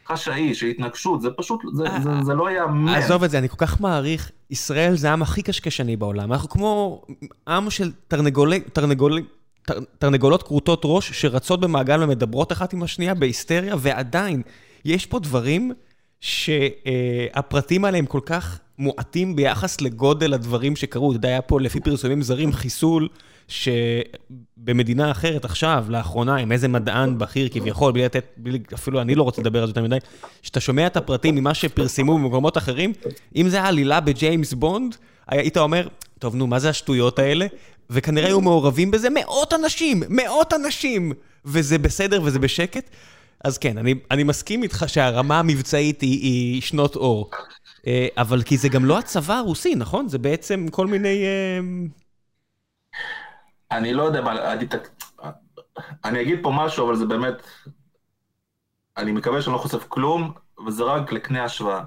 חשאי, 0.08 0.54
של 0.54 0.66
התנגשות, 0.66 1.22
זה 1.22 1.28
פשוט, 1.36 1.60
זה, 1.72 1.84
זה, 2.02 2.10
זה 2.22 2.34
לא 2.34 2.50
ייאמן. 2.50 2.94
עזוב 2.94 3.24
את 3.24 3.30
זה, 3.30 3.38
אני 3.38 3.48
כל 3.48 3.56
כך 3.58 3.80
מעריך, 3.80 4.30
ישראל 4.50 4.96
זה 4.96 5.10
העם 5.10 5.22
הכי 5.22 5.42
קשקשני 5.42 5.96
בעולם. 5.96 6.32
אנחנו 6.32 6.48
כמו 6.48 7.02
עם 7.48 7.70
של 7.70 7.92
תרנגולי, 8.08 8.60
תרנגולי, 8.60 9.22
תר, 9.66 9.78
תרנגולות 9.98 10.42
כרותות 10.42 10.80
ראש 10.84 11.12
שרצות 11.12 11.60
במעגל 11.60 12.02
ומדברות 12.02 12.52
אחת 12.52 12.72
עם 12.72 12.82
השנייה 12.82 13.14
בהיסטריה, 13.14 13.74
ועדיין, 13.78 14.42
יש 14.84 15.06
פה 15.06 15.18
דברים 15.18 15.72
שהפרטים 16.20 17.84
עליהם 17.84 18.06
כל 18.06 18.20
כך 18.26 18.58
מועטים 18.78 19.36
ביחס 19.36 19.80
לגודל 19.80 20.34
הדברים 20.34 20.76
שקרו. 20.76 21.10
אתה 21.10 21.16
יודע, 21.16 21.28
היה 21.28 21.42
פה 21.42 21.60
לפי 21.60 21.80
פרסומים 21.80 22.22
זרים 22.22 22.52
חיסול 22.52 23.08
שבמדינה 23.48 25.10
אחרת 25.10 25.44
עכשיו, 25.44 25.84
לאחרונה, 25.88 26.36
עם 26.36 26.52
איזה 26.52 26.68
מדען 26.68 27.18
בכיר 27.18 27.48
כביכול, 27.48 27.92
בלי 27.92 28.04
לתת, 28.04 28.24
בלי, 28.36 28.58
אפילו 28.74 29.00
אני 29.00 29.14
לא 29.14 29.22
רוצה 29.22 29.42
לדבר 29.42 29.60
על 29.62 29.66
זה 29.66 29.70
יותר 29.70 29.82
מדי, 29.82 29.96
שאתה 30.42 30.60
שומע 30.60 30.86
את 30.86 30.96
הפרטים 30.96 31.34
ממה 31.34 31.54
שפרסמו 31.54 32.18
במקומות 32.18 32.58
אחרים, 32.58 32.92
אם 33.36 33.48
זה 33.48 33.62
העלילה 33.62 34.00
בג'יימס 34.00 34.52
בונד, 34.52 34.96
היית 35.28 35.56
אומר, 35.56 35.88
טוב, 36.18 36.36
נו, 36.36 36.46
מה 36.46 36.58
זה 36.58 36.68
השטויות 36.68 37.18
האלה? 37.18 37.46
וכנראה 37.90 38.26
היו 38.26 38.40
מעורבים 38.40 38.90
בזה 38.90 39.08
מאות 39.10 39.52
אנשים, 39.52 40.02
מאות 40.08 40.52
אנשים, 40.54 41.12
וזה 41.44 41.78
בסדר 41.78 42.22
וזה 42.24 42.38
בשקט. 42.38 42.90
אז 43.44 43.58
כן, 43.58 43.78
אני, 43.78 43.94
אני 44.10 44.24
מסכים 44.24 44.62
איתך 44.62 44.84
שהרמה 44.86 45.38
המבצעית 45.38 46.00
היא, 46.00 46.20
היא 46.22 46.62
שנות 46.62 46.96
אור. 46.96 47.30
אה, 47.86 48.06
אבל 48.16 48.42
כי 48.42 48.56
זה 48.56 48.68
גם 48.68 48.84
לא 48.84 48.98
הצבא 48.98 49.34
הרוסי, 49.34 49.74
נכון? 49.74 50.08
זה 50.08 50.18
בעצם 50.18 50.66
כל 50.70 50.86
מיני... 50.86 51.24
אה, 53.74 53.78
אני 53.78 53.92
לא 53.92 54.02
יודע 54.02 54.20
מה, 54.20 54.52
אני, 54.52 54.66
אני 56.04 56.22
אגיד 56.22 56.38
פה 56.42 56.52
משהו, 56.56 56.86
אבל 56.86 56.96
זה 56.96 57.06
באמת... 57.06 57.42
אני 58.96 59.12
מקווה 59.12 59.42
שאני 59.42 59.52
לא 59.52 59.58
חושף 59.58 59.84
כלום, 59.88 60.32
וזה 60.66 60.82
רק 60.82 61.12
לקנה 61.12 61.44
השוואה. 61.44 61.84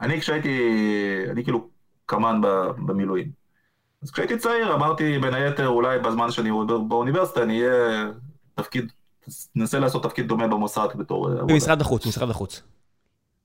אני 0.00 0.20
כשהייתי, 0.20 0.58
אני 1.30 1.44
כאילו 1.44 1.68
קמ"ן 2.06 2.40
במילואים. 2.86 3.30
אז 4.02 4.10
כשהייתי 4.10 4.38
צעיר 4.38 4.74
אמרתי 4.74 5.18
בין 5.18 5.34
היתר 5.34 5.68
אולי 5.68 5.98
בזמן 5.98 6.30
שאני 6.30 6.50
באוניברסיטה 6.88 7.42
אני 7.42 7.62
אהיה 7.62 8.10
תפקיד, 8.54 8.92
ננסה 9.54 9.78
לעשות 9.78 10.02
תפקיד 10.02 10.28
דומה 10.28 10.48
במוסד 10.48 10.88
בתור 10.94 11.26
עבודה. 11.26 11.42
במשרד 11.52 11.80
החוץ, 11.80 12.06
משרד 12.06 12.30
החוץ. 12.30 12.62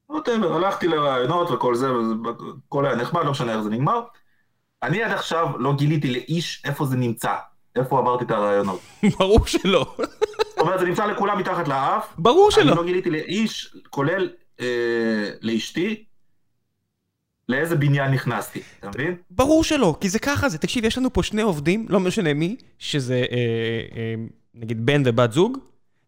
ווטאבר, 0.09 0.53
הלכתי 0.53 0.87
לרעיונות 0.87 1.51
וכל 1.51 1.75
זה, 1.75 1.87
וכל 1.93 2.85
היה 2.85 2.95
נחמד, 2.95 3.25
לא 3.25 3.31
משנה 3.31 3.53
איך 3.53 3.61
זה 3.61 3.69
נגמר. 3.69 4.01
אני 4.83 5.03
עד 5.03 5.11
עכשיו 5.11 5.57
לא 5.57 5.75
גיליתי 5.75 6.11
לאיש 6.13 6.63
איפה 6.65 6.85
זה 6.85 6.97
נמצא. 6.97 7.33
איפה 7.75 7.99
עברתי 7.99 8.23
את 8.23 8.31
הרעיונות? 8.31 8.79
ברור 9.19 9.45
שלא. 9.45 9.95
זאת 9.97 10.59
אומרת, 10.59 10.79
זה 10.79 10.85
נמצא 10.85 11.05
לכולם 11.05 11.39
מתחת 11.39 11.67
לאף. 11.67 12.07
ברור 12.17 12.51
שלא. 12.51 12.71
אני 12.71 12.77
לא 12.77 12.85
גיליתי 12.85 13.09
לאיש, 13.09 13.75
כולל 13.89 14.29
אה, 14.59 15.29
לאשתי, 15.41 16.03
לאיזה 17.49 17.75
בניין 17.75 18.11
נכנסתי, 18.11 18.61
אתה 18.79 18.89
מבין? 18.89 19.15
ברור 19.31 19.63
שלא, 19.63 19.95
כי 20.01 20.09
זה 20.09 20.19
ככה 20.19 20.49
זה. 20.49 20.57
תקשיב, 20.57 20.85
יש 20.85 20.97
לנו 20.97 21.13
פה 21.13 21.23
שני 21.23 21.41
עובדים, 21.41 21.85
לא 21.89 21.99
משנה 21.99 22.33
מי, 22.33 22.55
שזה 22.79 23.25
אה, 23.31 23.37
אה, 23.97 24.15
נגיד 24.53 24.85
בן 24.85 25.01
ובת 25.05 25.31
זוג, 25.31 25.57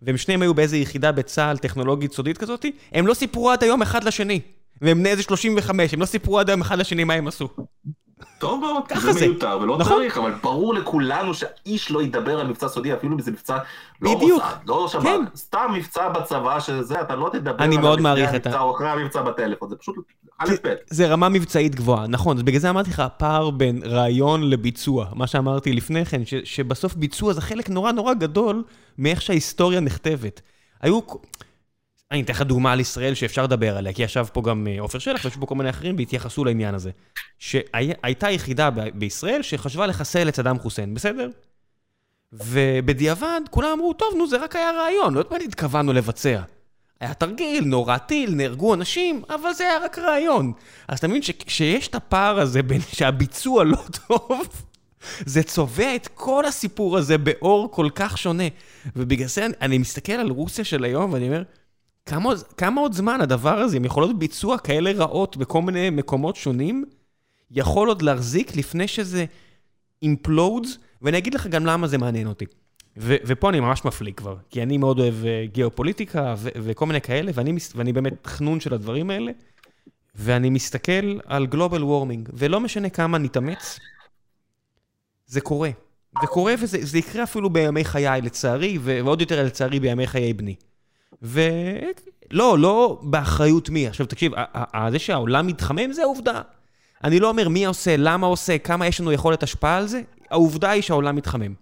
והם 0.02 0.18
שניהם 0.18 0.42
היו 0.42 0.54
באיזה 0.54 0.78
יחידה 0.78 1.12
בצה"ל 1.12 1.58
טכנולוגית 1.58 2.14
סודית 2.14 2.38
כזאת, 2.38 2.66
הם 2.92 3.08
לא 3.08 3.14
סיפרו 3.14 3.52
עד 3.52 3.64
היום 3.64 3.82
אחד 3.82 4.04
לשני. 4.04 4.42
והם 4.82 5.00
בני 5.00 5.10
איזה 5.10 5.24
35, 5.24 5.94
הם 5.94 6.00
לא 6.00 6.06
סיפרו 6.06 6.40
עד 6.40 6.50
היום 6.50 6.62
אחד 6.62 6.78
לשני 6.78 7.04
מה 7.04 7.14
הם 7.14 7.28
עשו. 7.28 7.50
טוב 8.40 8.62
מאוד, 8.62 8.84
זה 9.12 9.28
מיותר 9.28 9.60
ולא 9.62 9.78
נכון? 9.78 9.98
צריך, 9.98 10.18
אבל 10.18 10.32
ברור 10.42 10.74
לכולנו 10.74 11.34
שאיש 11.34 11.92
לא 11.92 12.04
ידבר 12.04 12.40
על 12.40 12.48
מבצע 12.48 12.68
סודי, 12.68 12.94
אפילו 12.94 13.14
אם 13.14 13.22
זה 13.22 13.32
מבצע 13.32 13.58
לא 14.02 14.16
בדיוק, 14.16 14.44
מוסד, 14.44 14.56
לא 14.68 14.88
שב"כ, 14.88 15.04
כן. 15.04 15.22
סתם 15.36 15.72
מבצע 15.74 16.10
בצבא 16.10 16.60
שזה, 16.60 17.02
אתה 17.02 17.16
לא 17.16 17.30
תדבר 17.34 17.64
אני 17.64 17.78
מאוד 17.78 18.02
מעריך 18.02 18.36
את 18.36 18.48
ה... 18.48 18.60
או 18.60 18.76
אחרי 18.76 18.90
המבצע 18.90 19.22
בטלפון, 19.22 19.70
זה 19.70 19.76
פשוט 19.76 19.96
א' 20.40 20.50
ב'. 20.64 20.74
זה 20.90 21.08
רמה 21.08 21.30
מבצעית 21.30 21.76
גבוהה, 21.76 22.08
נכון, 22.08 22.46
בגלל 22.46 22.60
זה 22.60 22.70
אמרתי 22.70 22.90
לך, 22.90 23.00
הפער 23.00 23.50
בין 23.50 23.82
רעיון 23.86 24.50
לביצוע, 24.50 25.06
מה 25.16 25.28
שאמרתי 25.28 25.74
לפני 25.74 26.06
כן, 26.06 26.22
שבסוף 26.44 26.96
ביצוע 26.96 27.34
זה 27.34 27.42
חלק 27.42 27.70
נורא 27.70 27.92
נורא 27.92 28.14
גדול 28.14 28.64
מאיך 28.98 29.22
שההיסטוריה 29.22 29.80
נכתבת. 29.80 30.42
היו... 30.82 31.00
אני 32.12 32.22
אתן 32.22 32.34
לך 32.34 32.42
דוגמה 32.42 32.72
על 32.72 32.80
ישראל 32.80 33.14
שאפשר 33.14 33.44
לדבר 33.44 33.78
עליה, 33.78 33.94
כי 33.94 34.04
ישב 34.04 34.26
פה 34.34 34.42
גם 34.42 34.68
אה, 34.68 34.82
עופר 34.82 35.00
שלח 35.00 35.26
וישבו 35.26 35.42
פה 35.42 35.46
כל 35.46 35.56
מיני 35.56 35.70
אחרים 35.70 35.96
והתייחסו 35.98 36.46
לעניין 36.46 36.76
הזה. 36.76 36.92
שהייתה 37.40 38.30
יחידה 38.30 38.70
בישראל 38.70 39.42
שחשבה 39.42 39.88
לחסל 39.88 40.30
את 40.30 40.36
סדאם 40.36 40.60
חוסיין, 40.60 40.94
בסדר? 40.94 41.30
ובדיעבד 42.34 43.42
כולם 43.50 43.70
אמרו, 43.74 43.94
טוב, 43.94 44.14
נו, 44.18 44.28
זה 44.28 44.38
רק 44.38 44.56
היה 44.56 44.72
רעיון, 44.72 45.14
לא 45.14 45.24
מה 45.32 45.38
התכוונו 45.38 45.94
לבצע. 45.94 46.42
היה 47.00 47.14
תרגיל, 47.14 47.64
נורא 47.64 47.98
טיל, 47.98 48.36
נהרגו 48.36 48.74
אנשים, 48.74 49.22
אבל 49.30 49.54
זה 49.54 49.64
היה 49.64 49.80
רק 49.80 50.00
רעיון. 50.00 50.54
אז 50.88 51.00
אתה 51.00 51.08
מבין 51.08 51.22
שכשיש 51.22 51.88
את 51.88 51.96
הפער 51.96 52.40
הזה 52.40 52.64
בין 52.64 52.82
שהביצוע 52.98 53.64
לא 53.64 53.78
טוב, 54.08 54.48
זה 55.26 55.44
צובע 55.44 55.96
את 55.96 56.08
כל 56.08 56.46
הסיפור 56.46 56.98
הזה 56.98 57.18
באור 57.18 57.72
כל 57.72 57.90
כך 57.96 58.18
שונה. 58.18 58.48
ובגלל 58.96 59.28
זה 59.28 59.46
אני, 59.46 59.54
אני 59.62 59.78
מסתכל 59.78 60.14
על 60.14 60.30
רוסיה 60.30 60.66
של 60.66 60.84
היום 60.84 61.14
ואני 61.14 61.28
אומר, 61.28 61.44
כמה, 62.58 62.82
עוד 62.82 62.94
זמן 62.94 63.22
הדבר 63.22 63.60
הזה, 63.60 63.78
עם 63.78 63.86
יכולות 63.86 64.20
ביצוע 64.20 64.58
כאלה 64.58 64.92
רעות 64.92 65.38
בכל 65.38 65.62
מיני 65.62 65.90
מקומות 65.90 66.36
שונים, 66.36 66.86
יכול 67.52 67.88
עוד 67.88 68.02
להחזיק 68.02 68.56
לפני 68.56 68.88
שזה 68.88 69.26
אימפלודס, 70.02 70.78
ואני 71.02 71.18
אגיד 71.18 71.34
לך 71.34 71.48
גם 71.48 71.66
למה 71.66 71.88
זה 71.88 71.98
מעניין 71.98 72.28
אותי. 72.28 72.46
ו- 72.98 73.16
ופה 73.26 73.50
אני 73.50 73.60
ממש 73.60 73.86
מפליא 73.86 74.14
כבר, 74.14 74.36
כי 74.50 74.64
אני 74.64 74.78
מאוד 74.78 75.00
אוהב 75.00 75.26
אה, 75.26 75.46
גיאופוליטיקה 75.52 76.36
ו- 76.38 76.50
וכל 76.56 76.86
מיני 76.86 77.02
כאלה, 77.02 77.32
ואני, 77.34 77.58
ואני 77.76 77.94
באמת 77.94 78.28
חנון 78.28 78.60
של 78.60 78.74
הדברים 78.74 79.10
האלה, 79.10 79.32
ואני 80.16 80.50
מסתכל 80.50 81.20
על 81.26 81.46
גלובל 81.46 81.84
וורמינג, 81.84 82.30
ולא 82.34 82.60
משנה 82.60 82.90
כמה 82.90 83.18
נתאמץ, 83.18 83.80
זה 85.26 85.42
קורה. 85.42 85.70
זה 86.22 86.28
קורה 86.28 86.54
וזה 86.60 86.98
יקרה 86.98 87.24
אפילו 87.24 87.50
בימי 87.50 87.86
חיי, 87.86 88.22
לצערי, 88.22 88.78
ועוד 88.82 89.22
יותר 89.22 89.44
לצערי 89.46 89.80
בימי 89.80 90.08
חיי 90.08 90.34
בני. 90.34 90.56
ולא, 91.22 92.60
לא 92.60 93.00
באחריות 93.04 93.70
מי. 93.70 93.88
עכשיו 93.88 94.06
תקשיב, 94.06 94.32
זה 94.92 95.00
שהעולם 95.00 95.48
מתחמם 95.48 95.94
זה 95.94 96.02
העובדה. 96.02 96.42
אני 97.04 97.20
לא 97.20 97.30
אומר 97.30 97.50
מי 97.50 97.66
עושה, 97.66 97.96
למה 97.98 98.28
עושה, 98.28 98.58
כמה 98.58 98.88
יש 98.88 99.02
לנו 99.02 99.12
יכולת 99.12 99.44
השפעה 99.44 99.78
על 99.78 99.88
זה, 99.88 100.02
העובדה 100.30 100.70
היא 100.70 100.82
שהעולם 100.82 101.16
מתחמם. 101.16 101.54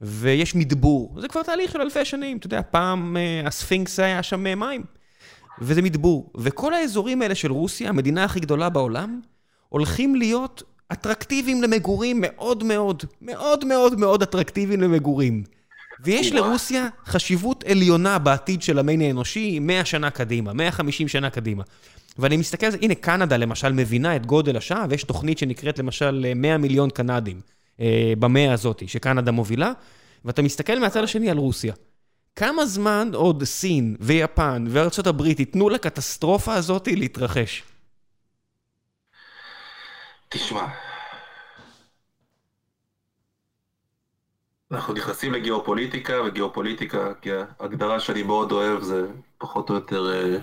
ויש 0.00 0.54
מדבור, 0.54 1.16
זה 1.20 1.28
כבר 1.28 1.42
תהליך 1.42 1.72
של 1.72 1.80
אלפי 1.80 2.04
שנים, 2.04 2.36
אתה 2.36 2.46
יודע, 2.46 2.60
פעם 2.70 3.16
uh, 3.16 3.46
הספינקס 3.46 4.00
היה 4.00 4.22
שם 4.22 4.46
אה, 4.46 4.54
מים, 4.54 4.84
וזה 5.60 5.82
מדבור. 5.82 6.32
וכל 6.38 6.74
האזורים 6.74 7.22
האלה 7.22 7.34
של 7.34 7.52
רוסיה, 7.52 7.88
המדינה 7.88 8.24
הכי 8.24 8.40
גדולה 8.40 8.68
בעולם, 8.68 9.20
הולכים 9.68 10.14
להיות 10.14 10.62
אטרקטיביים 10.92 11.62
למגורים 11.62 12.16
מאוד 12.20 12.64
מאוד, 12.64 13.04
מאוד 13.22 13.64
מאוד 13.64 13.98
מאוד 13.98 14.22
אטרקטיביים 14.22 14.80
למגורים. 14.80 15.44
ויש 16.00 16.32
לרוסיה 16.32 16.88
חשיבות 17.06 17.64
עליונה 17.64 18.18
בעתיד 18.18 18.62
של 18.62 18.78
המין 18.78 19.00
האנושי 19.00 19.58
100 19.58 19.84
שנה 19.84 20.10
קדימה, 20.10 20.52
150 20.52 21.08
שנה 21.08 21.30
קדימה. 21.30 21.62
ואני 22.18 22.36
מסתכל 22.36 22.66
על 22.66 22.72
זה, 22.72 22.78
הנה 22.82 22.94
קנדה 22.94 23.36
למשל 23.36 23.72
מבינה 23.72 24.16
את 24.16 24.26
גודל 24.26 24.56
השעה, 24.56 24.86
ויש 24.90 25.04
תוכנית 25.04 25.38
שנקראת 25.38 25.78
למשל 25.78 26.32
100 26.36 26.58
מיליון 26.58 26.90
קנדים 26.90 27.40
אה, 27.80 28.12
במאה 28.18 28.52
הזאת, 28.52 28.82
שקנדה 28.86 29.32
מובילה, 29.32 29.72
ואתה 30.24 30.42
מסתכל 30.42 30.80
מהצד 30.80 31.04
השני 31.04 31.30
על 31.30 31.38
רוסיה. 31.38 31.74
כמה 32.36 32.66
זמן 32.66 33.10
עוד 33.14 33.44
סין 33.44 33.96
ויפן 34.00 34.64
וארצות 34.70 35.06
הברית 35.06 35.40
ייתנו 35.40 35.68
לקטסטרופה 35.68 36.54
הזאת 36.54 36.88
להתרחש? 36.88 37.62
תשמע, 40.28 40.66
אנחנו 44.70 44.94
נכנסים 44.94 45.32
לגיאופוליטיקה, 45.32 46.14
וגיאופוליטיקה, 46.26 47.14
כי 47.14 47.30
ההגדרה 47.60 48.00
שאני 48.00 48.22
מאוד 48.22 48.52
אוהב 48.52 48.82
זה 48.82 49.06
פחות 49.38 49.70
או 49.70 49.74
יותר 49.74 50.12
אה, 50.12 50.38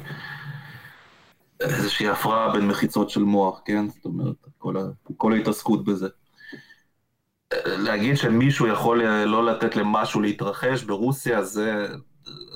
איזושהי 1.60 2.10
הפרעה 2.10 2.54
בין 2.54 2.68
מחיצות 2.68 3.10
של 3.10 3.24
מוח, 3.24 3.62
כן? 3.66 3.90
זאת 3.90 4.06
אומרת, 4.06 4.36
כל, 4.58 4.78
ה, 4.78 4.82
כל 5.18 5.34
ההתעסקות 5.34 5.86
בזה. 5.86 6.08
להגיד 7.66 8.18
שמישהו 8.18 8.68
יכול 8.68 9.04
לא 9.04 9.46
לתת 9.46 9.76
למשהו 9.76 10.22
להתרחש 10.22 10.84
ברוסיה 10.84 11.44
זה, 11.44 11.88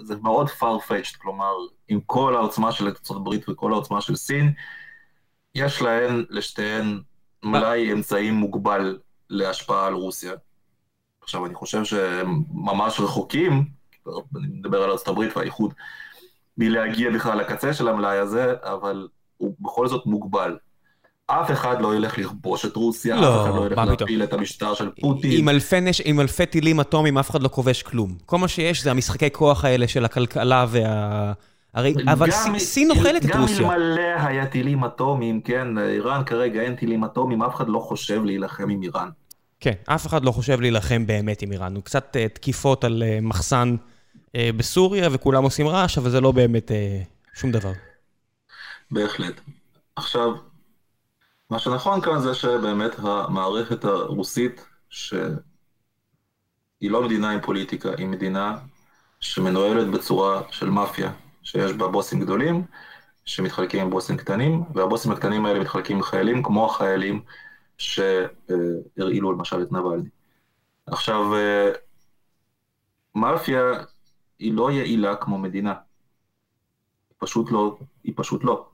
זה 0.04 0.16
מאוד 0.16 0.48
farfetched, 0.48 1.18
כלומר, 1.18 1.54
עם 1.88 2.00
כל 2.06 2.36
העוצמה 2.36 2.72
של 2.72 2.88
ארצות 2.88 3.18
הברית 3.18 3.50
וכל 3.50 3.74
העוצמה 3.74 4.02
של 4.02 4.16
סין, 4.16 4.54
יש 5.56 5.82
להן, 5.82 6.26
לשתיהן, 6.30 7.02
מלאי 7.44 7.94
אמצעים 7.94 8.34
מוגבל 8.34 8.98
להשפעה 9.30 9.88
על 9.88 9.94
רוסיה. 9.94 10.34
עכשיו, 11.28 11.46
אני 11.46 11.56
חושב 11.56 11.84
שהם 11.84 12.42
ממש 12.54 13.00
רחוקים, 13.00 13.66
אני 14.08 14.48
מדבר 14.48 14.84
על 14.84 14.90
ארצות 14.90 15.08
הברית 15.08 15.38
והאיחוד, 15.38 15.74
מלהגיע 16.58 17.12
בכלל 17.12 17.38
לקצה 17.38 17.74
של 17.74 17.88
המלאי 17.88 18.18
הזה, 18.18 18.54
אבל 18.64 19.08
הוא 19.38 19.54
בכל 19.60 19.88
זאת 19.88 20.06
מוגבל. 20.06 20.58
אף 21.28 21.52
אחד 21.52 21.82
לא 21.82 21.96
ילך 21.96 22.18
לכבוש 22.18 22.66
את 22.66 22.76
רוסיה, 22.76 23.16
לא, 23.16 23.36
אף 23.36 23.50
אחד 23.50 23.56
לא 23.56 23.66
ילך 23.66 23.78
להפיל 23.78 24.24
את 24.24 24.34
המשטר 24.34 24.74
של 24.74 24.90
פוטין. 25.02 25.40
עם 25.40 25.50
אלפי, 25.50 25.82
נש... 25.82 26.02
עם 26.06 26.20
אלפי 26.20 26.46
טילים 26.46 26.80
אטומיים 26.80 27.18
אף 27.18 27.30
אחד 27.30 27.44
לא 27.44 27.48
כובש 27.48 27.84
כלום. 27.84 28.16
כל 28.26 28.38
מה 28.38 28.48
שיש 28.48 28.84
זה 28.84 28.92
המשחקי 28.92 29.32
כוח 29.32 29.66
האלה 29.66 29.88
של 29.88 30.06
הכלכלה 30.06 30.66
וה... 30.70 31.34
הרי, 31.74 31.94
אבל 32.08 32.30
גם, 32.32 32.60
סין 32.60 32.92
אוכלת 32.92 33.26
את 33.26 33.36
רוסיה. 33.36 33.64
גם 33.64 33.72
אלמלא 33.72 34.02
היה 34.18 34.46
טילים 34.46 34.84
אטומיים, 34.84 35.42
כן, 35.42 35.78
איראן 35.78 36.24
כרגע 36.24 36.62
אין 36.62 36.76
טילים 36.76 37.04
אטומיים, 37.04 37.44
אף 37.44 37.56
אחד 37.56 37.70
לא 37.70 37.80
חושב 37.80 38.24
להילחם 38.24 38.70
עם 38.70 38.84
איראן. 38.84 39.10
כן, 39.60 39.74
אף 39.86 40.08
אחד 40.08 40.26
לא 40.26 40.32
חושב 40.32 40.62
להילחם 40.62 41.08
באמת 41.08 41.42
עם 41.42 41.52
איראן. 41.52 41.76
הוא 41.76 41.84
קצת 41.84 42.16
uh, 42.16 42.36
תקיפות 42.36 42.84
על 42.84 43.04
uh, 43.04 43.22
מחסן 43.22 43.76
uh, 44.28 44.32
בסוריה, 44.58 45.10
וכולם 45.12 45.44
עושים 45.44 45.68
רעש, 45.68 45.98
אבל 45.98 46.10
זה 46.10 46.22
לא 46.22 46.32
באמת 46.32 46.72
שום 47.34 47.52
דבר. 47.52 47.72
בהחלט. 48.92 49.42
עכשיו, 49.96 50.36
מה 51.50 51.60
שנכון 51.60 52.02
כאן 52.02 52.20
זה 52.20 52.34
שבאמת 52.34 52.92
המערכת 52.98 53.86
הרוסית, 53.86 54.66
שהיא 54.90 55.32
לא 56.82 57.04
מדינה 57.04 57.32
עם 57.32 57.42
פוליטיקה, 57.42 57.90
היא 57.98 58.08
מדינה 58.08 58.58
שמנוהלת 59.20 59.88
בצורה 59.88 60.42
של 60.52 60.70
מאפיה, 60.70 61.12
שיש 61.44 61.72
בה 61.72 61.88
בוסים 61.88 62.20
גדולים, 62.20 62.64
שמתחלקים 63.26 63.82
עם 63.82 63.90
בוסים 63.90 64.18
קטנים, 64.18 64.64
והבוסים 64.74 65.12
הקטנים 65.12 65.46
האלה 65.46 65.60
מתחלקים 65.60 65.98
עם 65.98 66.04
חיילים, 66.04 66.44
כמו 66.44 66.66
החיילים 66.66 67.22
שהרעילו 67.78 69.32
למשל 69.32 69.62
את 69.62 69.72
נבלני. 69.72 70.10
עכשיו, 70.86 71.24
מאפיה 73.16 73.62
היא 74.40 74.54
לא 74.54 74.72
יעילה 74.72 75.16
כמו 75.16 75.38
מדינה. 75.38 75.74
היא 77.10 77.16
פשוט 77.18 77.52
לא, 77.52 77.78
היא 78.04 78.14
פשוט 78.16 78.44
לא. 78.44 78.70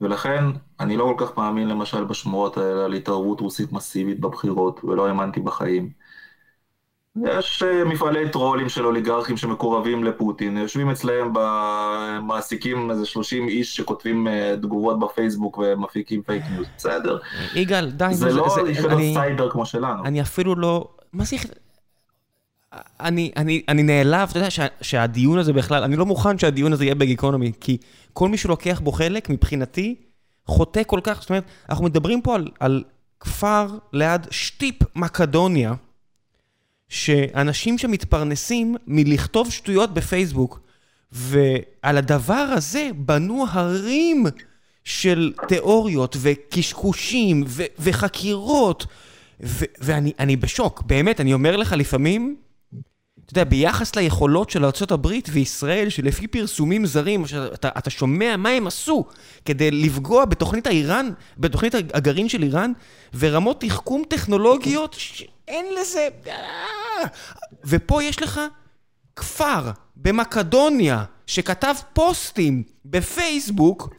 ולכן 0.00 0.44
אני 0.80 0.96
לא 0.96 1.14
כל 1.18 1.26
כך 1.26 1.38
מאמין 1.38 1.68
למשל 1.68 2.04
בשמועות 2.04 2.56
האלה 2.56 2.84
על 2.84 2.92
התערבות 2.92 3.40
רוסית 3.40 3.72
מסיבית 3.72 4.20
בבחירות, 4.20 4.84
ולא 4.84 5.08
האמנתי 5.08 5.40
בחיים. 5.40 5.92
יש 7.26 7.62
אה, 7.62 7.84
מפעלי 7.84 8.28
טרולים 8.28 8.68
של 8.68 8.86
אוליגרכים 8.86 9.36
שמקורבים 9.36 10.04
לפוטין, 10.04 10.56
יושבים 10.56 10.90
אצלהם 10.90 11.32
במעסיקים 11.32 12.90
איזה 12.90 13.06
30 13.06 13.48
איש 13.48 13.76
שכותבים 13.76 14.28
אה, 14.28 14.54
תגובות 14.62 14.98
בפייסבוק 14.98 15.58
ומפיקים 15.58 16.22
fake 16.22 16.42
news, 16.50 16.66
בסדר. 16.76 17.18
יגאל, 17.54 17.90
די, 17.90 18.08
זה 18.10 18.32
לא 18.32 18.46
יחידות 18.68 19.00
סייבר 19.14 19.50
כמו 19.50 19.66
שלנו. 19.66 20.04
אני 20.04 20.20
אפילו 20.20 20.54
לא... 20.54 20.88
מה 21.12 21.24
זה 21.24 21.36
יחידות... 21.36 21.58
אני, 23.00 23.32
אני, 23.36 23.62
אני 23.68 23.82
נעלב, 23.82 24.28
אתה 24.30 24.38
יודע, 24.38 24.50
שה, 24.50 24.66
שהדיון 24.80 25.38
הזה 25.38 25.52
בכלל, 25.52 25.82
אני 25.82 25.96
לא 25.96 26.06
מוכן 26.06 26.38
שהדיון 26.38 26.72
הזה 26.72 26.84
יהיה 26.84 26.94
בגיקונומי, 26.94 27.52
כי 27.60 27.76
כל 28.12 28.28
מי 28.28 28.36
שלוקח 28.36 28.80
בו 28.80 28.92
חלק, 28.92 29.30
מבחינתי, 29.30 29.94
חוטא 30.46 30.82
כל 30.86 31.00
כך, 31.02 31.20
זאת 31.20 31.30
אומרת, 31.30 31.44
אנחנו 31.68 31.84
מדברים 31.84 32.20
פה 32.22 32.34
על, 32.34 32.48
על 32.60 32.84
כפר 33.20 33.66
ליד 33.92 34.26
שטיפ 34.30 34.76
מקדוניה, 34.96 35.74
שאנשים 36.88 37.78
שמתפרנסים 37.78 38.76
מלכתוב 38.86 39.50
שטויות 39.50 39.94
בפייסבוק, 39.94 40.60
ועל 41.12 41.96
הדבר 41.98 42.34
הזה 42.34 42.90
בנו 42.96 43.46
הרים 43.50 44.26
של 44.84 45.32
תיאוריות 45.48 46.16
וקשקושים 46.20 47.44
ו- 47.46 47.64
וחקירות, 47.78 48.86
ו- 49.42 49.64
ואני 49.80 50.36
בשוק, 50.36 50.82
באמת, 50.82 51.20
אני 51.20 51.34
אומר 51.34 51.56
לך 51.56 51.72
לפעמים, 51.72 52.36
אתה 53.24 53.32
יודע, 53.32 53.44
ביחס 53.44 53.96
ליכולות 53.96 54.50
של 54.50 54.64
ארה"ב 54.64 55.06
וישראל, 55.32 55.88
שלפי 55.88 56.26
פרסומים 56.26 56.86
זרים, 56.86 57.24
אתה, 57.54 57.68
אתה 57.78 57.90
שומע 57.90 58.36
מה 58.36 58.48
הם 58.48 58.66
עשו 58.66 59.04
כדי 59.44 59.70
לפגוע 59.70 60.24
בתוכנית 60.24 60.66
האיראן, 60.66 61.10
בתוכנית 61.38 61.74
הגרעין 61.74 62.28
של 62.28 62.42
איראן, 62.42 62.72
ורמות 63.14 63.60
תחכום 63.60 64.02
טכנולוגיות 64.08 64.96
שאין 65.48 65.66
לזה... 65.80 66.08
ופה 67.64 68.02
יש 68.02 68.22
לך 68.22 68.40
כפר 69.16 69.70
במקדוניה 69.96 71.04
שכתב 71.26 71.74
פוסטים 71.92 72.62
בפייסבוק, 72.84 73.94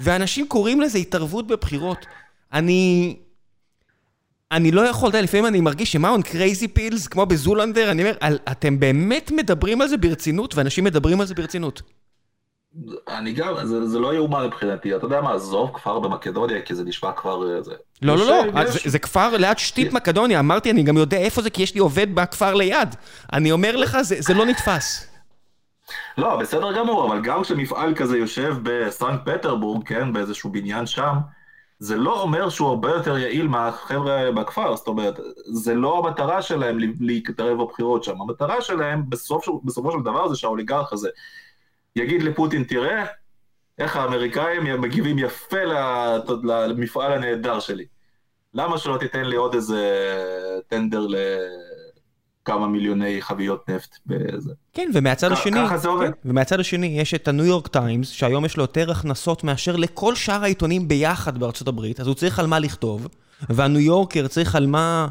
ואנשים 0.00 0.48
קוראים 0.48 0.80
לזה 0.80 0.98
התערבות 0.98 1.46
בבחירות. 1.46 2.06
אני... 2.52 3.16
אני 4.52 4.70
לא 4.70 4.80
יכול, 4.80 5.08
אתה 5.08 5.18
יודע, 5.18 5.24
לפעמים 5.24 5.46
אני 5.46 5.60
מרגיש 5.60 5.96
on 5.96 6.22
crazy 6.24 6.78
pills, 6.78 7.08
כמו 7.10 7.26
בזולנדר, 7.26 7.90
אני 7.90 8.02
אומר, 8.02 8.16
אתם 8.52 8.80
באמת 8.80 9.30
מדברים 9.30 9.80
על 9.80 9.88
זה 9.88 9.96
ברצינות, 9.96 10.54
ואנשים 10.54 10.84
מדברים 10.84 11.20
על 11.20 11.26
זה 11.26 11.34
ברצינות. 11.34 11.82
אני 13.08 13.32
גם, 13.32 13.54
זה, 13.64 13.86
זה 13.86 13.98
לא 13.98 14.14
יאומן 14.14 14.46
מבחינתי, 14.46 14.96
אתה 14.96 15.06
יודע 15.06 15.20
מה, 15.20 15.34
עזוב 15.34 15.70
כפר 15.74 15.98
במקדוניה, 15.98 16.62
כי 16.62 16.74
זה 16.74 16.84
נשמע 16.84 17.12
כבר... 17.12 17.56
אה, 17.56 17.62
זה... 17.62 17.74
לא, 18.02 18.16
לא, 18.16 18.26
לא, 18.26 18.60
יש... 18.60 18.84
זה, 18.84 18.90
זה 18.90 18.98
כפר 18.98 19.36
ליד 19.36 19.58
שטיפ 19.58 19.92
מקדוניה, 19.92 20.40
אמרתי, 20.40 20.70
אני 20.70 20.82
גם 20.82 20.96
יודע 20.96 21.16
איפה 21.16 21.42
זה, 21.42 21.50
כי 21.50 21.62
יש 21.62 21.74
לי 21.74 21.80
עובד 21.80 22.14
בכפר 22.14 22.54
ליד. 22.54 22.94
אני 23.32 23.52
אומר 23.52 23.76
לך, 23.76 23.98
זה, 24.02 24.16
זה 24.18 24.34
לא 24.34 24.46
נתפס. 24.46 25.06
לא, 26.18 26.36
בסדר 26.36 26.72
גמור, 26.72 27.06
אבל 27.06 27.20
גם 27.20 27.42
כשמפעל 27.42 27.94
כזה 27.94 28.18
יושב 28.18 28.56
בסנט 28.62 29.20
פטרבורג, 29.24 29.88
כן, 29.88 30.12
באיזשהו 30.12 30.52
בניין 30.52 30.86
שם, 30.86 31.14
זה 31.78 31.96
לא 31.96 32.22
אומר 32.22 32.48
שהוא 32.48 32.68
הרבה 32.68 32.90
יותר 32.90 33.18
יעיל 33.18 33.48
מהחבר'ה 33.48 34.32
בכפר, 34.32 34.76
זאת 34.76 34.88
אומרת, 34.88 35.20
זה 35.44 35.74
לא 35.74 35.98
המטרה 35.98 36.42
שלהם 36.42 36.78
להתערב 37.00 37.62
בבחירות 37.62 38.04
שם, 38.04 38.20
המטרה 38.20 38.60
שלהם 38.60 39.02
בסופו 39.64 39.92
של 39.92 40.04
דבר 40.04 40.28
זה 40.28 40.36
שהאוליגרך 40.36 40.92
הזה 40.92 41.08
יגיד 41.96 42.22
לפוטין, 42.22 42.64
תראה 42.64 43.04
איך 43.78 43.96
האמריקאים 43.96 44.80
מגיבים 44.80 45.18
יפה 45.18 45.64
למפעל 46.44 47.12
הנהדר 47.12 47.60
שלי. 47.60 47.84
למה 48.54 48.78
שלא 48.78 48.96
תיתן 48.96 49.24
לי 49.24 49.36
עוד 49.36 49.54
איזה 49.54 50.12
טנדר 50.68 51.06
לכמה 52.42 52.66
מיליוני 52.66 53.22
חביות 53.22 53.68
נפט 53.68 53.98
בזה? 54.06 54.52
כן, 54.72 54.90
ומהצד 54.94 55.32
השני, 55.32 55.60
ככה 55.66 55.78
זה 55.78 55.88
עובד. 55.88 56.06
כן, 56.06 56.12
ומהצד 56.24 56.60
השני 56.60 56.86
יש 57.00 57.14
את 57.14 57.28
הניו 57.28 57.44
יורק 57.44 57.68
טיימס, 57.68 58.10
שהיום 58.10 58.44
יש 58.44 58.56
לו 58.56 58.62
יותר 58.62 58.90
הכנסות 58.90 59.44
מאשר 59.44 59.76
לכל 59.76 60.14
שאר 60.14 60.42
העיתונים 60.42 60.88
ביחד 60.88 61.38
בארצות 61.38 61.68
הברית, 61.68 62.00
אז 62.00 62.06
הוא 62.06 62.14
צריך 62.14 62.38
על 62.38 62.46
מה 62.46 62.58
לכתוב, 62.58 63.08
והניו 63.48 63.80
יורקר 63.80 64.26
צריך 64.28 64.54
על 64.54 64.66
מה... 64.66 65.08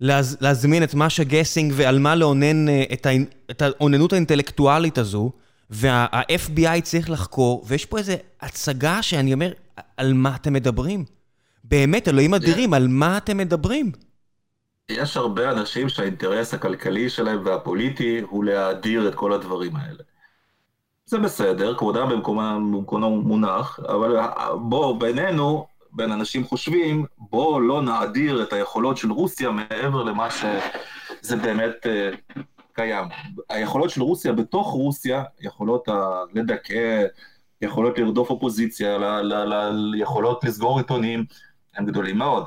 להז, 0.00 0.36
להזמין 0.40 0.82
את 0.82 0.94
מאשה 0.94 1.24
גסן 1.24 1.72
ועל 1.76 1.98
מה 1.98 2.14
לאונן 2.14 2.68
אה, 2.68 2.84
את, 2.92 3.06
את 3.50 3.62
האוננות 3.62 4.12
האינטלקטואלית 4.12 4.98
הזו, 4.98 5.32
וה-FBI 5.70 6.80
צריך 6.82 7.10
לחקור, 7.10 7.64
ויש 7.66 7.86
פה 7.86 7.98
איזו 7.98 8.12
הצגה 8.40 9.02
שאני 9.02 9.34
אומר, 9.34 9.52
על 9.96 10.12
מה 10.12 10.36
אתם 10.36 10.52
מדברים? 10.52 11.04
באמת, 11.64 12.08
אלוהים 12.08 12.34
אדירים, 12.34 12.74
על 12.74 12.88
מה 12.88 13.16
אתם 13.16 13.36
מדברים? 13.36 13.92
יש 14.90 15.16
הרבה 15.16 15.50
אנשים 15.50 15.88
שהאינטרס 15.88 16.54
הכלכלי 16.54 17.10
שלהם 17.10 17.42
והפוליטי 17.44 18.20
הוא 18.20 18.44
להאדיר 18.44 19.08
את 19.08 19.14
כל 19.14 19.32
הדברים 19.32 19.76
האלה. 19.76 20.02
זה 21.06 21.18
בסדר, 21.18 21.74
כבודם 21.76 22.08
במקומו 22.08 23.10
מונח, 23.10 23.80
אבל 23.88 24.16
בוא, 24.60 25.00
בינינו, 25.00 25.66
בין 25.92 26.12
אנשים 26.12 26.44
חושבים, 26.44 27.06
בואו 27.18 27.60
לא 27.60 27.82
נאדיר 27.82 28.42
את 28.42 28.52
היכולות 28.52 28.96
של 28.96 29.10
רוסיה 29.12 29.50
מעבר 29.50 30.02
למה 30.02 30.28
שזה 30.30 31.36
באמת 31.36 31.86
uh, 31.86 32.40
קיים. 32.72 33.04
היכולות 33.48 33.90
של 33.90 34.02
רוסיה 34.02 34.32
בתוך 34.32 34.66
רוסיה, 34.66 35.24
יכולות 35.40 35.88
לדכא, 36.34 37.06
יכולות 37.60 37.98
לרדוף 37.98 38.30
אופוזיציה, 38.30 38.98
ל, 38.98 39.04
ל, 39.04 39.34
ל, 39.34 39.94
יכולות 39.94 40.44
לסגור 40.44 40.78
עיתונים, 40.78 41.24
הם 41.74 41.86
גדולים 41.86 42.18
מאוד. 42.18 42.44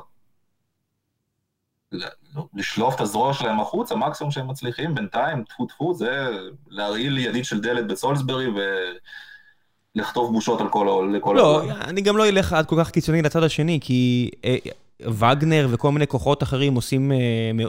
לשלוף 2.54 2.94
את 2.94 3.00
הזרוע 3.00 3.34
שלהם 3.34 3.60
החוצה, 3.60 3.94
המקסימום 3.94 4.30
שהם 4.30 4.48
מצליחים 4.48 4.94
בינתיים, 4.94 5.44
טפו 5.44 5.66
טפו, 5.66 5.94
זה 5.94 6.28
להרעיל 6.68 7.18
ידית 7.18 7.44
של 7.44 7.60
דלת 7.60 7.86
בסולסברי 7.86 8.48
ו... 8.48 8.60
לכתוב 9.94 10.32
בושות 10.32 10.60
על 10.60 10.68
כל... 10.68 11.10
לכל 11.16 11.34
לא, 11.36 11.62
הכל. 11.62 11.70
אני 11.84 12.00
גם 12.00 12.16
לא 12.16 12.28
אלך 12.28 12.52
עד 12.52 12.66
כל 12.66 12.76
כך 12.78 12.90
קיצוני 12.90 13.22
לצד 13.22 13.42
השני, 13.42 13.78
כי 13.82 14.30
אה, 14.44 14.56
וגנר 15.00 15.68
וכל 15.70 15.92
מיני 15.92 16.06
כוחות 16.06 16.42
אחרים 16.42 16.74
עושים, 16.74 17.12
אה, 17.12 17.16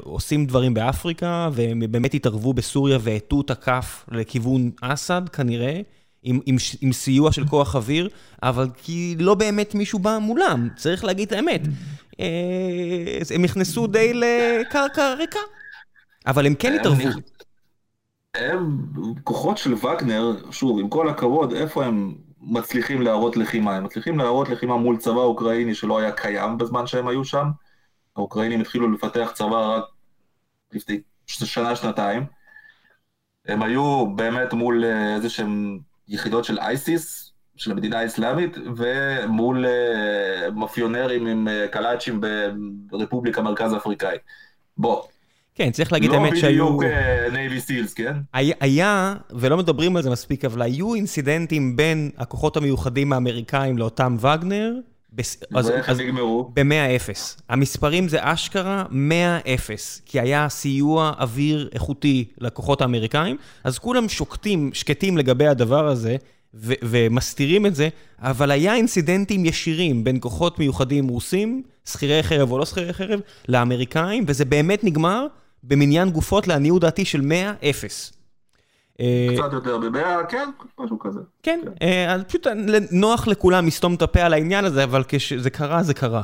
עושים 0.03 0.45
דברים 0.45 0.73
באפריקה, 0.73 1.49
והם 1.51 1.83
באמת 1.89 2.13
התערבו 2.13 2.53
בסוריה 2.53 2.97
והטו 3.01 3.41
את 3.41 3.51
הכף 3.51 4.05
לכיוון 4.11 4.71
אסד, 4.81 5.21
כנראה, 5.33 5.81
עם, 6.23 6.39
עם, 6.45 6.55
עם 6.81 6.93
סיוע 6.93 7.31
של 7.31 7.47
כוח 7.47 7.75
אוויר, 7.75 8.09
אבל 8.43 8.67
כי 8.83 9.15
לא 9.19 9.35
באמת 9.35 9.75
מישהו 9.75 9.99
בא 9.99 10.17
מולם, 10.21 10.69
צריך 10.75 11.03
להגיד 11.03 11.27
את 11.27 11.33
האמת. 11.33 11.61
אה, 12.19 12.25
הם 13.35 13.41
נכנסו 13.41 13.87
די 13.87 14.13
לקרקע 14.13 15.13
ריקה, 15.13 15.39
אבל 16.27 16.45
הם 16.45 16.55
כן 16.55 16.73
התערבו. 16.79 17.09
הם, 18.35 18.77
כוחות 19.23 19.57
של 19.57 19.73
וגנר, 19.73 20.51
שוב, 20.51 20.79
עם 20.79 20.89
כל 20.89 21.09
הכבוד, 21.09 21.53
איפה 21.53 21.85
הם 21.85 22.15
מצליחים 22.41 23.01
להראות 23.01 23.37
לחימה? 23.37 23.75
הם 23.75 23.83
מצליחים 23.83 24.17
להראות 24.17 24.49
לחימה 24.49 24.77
מול 24.77 24.97
צבא 24.97 25.21
אוקראיני 25.21 25.75
שלא 25.75 25.99
היה 25.99 26.11
קיים 26.11 26.57
בזמן 26.57 26.87
שהם 26.87 27.07
היו 27.07 27.25
שם. 27.25 27.47
האוקראינים 28.15 28.61
התחילו 28.61 28.91
לפתח 28.91 29.31
צבא 29.33 29.75
רק 29.75 29.83
לפני 30.71 31.01
שנה, 31.25 31.75
שנתיים. 31.75 32.25
הם 33.47 33.63
היו 33.63 34.07
באמת 34.15 34.53
מול 34.53 34.85
אה, 34.85 35.15
איזה 35.15 35.29
שהם 35.29 35.79
יחידות 36.07 36.45
של 36.45 36.59
ISIS, 36.59 37.35
של 37.55 37.71
המדינה 37.71 37.99
האסלאמית, 37.99 38.57
ומול 38.75 39.65
uh, 39.65 40.51
מאפיונרים 40.51 41.27
עם 41.27 41.47
uh, 41.47 41.67
קלאצ'ים 41.67 42.21
ברפובליקה 42.89 43.41
מרכז 43.41 43.75
אפריקאית. 43.75 44.21
בוא, 44.77 45.03
כן, 45.55 45.71
צריך 45.71 45.93
להגיד 45.93 46.09
את 46.09 46.15
האמת 46.15 46.37
שהיו... 46.37 46.65
לא 46.65 46.77
בדיוק 46.77 46.83
Navy 47.33 47.61
SEALs, 47.61 47.93
כן? 47.93 48.13
היה, 48.33 49.15
ולא 49.31 49.57
מדברים 49.57 49.95
על 49.95 50.03
זה 50.03 50.09
מספיק, 50.09 50.45
אבל 50.45 50.61
היו 50.61 50.95
אינסידנטים 50.95 51.75
בין 51.75 52.09
הכוחות 52.17 52.57
המיוחדים 52.57 53.13
האמריקאים 53.13 53.77
לאותם 53.77 54.17
וגנר. 54.19 54.73
ואיך 55.51 55.89
הם 55.89 55.97
נגמרו? 55.97 56.51
ב-100-0. 56.53 57.41
המספרים 57.49 58.07
זה 58.07 58.17
אשכרה 58.21 58.83
100-0, 58.91 58.91
כי 60.05 60.19
היה 60.19 60.49
סיוע 60.49 61.11
אוויר 61.19 61.69
איכותי 61.73 62.25
לכוחות 62.37 62.81
האמריקאים, 62.81 63.37
אז 63.63 63.79
כולם 63.79 64.09
שוקטים, 64.09 64.69
שקטים 64.73 65.17
לגבי 65.17 65.47
הדבר 65.47 65.87
הזה, 65.87 66.15
ומסתירים 66.53 67.65
את 67.65 67.75
זה, 67.75 67.89
אבל 68.19 68.51
היה 68.51 68.75
אינסידנטים 68.75 69.45
ישירים 69.45 70.03
בין 70.03 70.17
כוחות 70.19 70.59
מיוחדים 70.59 71.07
רוסים, 71.07 71.63
שכירי 71.85 72.23
חרב 72.23 72.51
או 72.51 72.57
לא 72.57 72.65
שכירי 72.65 72.93
חרב, 72.93 73.19
לאמריקאים, 73.47 74.23
וזה 74.27 74.45
באמת 74.45 74.83
נגמר 74.83 75.27
במניין 75.67 76.09
גופות 76.09 76.47
לעניות 76.47 76.81
דעתי 76.81 77.05
של 77.05 77.21
100-0. 77.21 77.23
אה, 78.99 79.27
קצת 79.37 79.53
יותר 79.53 79.77
ב-100, 79.77 80.25
כן, 80.29 80.49
משהו 80.79 80.99
כזה. 80.99 81.19
כן, 81.43 81.59
כן. 81.63 81.87
אה, 81.87 82.23
פשוט 82.23 82.47
נוח 82.91 83.27
לכולם 83.27 83.67
לסתום 83.67 83.95
את 83.95 84.01
הפה 84.01 84.21
על 84.21 84.33
העניין 84.33 84.65
הזה, 84.65 84.83
אבל 84.83 85.03
כשזה 85.07 85.49
קרה, 85.49 85.83
זה 85.83 85.93
קרה. 85.93 86.21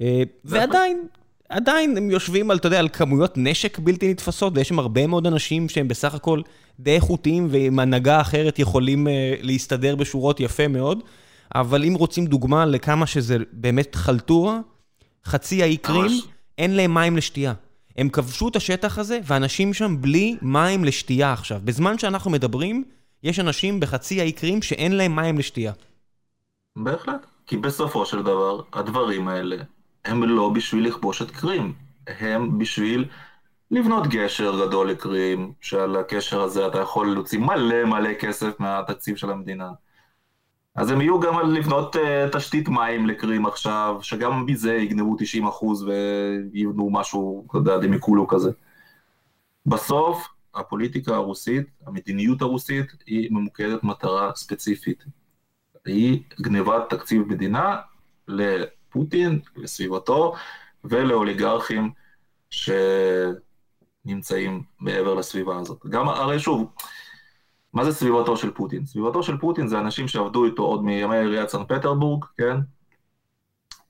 אה, 0.00 0.22
ועדיין, 0.44 1.06
עדיין 1.48 1.96
הם 1.96 2.10
יושבים 2.10 2.50
על, 2.50 2.56
אתה 2.56 2.66
יודע, 2.66 2.78
על 2.78 2.88
כמויות 2.88 3.34
נשק 3.36 3.78
בלתי 3.78 4.10
נתפסות, 4.10 4.52
ויש 4.56 4.68
שם 4.68 4.78
הרבה 4.78 5.06
מאוד 5.06 5.26
אנשים 5.26 5.68
שהם 5.68 5.88
בסך 5.88 6.14
הכל 6.14 6.40
די 6.80 6.94
איכותיים, 6.94 7.48
ועם 7.50 7.78
הנהגה 7.78 8.20
אחרת 8.20 8.58
יכולים 8.58 9.06
להסתדר 9.40 9.96
בשורות 9.96 10.40
יפה 10.40 10.68
מאוד. 10.68 11.02
אבל 11.54 11.84
אם 11.84 11.94
רוצים 11.94 12.26
דוגמה 12.26 12.66
לכמה 12.66 13.06
שזה 13.06 13.36
באמת 13.52 13.94
חלטורה, 13.94 14.60
חצי 15.24 15.62
האי 15.62 15.76
קרים, 15.76 16.20
אין 16.58 16.76
להם 16.76 16.94
מים 16.94 17.16
לשתייה. 17.16 17.52
הם 18.00 18.08
כבשו 18.08 18.48
את 18.48 18.56
השטח 18.56 18.98
הזה, 18.98 19.18
ואנשים 19.24 19.74
שם 19.74 19.96
בלי 20.00 20.36
מים 20.42 20.84
לשתייה 20.84 21.32
עכשיו. 21.32 21.60
בזמן 21.64 21.98
שאנחנו 21.98 22.30
מדברים, 22.30 22.84
יש 23.22 23.40
אנשים 23.40 23.80
בחצי 23.80 24.20
האי 24.20 24.32
קרים 24.32 24.62
שאין 24.62 24.92
להם 24.92 25.16
מים 25.16 25.38
לשתייה. 25.38 25.72
בהחלט. 26.76 27.26
כי 27.46 27.56
בסופו 27.56 28.06
של 28.06 28.22
דבר, 28.22 28.60
הדברים 28.72 29.28
האלה 29.28 29.56
הם 30.04 30.24
לא 30.24 30.48
בשביל 30.48 30.86
לכבוש 30.86 31.22
את 31.22 31.30
קרים. 31.30 31.72
הם 32.06 32.58
בשביל 32.58 33.04
לבנות 33.70 34.06
גשר 34.06 34.66
גדול 34.66 34.90
לקרים, 34.90 35.52
שעל 35.60 35.96
הקשר 35.96 36.40
הזה 36.40 36.66
אתה 36.66 36.78
יכול 36.78 37.12
להוציא 37.12 37.38
מלא 37.38 37.84
מלא 37.84 38.14
כסף 38.14 38.60
מהתקציב 38.60 39.16
של 39.16 39.30
המדינה. 39.30 39.70
אז 40.74 40.90
הם 40.90 41.00
יהיו 41.00 41.20
גם 41.20 41.38
על 41.38 41.46
לבנות 41.46 41.96
uh, 41.96 41.98
תשתית 42.32 42.68
מים 42.68 43.06
לקרים 43.06 43.46
עכשיו, 43.46 43.98
שגם 44.02 44.46
מזה 44.46 44.74
יגנבו 44.74 45.16
90% 45.16 45.64
ויבנו 45.86 46.90
משהו, 46.90 47.46
אתה 47.50 47.58
יודע, 47.58 47.78
דמיקולו 47.78 48.26
כזה. 48.28 48.50
בסוף, 49.66 50.28
הפוליטיקה 50.54 51.14
הרוסית, 51.14 51.66
המדיניות 51.86 52.42
הרוסית, 52.42 52.86
היא 53.06 53.28
ממוקדת 53.32 53.84
מטרה 53.84 54.30
ספציפית. 54.34 55.04
היא 55.86 56.22
גנבת 56.40 56.90
תקציב 56.90 57.22
מדינה 57.22 57.76
לפוטין, 58.28 59.40
לסביבתו 59.56 60.34
ולאוליגרכים 60.84 61.90
שנמצאים 64.06 64.62
מעבר 64.80 65.14
לסביבה 65.14 65.58
הזאת. 65.58 65.86
גם, 65.86 66.08
הרי 66.08 66.38
שוב, 66.38 66.72
מה 67.72 67.84
זה 67.84 67.92
סביבתו 67.92 68.36
של 68.36 68.50
פוטין? 68.50 68.86
סביבתו 68.86 69.22
של 69.22 69.38
פוטין 69.38 69.68
זה 69.68 69.78
אנשים 69.78 70.08
שעבדו 70.08 70.44
איתו 70.44 70.62
עוד 70.62 70.84
מימי 70.84 71.18
עיריית 71.18 71.48
סן 71.48 71.64
פטרבורג, 71.64 72.24
כן? 72.38 72.56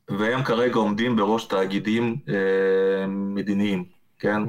והם 0.08 0.44
כרגע 0.44 0.76
עומדים 0.76 1.16
בראש 1.16 1.44
תאגידים 1.44 2.16
אה, 2.28 3.06
מדיניים, 3.06 3.84
כן? 4.18 4.42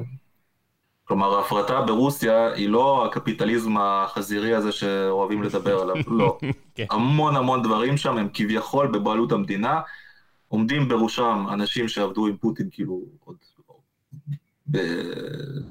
כלומר, 1.04 1.34
ההפרטה 1.34 1.82
ברוסיה 1.82 2.52
היא 2.52 2.68
לא 2.68 3.06
הקפיטליזם 3.06 3.76
החזירי 3.76 4.54
הזה 4.54 4.72
שאוהבים 4.72 5.42
לדבר 5.42 5.80
עליו, 5.80 5.96
לא. 6.18 6.38
כן. 6.74 6.84
המון 6.90 7.36
המון 7.36 7.62
דברים 7.62 7.96
שם 7.96 8.16
הם 8.16 8.28
כביכול 8.34 8.86
בבעלות 8.86 9.32
המדינה, 9.32 9.80
עומדים 10.48 10.88
בראשם 10.88 11.46
אנשים 11.52 11.88
שעבדו 11.88 12.26
עם 12.26 12.36
פוטין 12.36 12.68
כאילו 12.72 13.00
עוד... 13.24 13.36
ב... 14.70 14.76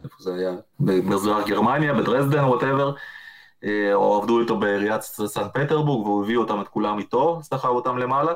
איפה 0.03 0.15
זה 0.19 0.33
היה? 0.35 0.51
במזרח 0.79 1.47
גרמניה, 1.47 1.93
בדרזדן, 1.93 2.43
whatever. 2.43 2.93
אה, 3.63 3.93
או 3.93 4.17
עבדו 4.17 4.39
איתו 4.39 4.59
בעיריית 4.59 5.01
סן 5.01 5.47
פטרבורג 5.53 6.07
והוא 6.07 6.23
הביא 6.23 6.37
אותם 6.37 6.61
את 6.61 6.67
כולם 6.67 6.99
איתו, 6.99 7.39
סחב 7.43 7.69
אותם 7.69 7.97
למעלה, 7.97 8.33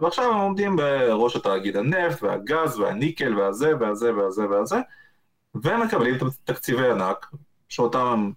ועכשיו 0.00 0.32
הם 0.32 0.40
עומדים 0.40 0.76
בראש 0.76 1.36
התאגיד 1.36 1.76
הנפט 1.76 2.22
והגז 2.22 2.78
והניקל 2.78 3.38
והזה 3.38 3.72
והזה 3.80 4.14
והזה 4.14 4.48
והזה, 4.48 4.76
והם 5.54 5.82
מקבלים 5.82 6.14
תקציבי 6.44 6.90
ענק, 6.90 7.26
שאותם 7.68 8.06
הם 8.06 8.32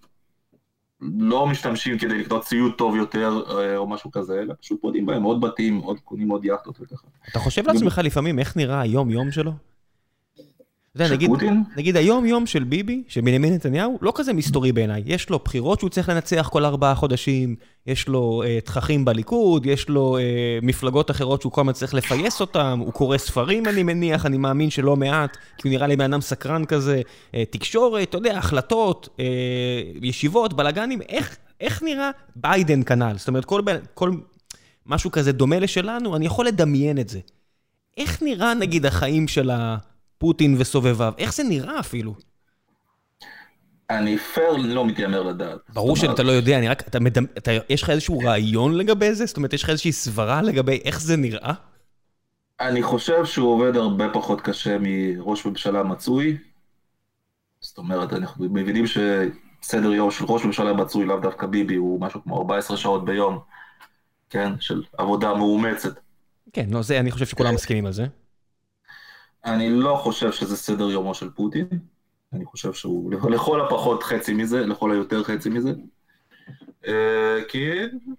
לא 1.02 1.48
משתמשים 1.48 1.98
כדי 1.98 2.18
לקנות 2.20 2.44
ציוד 2.44 2.74
טוב 2.78 2.96
יותר 2.96 3.44
אה, 3.50 3.78
או 3.78 3.88
משהו 3.88 4.12
כזה, 4.12 4.40
אלא 4.42 4.54
פשוט 4.62 4.82
בונים 4.82 5.06
בהם 5.06 5.24
עוד 5.24 5.42
בתים, 5.42 5.78
עוד 5.78 6.00
קונים 6.00 6.30
עוד 6.30 6.46
יאכטות 6.46 6.78
וככה. 6.82 7.08
אתה 7.32 7.40
חושב 7.40 7.68
לעצמך 7.68 8.02
לפעמים 8.04 8.40
איך 8.40 8.58
נראה 8.58 8.82
היום-יום 8.82 9.32
שלו? 9.32 9.52
יודע, 10.96 11.14
נגיד? 11.14 11.32
נגיד 11.78 11.98
היום-יום 11.98 12.46
של 12.46 12.64
ביבי, 12.64 13.04
של 13.08 13.22
בנימין 13.22 13.54
נתניהו, 13.54 13.98
לא 14.02 14.12
כזה 14.16 14.34
מסתורי 14.34 14.72
בעיניי. 14.72 15.04
יש 15.06 15.30
לו 15.30 15.40
בחירות 15.40 15.80
שהוא 15.80 15.90
צריך 15.90 16.10
לנצח 16.10 16.50
כל 16.52 16.66
ארבעה 16.66 16.96
חודשים, 16.96 17.56
יש 17.88 18.08
לו 18.08 18.44
אה, 18.46 18.60
תככים 18.62 19.06
בליכוד, 19.06 19.66
יש 19.66 19.90
לו 19.90 20.18
אה, 20.18 20.24
מפלגות 20.62 21.12
אחרות 21.12 21.42
שהוא 21.42 21.52
כל 21.52 21.62
הזמן 21.62 21.74
צריך 21.74 21.94
לפייס 21.94 22.42
אותן, 22.42 22.78
הוא 22.80 22.94
קורא 22.94 23.18
ספרים, 23.18 23.66
אני 23.66 23.84
מניח, 23.84 24.26
אני 24.26 24.38
מאמין 24.38 24.70
שלא 24.70 24.96
מעט, 24.96 25.38
כי 25.58 25.68
הוא 25.68 25.74
נראה 25.74 25.88
לי 25.88 25.96
בן 25.96 26.14
אדם 26.14 26.22
סקרן 26.22 26.66
כזה. 26.66 27.02
אה, 27.36 27.44
תקשורת, 27.50 28.10
אתה 28.10 28.18
יודע, 28.18 28.38
החלטות, 28.38 29.10
אה, 29.20 29.26
ישיבות, 30.02 30.54
בלאגנים, 30.54 31.02
איך, 31.10 31.38
איך 31.62 31.84
נראה 31.84 32.12
ביידן 32.36 32.84
כנ"ל? 32.84 33.14
זאת 33.18 33.28
אומרת, 33.28 33.46
כל, 33.46 33.62
כל 33.94 34.12
משהו 34.86 35.12
כזה 35.12 35.32
דומה 35.32 35.60
לשלנו, 35.60 36.16
אני 36.16 36.26
יכול 36.26 36.48
לדמיין 36.48 37.00
את 37.00 37.10
זה. 37.10 37.20
איך 37.98 38.24
נראה 38.24 38.54
נגיד 38.54 38.86
החיים 38.86 39.28
של 39.28 39.52
הפוטין 40.22 40.56
וסובביו? 40.60 41.14
איך 41.18 41.34
זה 41.34 41.44
נראה 41.44 41.80
אפילו? 41.80 42.16
אני 43.90 44.18
פייר 44.18 44.58
לא 44.58 44.86
מתיימר 44.86 45.24
לדעת. 45.24 45.60
ברור 45.74 45.96
זאת 45.96 46.04
אומרת, 46.04 46.18
שאתה 46.18 46.28
לא 46.28 46.32
יודע, 46.32 46.58
אני 46.58 46.68
רק, 46.68 46.88
אתה 46.88 47.00
מדמ... 47.00 47.24
אתה, 47.38 47.52
יש 47.70 47.84
לך 47.84 47.90
איזשהו 47.90 48.20
רעיון 48.20 48.78
לגבי 48.78 49.14
זה? 49.14 49.26
זאת 49.26 49.38
אומרת, 49.38 49.54
יש 49.54 49.64
לך 49.64 49.70
איזושהי 49.70 49.92
סברה 49.92 50.42
לגבי 50.42 50.82
איך 50.86 51.02
זה 51.02 51.18
נראה? 51.18 51.54
אני 52.60 52.84
חושב 52.84 53.26
שהוא 53.26 53.54
עובד 53.54 53.76
הרבה 53.76 54.10
פחות 54.14 54.42
קשה 54.42 54.78
מראש 54.80 55.46
ממשלה 55.46 55.84
מצוי. 55.84 56.38
זאת 57.60 57.78
אומרת, 57.78 58.14
אנחנו 58.14 58.46
מבינים 58.50 58.86
שסדר 58.88 59.92
יום 59.94 60.12
של 60.12 60.26
ראש 60.26 60.46
ממשלה 60.46 60.74
מצוי, 60.74 61.06
לאו 61.06 61.20
דווקא 61.20 61.48
ביבי, 61.48 61.76
הוא 61.76 62.02
משהו 62.02 62.24
כמו 62.24 62.38
14 62.38 62.78
שעות 62.78 63.06
ביום, 63.06 63.40
כן? 64.30 64.54
של 64.60 64.84
עבודה 64.98 65.34
מאומצת. 65.34 66.00
כן, 66.54 66.66
לא, 66.70 66.82
זה, 66.82 67.00
אני 67.00 67.12
חושב 67.12 67.26
שכולם 67.26 67.54
מסכימים 67.56 67.86
על 67.86 67.92
זה. 67.94 68.06
אני 69.46 69.70
לא 69.70 69.96
חושב 70.04 70.32
שזה 70.32 70.58
סדר 70.58 70.90
יומו 70.90 71.14
של 71.14 71.30
פוטין. 71.30 71.68
אני 72.34 72.46
חושב 72.46 72.74
שהוא 72.74 73.14
לכל 73.34 73.62
הפחות 73.62 74.04
חצי 74.04 74.34
מזה, 74.34 74.66
לכל 74.66 74.92
היותר 74.92 75.24
חצי 75.24 75.50
מזה. 75.50 75.74
אה, 76.88 77.40
כי 77.48 77.70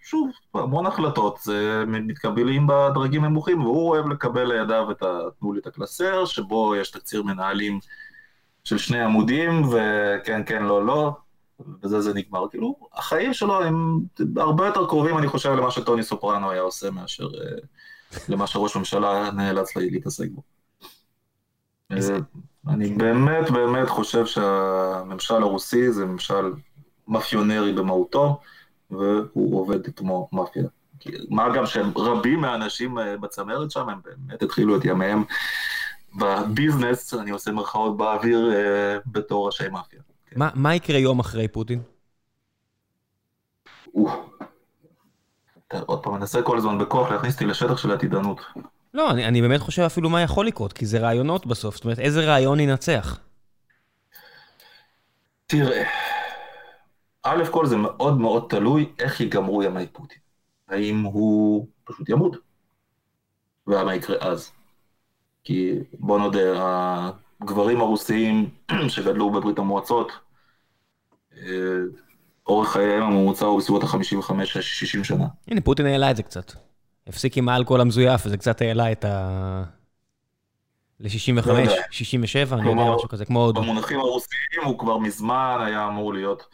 שוב, 0.00 0.30
המון 0.54 0.86
החלטות 0.86 1.38
זה 1.42 1.84
מתקבלים 1.86 2.66
בדרגים 2.66 3.24
נמוכים, 3.24 3.60
והוא 3.64 3.88
אוהב 3.88 4.08
לקבל 4.08 4.52
לידיו 4.52 4.90
את 4.90 5.02
ה... 5.02 5.18
תנו 5.40 5.52
לי 5.52 5.60
את 5.60 5.66
הקלסר, 5.66 6.24
שבו 6.24 6.76
יש 6.76 6.90
תקציר 6.90 7.22
מנהלים 7.22 7.78
של 8.64 8.78
שני 8.78 9.00
עמודים, 9.00 9.62
וכן, 9.64 10.42
כן, 10.46 10.62
לא, 10.62 10.86
לא, 10.86 11.12
ובזה 11.60 12.00
זה 12.00 12.14
נגמר. 12.14 12.48
כאילו, 12.48 12.76
החיים 12.92 13.34
שלו 13.34 13.62
הם 13.62 14.00
הרבה 14.36 14.66
יותר 14.66 14.86
קרובים, 14.86 15.18
אני 15.18 15.28
חושב, 15.28 15.50
למה 15.50 15.70
שטוני 15.70 16.02
סופרנו 16.02 16.50
היה 16.50 16.60
עושה, 16.60 16.90
מאשר 16.90 17.24
אה, 17.24 17.56
למה 18.28 18.46
שראש 18.46 18.76
ממשלה 18.76 19.30
נאלץ 19.30 19.76
להתעסק 19.76 20.28
בו. 20.30 20.51
אה, 21.92 22.18
אני 22.68 22.88
באמת 22.88 23.50
באמת 23.50 23.88
חושב 23.88 24.26
שהממשל 24.26 25.34
הרוסי 25.34 25.92
זה 25.92 26.06
ממשל 26.06 26.52
מאפיונרי 27.08 27.72
במהותו, 27.72 28.40
והוא 28.90 29.60
עובד 29.60 29.94
כמו 29.96 30.28
מאפיה. 30.32 30.64
מה 31.30 31.54
גם 31.56 31.66
שרבים 31.66 32.40
מהאנשים 32.40 32.98
אה, 32.98 33.16
בצמרת 33.16 33.70
שם, 33.70 33.88
הם 33.88 33.98
באמת 34.04 34.42
התחילו 34.42 34.76
את 34.76 34.84
ימיהם 34.84 35.24
בביזנס, 36.18 37.14
אני 37.14 37.30
עושה 37.30 37.52
מרכאות 37.52 37.96
באוויר, 37.96 38.52
אה, 38.54 38.98
בתור 39.06 39.46
ראשי 39.46 39.68
מאפיה. 39.68 40.00
מה, 40.36 40.50
מה 40.54 40.74
יקרה 40.74 40.98
יום 40.98 41.20
אחרי 41.20 41.48
פוטין? 41.48 41.82
אתה 45.68 45.80
עוד 45.86 46.02
פעם 46.02 46.14
מנסה 46.14 46.42
כל 46.42 46.58
הזמן 46.58 46.78
בכוח 46.78 47.10
להכניס 47.10 47.34
אותי 47.34 47.46
לשטח 47.46 47.76
של 47.76 47.90
עתידנות. 47.90 48.40
לא, 48.94 49.10
אני, 49.10 49.26
אני 49.26 49.42
באמת 49.42 49.60
חושב 49.60 49.82
אפילו 49.82 50.10
מה 50.10 50.22
יכול 50.22 50.46
לקרות, 50.46 50.72
כי 50.72 50.86
זה 50.86 50.98
רעיונות 50.98 51.46
בסוף. 51.46 51.74
זאת 51.74 51.84
אומרת, 51.84 51.98
איזה 51.98 52.20
רעיון 52.20 52.60
ינצח? 52.60 53.18
תראה, 55.46 55.84
א' 57.22 57.44
כל 57.50 57.66
זה 57.66 57.76
מאוד 57.76 58.18
מאוד 58.18 58.46
תלוי 58.48 58.92
איך 58.98 59.20
ייגמרו 59.20 59.62
ימי 59.62 59.86
פוטין. 59.86 60.18
האם 60.68 61.02
הוא 61.02 61.66
פשוט 61.84 62.08
ימות? 62.08 62.36
ומה 63.66 63.94
יקרה 63.94 64.16
אז? 64.20 64.52
כי 65.44 65.74
בוא 65.98 66.18
נודה, 66.18 66.40
הגברים 67.40 67.80
הרוסיים 67.80 68.50
שגדלו 68.88 69.30
בברית 69.30 69.58
המועצות, 69.58 70.12
אה, 71.36 71.46
אורך 72.46 72.72
חייהם 72.72 73.02
הממוצע 73.02 73.46
הוא 73.46 73.58
בסביבות 73.58 73.82
ה-55-60 73.82 75.04
שנה. 75.04 75.26
הנה, 75.48 75.60
פוטין 75.60 75.86
העלה 75.86 76.10
את 76.10 76.16
זה 76.16 76.22
קצת. 76.22 76.52
הפסיק 77.06 77.36
עם 77.36 77.48
האלכוהול 77.48 77.80
המזויף, 77.80 78.26
וזה 78.26 78.36
קצת 78.36 78.60
העלה 78.60 78.92
את 78.92 79.04
ה... 79.04 79.62
ל-65, 81.00 81.48
לא 81.48 81.52
יודע. 81.52 81.82
67, 81.90 82.56
אני 82.56 82.70
יודע, 82.70 82.94
משהו 82.96 83.08
כזה, 83.08 83.24
כמו 83.24 83.44
הודו. 83.44 83.62
במונחים 83.62 83.98
הרוסיים 83.98 84.64
הוא 84.64 84.78
כבר 84.78 84.98
מזמן 84.98 85.58
היה 85.66 85.88
אמור 85.88 86.14
להיות 86.14 86.46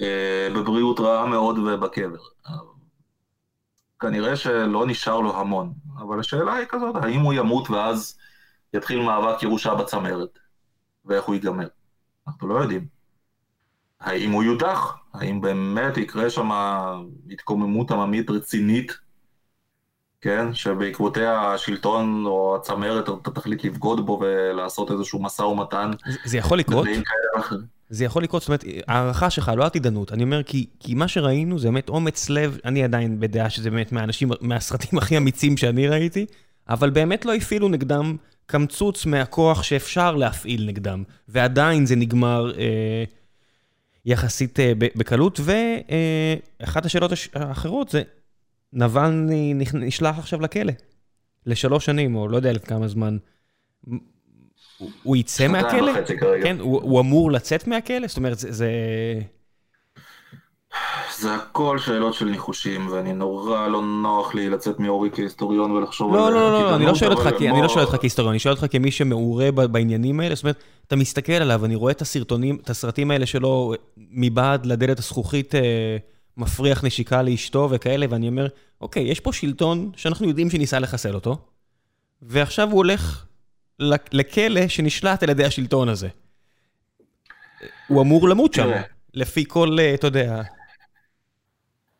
אה, 0.00 0.48
בבריאות 0.56 1.00
רעה 1.00 1.26
מאוד 1.26 1.58
ובקבר. 1.58 2.18
כנראה 4.00 4.36
שלא 4.36 4.86
נשאר 4.86 5.20
לו 5.20 5.36
המון, 5.36 5.72
אבל 5.98 6.20
השאלה 6.20 6.54
היא 6.54 6.66
כזאת, 6.68 6.96
האם 7.02 7.20
הוא 7.20 7.32
ימות 7.32 7.70
ואז 7.70 8.18
יתחיל 8.74 9.02
מאבק 9.02 9.42
ירושה 9.42 9.74
בצמרת, 9.74 10.38
ואיך 11.04 11.24
הוא 11.24 11.34
ייגמר? 11.34 11.68
אנחנו 12.28 12.48
לא 12.48 12.54
יודעים. 12.54 12.86
האם 14.00 14.30
הוא 14.30 14.42
יודח? 14.42 14.96
האם 15.14 15.40
באמת 15.40 15.96
יקרה 15.96 16.30
שם 16.30 16.50
התקוממות 17.30 17.90
עממית 17.90 18.30
רצינית, 18.30 18.92
כן? 20.20 20.54
שבעקבותיה 20.54 21.40
השלטון 21.54 22.24
או 22.26 22.56
הצמרת 22.56 23.08
תחליט 23.34 23.64
לבגוד 23.64 24.06
בו 24.06 24.20
ולעשות 24.22 24.90
איזשהו 24.90 25.22
משא 25.22 25.42
ומתן. 25.42 25.90
זה- 26.24 26.38
יכול 26.38 26.58
לקרות? 26.58 26.86
זה 27.90 28.04
יכול 28.04 28.22
לקרות, 28.22 28.42
זאת 28.42 28.48
אומרת, 28.48 28.64
הערכה 28.88 29.30
שלך, 29.30 29.52
לא 29.56 29.64
עתידנות. 29.64 30.12
אני 30.12 30.22
אומר, 30.22 30.42
כי, 30.42 30.66
כי 30.80 30.94
מה 30.94 31.08
שראינו 31.08 31.58
זה 31.58 31.68
באמת 31.68 31.88
אומץ 31.88 32.30
לב, 32.30 32.58
אני 32.64 32.84
עדיין 32.84 33.20
בדעה 33.20 33.50
שזה 33.50 33.70
באמת 33.70 33.92
מהאנשים, 33.92 34.30
מהסרטים 34.40 34.98
הכי 34.98 35.16
אמיצים 35.16 35.56
שאני 35.56 35.88
ראיתי, 35.88 36.26
אבל 36.68 36.90
באמת 36.90 37.24
לא 37.24 37.34
הפעילו 37.34 37.68
נגדם 37.68 38.16
קמצוץ 38.46 39.06
מהכוח 39.06 39.62
שאפשר 39.62 40.16
להפעיל 40.16 40.66
נגדם, 40.66 41.02
ועדיין 41.28 41.86
זה 41.86 41.96
נגמר 41.96 42.52
אה, 42.58 43.04
יחסית 44.06 44.60
אה, 44.60 44.72
בקלות. 44.76 45.40
ואחת 46.60 46.86
השאלות 46.86 47.12
הש- 47.12 47.28
האחרות 47.34 47.88
זה, 47.88 48.02
נבלני 48.72 49.54
נשלח 49.74 50.18
עכשיו 50.18 50.40
לכלא, 50.40 50.72
לשלוש 51.46 51.84
שנים, 51.86 52.16
או 52.16 52.28
לא 52.28 52.36
יודע 52.36 52.52
לכמה 52.52 52.88
זמן. 52.88 53.16
הוא- 53.86 54.00
הוא 55.02 55.16
יצא 55.16 55.48
מהכלא? 55.48 55.92
כן, 56.42 56.56
הוא, 56.60 56.80
הוא 56.82 57.00
אמור 57.00 57.30
לצאת 57.32 57.66
מהכלא? 57.66 58.06
זאת 58.06 58.16
אומרת, 58.16 58.38
זה... 58.38 58.52
זה... 58.52 58.70
זה 61.18 61.34
הכל 61.34 61.78
שאלות 61.78 62.14
של 62.14 62.24
ניחושים, 62.24 62.88
ואני 62.92 63.12
נורא 63.12 63.68
לא 63.68 63.82
נוח 63.82 64.34
לי 64.34 64.48
לצאת 64.50 64.80
מאורי 64.80 65.10
כהיסטוריון 65.12 65.70
ולחשוב 65.70 66.14
לא, 66.14 66.26
על 66.28 66.32
לא, 66.34 66.40
לא, 66.52 66.62
לא, 66.62 66.76
אני 66.76 66.86
לא 66.86 66.94
שואל 66.94 67.12
אותך 67.12 67.28
כי- 67.38 67.50
אני 67.50 67.62
לא 67.62 67.68
שואל 67.68 67.84
אותך 67.84 67.96
כהיסטוריון, 68.00 68.32
אני 68.32 68.38
שואל 68.38 68.54
אותך 68.54 68.66
כמי 68.70 68.90
שמעורה 68.90 69.50
בעניינים 69.52 70.20
האלה. 70.20 70.34
זאת 70.34 70.44
אומרת, 70.44 70.56
אתה 70.86 70.96
מסתכל 70.96 71.32
עליו, 71.32 71.64
אני 71.64 71.74
רואה 71.74 71.92
את 71.92 72.02
הסרטונים, 72.02 72.58
את 72.64 72.70
הסרטים 72.70 73.10
האלה 73.10 73.26
שלו 73.26 73.74
מבעד 73.96 74.66
לדלת 74.66 74.98
הזכוכית, 74.98 75.54
אה, 75.54 75.96
מפריח 76.40 76.84
נשיקה 76.84 77.22
לאשתו 77.22 77.68
וכאלה, 77.70 78.06
ואני 78.10 78.28
אומר, 78.28 78.46
אוקיי, 78.80 79.02
יש 79.02 79.20
פה 79.20 79.32
שלטון 79.32 79.90
שאנחנו 79.96 80.28
יודעים 80.28 80.50
שניסה 80.50 80.78
לחסל 80.78 81.14
אותו, 81.14 81.38
ועכשיו 82.22 82.68
הוא 82.70 82.76
הולך 82.76 83.26
לכלא 84.12 84.68
שנשלט 84.68 85.22
על 85.22 85.30
ידי 85.30 85.44
השלטון 85.44 85.88
הזה. 85.88 86.08
הוא 87.88 88.02
אמור 88.02 88.28
למות 88.28 88.54
שם. 88.54 88.70
לפי 89.14 89.44
כל, 89.48 89.76
אה, 89.80 89.94
אתה 89.94 90.06
יודע... 90.06 90.42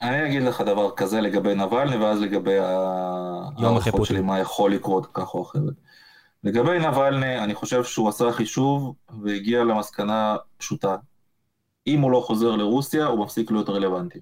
אני 0.03 0.27
אגיד 0.27 0.43
לך 0.43 0.61
דבר 0.61 0.91
כזה 0.97 1.21
לגבי 1.21 1.55
נבלני, 1.55 1.97
ואז 1.97 2.21
לגבי 2.21 2.59
ההערכות. 2.59 4.07
שלי, 4.07 4.21
מה 4.21 4.39
יכול 4.39 4.75
לקרות 4.75 5.07
כך 5.15 5.35
או 5.35 5.43
אחרת. 5.43 5.75
לגבי 6.45 6.79
נבלני, 6.79 7.39
אני 7.39 7.55
חושב 7.55 7.85
שהוא 7.85 8.09
עשה 8.09 8.33
חישוב 8.33 8.95
והגיע 9.23 9.65
למסקנה 9.65 10.37
פשוטה. 10.57 10.97
אם 11.87 12.01
הוא 12.01 12.11
לא 12.11 12.21
חוזר 12.27 12.57
לרוסיה, 12.57 13.07
הוא 13.07 13.25
מפסיק 13.25 13.51
להיות 13.51 13.69
רלוונטי. 13.69 14.19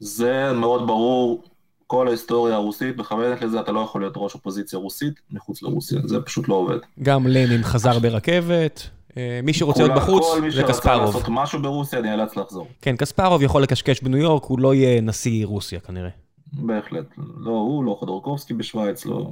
זה 0.00 0.52
מאוד 0.52 0.86
ברור, 0.86 1.42
כל 1.86 2.08
ההיסטוריה 2.08 2.54
הרוסית 2.54 2.96
מכוונת 2.96 3.42
לזה, 3.42 3.60
אתה 3.60 3.72
לא 3.72 3.80
יכול 3.80 4.00
להיות 4.00 4.14
ראש 4.16 4.34
אופוזיציה 4.34 4.78
רוסית 4.78 5.20
מחוץ 5.30 5.62
לרוסיה, 5.62 6.00
זה 6.04 6.20
פשוט 6.20 6.48
לא 6.48 6.54
עובד. 6.54 6.78
גם 7.02 7.26
לנין 7.26 7.62
חזר 7.62 7.98
ברכבת, 7.98 8.88
אה, 9.16 9.40
מי 9.42 9.52
שרוצה 9.52 9.82
להיות 9.82 9.96
בחוץ 9.96 10.24
כל 10.34 10.40
מי 10.40 10.50
זה 10.50 10.56
שרצה 10.56 10.72
קספרוב. 10.72 11.04
לעשות 11.04 11.24
משהו 11.28 11.62
ברוסיה 11.62 12.00
נאלץ 12.00 12.36
לחזור. 12.36 12.68
כן, 12.82 12.96
קספרוב 12.96 13.42
יכול 13.42 13.62
לקשקש 13.62 14.00
בניו 14.00 14.18
יורק, 14.18 14.44
הוא 14.44 14.58
לא 14.58 14.74
יהיה 14.74 15.00
נשיא 15.00 15.46
רוסיה 15.46 15.80
כנראה. 15.80 16.10
בהחלט. 16.52 17.04
לא 17.36 17.50
הוא, 17.50 17.84
לא 17.84 17.96
חודורקובסקי 17.98 18.54
בשוויץ, 18.54 19.06
לא, 19.06 19.30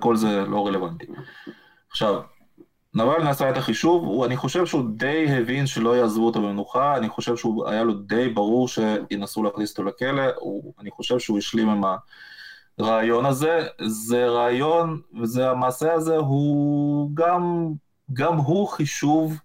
כל 0.00 0.16
זה 0.16 0.44
לא 0.48 0.66
רלוונטי. 0.66 1.06
עכשיו, 1.90 2.20
נבל 2.94 3.26
עשה 3.28 3.50
את 3.50 3.56
החישוב, 3.56 4.04
הוא, 4.04 4.26
אני 4.26 4.36
חושב 4.36 4.66
שהוא 4.66 4.90
די 4.96 5.26
הבין 5.30 5.66
שלא 5.66 5.96
יעזבו 5.96 6.26
אותו 6.26 6.42
במנוחה, 6.42 6.96
אני 6.96 7.08
חושב 7.08 7.36
שהיה 7.36 7.82
לו 7.82 7.94
די 7.94 8.28
ברור 8.28 8.68
שינסו 8.68 9.42
להכניס 9.42 9.70
אותו 9.70 9.84
לכלא, 9.84 10.22
הוא, 10.36 10.74
אני 10.80 10.90
חושב 10.90 11.18
שהוא 11.18 11.38
השלים 11.38 11.68
עם 11.68 11.82
הרעיון 12.78 13.26
הזה, 13.26 13.66
זה 13.86 14.26
רעיון, 14.26 15.00
וזה 15.20 15.50
המעשה 15.50 15.94
הזה 15.94 16.16
הוא 16.16 17.10
גם, 17.14 17.72
גם 18.12 18.36
הוא 18.36 18.68
חישוב 18.68 19.38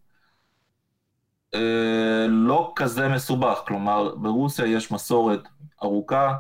אה, 1.54 2.28
לא 2.30 2.74
כזה 2.76 3.10
מסובך, 3.10 3.62
כלומר 3.68 4.16
ברוסיה 4.16 4.66
יש 4.66 4.92
מסורת 4.92 5.40
ארוכה 5.84 6.34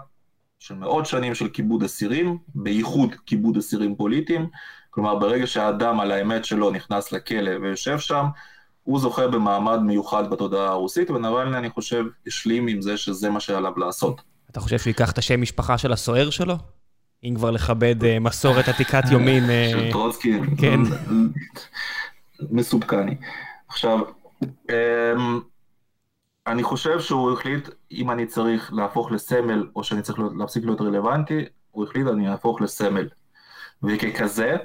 של 0.59 0.75
מאות 0.75 1.05
שנים 1.05 1.35
של 1.35 1.49
כיבוד 1.49 1.83
אסירים, 1.83 2.37
בייחוד 2.55 3.15
כיבוד 3.25 3.57
אסירים 3.57 3.95
פוליטיים, 3.95 4.49
כלומר 4.93 5.15
ברגע 5.15 5.47
שהאדם 5.47 5.99
על 5.99 6.11
האמת 6.11 6.45
שלו 6.45 6.71
נכנס 6.71 7.11
לכלא 7.11 7.51
ויושב 7.61 7.99
שם, 7.99 8.25
הוא 8.83 8.99
זוכה 8.99 9.27
במעמד 9.27 9.79
מיוחד 9.79 10.29
בתודעה 10.29 10.67
הרוסית, 10.67 11.09
ונבלני 11.09 11.57
אני 11.57 11.69
חושב 11.69 12.05
השלים 12.27 12.67
עם 12.67 12.81
זה 12.81 12.97
שזה 12.97 13.29
מה 13.29 13.39
שעליו 13.39 13.79
לעשות. 13.79 14.21
אתה 14.51 14.59
חושב 14.59 14.77
שהוא 14.77 14.89
ייקח 14.89 15.11
את 15.11 15.17
השם 15.17 15.41
משפחה 15.41 15.77
של 15.77 15.91
הסוער 15.93 16.29
שלו? 16.29 16.55
אם 17.23 17.33
כבר 17.35 17.51
לכבד 17.51 18.01
uh, 18.01 18.05
מסורת 18.21 18.67
עתיקת 18.67 19.03
יומין. 19.11 19.43
Uh... 19.43 19.71
של 19.71 19.91
טרוצקי. 19.91 20.39
כן. 20.57 20.79
מסופקני. 22.51 23.15
עכשיו, 23.67 23.99
um, 24.43 24.73
אני 26.47 26.63
חושב 26.63 26.99
שהוא 26.99 27.31
החליט, 27.31 27.69
אם 27.91 28.11
אני 28.11 28.25
צריך 28.25 28.73
להפוך 28.73 29.11
לסמל, 29.11 29.67
או 29.75 29.83
שאני 29.83 30.01
צריך 30.01 30.19
להפסיק 30.37 30.65
להיות 30.65 30.81
רלוונטי, 30.81 31.45
הוא 31.71 31.83
החליט 31.83 32.07
אני 32.07 32.29
אהפוך 32.29 32.61
לסמל. 32.61 33.07
וככזה, 33.83 34.55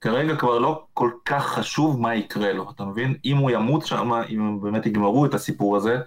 כרגע 0.00 0.36
כבר 0.36 0.58
לא 0.58 0.86
כל 0.94 1.10
כך 1.24 1.46
חשוב 1.46 2.00
מה 2.00 2.14
יקרה 2.14 2.52
לו, 2.52 2.70
אתה 2.70 2.84
מבין? 2.84 3.16
אם 3.24 3.36
הוא 3.36 3.50
ימות 3.50 3.86
שם, 3.86 4.12
אם 4.28 4.40
הם 4.40 4.60
באמת 4.60 4.86
יגמרו 4.86 5.26
את 5.26 5.34
הסיפור 5.34 5.76
הזה, 5.76 5.98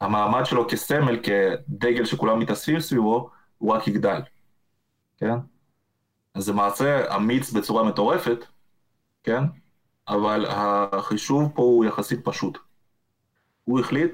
המעמד 0.00 0.46
שלו 0.46 0.68
כסמל, 0.68 1.18
כדגל 1.22 2.04
שכולם 2.04 2.38
מתאספים 2.38 2.80
סביבו, 2.80 3.30
הוא 3.58 3.72
רק 3.72 3.88
יגדל, 3.88 4.20
כן? 5.16 5.34
אז 6.34 6.44
זה 6.44 6.52
מעשה 6.52 7.16
אמיץ 7.16 7.52
בצורה 7.52 7.82
מטורפת, 7.84 8.44
כן? 9.24 9.42
אבל 10.08 10.46
החישוב 10.48 11.52
פה 11.54 11.62
הוא 11.62 11.84
יחסית 11.84 12.20
פשוט. 12.24 12.58
הוא 13.64 13.80
החליט, 13.80 14.12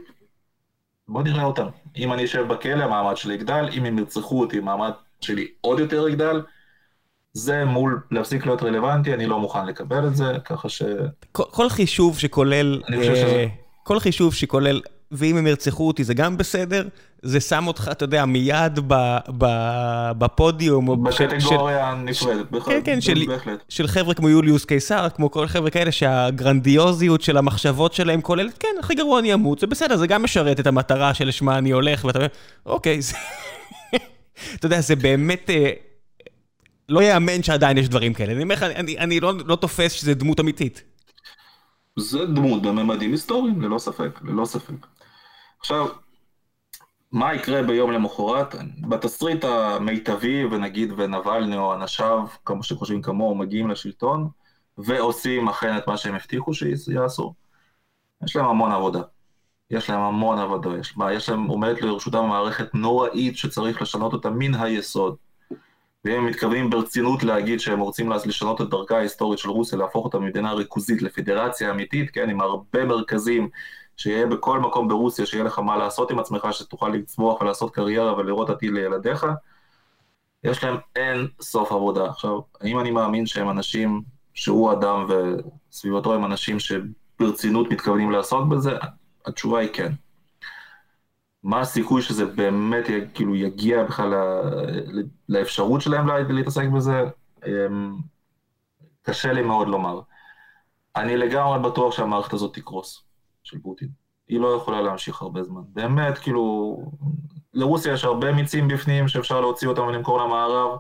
בוא 1.09 1.23
נראה 1.23 1.45
אותם. 1.45 1.67
אם 1.97 2.13
אני 2.13 2.25
אשב 2.25 2.49
בכלא, 2.49 2.85
המעמד 2.85 3.17
שלי 3.17 3.35
יגדל, 3.35 3.69
אם 3.73 3.85
הם 3.85 3.99
ירצחו 3.99 4.41
אותי, 4.41 4.59
המעמד 4.59 4.93
שלי 5.21 5.49
עוד 5.61 5.79
יותר 5.79 6.09
יגדל. 6.09 6.43
זה 7.35 7.65
מול 7.65 8.01
להפסיק 8.11 8.47
להיות 8.47 8.63
רלוונטי, 8.63 9.15
אני 9.15 9.27
לא 9.27 9.39
מוכן 9.39 9.67
לקבל 9.67 10.07
את 10.07 10.17
זה, 10.17 10.25
ככה 10.45 10.69
ש... 10.69 10.83
כל, 11.33 11.43
כל 11.51 11.69
חישוב 11.69 12.19
שכולל... 12.19 12.83
אני 12.89 12.99
חושב 12.99 13.15
שזה... 13.15 13.47
כל 13.83 14.01
חישוב 14.01 14.35
שכולל, 14.35 14.81
ואם 15.13 15.37
הם 15.37 15.47
ירצחו 15.47 15.87
אותי 15.87 16.05
זה 16.05 16.15
גם 16.15 16.37
בסדר, 16.37 16.89
זה 17.23 17.41
שם 17.41 17.67
אותך, 17.67 17.89
אתה 17.93 18.05
יודע, 18.05 18.25
מיד 18.25 18.79
ב, 18.87 19.17
ב, 19.39 19.47
בפודיום. 20.19 21.05
בקטגוריה 21.05 21.95
נפרדת, 21.95 22.47
כן, 22.67 22.81
כן, 22.85 23.01
של, 23.01 23.25
בהחלט. 23.29 23.59
של 23.69 23.87
חבר'ה 23.87 24.15
כמו 24.15 24.29
יוליוס 24.29 24.65
קיסר, 24.65 25.09
כמו 25.09 25.31
כל 25.31 25.47
חבר'ה 25.47 25.71
כאלה 25.71 25.93
שהגרנדיוזיות 25.93 27.23
של 27.23 27.37
המחשבות 27.37 27.95
שלהם 27.95 28.21
כוללת, 28.21 28.59
כן, 28.59 28.69
הכי 28.81 28.95
גרוע 28.95 29.19
אני 29.19 29.35
אמות, 29.35 29.59
זה 29.59 29.67
בסדר, 29.67 29.97
זה 29.97 30.07
גם 30.07 30.23
משרת 30.23 30.61
את 30.61 30.67
המטרה 30.67 31.15
שלשמה 31.15 31.59
אני 31.59 31.71
הולך, 31.71 32.05
ואתה 32.05 32.19
אומר, 32.19 32.29
אוקיי, 32.67 33.03
זה... 33.03 33.17
אתה 34.55 34.67
יודע, 34.67 34.81
זה 34.81 34.97
באמת... 34.97 35.51
לא 36.89 37.03
יאמן 37.03 37.43
שעדיין 37.43 37.79
יש 37.79 37.89
דברים 37.89 38.15
כאלה. 38.15 38.33
אני 38.33 38.43
אומר 38.43 38.55
לך, 38.55 38.63
אני, 38.63 38.99
אני 38.99 39.21
לא, 39.21 39.33
לא 39.47 39.57
תופס 39.57 39.93
שזה 39.93 40.15
דמות 40.15 40.41
אמיתית. 40.41 40.83
זה 41.99 42.27
דמות 42.27 42.63
בממדים 42.63 43.11
היסטוריים, 43.11 43.63
ללא 43.63 43.79
ספק, 43.79 44.21
ללא 44.23 44.45
ספק. 44.45 44.87
עכשיו, 45.61 45.89
מה 47.13 47.35
יקרה 47.35 47.63
ביום 47.63 47.93
למחרת? 47.93 48.55
בתסריט 48.81 49.45
המיטבי, 49.45 50.45
ונגיד 50.45 50.93
ונבלני 50.97 51.57
או 51.57 51.75
אנשיו, 51.75 52.27
כמו 52.45 52.63
שחושבים 52.63 53.03
כמוהו, 53.03 53.35
מגיעים 53.35 53.71
לשלטון, 53.71 54.29
ועושים 54.79 55.49
אכן 55.49 55.77
את 55.77 55.89
מה 55.89 55.97
שהם 55.97 56.15
הבטיחו 56.15 56.55
שיעשו, 56.55 57.35
יש 58.25 58.37
להם 58.37 58.47
המון 58.47 58.73
עבודה. 58.73 59.03
יש 59.71 59.91
להם 59.91 60.01
המון 60.01 60.39
עבודה, 60.39 60.71
יש, 60.79 60.95
יש 61.13 61.29
להם, 61.29 61.45
עומדת 61.47 61.83
לרשותם 61.83 62.25
מערכת 62.25 62.75
נוראית 62.75 63.37
שצריך 63.37 63.83
לשנות 63.83 64.13
אותה 64.13 64.31
מן 64.31 64.55
היסוד. 64.55 65.17
ואם 66.05 66.15
הם 66.15 66.27
מתכוונים 66.27 66.71
ברצינות 66.71 67.23
להגיד 67.23 67.61
שהם 67.61 67.81
רוצים 67.81 68.13
לשנות 68.13 68.61
את 68.61 68.71
דרכה 68.71 68.97
ההיסטורית 68.97 69.39
של 69.39 69.51
רוסיה, 69.51 69.79
להפוך 69.79 70.05
אותה 70.05 70.19
ממדינה 70.19 70.53
ריכוזית 70.53 71.03
לפדרציה 71.03 71.71
אמיתית, 71.71 72.11
כן, 72.11 72.31
עם 72.31 72.41
הרבה 72.41 72.85
מרכזים, 72.85 73.49
שיהיה 73.97 74.27
בכל 74.27 74.59
מקום 74.59 74.89
ברוסיה, 74.89 75.27
שיהיה 75.27 75.45
לך 75.45 75.59
מה 75.59 75.77
לעשות 75.77 76.11
עם 76.11 76.19
עצמך, 76.19 76.49
שתוכל 76.51 76.89
לצמוח 76.89 77.41
ולעשות 77.41 77.75
קריירה 77.75 78.17
ולראות 78.17 78.51
עתיד 78.51 78.71
לילדיך, 78.73 79.27
יש 80.45 80.65
להם 80.65 80.77
אין 80.97 81.29
סוף 81.41 81.73
עבודה. 81.73 82.09
עכשיו, 82.09 82.41
האם 82.61 82.81
אני 82.81 82.91
מאמין 82.91 83.27
שהם 83.27 83.51
אנשים, 83.51 84.03
שהוא 84.35 84.73
אדם 84.73 85.07
וסביבתו 85.71 86.15
הם 86.15 86.25
אנשים 86.25 86.57
שברצינות 86.61 87.71
מתכוונים 87.71 88.11
לעסוק 88.11 88.49
בזה? 88.49 88.73
התשובה 89.27 89.59
היא 89.59 89.69
כן. 89.73 89.93
מה 91.45 91.61
הסיכוי 91.61 92.03
שזה 92.03 92.25
באמת 92.25 92.85
כאילו 93.15 93.37
יגיע 93.37 93.85
בכלל 93.85 94.15
לאפשרות 95.29 95.81
שלהם 95.81 96.09
להתעסק 96.29 96.69
בזה? 96.69 97.05
אמ, 97.47 97.97
קשה 99.03 99.33
לי 99.33 99.43
מאוד 99.43 99.69
לומר. 99.69 100.01
אני 100.97 101.17
לגמרי 101.17 101.59
בטוח 101.59 101.93
שהמערכת 101.93 102.33
הזאת 102.33 102.55
תקרוס, 102.55 103.05
של 103.43 103.59
פוטין. 103.63 103.89
היא 104.29 104.41
לא 104.41 104.57
יכולה 104.57 104.83
להמשיך 104.83 105.23
הרבה 105.23 105.43
זמן. 105.43 105.61
באמת, 105.67 106.19
כאילו, 106.19 106.77
לרוסיה 107.55 107.93
יש 107.93 108.05
הרבה 108.05 108.33
מיצים 108.33 108.69
בפנים 108.69 109.09
שאפשר 109.09 109.41
להוציא 109.41 109.69
אותם 109.69 109.83
ולמכור 109.83 110.21
למערב, 110.25 110.79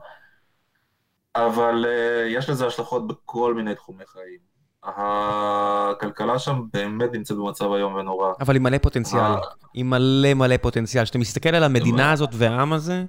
אבל 1.34 1.84
uh, 1.84 2.28
יש 2.28 2.50
לזה 2.50 2.66
השלכות 2.66 3.06
בכל 3.06 3.54
מיני 3.54 3.74
תחומי 3.74 4.06
חיים. 4.06 4.53
הכלכלה 4.84 6.38
שם 6.38 6.62
באמת 6.72 7.12
נמצאת 7.12 7.36
במצב 7.36 7.72
איום 7.72 7.94
ונורא. 7.94 8.32
אבל 8.40 8.54
היא 8.54 8.62
מלא 8.62 8.78
פוטנציאל, 8.78 9.32
היא 9.74 9.84
מלא 9.84 10.34
מלא 10.34 10.56
פוטנציאל. 10.56 11.04
כשאתה 11.04 11.18
מסתכל 11.18 11.48
על 11.48 11.64
המדינה 11.64 12.12
הזאת 12.12 12.30
והעם 12.32 12.72
הזה, 12.72 13.04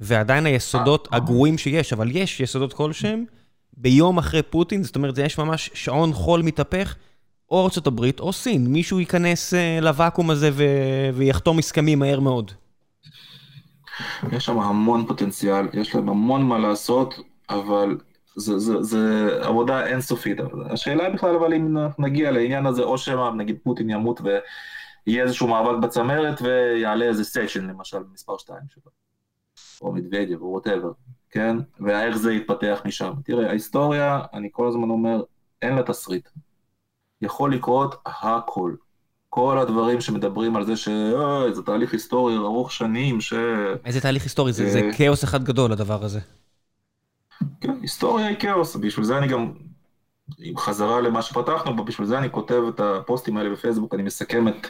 ועדיין 0.00 0.46
היסודות 0.46 1.08
אה, 1.12 1.16
הגרועים 1.16 1.58
שיש, 1.58 1.92
אבל 1.92 2.16
יש 2.16 2.40
יסודות 2.40 2.72
כלשהם, 2.72 3.24
ביום 3.76 4.18
אחרי 4.18 4.42
פוטין, 4.42 4.82
זאת 4.82 4.96
אומרת, 4.96 5.18
יש 5.18 5.38
ממש 5.38 5.70
שעון 5.74 6.12
חול 6.12 6.42
מתהפך, 6.42 6.94
או 7.50 7.64
ארצות 7.64 7.86
הברית 7.86 8.20
או 8.20 8.32
סין, 8.32 8.66
מישהו 8.66 9.00
ייכנס 9.00 9.54
אה, 9.54 9.78
לוואקום 9.82 10.30
הזה 10.30 10.50
ויחתום 11.14 11.58
הסכמים 11.58 11.98
מהר 11.98 12.20
מאוד. 12.20 12.52
יש 14.32 14.44
שם 14.44 14.58
המון 14.58 15.06
פוטנציאל, 15.06 15.66
יש 15.72 15.94
להם 15.94 16.08
המון 16.08 16.42
מה 16.42 16.58
לעשות, 16.58 17.14
אבל 17.50 17.96
זה, 18.40 18.58
זה, 18.58 18.82
זה 18.82 19.28
עבודה 19.42 19.86
אינסופית. 19.86 20.38
השאלה 20.70 21.10
בכלל, 21.10 21.34
אבל 21.34 21.54
אם 21.54 21.76
נגיע 21.98 22.30
לעניין 22.30 22.66
הזה, 22.66 22.82
או 22.82 22.98
שמא 22.98 23.30
נגיד 23.36 23.58
פוטין 23.62 23.90
ימות 23.90 24.20
ויהיה 24.20 25.22
איזשהו 25.22 25.48
מאבק 25.48 25.82
בצמרת 25.82 26.42
ויעלה 26.42 27.04
איזה 27.04 27.24
סשן, 27.24 27.66
למשל, 27.66 27.98
מספר 28.12 28.38
2 28.38 28.58
שלו, 28.68 28.92
או 29.82 29.92
מדוודיו, 29.92 30.40
או 30.40 30.46
ווטאבר, 30.46 30.92
כן? 31.30 31.56
ואיך 31.80 32.16
זה 32.16 32.32
יתפתח 32.32 32.82
משם. 32.84 33.12
תראה, 33.24 33.48
ההיסטוריה, 33.48 34.20
אני 34.32 34.48
כל 34.52 34.68
הזמן 34.68 34.90
אומר, 34.90 35.22
אין 35.62 35.74
לה 35.74 35.82
תסריט. 35.82 36.28
יכול 37.22 37.54
לקרות 37.54 37.94
הכל. 38.06 38.74
כל 39.28 39.58
הדברים 39.58 40.00
שמדברים 40.00 40.56
על 40.56 40.66
זה 40.66 40.76
שזה 40.76 41.62
תהליך 41.66 41.92
היסטורי 41.92 42.36
ארוך 42.36 42.72
שנים, 42.72 43.20
ש... 43.20 43.34
איזה 43.84 44.00
תהליך 44.00 44.22
היסטורי? 44.22 44.52
זה, 44.52 44.70
זה 44.70 44.80
אה, 44.80 44.94
כאוס 44.96 45.24
אחד 45.24 45.44
גדול, 45.44 45.72
הדבר 45.72 46.04
הזה. 46.04 46.20
כן, 47.60 47.74
היסטוריה 47.82 48.26
היא 48.26 48.36
כאוס, 48.36 48.76
בשביל 48.76 49.04
זה 49.04 49.18
אני 49.18 49.28
גם, 49.28 49.52
עם 50.38 50.56
חזרה 50.56 51.00
למה 51.00 51.22
שפתחנו 51.22 51.76
בו, 51.76 51.84
בשביל 51.84 52.06
זה 52.06 52.18
אני 52.18 52.30
כותב 52.30 52.62
את 52.68 52.80
הפוסטים 52.80 53.36
האלה 53.36 53.50
בפייסבוק, 53.50 53.94
אני 53.94 54.02
מסכם 54.02 54.48
את 54.48 54.66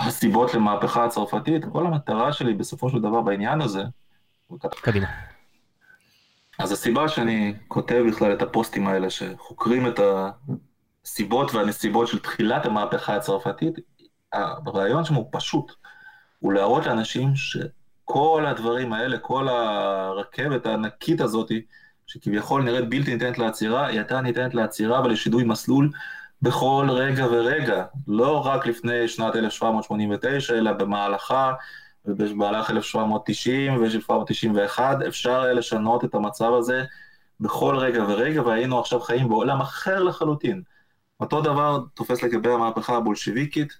הסיבות 0.00 0.54
למהפכה 0.54 1.04
הצרפתית, 1.04 1.64
כל 1.72 1.86
המטרה 1.86 2.32
שלי 2.32 2.54
בסופו 2.54 2.90
של 2.90 2.98
דבר 2.98 3.20
בעניין 3.20 3.60
הזה, 3.60 3.82
קדימה. 4.80 5.06
אז 6.58 6.72
הסיבה 6.72 7.08
שאני 7.08 7.54
כותב 7.68 8.04
בכלל 8.08 8.32
את 8.32 8.42
הפוסטים 8.42 8.86
האלה, 8.86 9.10
שחוקרים 9.10 9.86
את 9.86 10.00
הסיבות 11.04 11.54
והנסיבות 11.54 12.08
של 12.08 12.18
תחילת 12.18 12.66
המהפכה 12.66 13.16
הצרפתית, 13.16 13.74
הרעיון 14.32 15.04
שם 15.04 15.14
הוא 15.14 15.28
פשוט, 15.32 15.72
הוא 16.38 16.52
להראות 16.52 16.86
לאנשים 16.86 17.32
שכל 17.36 18.44
הדברים 18.46 18.92
האלה, 18.92 19.18
כל 19.18 19.48
הרכבת 19.48 20.66
הענקית 20.66 21.20
הזאתי, 21.20 21.62
שכביכול 22.08 22.62
נראית 22.62 22.88
בלתי 22.88 23.12
ניתנת 23.12 23.38
לעצירה, 23.38 23.86
היא 23.86 23.98
הייתה 23.98 24.20
ניתנת 24.20 24.54
לעצירה 24.54 25.00
ולשידוי 25.00 25.44
מסלול 25.44 25.90
בכל 26.42 26.86
רגע 26.90 27.26
ורגע, 27.26 27.84
לא 28.06 28.46
רק 28.46 28.66
לפני 28.66 29.08
שנת 29.08 29.36
1789, 29.36 30.54
אלא 30.54 30.72
במהלכה 30.72 31.52
ובמהלך 32.04 32.70
1790 32.70 33.82
ו-1791, 33.82 34.80
אפשר 35.08 35.40
היה 35.40 35.52
לשנות 35.52 36.04
את 36.04 36.14
המצב 36.14 36.52
הזה 36.58 36.84
בכל 37.40 37.76
רגע 37.76 38.02
ורגע, 38.02 38.42
והיינו 38.42 38.80
עכשיו 38.80 39.00
חיים 39.00 39.28
בעולם 39.28 39.60
אחר 39.60 40.02
לחלוטין. 40.02 40.62
אותו 41.20 41.40
דבר 41.40 41.80
תופס 41.94 42.22
לגבי 42.22 42.52
המהפכה 42.52 42.96
הבולשיביקית, 42.96 43.72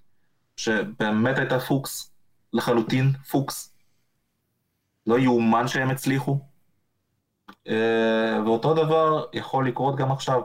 שבאמת 0.57 1.39
הייתה 1.39 1.61
פוקס, 1.61 2.13
לחלוטין 2.53 3.13
פוקס. 3.31 3.75
לא 5.07 5.19
יאומן 5.19 5.69
שהם 5.69 5.91
הצליחו, 5.91 6.41
ואותו 8.47 8.75
דבר 8.75 9.25
יכול 9.33 9.69
לקרות 9.69 9.97
גם 9.97 10.13
עכשיו. 10.13 10.41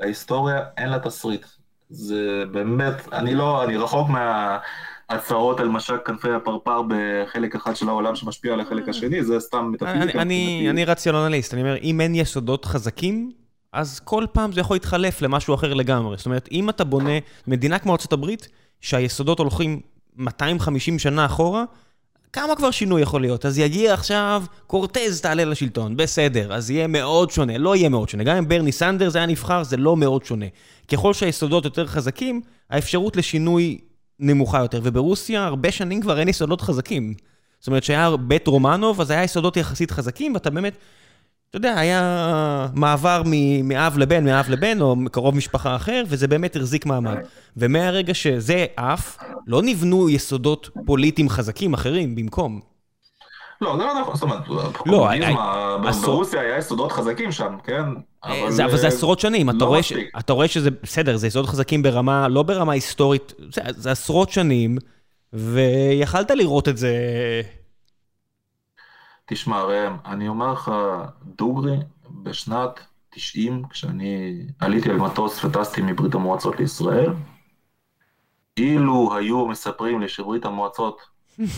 ההיסטוריה 0.00 0.60
אין 0.76 0.88
לה 0.88 0.98
תסריט. 0.98 1.46
זה 1.90 2.44
באמת, 2.52 2.94
אני 3.12 3.34
לא, 3.34 3.64
אני 3.64 3.76
רחוק 3.76 4.08
מההצהרות 4.08 5.60
על 5.60 5.68
משק 5.68 6.06
כנפי 6.06 6.30
הפרפר 6.32 6.82
בחלק 6.88 7.54
אחד 7.54 7.76
של 7.76 7.88
העולם 7.88 8.16
שמשפיע 8.16 8.52
על 8.52 8.60
החלק 8.60 8.88
השני, 8.88 9.24
זה 9.24 9.40
סתם 9.40 9.70
מטאפיזיקה. 9.72 10.22
אני 10.22 10.84
רציונליסט, 10.86 11.54
אני 11.54 11.62
אומר, 11.62 11.76
אם 11.76 12.00
אין 12.00 12.14
יסודות 12.14 12.64
חזקים, 12.64 13.32
אז 13.72 14.00
כל 14.00 14.24
פעם 14.32 14.52
זה 14.52 14.60
יכול 14.60 14.74
להתחלף 14.74 15.22
למשהו 15.22 15.54
אחר 15.54 15.74
לגמרי. 15.74 16.16
זאת 16.16 16.26
אומרת, 16.26 16.48
אם 16.52 16.70
אתה 16.70 16.84
בונה 16.84 17.18
מדינה 17.46 17.78
כמו 17.78 17.92
ארה"ב, 17.92 18.30
שהיסודות 18.80 19.38
הולכים 19.38 19.80
250 20.16 20.98
שנה 20.98 21.26
אחורה, 21.26 21.64
כמה 22.32 22.56
כבר 22.56 22.70
שינוי 22.70 23.02
יכול 23.02 23.20
להיות? 23.20 23.46
אז 23.46 23.58
יגיע 23.58 23.94
עכשיו, 23.94 24.42
קורטז 24.66 25.20
תעלה 25.20 25.44
לשלטון, 25.44 25.96
בסדר, 25.96 26.54
אז 26.54 26.70
יהיה 26.70 26.86
מאוד 26.86 27.30
שונה, 27.30 27.58
לא 27.58 27.76
יהיה 27.76 27.88
מאוד 27.88 28.08
שונה. 28.08 28.24
גם 28.24 28.36
אם 28.36 28.48
ברני 28.48 28.72
סנדרס 28.72 29.16
היה 29.16 29.26
נבחר, 29.26 29.62
זה 29.62 29.76
לא 29.76 29.96
מאוד 29.96 30.24
שונה. 30.24 30.46
ככל 30.88 31.14
שהיסודות 31.14 31.64
יותר 31.64 31.86
חזקים, 31.86 32.40
האפשרות 32.70 33.16
לשינוי 33.16 33.78
נמוכה 34.18 34.58
יותר. 34.58 34.80
וברוסיה, 34.82 35.44
הרבה 35.44 35.72
שנים 35.72 36.00
כבר 36.00 36.20
אין 36.20 36.28
יסודות 36.28 36.60
חזקים. 36.60 37.14
זאת 37.60 37.66
אומרת, 37.66 37.84
שהיה 37.84 38.16
בית 38.16 38.46
רומנוב, 38.46 39.00
אז 39.00 39.10
היה 39.10 39.24
יסודות 39.24 39.56
יחסית 39.56 39.90
חזקים, 39.90 40.34
ואתה 40.34 40.50
באמת 40.50 40.76
אתה 41.50 41.58
יודע, 41.58 41.78
היה 41.78 42.66
מעבר 42.74 43.22
מאב 43.64 43.98
לבן, 43.98 44.24
מאב 44.24 44.46
לבן, 44.48 44.80
או 44.80 44.96
קרוב 45.12 45.34
משפחה 45.36 45.76
אחר, 45.76 46.02
וזה 46.06 46.28
באמת 46.28 46.56
החזיק 46.56 46.86
מעמד. 46.86 47.16
ומהרגע 47.56 48.14
שזה 48.14 48.66
עף, 48.76 49.18
לא 49.46 49.62
נבנו 49.62 50.10
יסודות 50.10 50.70
פוליטיים 50.86 51.28
חזקים 51.28 51.74
אחרים 51.74 52.16
במקום. 52.16 52.60
לא, 53.60 53.76
זה 53.76 53.84
לא 53.84 54.00
נכון, 54.00 54.14
זאת 54.14 54.22
אומרת, 54.22 54.48
לא, 54.86 55.08
ברוסיה 56.02 56.40
היה 56.40 56.58
יסודות 56.58 56.92
חזקים 56.92 57.32
שם, 57.32 57.56
כן? 57.64 57.82
אה, 58.24 58.48
אבל 58.64 58.76
זה 58.76 58.88
עשרות 58.88 59.20
שנים, 59.20 59.50
אתה 59.50 59.58
לא 59.58 60.34
רואה 60.34 60.48
שזה, 60.48 60.70
בסדר, 60.82 61.16
זה 61.16 61.26
יסודות 61.26 61.50
חזקים 61.50 61.82
ברמה, 61.82 62.28
לא 62.28 62.42
ברמה 62.42 62.72
היסטורית, 62.72 63.32
זה 63.76 63.90
עשרות 63.90 64.30
שנים, 64.30 64.78
ויכלת 65.32 66.30
לראות 66.30 66.68
את 66.68 66.76
זה 66.76 66.92
תשמע 69.32 69.62
ראם, 69.62 69.96
אני 70.04 70.28
אומר 70.28 70.52
לך 70.52 70.72
דוגרי, 71.24 71.76
בשנת 72.22 72.80
90, 73.10 73.68
כשאני 73.68 74.46
עליתי 74.58 74.90
על 74.90 74.96
מטוס 74.96 75.44
וטסתי 75.44 75.82
מברית 75.82 76.14
המועצות 76.14 76.58
לישראל, 76.58 77.12
אילו 78.56 79.16
היו 79.16 79.46
מספרים 79.46 80.00
לי 80.00 80.08
שברית 80.08 80.44
המועצות 80.44 81.00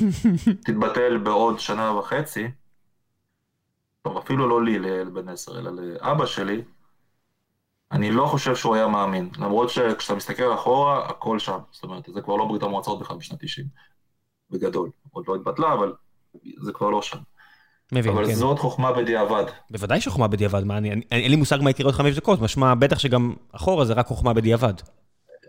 תתבטל 0.66 1.18
בעוד 1.18 1.60
שנה 1.60 1.92
וחצי, 1.92 2.50
טוב, 4.02 4.16
אפילו 4.16 4.48
לא 4.48 4.64
לי, 4.64 4.78
לילד 4.78 5.14
בן 5.14 5.28
עשר, 5.28 5.58
אלא 5.58 5.70
לאבא 5.70 6.26
שלי, 6.26 6.62
אני 7.92 8.10
לא 8.10 8.26
חושב 8.26 8.56
שהוא 8.56 8.74
היה 8.74 8.88
מאמין. 8.88 9.30
למרות 9.38 9.70
שכשאתה 9.70 10.14
מסתכל 10.14 10.54
אחורה, 10.54 11.08
הכל 11.08 11.38
שם. 11.38 11.58
זאת 11.70 11.84
אומרת, 11.84 12.08
זה 12.14 12.22
כבר 12.22 12.36
לא 12.36 12.44
ברית 12.44 12.62
המועצות 12.62 13.00
בכלל 13.00 13.16
בשנת 13.16 13.44
90, 13.44 13.66
בגדול. 14.50 14.90
עוד 15.10 15.24
לא 15.28 15.36
התבטלה, 15.36 15.72
אבל 15.72 15.92
זה 16.56 16.72
כבר 16.72 16.90
לא 16.90 17.02
שם. 17.02 17.18
מבין, 17.92 18.12
אבל 18.12 18.26
כן. 18.26 18.34
זאת 18.34 18.58
חוכמה 18.58 18.92
בדיעבד. 18.92 19.44
בוודאי 19.70 20.00
שחוכמה 20.00 20.28
בדיעבד, 20.28 20.64
מה, 20.64 20.78
אני, 20.78 20.92
אני, 20.92 21.02
אין 21.10 21.30
לי 21.30 21.36
מושג 21.36 21.58
מה 21.62 21.70
יקרה 21.70 21.86
עוד 21.86 21.94
חמש 21.94 22.16
דקות, 22.16 22.40
משמע 22.40 22.74
בטח 22.74 22.98
שגם 22.98 23.34
אחורה 23.52 23.84
זה 23.84 23.92
רק 23.92 24.06
חוכמה 24.06 24.32
בדיעבד. 24.32 24.74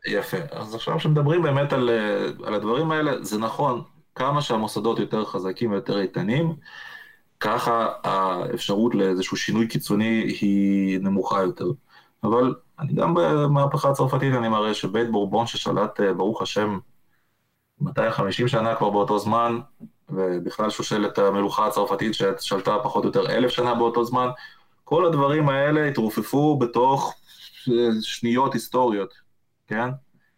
יפה, 0.08 0.38
אז 0.52 0.76
עכשיו 0.76 0.98
כשמדברים 0.98 1.42
באמת 1.42 1.74
על, 1.74 1.90
אה, 1.90 2.48
על 2.48 2.54
הדברים 2.54 2.92
האלה, 2.92 3.24
זה 3.24 3.38
נכון, 3.38 3.82
כמה 4.16 4.42
שהמוסדות 4.42 5.00
יותר 5.00 5.26
חזקים 5.26 5.72
ויותר 5.72 6.00
איתנים, 6.00 6.56
ככה 7.40 7.88
האפשרות 8.04 8.96
לאיזשהו 8.96 9.38
שינוי 9.38 9.68
קיצוני 9.68 10.36
היא 10.42 11.00
נמוכה 11.00 11.42
יותר. 11.42 11.66
אבל 12.24 12.56
אני 12.80 12.94
גם 12.94 13.14
במהפכה 13.14 13.90
הצרפתית 13.90 14.34
אני 14.34 14.50
מראה 14.50 14.74
שבית 14.74 15.12
בורבון 15.12 15.48
ששלט, 15.48 16.00
אה, 16.00 16.14
ברוך 16.14 16.42
השם, 16.42 16.80
250 17.82 18.48
שנה 18.48 18.76
כבר 18.76 18.90
באותו 18.90 19.20
זמן, 19.20 19.60
ובכלל 20.10 20.70
שושלת 20.70 21.18
המלוכה 21.18 21.68
הצרפתית 21.68 22.14
ששלטה 22.14 22.78
פחות 22.84 23.04
או 23.04 23.10
יותר 23.10 23.30
אלף 23.30 23.52
שנה 23.52 23.74
באותו 23.74 24.06
זמן, 24.06 24.28
כל 24.84 25.06
הדברים 25.06 25.50
האלה 25.50 25.88
התרופפו 25.88 26.58
בתוך 26.58 27.16
שניות 28.02 28.54
היסטוריות, 28.54 29.14
כן? 29.68 29.90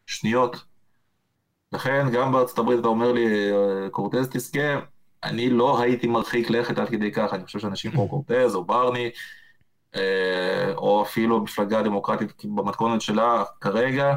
שניות. 0.05 0.63
לכן 1.71 2.09
גם 2.13 2.31
בארצות 2.31 2.59
הברית 2.59 2.79
אתה 2.79 2.87
אומר 2.87 3.11
לי, 3.11 3.51
קורטז 3.91 4.27
תזכה, 4.31 4.79
אני 5.23 5.49
לא 5.49 5.81
הייתי 5.81 6.07
מרחיק 6.07 6.49
לכת 6.49 6.77
עד 6.77 6.89
כדי 6.89 7.11
כך, 7.11 7.33
אני 7.33 7.45
חושב 7.45 7.59
שאנשים 7.59 7.91
כמו 7.91 8.09
קורטז 8.13 8.55
או 8.55 8.63
ברני, 8.63 9.09
אה, 9.95 10.73
או 10.75 11.03
אפילו 11.03 11.39
מפלגה 11.39 11.81
דמוקרטית 11.81 12.45
במתכונת 12.45 13.01
שלה 13.01 13.43
כרגע, 13.61 14.15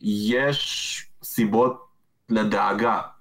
יש 0.00 1.06
סיבות 1.22 1.86
לדאגה 2.28 2.94
אה, 2.94 3.13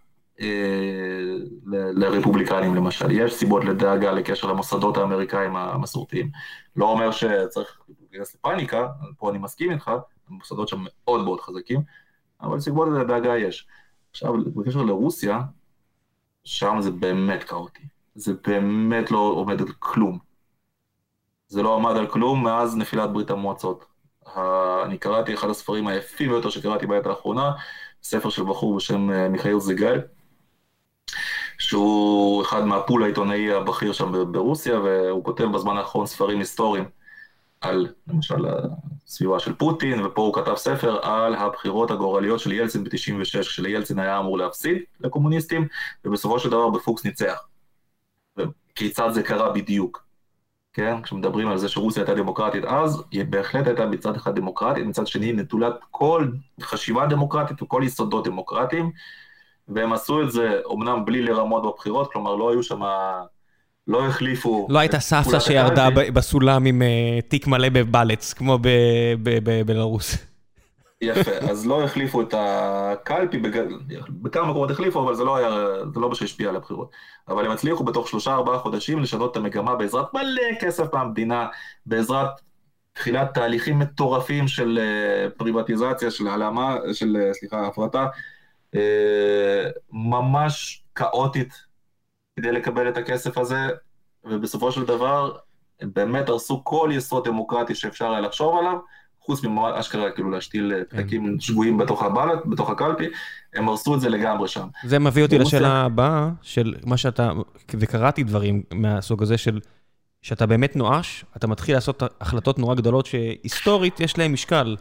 לרפובליקנים 1.96 2.76
למשל. 2.76 3.12
יש 3.12 3.34
סיבות 3.34 3.66
לדאגה 3.66 4.12
לקשר 4.12 4.48
למוסדות 4.48 4.98
האמריקאים 4.98 5.56
המסורתיים. 5.56 6.30
לא 6.76 6.86
אומר 6.86 7.12
שצריך 7.12 7.80
להיכנס 8.12 8.36
לפאניקה, 8.36 8.88
פה 9.18 9.30
אני 9.30 9.38
מסכים 9.38 9.72
איתך, 9.72 9.92
המוסדות 10.30 10.68
שם 10.68 10.84
מאוד 10.84 11.24
מאוד 11.24 11.42
חזקים, 11.42 11.82
אבל 12.42 12.60
סיבות 12.60 12.88
לדאגה 13.02 13.38
יש. 13.38 13.68
עכשיו, 14.12 14.34
בקשר 14.56 14.82
לרוסיה, 14.82 15.42
שם 16.44 16.78
זה 16.80 16.92
באמת 16.92 17.44
כאוטי. 17.44 17.84
זה 18.16 18.34
באמת 18.48 19.12
לא 19.12 19.20
עומד 19.20 19.62
על 19.62 19.68
כלום. 19.80 20.20
זה 21.48 21.64
לא 21.64 21.76
עמד 21.76 21.98
על 21.98 22.08
כלום 22.08 22.44
מאז 22.44 22.78
נפילת 22.78 23.14
ברית 23.14 23.30
המועצות. 23.30 23.86
אני 24.86 24.98
קראתי 24.98 25.34
אחד 25.34 25.50
הספרים 25.50 25.88
היפים 25.88 26.30
ביותר 26.30 26.50
שקראתי 26.50 26.86
בעת 26.86 27.06
האחרונה, 27.06 27.52
ספר 28.04 28.30
של 28.30 28.44
בחור 28.44 28.76
בשם 28.76 29.12
אה, 29.12 29.30
מיכאל 29.30 29.60
זיגל, 29.60 30.02
שהוא 31.64 32.42
אחד 32.42 32.66
מהפול 32.66 33.04
העיתונאי 33.04 33.54
הבכיר 33.54 33.94
שם 33.94 34.32
ברוסיה, 34.32 34.80
והוא 34.80 35.24
כותב 35.24 35.44
בזמן 35.44 35.78
האחרון 35.78 36.06
ספרים 36.06 36.40
היסטוריים 36.40 36.86
על 37.62 37.88
למשל 38.08 38.46
הסביבה 39.08 39.40
של 39.40 39.54
פוטין, 39.54 40.06
ופה 40.06 40.22
הוא 40.22 40.34
כתב 40.34 40.56
ספר 40.56 41.00
על 41.02 41.36
הבחירות 41.36 41.92
הגורליות 41.92 42.40
של 42.40 42.52
ילצין 42.52 42.84
ב-96, 42.84 43.42
כשלילצין 43.42 44.00
היה 44.00 44.20
אמור 44.20 44.38
להפסיד 44.38 44.78
לקומוניסטים, 45.00 45.68
ובסופו 46.06 46.40
של 46.40 46.50
דבר 46.50 46.70
בפוקס 46.70 47.06
ניצח. 47.06 47.48
וכיצד 48.38 49.10
זה 49.14 49.24
קרה 49.24 49.54
בדיוק. 49.54 50.04
כן? 50.74 51.02
כשמדברים 51.02 51.48
על 51.48 51.58
זה 51.58 51.70
שרוסיה 51.70 52.04
הייתה 52.04 52.16
דמוקרטית 52.16 52.66
אז, 52.66 53.04
היא 53.12 53.26
בהחלט 53.26 53.68
הייתה 53.68 53.86
מצד 53.86 54.16
אחד 54.16 54.36
דמוקרטית, 54.36 54.86
מצד 54.86 55.08
שני 55.08 55.34
נטולת 55.34 55.74
כל 55.92 56.28
חשיבה 56.62 57.06
דמוקרטית 57.06 57.62
וכל 57.62 57.82
יסודות 57.86 58.28
דמוקרטיים, 58.28 58.92
והם 59.68 59.94
עשו 59.94 60.22
את 60.22 60.32
זה 60.32 60.60
אומנם 60.66 61.06
בלי 61.06 61.22
לרמות 61.22 61.64
בבחירות, 61.64 62.12
כלומר 62.12 62.36
לא 62.36 62.52
היו 62.52 62.64
שם, 62.64 62.82
לא 63.88 64.08
החליפו... 64.08 64.68
לא 64.70 64.80
הייתה 64.80 65.00
סבתא 65.00 65.40
שירדה 65.40 65.90
בסולם 66.14 66.66
עם 66.66 66.82
uh, 66.82 67.30
תיק 67.30 67.48
מלא 67.48 67.70
בבלץ, 67.70 68.34
כמו 68.34 68.60
בבלרוס. 69.24 70.18
יפה, 71.02 71.32
אז 71.32 71.68
לא 71.68 71.84
החליפו 71.84 72.22
את 72.22 72.34
הקלפי, 72.38 73.38
בג... 73.38 73.62
בכמה 74.10 74.46
מקומות 74.46 74.72
החליפו, 74.72 75.04
אבל 75.04 75.16
זה 75.16 75.24
לא 75.24 75.38
היה, 75.38 75.50
זה 75.94 76.00
לא 76.00 76.10
מה 76.10 76.16
שהשפיע 76.16 76.50
על 76.50 76.56
הבחירות. 76.56 76.92
אבל 77.28 77.46
הם 77.46 77.52
הצליחו 77.52 77.84
בתוך 77.84 78.08
שלושה 78.08 78.34
ארבעה 78.34 78.60
חודשים 78.60 79.00
לשנות 79.00 79.32
את 79.32 79.38
המגמה 79.38 79.76
בעזרת 79.76 80.14
מלא 80.14 80.60
כסף 80.60 80.94
מהמדינה, 80.94 81.48
בעזרת 81.86 82.30
תחילת 82.94 83.34
תהליכים 83.34 83.80
מטורפים 83.80 84.48
של 84.48 84.80
uh, 84.80 85.38
פריבטיזציה, 85.38 86.12
של 86.12 86.28
העלמה, 86.28 86.76
של, 86.94 87.18
uh, 87.30 87.34
סליחה, 87.34 87.68
הפרטה, 87.68 88.08
ממש 89.92 90.84
כאוטית 90.96 91.54
כדי 92.40 92.52
לקבל 92.52 92.90
את 92.90 92.98
הכסף 92.98 93.38
הזה, 93.38 93.68
ובסופו 94.24 94.72
של 94.72 94.86
דבר 94.86 95.38
הם 95.82 95.90
באמת 95.94 96.30
הרסו 96.30 96.62
כל 96.64 96.90
יסוד 96.94 97.28
דמוקרטי 97.28 97.76
שאפשר 97.76 98.12
היה 98.12 98.22
לחשוב 98.22 98.58
עליו, 98.58 98.78
חוץ 99.26 99.44
מאשכרה 99.44 100.12
כאילו 100.12 100.32
להשתיל 100.32 100.74
אה, 100.74 100.80
כן. 100.90 101.04
פתקים 101.04 101.40
שבויים 101.40 101.78
בתוך 101.78 102.04
הבלט, 102.04 102.40
בתוך 102.46 102.70
הקלפי, 102.70 103.08
הם 103.56 103.70
הרסו 103.70 103.96
את 103.96 104.02
זה 104.02 104.10
לגמרי 104.10 104.48
שם. 104.48 104.68
זה 104.84 105.00
מביא 105.00 105.24
אותי 105.24 105.38
לשאלה 105.38 105.82
הבאה, 105.82 106.30
של 106.42 106.76
מה 106.86 106.98
שאתה, 106.98 107.32
וקראתי 107.80 108.24
דברים 108.24 108.64
מהסוג 108.74 109.24
הזה 109.24 109.38
של, 109.38 109.60
שאתה 110.22 110.46
באמת 110.46 110.76
נואש, 110.76 111.26
אתה 111.38 111.48
מתחיל 111.48 111.76
לעשות 111.76 112.04
החלטות 112.22 112.60
נורא 112.60 112.76
גדולות 112.76 113.06
שהיסטורית 113.06 114.00
יש 114.00 114.18
להן 114.18 114.32
משקל. 114.32 114.76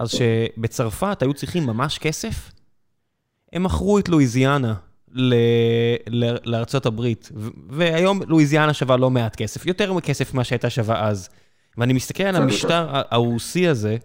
אז 0.00 0.10
שבצרפת 0.10 1.22
היו 1.22 1.34
צריכים 1.34 1.66
ממש 1.66 1.98
כסף, 1.98 2.50
הם 3.54 3.62
מכרו 3.62 3.98
את 3.98 4.08
לואיזיאנה 4.08 4.74
לארצות 6.44 6.86
הברית, 6.86 7.32
והיום 7.68 8.20
לואיזיאנה 8.26 8.74
שווה 8.74 8.96
לא 8.96 9.10
מעט 9.10 9.36
כסף, 9.36 9.66
יותר 9.66 9.92
מכסף 9.92 10.34
ממה 10.34 10.44
שהייתה 10.44 10.70
שווה 10.70 11.08
אז. 11.08 11.28
ואני 11.78 11.92
מסתכל 11.92 12.22
על 12.22 12.36
המשטר 12.36 12.88
הרוסי 13.10 13.68
הזה, 13.68 13.96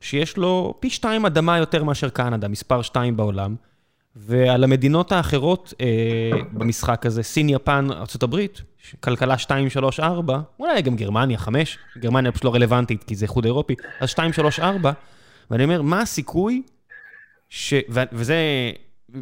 שיש 0.00 0.36
לו 0.36 0.74
פי 0.80 0.90
שתיים 0.90 1.26
אדמה 1.26 1.58
יותר 1.58 1.84
מאשר 1.84 2.08
קנדה, 2.08 2.48
מספר 2.48 2.82
שתיים 2.82 3.16
בעולם, 3.16 3.56
ועל 4.16 4.64
המדינות 4.64 5.12
האחרות 5.12 5.74
אה, 5.80 6.30
במשחק 6.52 7.06
הזה, 7.06 7.22
סין, 7.22 7.48
יפן, 7.48 7.88
ארה"ב, 7.90 8.36
כלכלה 9.00 9.38
2, 9.38 9.70
3, 9.70 10.00
4, 10.00 10.40
אולי 10.58 10.82
גם 10.82 10.96
גרמניה 10.96 11.38
5, 11.38 11.78
גרמניה 11.98 12.32
פשוט 12.32 12.44
לא 12.44 12.54
רלוונטית 12.54 13.04
כי 13.04 13.14
זה 13.14 13.24
איחוד 13.24 13.44
אירופי, 13.44 13.74
אז 14.00 14.08
2, 14.08 14.32
3, 14.32 14.60
4, 14.60 14.92
ואני 15.50 15.64
אומר, 15.64 15.82
מה 15.82 16.00
הסיכוי, 16.00 16.62
ש... 17.50 17.74
ו... 17.90 18.00
וזה 18.12 18.36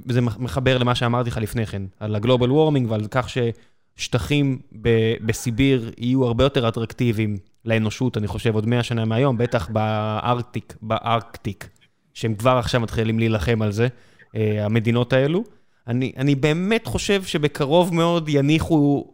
וזה 0.07 0.21
מחבר 0.21 0.79
למה 0.79 0.95
שאמרתי 0.95 1.31
לך 1.31 1.37
לפני 1.37 1.67
כן, 1.67 1.83
על 2.01 2.15
הגלובל 2.15 2.53
וורמינג 2.53 2.91
ועל 2.91 3.07
כך 3.11 3.29
ששטחים 3.29 4.59
ב... 4.83 5.15
בסיביר 5.27 5.91
יהיו 5.99 6.25
הרבה 6.25 6.45
יותר 6.45 6.69
אטרקטיביים 6.69 7.39
לאנושות, 7.65 8.17
אני 8.17 8.27
חושב, 8.27 8.55
עוד 8.55 8.67
100 8.67 8.83
שנה 8.83 9.05
מהיום, 9.05 9.39
בטח 9.39 9.69
בארקטיק, 9.69 10.75
בארקטיק, 10.83 11.69
שהם 12.15 12.35
כבר 12.35 12.57
עכשיו 12.57 12.81
מתחילים 12.81 13.19
להילחם 13.19 13.63
על 13.63 13.73
זה, 13.73 13.89
אה, 14.37 14.65
המדינות 14.65 15.13
האלו. 15.13 15.45
אני, 15.87 16.13
אני 16.17 16.35
באמת 16.35 16.87
חושב 16.87 17.23
שבקרוב 17.23 17.95
מאוד 17.95 18.29
יניחו, 18.29 19.13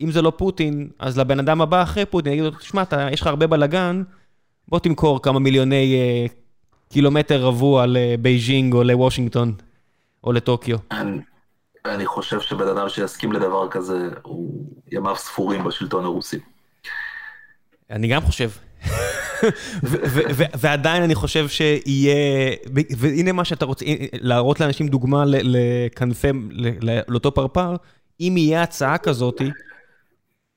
אם 0.00 0.10
זה 0.10 0.22
לא 0.22 0.32
פוטין, 0.36 0.88
אז 0.98 1.18
לבן 1.18 1.38
אדם 1.38 1.60
הבא 1.60 1.82
אחרי 1.82 2.06
פוטין, 2.06 2.32
יגידו, 2.32 2.50
תשמע, 2.50 2.82
יש 3.12 3.20
לך 3.20 3.26
הרבה 3.26 3.46
בלאגן, 3.46 4.02
בוא 4.68 4.78
תמכור 4.78 5.22
כמה 5.22 5.38
מיליוני 5.38 5.94
אה, 5.94 6.26
קילומטר 6.88 7.42
רבוע 7.42 7.84
לבייג'ינג 7.86 8.74
או 8.74 8.84
לוושינגטון 8.84 9.54
או 10.24 10.32
לטוקיו. 10.32 10.78
אני, 10.90 11.18
אני 11.84 12.06
חושב 12.06 12.40
שבן 12.40 12.68
אדם 12.68 12.88
שיסכים 12.88 13.32
לדבר 13.32 13.68
כזה, 13.70 14.08
הוא 14.22 14.64
ימיו 14.92 15.16
ספורים 15.16 15.64
בשלטון 15.64 16.04
הרוסי. 16.04 16.38
אני 17.90 18.08
גם 18.08 18.22
חושב. 18.22 18.50
ועדיין 20.60 21.02
אני 21.02 21.14
חושב 21.14 21.48
שיהיה, 21.48 22.16
והנה 22.98 23.32
מה 23.32 23.44
שאתה 23.44 23.64
רוצה, 23.64 23.84
להראות 24.12 24.60
לאנשים 24.60 24.88
דוגמה 24.88 25.24
לכנפי, 25.26 26.28
לאותו 27.08 27.34
פרפר, 27.34 27.76
אם 28.20 28.34
יהיה 28.36 28.62
הצעה 28.62 28.98
כזאתי, 28.98 29.50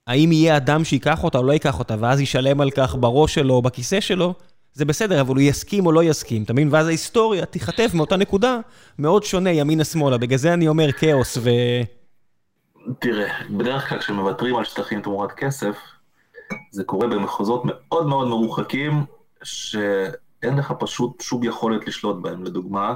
האם 0.07 0.31
יהיה 0.31 0.57
אדם 0.57 0.83
שיקח 0.83 1.23
אותה 1.23 1.37
או 1.37 1.43
לא 1.43 1.51
ייקח 1.51 1.79
אותה, 1.79 1.95
ואז 1.99 2.19
ישלם 2.19 2.61
על 2.61 2.71
כך 2.71 2.95
בראש 2.99 3.33
שלו 3.33 3.53
או 3.53 3.61
בכיסא 3.61 3.99
שלו, 3.99 4.33
זה 4.73 4.85
בסדר, 4.85 5.21
אבל 5.21 5.35
הוא 5.35 5.41
יסכים 5.41 5.85
או 5.85 5.91
לא 5.91 6.03
יסכים, 6.03 6.43
אתה 6.43 6.53
מבין? 6.53 6.67
ואז 6.71 6.87
ההיסטוריה 6.87 7.45
תיחטף 7.45 7.91
מאותה 7.93 8.17
נקודה 8.17 8.59
מאוד 8.99 9.23
שונה 9.23 9.51
ימינה-שמאלה, 9.51 10.17
בגלל 10.17 10.37
זה 10.37 10.53
אני 10.53 10.67
אומר 10.67 10.91
כאוס 10.91 11.37
ו... 11.37 11.49
תראה, 12.99 13.33
בדרך 13.49 13.89
כלל 13.89 13.99
כשמוותרים 13.99 14.55
על 14.55 14.63
שטחים 14.63 15.01
תמורת 15.01 15.31
כסף, 15.31 15.77
זה 16.71 16.83
קורה 16.83 17.07
במחוזות 17.07 17.61
מאוד 17.65 18.07
מאוד 18.07 18.27
מרוחקים, 18.27 19.05
שאין 19.43 20.57
לך 20.57 20.73
פשוט 20.79 21.21
שום 21.21 21.43
יכולת 21.43 21.87
לשלוט 21.87 22.21
בהם. 22.21 22.43
לדוגמה, 22.43 22.95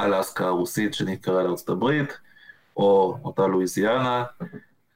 אלסקה 0.00 0.46
הרוסית 0.46 0.94
שנקראה 0.94 1.42
לארצות 1.42 1.68
הברית, 1.68 2.18
או 2.76 3.18
אותה 3.24 3.46
לואיזיאנה, 3.46 4.24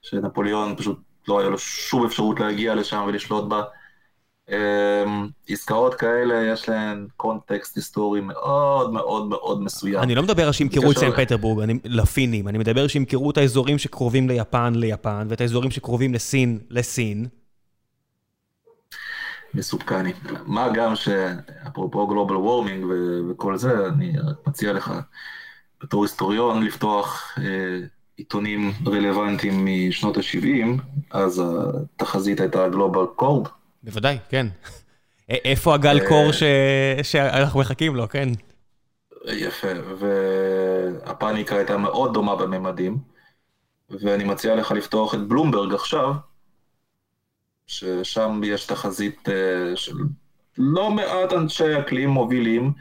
שנפוליאון 0.03 0.77
פשוט 0.77 0.99
לא 1.29 1.41
היה 1.41 1.49
לו 1.49 1.59
שום 1.59 2.07
אפשרות 2.07 2.41
להגיע 2.41 2.75
לשם 2.75 3.05
ולשלוט 3.07 3.49
בה. 3.49 3.63
אמ, 4.49 5.29
עסקאות 5.49 5.95
כאלה 5.95 6.53
יש 6.53 6.69
להן 6.69 7.07
קונטקסט 7.17 7.77
היסטורי 7.77 8.21
מאוד 8.21 8.93
מאוד 8.93 9.27
מאוד 9.27 9.63
מסוים. 9.63 10.03
אני 10.03 10.15
לא 10.15 10.23
מדבר 10.23 10.47
על 10.47 10.53
שימכרו 10.53 10.91
את 10.91 10.99
סן 10.99 11.11
פטרבורג, 11.11 11.71
לפינים, 11.85 12.49
אני 12.49 12.59
מדבר 12.59 12.87
שימכרו 12.87 13.31
את 13.31 13.39
האזורים 13.39 13.79
שקרובים 13.79 14.29
ליפן 14.29 14.75
ליפן, 14.75 15.27
ואת 15.31 15.41
האזורים 15.41 15.71
שקרובים 15.71 16.15
לסין 16.15 16.59
לסין. 16.71 17.27
מסופקני. 19.55 20.13
מה 20.47 20.69
גם 20.75 20.97
שאפרופו 20.97 22.07
גלובל 22.07 22.37
וורמינג 22.37 22.87
וכל 23.31 23.57
זה, 23.57 23.87
אני 23.87 24.13
מציע 24.47 24.73
לך 24.73 24.93
בתור 25.83 26.03
היסטוריון 26.03 26.63
לפתוח 26.63 27.39
אה, 27.39 27.45
עיתונים 28.17 28.73
רלוונטיים 28.87 29.67
משנות 29.67 30.17
ה-70, 30.17 30.83
אז 31.11 31.43
התחזית 31.97 32.41
הייתה 32.41 32.69
גלובל 32.69 33.07
קורד. 33.17 33.49
בוודאי, 33.83 34.19
כן. 34.29 34.47
איפה 35.29 35.75
הגל 35.75 36.01
אה, 36.01 36.09
קור 36.09 36.31
שאנחנו 37.03 37.61
מחכים 37.61 37.97
לו, 37.97 38.09
כן. 38.09 38.29
יפה, 39.27 39.69
והפאניקה 39.99 41.57
הייתה 41.57 41.77
מאוד 41.77 42.15
דומה 42.15 42.37
בממדים, 42.37 42.99
ואני 43.91 44.25
מציע 44.25 44.55
לך 44.55 44.73
לפתוח 44.73 45.15
את 45.15 45.21
בלומברג 45.29 45.75
עכשיו, 45.75 46.13
ששם 47.67 48.41
יש 48.45 48.67
תחזית 48.67 49.29
אה, 49.29 49.77
של 49.77 49.97
לא 50.59 50.91
מעט 50.91 51.33
אנשי 51.33 51.79
אקלים 51.79 52.09
מובילים, 52.09 52.73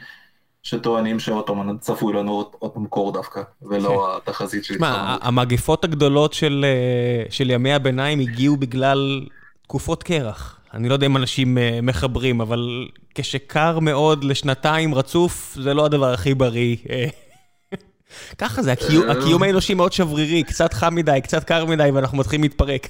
שטוענים 0.64 1.20
שאוטומן 1.20 1.78
צפוי 1.78 2.14
לנו 2.14 2.52
עוד 2.60 2.72
פעם 2.72 2.88
קור 2.88 3.12
דווקא, 3.12 3.42
ולא 3.62 3.90
כן. 3.90 4.18
התחזית 4.18 4.66
של... 4.66 4.74
תשמע, 4.74 5.18
המגפות 5.22 5.84
הגדולות 5.84 6.34
של, 6.34 6.66
אה, 6.68 7.32
של 7.32 7.50
ימי 7.50 7.74
הביניים 7.74 8.20
הגיעו 8.20 8.58
בגלל 8.58 9.26
תקופות 9.64 10.04
קרח. 10.04 10.61
אני 10.74 10.90
לא 10.90 10.94
יודע 10.94 11.06
אם 11.06 11.18
אנשים 11.18 11.58
אה, 11.58 11.80
מחברים, 11.84 12.42
אבל 12.42 12.88
כשקר 13.16 13.80
מאוד 13.80 14.24
לשנתיים 14.24 14.96
רצוף, 14.96 15.56
זה 15.56 15.74
לא 15.74 15.86
הדבר 15.86 16.14
הכי 16.14 16.34
בריא. 16.34 16.76
ככה 18.38 18.62
זה, 18.62 18.74
הקיום 19.10 19.44
האנושי 19.44 19.74
מאוד 19.74 19.94
שברירי, 19.94 20.44
קצת 20.44 20.74
חם 20.74 20.96
מדי, 20.96 21.20
קצת 21.24 21.44
קר 21.44 21.66
מדי, 21.66 21.90
ואנחנו 21.94 22.18
מתחילים 22.18 22.44
להתפרק. 22.44 22.88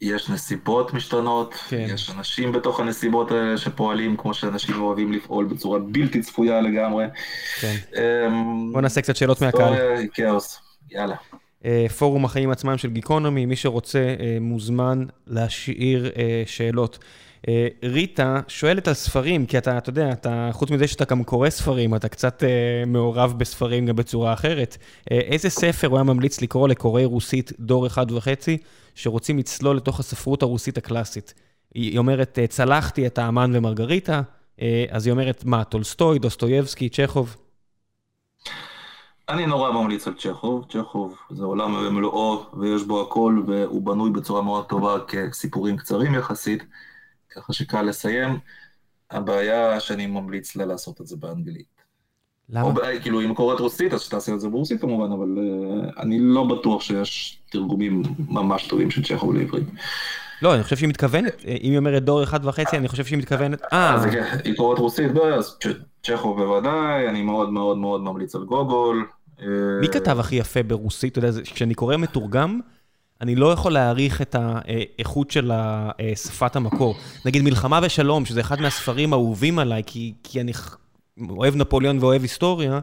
יש 0.00 0.30
נסיבות 0.30 0.94
משתנות, 0.94 1.54
כן. 1.54 1.86
יש 1.94 2.10
אנשים 2.10 2.52
בתוך 2.52 2.80
הנסיבות 2.80 3.30
האלה 3.30 3.58
שפועלים 3.58 4.16
כמו 4.16 4.34
שאנשים 4.34 4.82
אוהבים 4.82 5.12
לפעול 5.12 5.44
בצורה 5.44 5.78
בלתי 5.78 6.20
צפויה 6.20 6.60
לגמרי. 6.60 7.04
כן. 7.60 7.76
Um, 7.92 8.72
בוא 8.72 8.80
נעשה 8.80 9.02
קצת 9.02 9.16
שאלות 9.16 9.40
מהקהל. 9.42 9.74
כאוס, 10.14 10.60
יאללה. 10.90 11.16
אה, 11.64 11.86
פורום 11.98 12.24
החיים 12.24 12.50
עצמם 12.50 12.78
של 12.78 12.90
גיקונומי, 12.90 13.46
מי 13.46 13.56
שרוצה 13.56 13.98
אה, 13.98 14.38
מוזמן 14.40 15.04
להשאיר 15.26 16.10
אה, 16.16 16.42
שאלות. 16.46 16.98
ריטה 17.82 18.40
שואלת 18.48 18.88
על 18.88 18.94
ספרים, 18.94 19.46
כי 19.46 19.58
אתה, 19.58 19.78
אתה 19.78 19.90
יודע, 19.90 20.12
אתה, 20.12 20.50
חוץ 20.52 20.70
מזה 20.70 20.86
שאתה 20.86 21.04
גם 21.04 21.24
קורא 21.24 21.50
ספרים, 21.50 21.94
אתה 21.94 22.08
קצת 22.08 22.42
מעורב 22.86 23.34
בספרים 23.38 23.86
גם 23.86 23.96
בצורה 23.96 24.32
אחרת. 24.32 24.76
איזה 25.10 25.50
ספר 25.50 25.86
הוא 25.86 25.96
היה 25.96 26.04
ממליץ 26.04 26.40
לקרוא 26.40 26.68
לקוראי 26.68 27.04
רוסית 27.04 27.52
דור 27.60 27.86
אחד 27.86 28.12
וחצי, 28.12 28.58
שרוצים 28.94 29.38
לצלול 29.38 29.76
לתוך 29.76 30.00
הספרות 30.00 30.42
הרוסית 30.42 30.78
הקלאסית? 30.78 31.34
היא 31.74 31.98
אומרת, 31.98 32.38
צלחתי 32.48 33.06
את 33.06 33.18
האמן 33.18 33.50
ומרגריטה, 33.54 34.22
אז 34.90 35.06
היא 35.06 35.12
אומרת, 35.12 35.44
מה, 35.44 35.64
טולסטוי, 35.64 36.18
דוסטויבסקי, 36.18 36.88
צ'כוב? 36.88 37.36
אני 39.30 39.46
נורא 39.46 39.70
ממליץ 39.70 40.06
על 40.06 40.14
צ'כוב, 40.14 40.66
צ'כוב 40.68 41.16
זה 41.30 41.44
עולם 41.44 41.74
במלואו 41.74 42.44
ויש 42.60 42.82
בו 42.82 43.02
הכל 43.02 43.42
והוא 43.46 43.82
בנוי 43.82 44.10
בצורה 44.10 44.42
מאוד 44.42 44.66
טובה 44.66 44.96
כסיפורים 45.08 45.76
קצרים 45.76 46.14
יחסית, 46.14 46.62
ככה 47.30 47.52
שקל 47.52 47.82
לסיים. 47.82 48.38
הבעיה 49.10 49.80
שאני 49.80 50.06
ממליץ 50.06 50.56
לה 50.56 50.64
לעשות 50.64 51.00
את 51.00 51.06
זה 51.06 51.16
באנגלית. 51.16 51.80
למה? 52.48 52.68
או, 52.68 52.74
כאילו 53.02 53.20
אם 53.20 53.34
קוראת 53.34 53.60
רוסית 53.60 53.92
אז 53.92 54.00
שתעשה 54.00 54.34
את 54.34 54.40
זה 54.40 54.48
ברוסית 54.48 54.80
כמובן, 54.80 55.12
אבל 55.12 55.38
uh, 55.38 56.00
אני 56.02 56.18
לא 56.20 56.44
בטוח 56.44 56.82
שיש 56.82 57.38
תרגומים 57.50 58.02
ממש 58.28 58.66
טובים 58.66 58.90
של 58.90 59.04
צ'כוב 59.04 59.34
לעברית. 59.34 59.66
לא, 60.42 60.54
אני 60.54 60.62
חושב 60.62 60.76
שהיא 60.76 60.88
מתכוונת, 60.88 61.44
אם 61.44 61.70
היא 61.70 61.78
אומרת 61.78 62.04
דור 62.04 62.22
אחד 62.22 62.46
וחצי, 62.46 62.76
אני 62.76 62.88
חושב 62.88 63.04
שהיא 63.04 63.18
מתכוונת... 63.18 63.62
אה, 63.72 63.96
כן, 64.12 64.38
היא 64.44 64.56
קוראת 64.56 64.78
רוסית, 64.78 65.10
אז 65.38 65.58
צ'כוב 66.02 66.42
בוודאי, 66.42 67.08
אני 67.08 67.22
מאוד 67.22 67.52
מאוד 67.52 67.78
מאוד 67.78 68.00
ממליץ 68.00 68.34
על 68.34 68.44
גוגול. 68.44 69.06
מי 69.80 69.88
כתב 69.88 70.20
הכי 70.20 70.36
יפה 70.36 70.62
ברוסית? 70.62 71.18
אתה 71.18 71.26
יודע, 71.26 71.42
כשאני 71.42 71.74
קורא 71.74 71.96
מתורגם, 71.96 72.60
אני 73.20 73.36
לא 73.36 73.52
יכול 73.52 73.72
להעריך 73.72 74.22
את 74.22 74.36
האיכות 74.38 75.30
של 75.30 75.52
שפת 76.14 76.56
המקור. 76.56 76.94
נגיד 77.26 77.42
מלחמה 77.42 77.80
ושלום, 77.82 78.24
שזה 78.24 78.40
אחד 78.40 78.60
מהספרים 78.60 79.12
האהובים 79.12 79.58
עליי, 79.58 79.82
כי, 79.86 80.14
כי 80.22 80.40
אני 80.40 80.52
אוהב 81.30 81.56
נפוליאון 81.56 81.98
ואוהב 81.98 82.22
היסטוריה, 82.22 82.80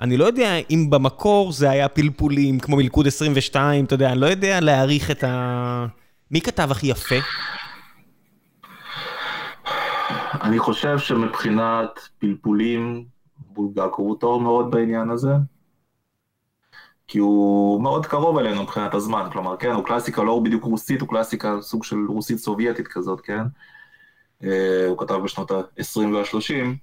אני 0.00 0.16
לא 0.16 0.24
יודע 0.24 0.56
אם 0.70 0.90
במקור 0.90 1.52
זה 1.52 1.70
היה 1.70 1.88
פלפולים 1.88 2.60
כמו 2.60 2.76
מלכוד 2.76 3.06
22, 3.06 3.84
אתה 3.84 3.94
יודע, 3.94 4.12
אני 4.12 4.20
לא 4.20 4.26
יודע 4.26 4.60
להעריך 4.60 5.10
את 5.10 5.24
ה... 5.24 5.86
מי 6.30 6.40
כתב 6.40 6.70
הכי 6.70 6.86
יפה? 6.86 7.14
אני 10.42 10.58
חושב 10.58 10.98
שמבחינת 10.98 12.00
פלפולים, 12.18 13.04
בולגקו 13.38 14.02
הוא 14.02 14.16
טוב 14.20 14.42
מאוד 14.42 14.70
בעניין 14.70 15.10
הזה. 15.10 15.32
כי 17.10 17.18
הוא 17.18 17.82
מאוד 17.82 18.06
קרוב 18.06 18.38
אלינו 18.38 18.62
מבחינת 18.62 18.94
הזמן, 18.94 19.28
כלומר, 19.32 19.56
כן, 19.56 19.70
הוא 19.70 19.84
קלאסיקה 19.84 20.22
לא 20.22 20.40
בדיוק 20.44 20.64
רוסית, 20.64 21.00
הוא 21.00 21.08
קלאסיקה 21.08 21.56
סוג 21.60 21.84
של 21.84 21.96
רוסית 22.08 22.38
סובייטית 22.38 22.88
כזאת, 22.88 23.20
כן? 23.20 23.42
אה, 24.44 24.86
הוא 24.88 24.98
כתב 24.98 25.14
בשנות 25.14 25.50
ה-20 25.50 25.98
וה-30 25.98 26.76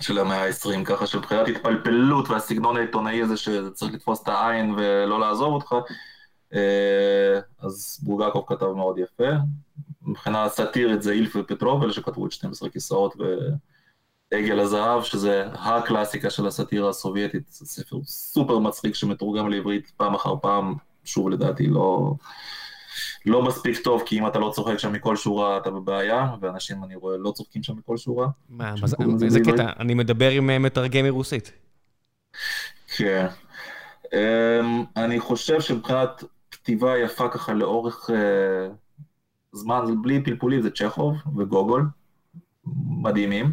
של 0.00 0.18
המאה 0.18 0.44
ה-20, 0.44 0.84
ככה 0.84 1.06
שמבחינת 1.06 1.48
התפלפלות 1.48 2.28
והסגנון 2.28 2.76
העיתונאי 2.76 3.22
הזה 3.22 3.36
שצריך 3.36 3.94
לתפוס 3.94 4.22
את 4.22 4.28
העין 4.28 4.74
ולא 4.76 5.20
לעזוב 5.20 5.52
אותך, 5.52 5.74
אה, 6.54 7.40
אז 7.60 8.00
בורגקוב 8.02 8.44
כתב 8.48 8.66
מאוד 8.66 8.98
יפה. 8.98 9.30
מבחינה 10.02 10.48
סאטירית 10.48 11.02
זה 11.02 11.12
אילף 11.12 11.36
ופטרוב, 11.36 11.82
אלה 11.82 11.92
שכתבו 11.92 12.26
את 12.26 12.32
12 12.32 12.68
כיסאות 12.68 13.14
ו... 13.18 13.22
עגל 14.30 14.60
הזהב, 14.60 15.02
שזה 15.02 15.44
הקלאסיקה 15.52 16.30
של 16.30 16.46
הסאטירה 16.46 16.88
הסובייטית, 16.88 17.42
זה 17.48 17.66
ספר 17.66 17.96
סופר 18.04 18.58
מצחיק 18.58 18.94
שמתורגם 18.94 19.48
לעברית 19.50 19.92
פעם 19.96 20.14
אחר 20.14 20.34
פעם, 20.42 20.74
שוב 21.04 21.30
לדעתי 21.30 21.66
לא, 21.66 22.14
לא 23.26 23.42
מספיק 23.42 23.78
טוב, 23.78 24.02
כי 24.06 24.18
אם 24.18 24.26
אתה 24.26 24.38
לא 24.38 24.52
צוחק 24.54 24.78
שם 24.78 24.92
מכל 24.92 25.16
שורה 25.16 25.56
אתה 25.56 25.70
בבעיה, 25.70 26.26
ואנשים 26.40 26.84
אני 26.84 26.94
רואה 26.94 27.16
לא 27.18 27.30
צוחקים 27.30 27.62
שם 27.62 27.76
מכל 27.76 27.96
שורה. 27.96 28.28
מה, 28.48 28.74
איזה 29.24 29.40
קטע? 29.40 29.70
אני 29.78 29.94
מדבר 29.94 30.30
עם 30.30 30.50
אה, 30.50 30.58
מתרגם 30.58 31.04
מרוסית. 31.04 31.52
כן. 32.96 33.26
אמ, 34.12 34.84
אני 34.96 35.20
חושב 35.20 35.60
שמבחינת 35.60 36.24
כתיבה 36.50 36.98
יפה 36.98 37.28
ככה 37.28 37.54
לאורך 37.54 38.10
אה, 38.10 38.68
זמן, 39.52 40.02
בלי 40.02 40.24
פלפולים, 40.24 40.62
זה 40.62 40.70
צ'כוב 40.70 41.16
וגוגול, 41.36 41.88
מדהימים. 42.88 43.52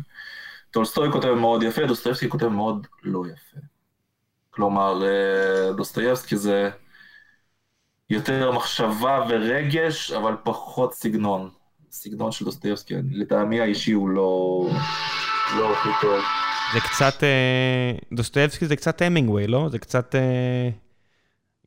טולסטוי 0.73 1.11
כותב 1.11 1.33
מאוד 1.33 1.63
יפה, 1.63 1.85
דוסטויבסקי 1.85 2.29
כותב 2.29 2.47
מאוד 2.47 2.87
לא 3.03 3.23
יפה. 3.27 3.57
כלומר, 4.49 5.03
אה, 5.05 5.73
דוסטויבסקי 5.73 6.37
זה 6.37 6.69
יותר 8.09 8.51
מחשבה 8.51 9.25
ורגש, 9.29 10.11
אבל 10.11 10.35
פחות 10.43 10.93
סגנון. 10.93 11.49
סגנון 11.91 12.31
של 12.31 12.45
דוסטויבסקי, 12.45 12.93
לטעמי 13.11 13.61
האישי 13.61 13.91
הוא 13.91 14.09
לא, 14.09 14.65
לא 15.57 15.73
הכי 15.73 15.89
טוב. 16.01 16.21
זה 16.73 16.79
קצת, 16.79 17.23
אה, 17.23 17.91
דוסטויבסקי 18.13 18.65
זה 18.65 18.75
קצת 18.75 19.01
המינגווי, 19.01 19.47
לא? 19.47 19.69
זה 19.69 19.79
קצת 19.79 20.15
אה, 20.15 20.69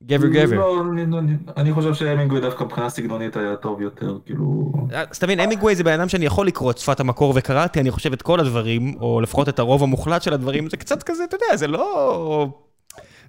גבר 0.02 0.27
גבר. 0.27 0.56
לא, 0.56 0.82
אני 1.56 1.73
חושב 1.73 1.94
שהמינגווי 1.94 2.40
דווקא 2.40 2.64
מבחינה 2.64 2.90
סגנונית 2.90 3.36
היה 3.36 3.56
טוב 3.56 3.81
יותר, 3.81 4.18
כאילו... 4.27 4.73
אז 4.93 5.18
תבין, 5.18 5.40
המינגווי 5.40 5.74
זה 5.74 5.85
בן 5.85 6.01
אדם 6.01 6.09
שאני 6.09 6.27
יכול 6.27 6.47
לקרוא 6.47 6.70
את 6.70 6.78
שפת 6.78 7.01
המקור 7.01 7.32
וקראתי, 7.36 7.81
אני 7.81 7.90
חושב 7.90 8.12
את 8.12 8.23
כל 8.23 8.40
הדברים, 8.40 8.94
או 9.01 9.20
לפחות 9.20 9.48
את 9.48 9.59
הרוב 9.59 9.82
המוחלט 9.82 10.23
של 10.23 10.32
הדברים, 10.35 10.70
זה 10.70 10.77
קצת 10.77 11.02
כזה, 11.02 11.24
אתה 11.24 11.36
יודע, 11.36 11.56
זה 11.56 11.66
לא... 11.66 12.48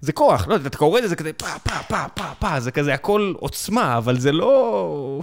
זה 0.01 0.11
כוח, 0.11 0.47
לא 0.47 0.53
יודע, 0.53 0.67
אתה 0.67 0.77
קורא 0.77 0.97
את 0.97 1.03
זה, 1.03 1.09
זה 1.09 1.15
כזה 1.15 1.33
פה, 1.33 1.45
פה, 1.63 1.75
פה, 1.87 2.03
פה, 2.15 2.23
פה, 2.39 2.59
זה 2.59 2.71
כזה 2.71 2.93
הכל 2.93 3.33
עוצמה, 3.37 3.97
אבל 3.97 4.19
זה 4.19 4.31
לא... 4.31 5.21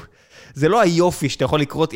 זה 0.54 0.68
לא 0.68 0.80
היופי 0.80 1.28
שאתה 1.28 1.44
יכול 1.44 1.60
לקרוא, 1.60 1.86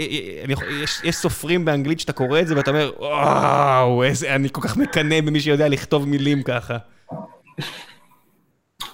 יש, 0.82 1.00
יש 1.04 1.16
סופרים 1.16 1.64
באנגלית 1.64 2.00
שאתה 2.00 2.12
קורא 2.12 2.40
את 2.40 2.46
זה 2.46 2.56
ואתה 2.56 2.70
אומר, 2.70 2.92
וואו, 2.98 4.02
איזה, 4.02 4.34
אני 4.34 4.48
כל 4.52 4.60
כך 4.60 4.76
מקנא 4.76 5.20
במי 5.20 5.40
שיודע 5.40 5.68
לכתוב 5.68 6.08
מילים 6.08 6.42
ככה. 6.42 6.76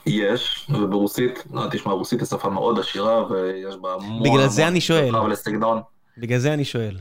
יש, 0.07 0.71
וברוסית, 0.71 1.45
לא, 1.53 1.63
תשמע, 1.71 1.93
רוסית 1.93 2.21
היא 2.21 2.27
שפה 2.27 2.51
מאוד 2.51 2.79
עשירה 2.79 3.31
ויש 3.31 3.77
בה 3.77 3.95
המון... 3.95 4.23
בגלל 4.23 4.49
זה 4.49 4.69
אני 4.69 4.81
שואל. 4.81 5.15
בגלל 6.19 6.39
זה 6.39 6.55
אני 6.55 6.65
שואל. 6.65 6.97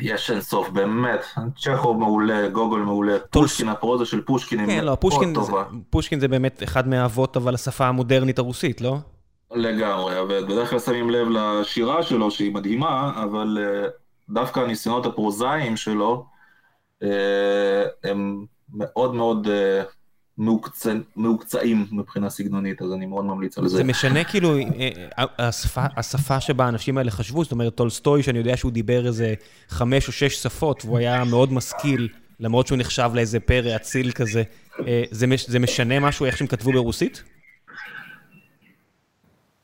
יש 0.00 0.30
אין 0.30 0.40
סוף, 0.40 0.68
באמת. 0.68 1.24
צ'כוב 1.58 1.98
מעולה, 1.98 2.48
גוגול 2.48 2.80
מעולה, 2.80 3.16
פושקין, 3.30 3.68
הפרוזה 3.68 4.04
של 4.04 4.20
פושקין 4.20 4.60
היא 4.60 4.66
כן, 4.66 4.84
לא, 4.84 4.96
מאוד 5.02 5.26
טובה. 5.34 5.64
פושקין 5.90 6.20
זה 6.20 6.28
באמת 6.28 6.62
אחד 6.62 6.88
מהאבות, 6.88 7.36
אבל 7.36 7.54
השפה 7.54 7.86
המודרנית 7.86 8.38
הרוסית, 8.38 8.80
לא? 8.80 8.96
לגמרי, 9.50 10.20
ובדרך 10.20 10.70
כלל 10.70 10.78
שמים 10.78 11.10
לב 11.10 11.28
לשירה 11.30 12.02
שלו 12.02 12.30
שהיא 12.30 12.54
מדהימה, 12.54 13.12
אבל 13.22 13.58
uh, 13.60 13.90
דווקא 14.32 14.60
הניסיונות 14.60 15.06
הפרוזאיים 15.06 15.76
שלו 15.76 16.26
uh, 17.02 17.06
הם 18.04 18.44
מאוד 18.74 19.14
מאוד 19.14 19.48
מעוקצ... 20.38 20.86
מעוקצעים 21.16 21.86
מבחינה 21.92 22.30
סגנונית, 22.30 22.82
אז 22.82 22.92
אני 22.92 23.06
מאוד 23.06 23.24
ממליץ 23.24 23.58
על 23.58 23.68
זה. 23.68 23.76
זה 23.76 23.84
משנה 23.84 24.24
כאילו 24.24 24.56
השפה, 25.38 25.84
השפה 25.96 26.40
שבה 26.40 26.64
האנשים 26.64 26.98
האלה 26.98 27.10
חשבו, 27.10 27.42
זאת 27.42 27.52
אומרת 27.52 27.74
טולסטוי, 27.74 28.22
שאני 28.22 28.38
יודע 28.38 28.56
שהוא 28.56 28.72
דיבר 28.72 29.06
איזה 29.06 29.34
חמש 29.68 30.08
או 30.08 30.12
שש 30.12 30.42
שפות, 30.42 30.84
והוא 30.84 30.98
היה 30.98 31.24
מאוד 31.24 31.52
משכיל, 31.52 32.08
למרות 32.40 32.66
שהוא 32.66 32.78
נחשב 32.78 33.10
לאיזה 33.14 33.40
פרא 33.40 33.76
אציל 33.76 34.12
כזה, 34.12 34.42
זה, 35.10 35.26
זה 35.46 35.58
משנה 35.58 36.00
משהו 36.00 36.26
איך 36.26 36.36
שהם 36.36 36.46
כתבו 36.46 36.72
ברוסית? 36.72 37.22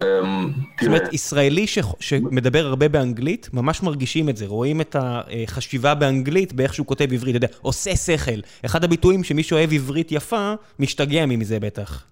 אמ, 0.02 0.52
זאת 0.80 0.86
אומרת, 0.86 1.12
ישראלי 1.12 1.66
שמדבר 2.00 2.66
הרבה 2.66 2.88
באנגלית, 2.88 3.48
ממש 3.52 3.82
מרגישים 3.82 4.28
את 4.28 4.36
זה, 4.36 4.46
רואים 4.46 4.80
את 4.80 4.96
החשיבה 4.98 5.94
באנגלית 5.94 6.52
באיך 6.52 6.74
שהוא 6.74 6.86
כותב 6.86 7.12
עברית, 7.12 7.36
אתה 7.36 7.46
יודע, 7.46 7.56
עושה 7.62 7.96
שכל. 7.96 8.40
אחד 8.64 8.84
הביטויים 8.84 9.24
שמי 9.24 9.42
שאוהב 9.42 9.72
עברית 9.72 10.12
יפה, 10.12 10.54
משתגע 10.78 11.26
מזה 11.26 11.60
בטח. 11.60 12.04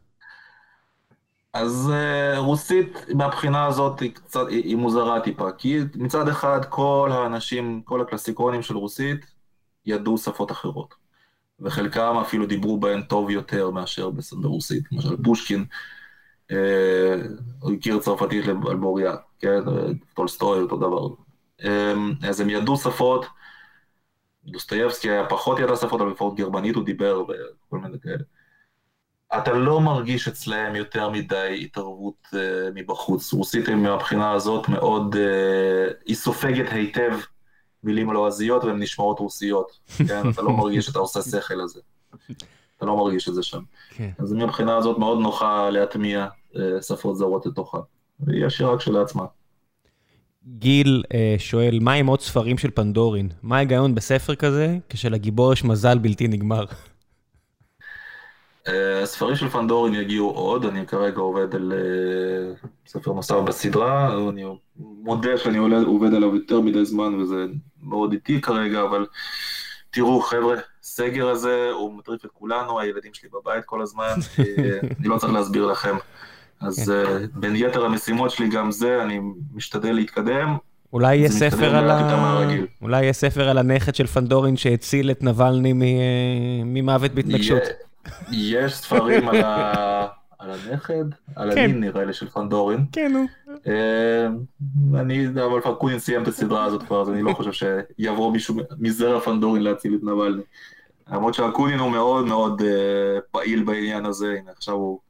אז 1.52 1.92
uh, 1.92 2.38
רוסית 2.38 2.98
מהבחינה 3.14 3.66
הזאת 3.66 4.00
היא 4.00 4.10
קצת, 4.14 4.48
היא, 4.48 4.64
היא 4.64 4.76
מוזרה 4.76 5.20
טיפה, 5.20 5.52
כי 5.58 5.78
מצד 5.94 6.28
אחד 6.28 6.60
כל 6.68 7.10
האנשים, 7.12 7.82
כל 7.84 8.00
הקלסיקונים 8.00 8.62
של 8.62 8.76
רוסית 8.76 9.26
ידעו 9.86 10.18
שפות 10.18 10.50
אחרות, 10.50 10.94
וחלקם 11.60 12.16
אפילו 12.20 12.46
דיברו 12.46 12.80
בהן 12.80 13.02
טוב 13.02 13.30
יותר 13.30 13.70
מאשר 13.70 14.10
ברוסית, 14.32 14.84
למשל 14.92 15.16
פושקין. 15.24 15.64
אה, 16.50 17.14
הוא 17.60 17.72
הכיר 17.72 17.98
צרפתית 17.98 18.46
לבוריה, 18.46 19.14
כן, 19.38 19.60
טולסטוי 20.14 20.60
אותו 20.60 20.76
דבר. 20.76 21.08
אה, 21.64 21.94
אז 22.28 22.40
הם 22.40 22.50
ידעו 22.50 22.76
שפות, 22.76 23.26
דוסטויבסקי 24.44 25.10
היה 25.10 25.26
פחות 25.28 25.58
ידע 25.58 25.76
שפות, 25.76 26.00
אבל 26.00 26.10
לפחות 26.10 26.36
גרמנית 26.36 26.76
הוא 26.76 26.84
דיבר 26.84 27.22
וכל 27.22 27.78
מיני 27.78 28.00
כאלה. 28.00 28.22
אתה 29.36 29.52
לא 29.52 29.80
מרגיש 29.80 30.28
אצלהם 30.28 30.76
יותר 30.76 31.10
מדי 31.10 31.60
התערבות 31.62 32.26
uh, 32.32 32.36
מבחוץ. 32.74 33.32
רוסית 33.32 33.68
מהבחינה 33.68 34.32
הזאת 34.32 34.68
מאוד, 34.68 35.14
uh, 35.14 35.94
היא 36.06 36.16
סופגת 36.16 36.72
היטב 36.72 37.12
מילים 37.84 38.12
לועזיות 38.12 38.64
והן 38.64 38.82
נשמעות 38.82 39.18
רוסיות. 39.18 39.78
כן, 40.08 40.30
אתה 40.30 40.42
לא 40.42 40.50
מרגיש 40.50 40.86
שאתה 40.86 40.98
עושה 40.98 41.22
שכל 41.22 41.54
לזה. 41.54 41.80
אתה 42.78 42.86
לא 42.86 42.96
מרגיש 42.96 43.28
את 43.28 43.34
זה 43.34 43.42
שם. 43.42 43.60
כן. 43.90 44.10
אז 44.18 44.32
מהבחינה 44.32 44.76
הזאת 44.76 44.98
מאוד 44.98 45.18
נוחה 45.18 45.70
להטמיע 45.70 46.26
אה, 46.56 46.82
שפות 46.82 47.16
זרות 47.16 47.46
לתוכה, 47.46 47.78
והיא 48.20 48.46
עשירה 48.46 48.78
כשלעצמה. 48.78 49.24
גיל 50.46 51.02
אה, 51.14 51.34
שואל, 51.38 51.78
מה 51.82 51.92
עם 51.92 52.06
עוד 52.06 52.20
ספרים 52.20 52.58
של 52.58 52.70
פנדורין? 52.70 53.28
מה 53.42 53.56
ההיגיון 53.56 53.94
בספר 53.94 54.34
כזה, 54.34 54.78
כשלגיבור 54.88 55.52
יש 55.52 55.64
מזל 55.64 55.98
בלתי 55.98 56.28
נגמר? 56.28 56.64
אה, 58.68 59.06
ספרים 59.06 59.36
של 59.36 59.48
פנדורין 59.48 59.94
יגיעו 59.94 60.30
עוד, 60.30 60.64
אני 60.64 60.86
כרגע 60.86 61.20
עובד 61.20 61.54
על 61.54 61.72
ספר 62.86 63.12
נוסף 63.12 63.34
בסדרה, 63.34 64.28
אני 64.28 64.44
מודה 64.78 65.38
שאני 65.38 65.58
עובד 65.86 66.14
עליו 66.14 66.36
יותר 66.36 66.60
מדי 66.60 66.84
זמן 66.84 67.14
וזה 67.14 67.46
מאוד 67.82 68.12
איטי 68.12 68.40
כרגע, 68.40 68.82
אבל 68.82 69.06
תראו 69.98 70.20
חבר'ה, 70.20 70.56
הסגר 70.82 71.28
הזה 71.28 71.68
הוא 71.72 71.98
מטריף 71.98 72.24
את 72.24 72.30
כולנו, 72.32 72.80
הילדים 72.80 73.14
שלי 73.14 73.28
בבית 73.32 73.64
כל 73.64 73.82
הזמן, 73.82 74.14
אני 75.00 75.08
לא 75.08 75.18
צריך 75.18 75.32
להסביר 75.32 75.66
לכם. 75.66 75.96
אז 76.60 76.92
כן. 77.06 77.12
אה, 77.12 77.18
בין 77.34 77.56
יתר 77.56 77.84
המשימות 77.84 78.30
שלי 78.30 78.48
גם 78.48 78.70
זה, 78.70 79.02
אני 79.02 79.20
משתדל 79.54 79.92
להתקדם. 79.92 80.56
אולי 80.92 81.16
יהיה 81.16 81.28
ספר 81.28 81.76
על 81.76 81.90
ה... 81.90 82.50
אולי 82.82 83.02
יהיה 83.02 83.12
ספר 83.12 83.48
על 83.48 83.58
הנכד 83.58 83.94
של 83.94 84.06
פנדורין 84.06 84.56
שהציל 84.56 85.10
את 85.10 85.22
נבלני 85.22 85.72
ממוות 86.64 87.10
בהתנגשות. 87.10 87.62
יש 88.32 88.74
ספרים. 88.74 89.28
על 90.38 90.50
הנכד, 90.50 91.04
על 91.36 91.54
כן. 91.54 91.58
הנין 91.58 91.80
נראה 91.80 92.04
לי 92.04 92.12
של 92.12 92.28
פנדורין. 92.28 92.84
כן, 92.92 93.12
נו. 93.12 93.47
אה, 93.66 94.26
אני, 95.00 95.28
אבל 95.28 95.60
פרקונין 95.60 95.98
סיים 95.98 96.22
את 96.22 96.28
הסדרה 96.28 96.64
הזאת 96.64 96.82
כבר, 96.82 97.02
אז 97.02 97.10
אני 97.10 97.22
לא 97.22 97.32
חושב 97.32 97.52
שיבוא 97.52 98.32
מישהו 98.32 98.56
מזרע 98.78 99.20
פנדורין 99.20 99.62
להציל 99.62 99.94
את 99.94 100.02
נבלני. 100.02 100.42
למרות 101.08 101.34
שאקונין 101.34 101.78
הוא 101.78 101.90
מאוד 101.90 102.26
מאוד 102.26 102.60
uh, 102.60 102.64
פעיל 103.30 103.64
בעניין 103.64 104.06
הזה, 104.06 104.36
הנה 104.38 104.50
עכשיו 104.50 104.74
הוא 104.74 105.00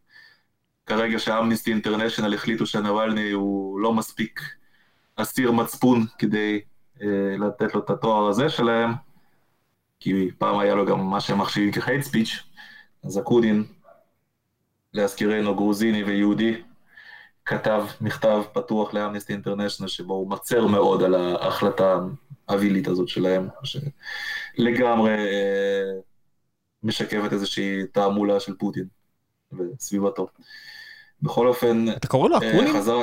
כרגע 0.87 1.19
שאמניסטי 1.19 1.71
אינטרנשיונל 1.71 2.35
החליטו 2.35 2.67
שנבלני 2.67 3.31
הוא 3.31 3.81
לא 3.81 3.93
מספיק 3.93 4.41
אסיר 5.17 5.53
מצפון 5.53 6.07
כדי 6.19 6.61
אה, 7.03 7.37
לתת 7.39 7.75
לו 7.75 7.81
את 7.81 7.91
התואר 7.91 8.29
הזה 8.29 8.49
שלהם, 8.49 8.91
כי 10.01 10.31
פעם 10.39 10.59
היה 10.59 10.75
לו 10.75 10.87
גם 10.87 11.11
מה 11.11 11.21
שהם 11.21 11.39
מחשיבים 11.39 11.73
כ 11.73 11.83
hate 11.83 12.03
speech, 12.03 12.43
אז 13.05 13.19
אקונין, 13.19 13.65
להזכירנו 14.93 15.57
גרוזיני 15.57 16.05
ויהודי, 16.05 16.63
כתב 17.49 17.85
מכתב 18.01 18.43
פתוח 18.53 18.95
לאמניסטי 18.95 19.33
אינטרנשיונל 19.33 19.89
שבו 19.89 20.15
הוא 20.15 20.31
מצר 20.31 20.67
מאוד 20.67 21.03
על 21.03 21.15
ההחלטה 21.15 21.99
האווילית 22.49 22.89
הזאת 22.89 23.09
שלהם, 23.09 23.49
שלגמרי 23.65 25.11
אה, 25.11 26.01
משקפת 26.83 27.33
איזושהי 27.33 27.87
תעמולה 27.93 28.41
של 28.41 28.55
פוטין 28.55 28.85
וסביבתו. 29.53 30.29
בכל 31.23 31.49
אופן, 31.49 31.89
אתה 31.89 32.09
קורא 32.09 32.29
לו 32.29 32.43
אה, 32.43 32.51
אקונין? 32.51 32.75
חזר... 32.75 32.99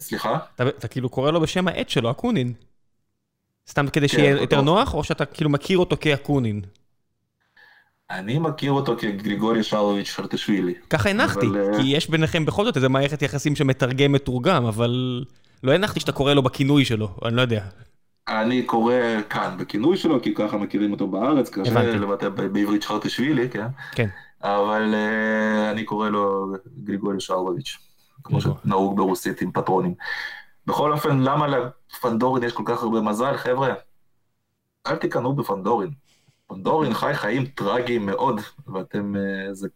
סליחה? 0.00 0.38
אתה, 0.54 0.68
אתה 0.68 0.88
כאילו 0.88 1.08
קורא 1.08 1.30
לו 1.30 1.40
בשם 1.40 1.68
העט 1.68 1.88
שלו, 1.88 2.10
אקונין. 2.10 2.52
סתם 3.68 3.86
כדי 3.92 4.08
כן, 4.08 4.16
שיהיה 4.16 4.40
יותר 4.40 4.60
נוח, 4.60 4.94
או 4.94 5.04
שאתה 5.04 5.24
כאילו 5.26 5.50
מכיר 5.50 5.78
אותו 5.78 5.96
כאקונין? 6.00 6.62
אני 8.12 8.38
מכיר 8.38 8.72
אותו 8.72 8.96
כגריגורי 8.98 9.62
שלוביץ' 9.62 10.10
חרטשווילי. 10.10 10.74
ככה 10.90 11.10
הנחתי, 11.10 11.46
אבל... 11.46 11.76
כי 11.76 11.86
יש 11.86 12.10
ביניכם 12.10 12.44
בכל 12.44 12.64
זאת 12.64 12.76
איזה 12.76 12.88
מערכת 12.88 13.22
יחסים 13.22 13.56
שמתרגם 13.56 14.12
מתורגם, 14.12 14.64
אבל 14.64 15.24
לא 15.62 15.72
הנחתי 15.72 16.00
שאתה 16.00 16.12
קורא 16.12 16.34
לו 16.34 16.42
בכינוי 16.42 16.84
שלו, 16.84 17.08
אני 17.24 17.36
לא 17.36 17.40
יודע. 17.40 17.64
אני 18.28 18.62
קורא 18.62 18.94
כאן 19.30 19.56
בכינוי 19.58 19.96
שלו, 19.96 20.22
כי 20.22 20.34
ככה 20.34 20.56
מכירים 20.56 20.92
אותו 20.92 21.06
בארץ, 21.06 21.50
קשה 21.50 21.82
לבטא 21.82 22.28
בעברית 22.28 22.84
חרטשווילי, 22.84 23.48
כן? 23.50 23.66
כן. 23.92 24.08
אבל 24.42 24.94
uh, 24.94 25.72
אני 25.72 25.84
קורא 25.84 26.08
לו 26.08 26.52
גריגורי 26.84 27.20
שרלוביץ', 27.20 27.78
כמו 28.24 28.40
שנהוג 28.40 28.96
ברוסית 28.96 29.42
עם 29.42 29.52
פטרונים. 29.52 29.94
בכל 30.66 30.92
אופן, 30.92 31.20
למה 31.20 31.46
לפנדורין 31.48 32.44
יש 32.44 32.52
כל 32.52 32.62
כך 32.66 32.82
הרבה 32.82 33.00
מזל? 33.00 33.36
חבר'ה, 33.36 33.74
אל 34.86 34.96
תיכנעו 34.96 35.32
בפנדורין. 35.32 35.90
פנדורין 36.54 36.94
חי 36.94 37.14
חיים 37.14 37.46
טרגיים 37.46 38.06
מאוד, 38.06 38.40
ואתם, 38.66 39.14
uh, 39.14 39.52
זה 39.52 39.68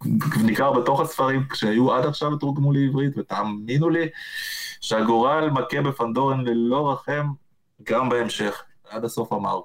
ניכר 0.44 0.72
בתוך 0.72 1.00
הספרים 1.00 1.42
שהיו 1.54 1.92
עד 1.92 2.06
עכשיו 2.06 2.36
תורגמו 2.36 2.72
לעברית, 2.72 3.18
ותאמינו 3.18 3.90
לי 3.90 4.08
שהגורל 4.80 5.50
מכה 5.50 5.82
בפנדורין 5.82 6.40
ללא 6.40 6.92
רחם 6.92 7.26
גם 7.82 8.08
בהמשך, 8.08 8.62
עד 8.88 9.04
הסוף 9.04 9.32
אמר. 9.32 9.60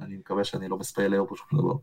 אני 0.00 0.16
מקווה 0.16 0.44
שאני 0.44 0.68
לא 0.68 0.78
מספיילר 0.78 1.24
פה 1.28 1.34
שום 1.36 1.60
דבר. 1.60 1.74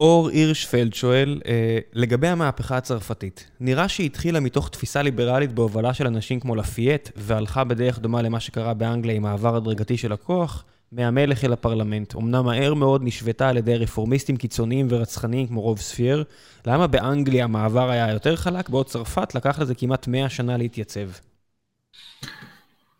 אור 0.00 0.28
הירשפלד 0.28 0.94
שואל, 0.94 1.40
אה, 1.46 1.78
לגבי 1.92 2.28
המהפכה 2.28 2.76
הצרפתית, 2.76 3.50
נראה 3.60 3.88
שהיא 3.88 4.06
התחילה 4.06 4.40
מתוך 4.40 4.68
תפיסה 4.68 5.02
ליברלית 5.02 5.52
בהובלה 5.52 5.94
של 5.94 6.06
אנשים 6.06 6.40
כמו 6.40 6.56
לפייט, 6.56 7.08
והלכה 7.16 7.64
בדרך 7.64 7.98
דומה 7.98 8.22
למה 8.22 8.40
שקרה 8.40 8.74
באנגליה 8.74 9.16
עם 9.16 9.22
מעבר 9.22 9.56
הדרגתי 9.56 9.96
של 9.96 10.12
הכוח, 10.12 10.64
מהמלך 10.94 11.44
אל 11.44 11.52
הפרלמנט. 11.52 12.14
אמנם 12.16 12.44
מהר 12.44 12.74
מאוד 12.74 13.02
נשוותה 13.04 13.48
על 13.48 13.56
ידי 13.56 13.76
רפורמיסטים 13.76 14.36
קיצוניים 14.36 14.86
ורצחניים 14.90 15.46
כמו 15.46 15.60
רוב 15.60 15.78
ספייר. 15.78 16.24
למה 16.66 16.86
באנגליה 16.86 17.44
המעבר 17.44 17.90
היה 17.90 18.12
יותר 18.12 18.36
חלק, 18.36 18.68
בעוד 18.68 18.86
צרפת 18.86 19.34
לקח 19.34 19.58
לזה 19.58 19.74
כמעט 19.74 20.08
100 20.08 20.28
שנה 20.28 20.56
להתייצב? 20.56 21.08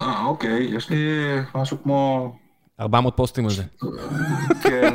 אה, 0.03 0.25
אוקיי, 0.25 0.63
יש 0.77 0.91
לי 0.91 1.07
משהו 1.55 1.83
כמו 1.83 2.33
400 2.81 3.17
פוסטים 3.17 3.45
על 3.45 3.51
זה. 3.51 3.63
כן, 4.63 4.95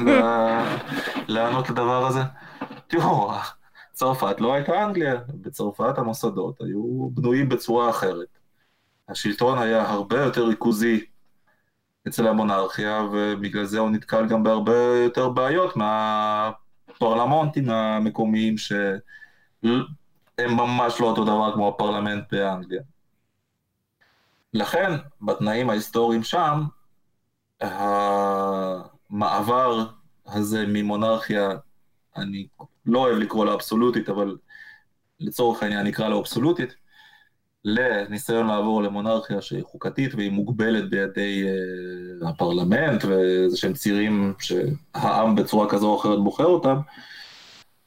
לענות 1.28 1.70
לדבר 1.70 2.08
הזה. 2.08 2.22
תראו, 2.88 3.32
צרפת 3.94 4.42
לא 4.42 4.54
הייתה 4.54 4.86
אנגליה, 4.86 5.16
בצרפת 5.28 5.98
המוסדות 5.98 6.62
היו 6.62 7.10
בנויים 7.14 7.50
בצורה 7.50 7.90
אחרת. 7.90 8.28
השלטון 9.10 9.58
היה 9.58 9.90
הרבה 9.90 10.22
יותר 10.22 10.48
ריכוזי 10.48 11.06
אצל 12.08 12.28
המונרכיה, 12.28 13.02
ובגלל 13.12 13.66
זה 13.66 13.80
הוא 13.80 13.90
נתקל 13.90 14.28
גם 14.28 14.44
בהרבה 14.44 14.74
יותר 15.04 15.30
בעיות 15.30 15.74
מהפרלמנטים 15.76 17.70
המקומיים, 17.70 18.58
שהם 18.58 19.00
ממש 20.40 21.02
לא 21.02 21.06
אותו 21.06 21.24
דבר 21.26 21.54
כמו 21.54 21.68
הפרלמנט 21.68 22.24
באנגליה. 22.32 22.82
לכן, 24.54 24.92
בתנאים 25.22 25.70
ההיסטוריים 25.70 26.24
שם, 26.24 26.64
המעבר 29.10 29.86
הזה 30.28 30.66
ממונרכיה, 30.68 31.50
אני 32.18 32.48
לא 32.86 33.00
אוהב 33.00 33.18
לקרוא 33.18 33.46
לה 33.46 33.54
אבסולוטית, 33.54 34.10
אבל 34.10 34.38
לצורך 35.20 35.64
העניין 35.64 35.88
נקרא 35.88 36.08
לה 36.10 36.18
אבסולוטית, 36.18 36.76
לניסיון 37.66 38.48
לעבור 38.48 38.84
למונרכיה 38.84 39.42
שהיא 39.42 39.64
חוקתית 39.64 40.16
והיא 40.16 40.32
מוגבלת 40.32 40.90
בידי 40.90 41.46
uh, 41.46 42.28
הפרלמנט 42.28 43.06
ואיזה 43.06 43.58
שהם 43.58 43.74
צירים 43.74 44.34
שהעם 44.40 45.36
בצורה 45.36 45.70
כזו 45.70 45.88
או 45.88 46.00
אחרת 46.00 46.20
בוחר 46.20 46.46
אותם, 46.46 46.80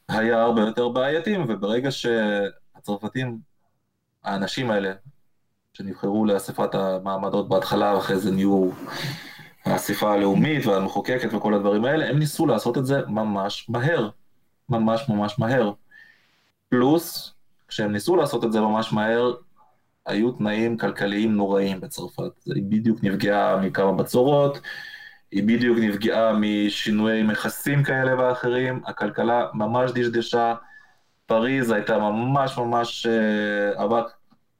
היה 0.09 0.41
הרבה 0.41 0.61
יותר 0.61 0.89
בעייתים, 0.89 1.45
וברגע 1.49 1.91
שהצרפתים, 1.91 3.39
האנשים 4.23 4.71
האלה, 4.71 4.93
שנבחרו 5.73 6.25
לאספת 6.25 6.75
המעמדות 6.75 7.49
בהתחלה, 7.49 7.95
ואחרי 7.95 8.19
זה 8.19 8.31
נהיו 8.31 8.69
האספה 9.65 10.13
הלאומית 10.13 10.65
והמחוקקת 10.65 11.33
וכל 11.33 11.53
הדברים 11.53 11.85
האלה, 11.85 12.09
הם 12.09 12.19
ניסו 12.19 12.45
לעשות 12.45 12.77
את 12.77 12.85
זה 12.85 13.01
ממש 13.07 13.69
מהר. 13.69 14.09
ממש 14.69 15.09
ממש 15.09 15.39
מהר. 15.39 15.71
פלוס, 16.69 17.33
כשהם 17.67 17.91
ניסו 17.91 18.15
לעשות 18.15 18.43
את 18.43 18.51
זה 18.51 18.61
ממש 18.61 18.93
מהר, 18.93 19.33
היו 20.05 20.31
תנאים 20.31 20.77
כלכליים 20.77 21.35
נוראים 21.35 21.81
בצרפת. 21.81 22.31
היא 22.45 22.63
בדיוק 22.69 23.03
נפגעה 23.03 23.57
מכמה 23.57 23.91
בצורות, 23.91 24.59
היא 25.31 25.43
בדיוק 25.43 25.77
נפגעה 25.81 26.33
משינויי 26.33 27.23
מכסים 27.23 27.83
כאלה 27.83 28.19
ואחרים, 28.19 28.81
הכלכלה 28.85 29.47
ממש 29.53 29.91
דשדשה, 29.91 30.55
פריז 31.25 31.71
הייתה 31.71 31.97
ממש 31.97 32.57
ממש 32.57 33.05
אה, 33.05 33.83
אבק 33.83 34.05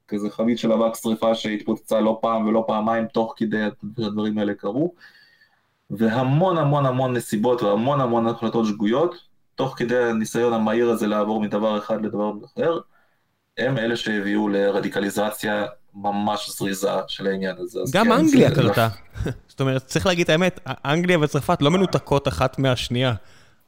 כזה 0.07 0.29
חבית 0.29 0.59
של 0.59 0.71
אבק 0.71 0.95
שריפה 0.95 1.35
שהתפוצצה 1.35 1.99
לא 1.99 2.19
פעם 2.21 2.45
ולא 2.45 2.63
פעמיים 2.67 3.07
תוך 3.07 3.33
כדי 3.37 3.63
הדברים 3.97 4.37
האלה 4.37 4.53
קרו, 4.53 4.93
והמון 5.89 6.57
המון 6.57 6.85
המון 6.85 7.13
נסיבות 7.13 7.63
והמון 7.63 8.01
המון 8.01 8.27
החלטות 8.27 8.65
שגויות, 8.65 9.15
תוך 9.55 9.73
כדי 9.77 10.03
הניסיון 10.03 10.53
המהיר 10.53 10.89
הזה 10.89 11.07
לעבור 11.07 11.41
מדבר 11.41 11.77
אחד 11.77 12.05
לדבר 12.05 12.33
אחר, 12.45 12.79
הם 13.57 13.77
אלה 13.77 13.95
שהביאו 13.95 14.49
לרדיקליזציה 14.49 15.65
ממש 15.95 16.49
זריזה 16.49 16.89
של 17.07 17.27
העניין 17.27 17.55
הזה. 17.59 17.79
גם 17.93 18.05
כן, 18.05 18.11
אנגליה 18.11 18.55
קרתה. 18.55 18.87
זאת 19.47 19.61
אומרת, 19.61 19.85
צריך 19.85 20.05
להגיד 20.05 20.23
את 20.23 20.29
האמת, 20.29 20.59
אנגליה 20.85 21.19
וצרפת 21.19 21.61
לא 21.61 21.71
מנותקות 21.71 22.27
אחת 22.27 22.59
מהשנייה. 22.59 23.13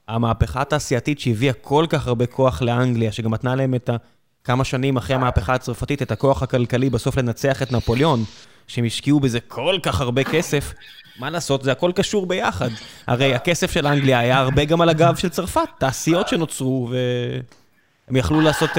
המהפכה 0.07 0.62
התעשייתית 0.62 1.20
שהביאה 1.20 1.53
כל 1.53 1.86
כך 1.90 2.07
הרבה 2.07 2.26
כוח 2.26 2.62
לאנגליה, 2.62 3.12
שגם 3.12 3.34
נתנה 3.34 3.56
להם 3.56 3.76
את 3.76 3.90
ה... 3.90 3.95
כמה 4.44 4.64
שנים 4.64 4.98
אחרי 4.98 5.16
המהפכה 5.16 5.53
הצרפתית, 5.53 6.02
את 6.02 6.12
הכוח 6.12 6.44
הכלכלי 6.44 6.90
בסוף 6.90 7.18
לנצח 7.18 7.62
את 7.62 7.72
נפוליאון, 7.72 8.24
שהם 8.68 8.86
השקיעו 8.86 9.20
בזה 9.20 9.40
כל 9.40 9.76
כך 9.84 10.02
הרבה 10.02 10.24
כסף, 10.24 10.74
מה 11.20 11.30
לעשות, 11.30 11.64
זה 11.64 11.72
הכל 11.72 11.91
קשור 11.95 12.26
ביחד. 12.26 12.70
הרי 13.07 13.36
הכסף 13.36 13.72
של 13.72 13.88
אנגליה 13.88 14.20
היה 14.20 14.38
הרבה 14.38 14.66
גם 14.66 14.82
על 14.82 14.90
הגב 14.90 15.16
של 15.16 15.30
צרפת, 15.30 15.70
תעשיות 15.78 16.28
שנוצרו, 16.28 16.90
והם 16.91 18.16
יכלו 18.16 18.41
לעשות... 18.41 18.70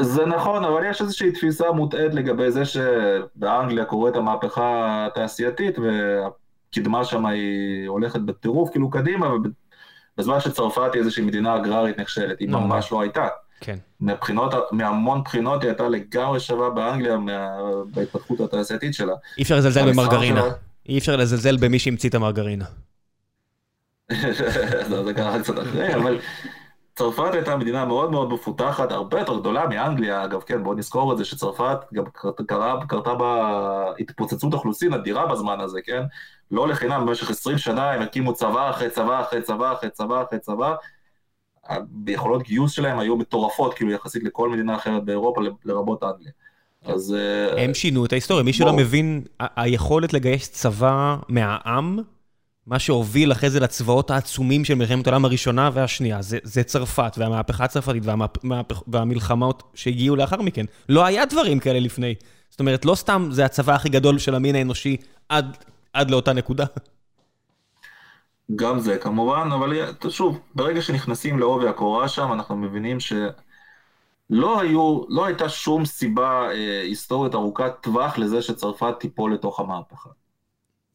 זה 0.00 0.26
נכון, 0.26 0.64
אבל 0.64 0.84
יש 0.90 1.00
איזושהי 1.00 1.32
תפיסה 1.32 1.72
מוטעית 1.72 2.14
לגבי 2.14 2.50
זה 2.50 2.62
שבאנגליה 2.64 3.84
קורית 3.84 4.16
המהפכה 4.16 5.06
התעשייתית, 5.06 5.78
והקדמה 5.78 7.04
שם 7.04 7.26
היא 7.26 7.88
הולכת 7.88 8.20
בטירוף, 8.20 8.70
כאילו 8.70 8.90
קדימה, 8.90 9.30
בזמן 10.18 10.40
שצרפת 10.40 10.90
היא 10.92 11.00
איזושהי 11.00 11.24
מדינה 11.24 11.56
אגררית 11.56 11.98
נכשלת, 11.98 12.40
היא. 12.40 12.48
ממש 12.48 12.92
לא 12.92 13.00
הייתה. 13.00 13.28
כן. 13.60 13.76
מבחינות, 14.00 14.54
מהמון 14.72 15.22
בחינות 15.22 15.62
היא 15.62 15.70
הייתה 15.70 15.88
לגמרי 15.88 16.40
שווה 16.40 16.70
באנגליה 16.70 17.16
מה, 17.16 17.56
בהתפתחות 17.94 18.40
התעשייתית 18.40 18.94
שלה. 18.94 19.14
אי 19.38 19.42
אפשר 19.42 19.56
לזלזל 19.56 19.92
במרגרינה. 19.92 20.40
שלה... 20.40 20.52
אי 20.88 20.98
אפשר 20.98 21.16
לזלזל 21.16 21.56
במי 21.56 21.78
שהמציא 21.78 22.08
את 22.08 22.14
המרגרינה. 22.14 22.64
זה 25.04 25.14
קרה 25.16 25.40
קצת 25.42 25.58
אחרי, 25.58 25.94
אבל 25.94 26.18
צרפת 26.96 27.34
הייתה 27.34 27.56
מדינה 27.56 27.84
מאוד 27.84 28.10
מאוד 28.10 28.32
מפותחת, 28.32 28.92
הרבה 28.92 29.18
יותר 29.18 29.38
גדולה 29.38 29.66
מאנגליה, 29.68 30.24
אגב, 30.24 30.40
כן, 30.40 30.62
בואו 30.62 30.74
נזכור 30.74 31.12
את 31.12 31.18
זה 31.18 31.24
שצרפת 31.24 31.78
גם 31.94 32.04
קרה, 32.46 32.86
קרתה 32.88 33.14
בה 33.14 33.92
התפוצצות 33.98 34.54
אוכלוסין 34.54 34.92
אדירה 34.92 35.26
בזמן 35.26 35.60
הזה, 35.60 35.80
כן? 35.84 36.02
לא 36.50 36.68
לחינם, 36.68 37.06
במשך 37.06 37.30
20 37.30 37.58
שנה 37.58 37.92
הם 37.92 38.02
הקימו 38.02 38.34
צבא 38.34 38.70
אחרי 38.70 38.90
צבא 38.90 39.20
אחרי 39.20 39.42
צבא 39.42 39.72
אחרי 39.72 39.90
צבא 39.90 40.22
אחרי 40.22 40.38
צבא, 40.38 40.74
ביכולות 41.88 42.42
גיוס 42.42 42.72
שלהם 42.72 42.98
היו 42.98 43.16
מטורפות, 43.16 43.74
כאילו 43.74 43.90
יחסית 43.90 44.24
לכל 44.24 44.50
מדינה 44.50 44.76
אחרת 44.76 45.04
באירופה, 45.04 45.40
לרבות 45.64 46.02
אנגליה. 46.02 46.32
אז... 46.84 47.14
אה, 47.14 47.64
הם 47.64 47.74
שינו 47.74 48.04
את 48.04 48.12
ההיסטוריה, 48.12 48.44
מי 48.44 48.52
שלא 48.52 48.72
מבין, 48.72 49.22
היכולת 49.38 50.12
לגייס 50.12 50.50
צבא 50.50 51.16
מהעם, 51.28 51.98
מה 52.66 52.78
שהוביל 52.78 53.32
אחרי 53.32 53.50
זה 53.50 53.60
לצבאות 53.60 54.10
העצומים 54.10 54.64
של 54.64 54.74
מלחמת 54.74 55.06
העולם 55.06 55.24
הראשונה 55.24 55.70
והשנייה, 55.72 56.22
זה, 56.22 56.38
זה 56.42 56.62
צרפת 56.62 57.14
והמהפכה 57.18 57.64
הצרפתית 57.64 58.02
והמהפ... 58.06 58.36
והמלחמות 58.86 59.62
שהגיעו 59.74 60.16
לאחר 60.16 60.42
מכן. 60.42 60.64
לא 60.88 61.04
היה 61.04 61.26
דברים 61.26 61.60
כאלה 61.60 61.80
לפני. 61.80 62.14
זאת 62.50 62.60
אומרת, 62.60 62.84
לא 62.84 62.94
סתם 62.94 63.28
זה 63.30 63.44
הצבא 63.44 63.74
הכי 63.74 63.88
גדול 63.88 64.18
של 64.18 64.34
המין 64.34 64.54
האנושי 64.54 64.96
עד, 65.28 65.56
עד 65.92 66.10
לאותה 66.10 66.32
נקודה. 66.32 66.64
גם 68.56 68.78
זה 68.78 68.98
כמובן, 68.98 69.48
אבל 69.54 69.94
שוב, 70.08 70.40
ברגע 70.54 70.82
שנכנסים 70.82 71.38
לעובי 71.38 71.68
הקורה 71.68 72.08
שם, 72.08 72.32
אנחנו 72.32 72.56
מבינים 72.56 73.00
שלא 73.00 74.60
היו, 74.60 75.02
לא 75.08 75.24
הייתה 75.24 75.48
שום 75.48 75.84
סיבה 75.84 76.48
אה, 76.50 76.80
היסטורית 76.82 77.34
ארוכת 77.34 77.72
טווח 77.80 78.18
לזה 78.18 78.42
שצרפת 78.42 78.94
תיפול 79.00 79.34
לתוך 79.34 79.60
המהפכה. 79.60 80.10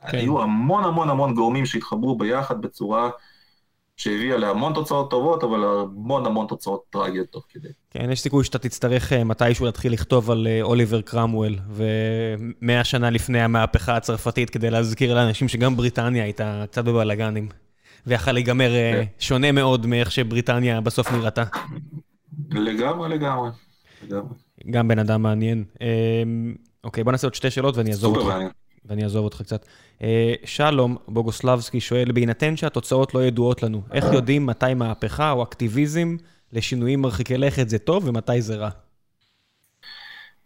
כן. 0.08 0.18
היו 0.18 0.42
המון 0.42 0.84
המון 0.84 1.10
המון 1.10 1.36
גורמים 1.36 1.66
שהתחברו 1.66 2.18
ביחד 2.18 2.62
בצורה 2.62 3.10
שהביאה 4.00 4.38
להמון 4.38 4.74
תוצאות 4.74 5.12
טובות, 5.12 5.44
אבל 5.44 5.64
המון 5.64 6.26
המון 6.26 6.48
תוצאות 6.48 6.84
טרגיות 6.90 7.28
תוך 7.28 7.46
כדי. 7.54 7.68
כן, 7.90 8.12
יש 8.12 8.22
סיכוי 8.22 8.44
שאתה 8.44 8.58
תצטרך 8.60 9.14
אה, 9.14 9.24
מתישהו 9.24 9.66
להתחיל 9.66 9.94
לכתוב 9.94 10.32
על 10.32 10.48
אה, 10.48 10.62
אוליבר 10.62 11.02
קרמואל, 11.02 11.56
ומאה 11.70 12.84
שנה 12.84 13.10
לפני 13.10 13.42
המהפכה 13.42 13.96
הצרפתית, 13.96 14.50
כדי 14.50 14.70
להזכיר 14.70 15.16
לאנשים 15.16 15.48
שגם 15.48 15.76
בריטניה 15.76 16.24
הייתה 16.24 16.64
קצת 16.72 16.86
בבלאגנים, 16.86 17.50
ויכול 18.08 18.34
להיגמר 18.34 18.76
אה, 18.76 18.92
כן. 18.94 19.04
שונה 19.20 19.52
מאוד 19.52 19.86
מאיך 19.86 20.12
שבריטניה 20.12 20.82
בסוף 20.82 21.12
נראתה. 21.12 21.44
לגמרי, 22.52 23.10
לגמרי. 23.10 23.50
גם 24.72 24.88
בן 24.88 25.00
אדם 25.00 25.22
מעניין. 25.22 25.64
אוקיי, 26.84 27.04
בוא 27.04 27.12
נעשה 27.12 27.28
עוד 27.28 27.34
שתי 27.34 27.52
שאלות 27.52 27.78
ואני 27.78 27.90
אעזור 27.90 28.18
אותך. 28.18 28.34
ואני 28.86 29.04
אעזוב 29.04 29.24
אותך 29.24 29.42
קצת. 29.42 29.66
אה, 30.02 30.34
שלום 30.46 30.98
בוגוסלבסקי 31.08 31.80
שואל, 31.80 32.12
בהינתן 32.12 32.58
שהתוצאות 32.58 33.14
לא 33.14 33.26
ידועות 33.26 33.64
לנו, 33.64 33.82
איך 33.92 34.06
יודעים 34.14 34.46
מתי 34.46 34.74
מהפכה 34.74 35.32
או 35.32 35.44
אקטיביזם 35.44 36.16
לשינויים 36.54 37.02
מרחיקי 37.02 37.38
לכת 37.38 37.70
זה 37.70 37.80
טוב 37.80 38.08
ומתי 38.08 38.42
זה 38.42 38.56
רע? 38.56 38.70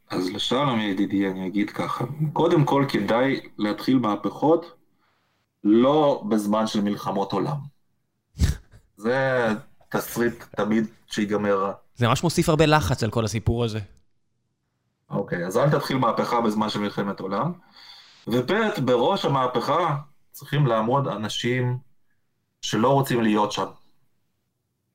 אז 0.10 0.30
לשלום 0.30 0.80
ידידי 0.80 1.28
אני 1.28 1.48
אגיד 1.48 1.70
ככה, 1.70 2.06
קודם 2.34 2.66
כל 2.66 2.86
כדאי 2.90 3.40
להתחיל 3.58 3.98
מהפכות 3.98 4.74
לא 5.64 6.24
בזמן 6.30 6.68
של 6.68 6.82
מלחמות 6.82 7.32
עולם. 7.32 7.58
זה 8.98 9.48
תסריט 9.90 10.44
תמיד 10.56 10.88
שיגמר 11.08 11.60
רע. 11.60 11.74
זה 11.96 12.08
ממש 12.08 12.24
מוסיף 12.24 12.50
הרבה 12.50 12.66
לחץ 12.66 13.04
על 13.04 13.12
כל 13.12 13.26
הסיפור 13.26 13.64
הזה. 13.64 13.80
אוקיי, 15.10 15.46
אז 15.46 15.58
אל 15.58 15.70
תתחיל 15.70 15.98
מהפכה 15.98 16.42
בזמן 16.42 16.70
של 16.70 16.80
מלחמת 16.80 17.20
עולם. 17.20 17.52
וב' 18.28 18.52
בראש 18.86 19.26
המהפכה 19.26 19.96
צריכים 20.32 20.68
לעמוד 20.68 21.08
אנשים 21.08 21.78
שלא 22.62 22.90
רוצים 22.90 23.22
להיות 23.22 23.52
שם. 23.52 23.66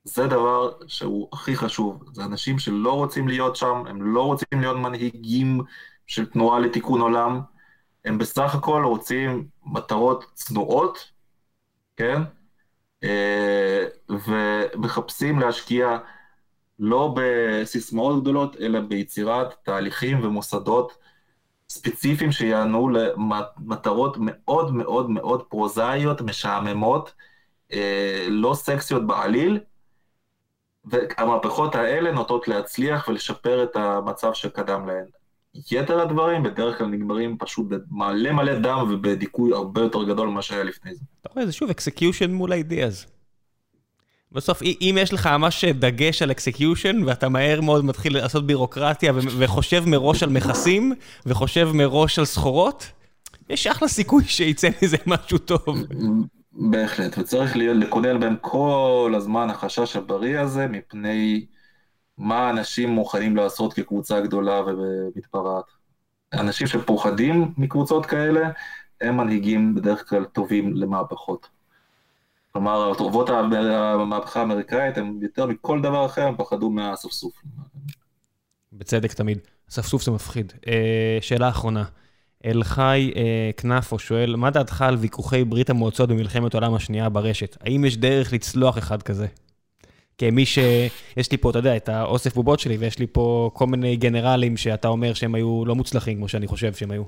זה 0.05 0.27
דבר 0.27 0.73
שהוא 0.87 1.29
הכי 1.33 1.57
חשוב, 1.57 2.05
זה 2.13 2.25
אנשים 2.25 2.59
שלא 2.59 2.93
רוצים 2.93 3.29
להיות 3.29 3.57
שם, 3.57 3.83
הם 3.87 4.15
לא 4.15 4.23
רוצים 4.23 4.61
להיות 4.61 4.77
מנהיגים 4.77 5.61
של 6.07 6.27
תנועה 6.27 6.59
לתיקון 6.59 7.01
עולם, 7.01 7.41
הם 8.05 8.19
בסך 8.19 8.55
הכל 8.55 8.83
רוצים 8.85 9.49
מטרות 9.67 10.25
צנועות, 10.35 11.11
כן? 11.97 12.23
אה, 13.05 13.85
ומחפשים 14.11 15.39
להשקיע 15.39 15.99
לא 16.79 17.15
בסיסמאות 17.17 18.23
גדולות, 18.23 18.57
אלא 18.57 18.81
ביצירת 18.81 19.55
תהליכים 19.65 20.25
ומוסדות 20.25 20.93
ספציפיים 21.73 22.32
שיענו 22.32 22.89
למטרות 22.89 24.16
מאוד 24.20 24.74
מאוד 24.74 25.11
מאוד 25.11 25.43
פרוזאיות, 25.43 26.20
משעממות, 26.20 27.12
אה, 27.73 28.27
לא 28.28 28.55
סקסיות 28.55 29.07
בעליל, 29.07 29.61
והמהפכות 30.85 31.74
האלה 31.74 32.12
נוטות 32.12 32.49
להצליח 32.49 33.09
ולשפר 33.09 33.62
את 33.62 33.77
המצב 33.77 34.32
שקדם 34.32 34.86
להן. 34.86 35.05
יתר 35.73 36.01
הדברים 36.01 36.43
בדרך 36.43 36.78
כלל 36.78 36.86
נגמרים 36.86 37.36
פשוט 37.39 37.66
במלא 37.69 38.32
מלא 38.32 38.59
דם 38.59 38.78
ובדיכוי 38.90 39.53
הרבה 39.53 39.81
יותר 39.81 40.05
גדול 40.05 40.28
ממה 40.28 40.43
שהיה 40.43 40.65
לפני 40.65 40.95
זה. 40.95 41.05
אתה 41.20 41.28
רואה, 41.35 41.47
זה 41.47 41.53
שוב 41.53 41.70
execution 41.70 42.31
מול 42.31 42.53
ideas. 42.53 43.07
בסוף, 44.33 44.63
אם 44.63 44.97
יש 45.01 45.13
לך 45.13 45.27
ממש 45.27 45.65
דגש 45.65 46.23
על 46.23 46.31
execution, 46.31 47.03
ואתה 47.07 47.29
מהר 47.29 47.61
מאוד 47.61 47.85
מתחיל 47.85 48.19
לעשות 48.19 48.47
בירוקרטיה 48.47 49.13
וחושב 49.39 49.83
מראש 49.87 50.23
על 50.23 50.31
מכסים, 50.31 50.93
וחושב 51.27 51.71
מראש 51.75 52.19
על 52.19 52.25
סחורות, 52.25 52.87
יש 53.51 53.67
אחלה 53.67 53.89
סיכוי 53.89 54.25
שיצא 54.25 54.69
מזה 54.83 54.97
משהו 55.07 55.39
טוב. 55.39 55.67
בהחלט, 56.53 57.19
וצריך 57.19 57.57
לקנן 57.57 58.20
בי 58.20 58.36
כל 58.41 59.13
הזמן 59.17 59.51
החשש 59.51 59.97
הבריא 59.97 60.41
הזה, 60.41 60.67
מפני 60.67 61.47
מה 62.19 62.51
אנשים 62.51 62.89
מוכנים 62.89 63.37
לעשות 63.37 63.73
כקבוצה 63.73 64.21
גדולה 64.21 64.61
ומתפרעת. 64.61 65.65
אנשים 66.33 66.67
שפוחדים 66.67 67.53
מקבוצות 67.59 68.07
כאלה, 68.07 68.51
הם 69.01 69.17
מנהיגים 69.17 69.75
בדרך 69.75 70.09
כלל 70.09 70.25
טובים 70.25 70.77
למהפכות. 70.77 71.57
כלומר, 72.53 72.93
אבות 72.93 73.31
המהפכה 73.31 74.41
האמריקאית, 74.41 74.99
הם 74.99 75.19
יותר 75.23 75.47
מכל 75.47 75.83
דבר 75.83 76.07
אחר, 76.07 76.23
הם 76.27 76.37
פחדו 76.37 76.70
מהאספסוף. 76.70 77.33
בצדק 78.73 79.12
תמיד. 79.12 79.39
אספסוף 79.70 80.03
זה 80.03 80.11
מפחיד. 80.11 80.53
אה, 80.69 81.19
שאלה 81.20 81.49
אחרונה. 81.49 81.85
אלחי 82.47 83.12
אה, 83.16 83.51
כנפו 83.57 83.99
שואל, 83.99 84.37
מה 84.37 84.51
דעתך 84.51 84.83
על 84.83 84.97
ויכוחי 84.97 85.45
ברית 85.45 85.70
המועצות 85.70 86.09
במלחמת 86.09 86.55
העולם 86.55 86.75
השנייה 86.75 87.09
ברשת? 87.09 87.57
האם 87.61 87.85
יש 87.85 87.97
דרך 87.97 88.33
לצלוח 88.33 88.79
אחד 88.79 89.03
כזה? 89.03 89.27
כמי 90.19 90.47
ש... 90.47 90.59
יש 91.16 91.33
לי 91.33 91.39
פה, 91.39 91.51
אתה 91.51 91.59
יודע, 91.59 91.77
את 91.77 91.89
האוסף 91.89 92.35
בובות 92.35 92.61
שלי, 92.61 92.77
ויש 92.77 92.99
לי 92.99 93.07
פה 93.07 93.51
כל 93.55 93.66
מיני 93.66 93.97
גנרלים 93.97 94.57
שאתה 94.57 94.89
אומר 94.89 95.15
שהם 95.15 95.35
היו 95.35 95.65
לא 95.66 95.75
מוצלחים, 95.75 96.16
כמו 96.16 96.29
שאני 96.29 96.47
חושב 96.47 96.75
שהם 96.75 96.91
היו. 96.91 97.03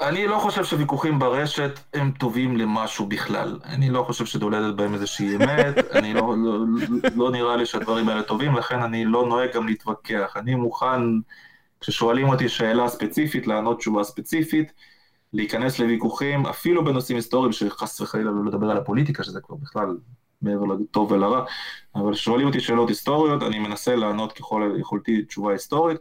אני 0.00 0.26
לא 0.26 0.38
חושב 0.38 0.64
שוויכוחים 0.64 1.18
ברשת 1.18 1.80
הם 1.94 2.12
טובים 2.18 2.56
למשהו 2.56 3.06
בכלל. 3.06 3.58
אני 3.64 3.90
לא 3.90 4.02
חושב 4.02 4.26
שדולדת 4.26 4.74
בהם 4.74 4.94
איזושהי 4.94 5.36
אמת, 5.36 5.74
אני 5.96 6.14
לא, 6.14 6.34
לא, 6.38 6.58
לא 7.16 7.30
נראה 7.30 7.56
לי 7.56 7.66
שהדברים 7.66 8.08
האלה 8.08 8.22
טובים, 8.22 8.56
לכן 8.56 8.82
אני 8.82 9.04
לא 9.04 9.26
נוהג 9.26 9.52
גם 9.54 9.66
להתווכח. 9.66 10.36
אני 10.36 10.54
מוכן, 10.54 11.00
כששואלים 11.80 12.28
אותי 12.28 12.48
שאלה 12.48 12.88
ספציפית, 12.88 13.46
לענות 13.46 13.78
תשובה 13.78 14.04
ספציפית, 14.04 14.72
להיכנס 15.32 15.78
לוויכוחים, 15.78 16.46
אפילו 16.46 16.84
בנושאים 16.84 17.16
היסטוריים, 17.16 17.52
שחס 17.52 18.00
וחלילה 18.00 18.30
לא 18.30 18.44
לדבר 18.44 18.70
על 18.70 18.76
הפוליטיקה, 18.76 19.24
שזה 19.24 19.40
כבר 19.40 19.56
בכלל 19.56 19.96
מעבר 20.42 20.64
לטוב 20.64 21.12
ולרע, 21.12 21.44
אבל 21.94 22.12
כששואלים 22.12 22.46
אותי 22.46 22.60
שאלות 22.60 22.88
היסטוריות, 22.88 23.42
אני 23.42 23.58
מנסה 23.58 23.96
לענות 23.96 24.32
ככל 24.32 24.74
יכולתי 24.78 25.22
תשובה 25.22 25.52
היסטורית. 25.52 25.98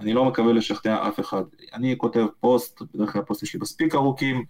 אני 0.00 0.12
לא 0.12 0.24
מקווה 0.24 0.52
לשכנע 0.52 1.08
אף 1.08 1.20
אחד. 1.20 1.42
אני 1.74 1.94
כותב 1.98 2.26
פוסט, 2.40 2.82
בדרך 2.94 3.12
כלל 3.12 3.22
הפוסטים 3.22 3.48
שלי 3.48 3.60
מספיק 3.62 3.94
ארוכים, 3.94 4.44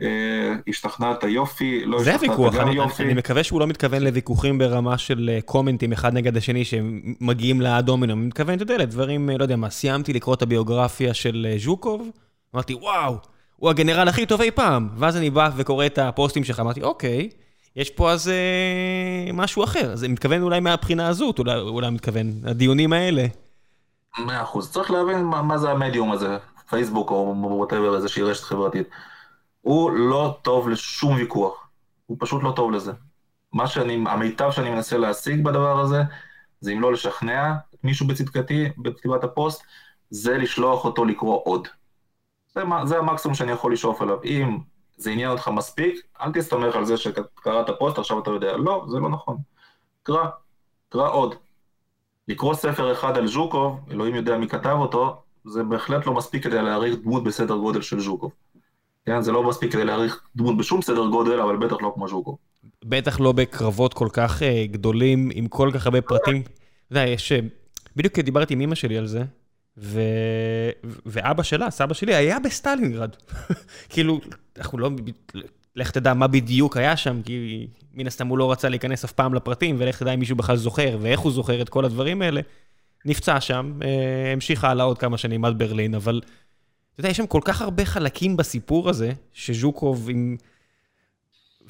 אה, 0.00 0.54
השתכנעת 0.68 1.24
יופי, 1.24 1.84
לא 1.84 2.00
השתכנעת 2.00 2.54
גם 2.54 2.72
יופי. 2.72 3.02
אני 3.02 3.14
מקווה 3.14 3.44
שהוא 3.44 3.60
לא 3.60 3.66
מתכוון 3.66 4.02
לוויכוחים 4.02 4.58
ברמה 4.58 4.98
של 4.98 5.30
אה, 5.32 5.40
קומנטים 5.40 5.92
אחד 5.92 6.14
נגד 6.14 6.36
השני 6.36 6.64
שמגיעים 6.64 7.60
לאדומינו, 7.60 8.12
אני 8.12 8.20
מתכוון, 8.20 8.54
אתה 8.54 8.62
יודע, 8.62 8.78
לדברים, 8.78 9.30
אה, 9.30 9.38
לא 9.38 9.44
יודע 9.44 9.56
מה, 9.56 9.70
סיימתי 9.70 10.12
לקרוא 10.12 10.34
את 10.34 10.42
הביוגרפיה 10.42 11.14
של 11.14 11.54
ז'וקוב, 11.58 12.08
אמרתי, 12.54 12.74
וואו, 12.74 13.16
הוא 13.56 13.70
הגנרל 13.70 14.08
הכי 14.08 14.26
טוב 14.26 14.40
אי 14.40 14.50
פעם. 14.50 14.88
ואז 14.96 15.16
אני 15.16 15.30
בא 15.30 15.50
וקורא 15.56 15.86
את 15.86 15.98
הפוסטים 15.98 16.44
שלך, 16.44 16.60
אמרתי, 16.60 16.82
אוקיי, 16.82 17.28
יש 17.76 17.90
פה 17.90 18.12
אז 18.12 18.28
אה, 18.28 19.32
משהו 19.32 19.64
אחר. 19.64 19.92
אז 19.92 20.04
אני 20.04 20.12
מתכוון 20.12 20.42
אולי 20.42 20.60
מהבחינה 20.60 21.08
הזאת, 21.08 21.38
אולי, 21.38 21.60
אולי 21.60 21.90
מתכוון, 21.90 22.32
הדיונים 22.44 22.92
האלה. 22.92 23.26
מאה 24.26 24.42
אחוז. 24.42 24.72
צריך 24.72 24.90
להבין 24.90 25.24
מה, 25.24 25.42
מה 25.42 25.58
זה 25.58 25.70
המדיום 25.70 26.12
הזה, 26.12 26.38
פייסבוק 26.68 27.10
או 27.10 27.34
whatever, 27.38 27.96
איזושהי 27.96 28.22
רשת 28.22 28.44
חברתית. 28.44 28.88
הוא 29.60 29.90
לא 29.90 30.38
טוב 30.42 30.68
לשום 30.68 31.14
ויכוח. 31.14 31.68
הוא 32.06 32.16
פשוט 32.20 32.42
לא 32.42 32.52
טוב 32.56 32.72
לזה. 32.72 32.92
מה 33.52 33.66
שאני, 33.66 34.04
המיטב 34.06 34.50
שאני 34.50 34.70
מנסה 34.70 34.98
להשיג 34.98 35.44
בדבר 35.44 35.80
הזה, 35.80 36.02
זה 36.60 36.72
אם 36.72 36.80
לא 36.80 36.92
לשכנע 36.92 37.54
מישהו 37.84 38.06
בצדקתי, 38.06 38.68
בכתיבת 38.78 39.24
הפוסט, 39.24 39.62
זה 40.10 40.38
לשלוח 40.38 40.84
אותו 40.84 41.04
לקרוא 41.04 41.40
עוד. 41.44 41.68
זה, 42.54 42.62
זה 42.84 42.98
המקסימום 42.98 43.34
שאני 43.34 43.52
יכול 43.52 43.72
לשאוף 43.72 44.02
עליו. 44.02 44.18
אם 44.24 44.58
זה 44.96 45.10
עניין 45.10 45.30
אותך 45.30 45.48
מספיק, 45.48 46.06
אל 46.20 46.32
תסתמך 46.32 46.76
על 46.76 46.84
זה 46.84 46.96
שקראת 46.96 47.66
פוסט, 47.78 47.98
עכשיו 47.98 48.18
אתה 48.18 48.30
יודע. 48.30 48.56
לא, 48.56 48.86
זה 48.88 48.98
לא 48.98 49.08
נכון. 49.08 49.36
קרא, 50.02 50.24
קרא 50.88 51.10
עוד. 51.10 51.34
לקרוא 52.28 52.54
ספר 52.54 52.92
אחד 52.92 53.16
על 53.16 53.26
ז'וקוב, 53.26 53.80
אלוהים 53.90 54.14
יודע 54.14 54.38
מי 54.38 54.48
כתב 54.48 54.76
אותו, 54.78 55.22
זה 55.44 55.62
בהחלט 55.62 56.06
לא 56.06 56.14
מספיק 56.14 56.44
כדי 56.44 56.62
להעריך 56.62 56.96
דמות 57.02 57.24
בסדר 57.24 57.56
גודל 57.56 57.82
של 57.82 58.00
ז'וקוב. 58.00 58.32
כן, 59.06 59.22
זה 59.22 59.32
לא 59.32 59.48
מספיק 59.48 59.72
כדי 59.72 59.84
להעריך 59.84 60.22
דמות 60.36 60.56
בשום 60.56 60.82
סדר 60.82 61.06
גודל, 61.06 61.40
אבל 61.40 61.56
בטח 61.56 61.76
לא 61.80 61.92
כמו 61.94 62.08
ז'וקוב. 62.08 62.36
בטח 62.84 63.20
לא 63.20 63.32
בקרבות 63.32 63.94
כל 63.94 64.08
כך 64.12 64.42
uh, 64.42 64.72
גדולים, 64.72 65.30
עם 65.34 65.46
כל 65.46 65.70
כך 65.74 65.86
הרבה 65.86 66.00
פרטים. 66.00 66.40
אתה 66.40 66.50
יודע, 66.90 67.06
יש... 67.06 67.32
אה, 67.32 67.40
בדיוק 67.96 68.18
דיברתי 68.18 68.54
עם 68.54 68.60
אמא 68.60 68.74
שלי 68.74 68.98
על 68.98 69.06
זה, 69.06 69.22
ו... 69.78 70.00
ואבא 70.84 71.42
שלה, 71.42 71.70
סבא 71.70 71.94
שלי, 71.94 72.14
היה 72.14 72.38
בסטלינגרד. 72.38 73.10
כאילו, 73.92 74.20
אנחנו 74.58 74.78
לא... 74.78 74.90
לך 75.78 75.90
תדע 75.90 76.14
מה 76.14 76.26
בדיוק 76.26 76.76
היה 76.76 76.96
שם, 76.96 77.20
כי 77.24 77.66
מן 77.94 78.06
הסתם 78.06 78.26
הוא 78.26 78.38
לא 78.38 78.52
רצה 78.52 78.68
להיכנס 78.68 79.04
אף 79.04 79.12
פעם 79.12 79.34
לפרטים, 79.34 79.76
ולך 79.78 79.98
תדע 79.98 80.14
אם 80.14 80.18
מישהו 80.18 80.36
בכלל 80.36 80.56
זוכר, 80.56 80.98
ואיך 81.00 81.20
הוא 81.20 81.32
זוכר 81.32 81.62
את 81.62 81.68
כל 81.68 81.84
הדברים 81.84 82.22
האלה. 82.22 82.40
נפצע 83.04 83.40
שם, 83.40 83.72
אה, 83.82 84.32
המשיך 84.32 84.64
הלאה 84.64 84.84
עוד 84.84 84.98
כמה 84.98 85.18
שנים 85.18 85.44
עד 85.44 85.58
ברלין, 85.58 85.94
אבל 85.94 86.20
אתה 86.92 87.00
יודע, 87.00 87.10
יש 87.10 87.16
שם 87.16 87.26
כל 87.26 87.40
כך 87.44 87.62
הרבה 87.62 87.84
חלקים 87.84 88.36
בסיפור 88.36 88.88
הזה, 88.88 89.12
שז'וקוב 89.32 90.10
עם... 90.10 90.36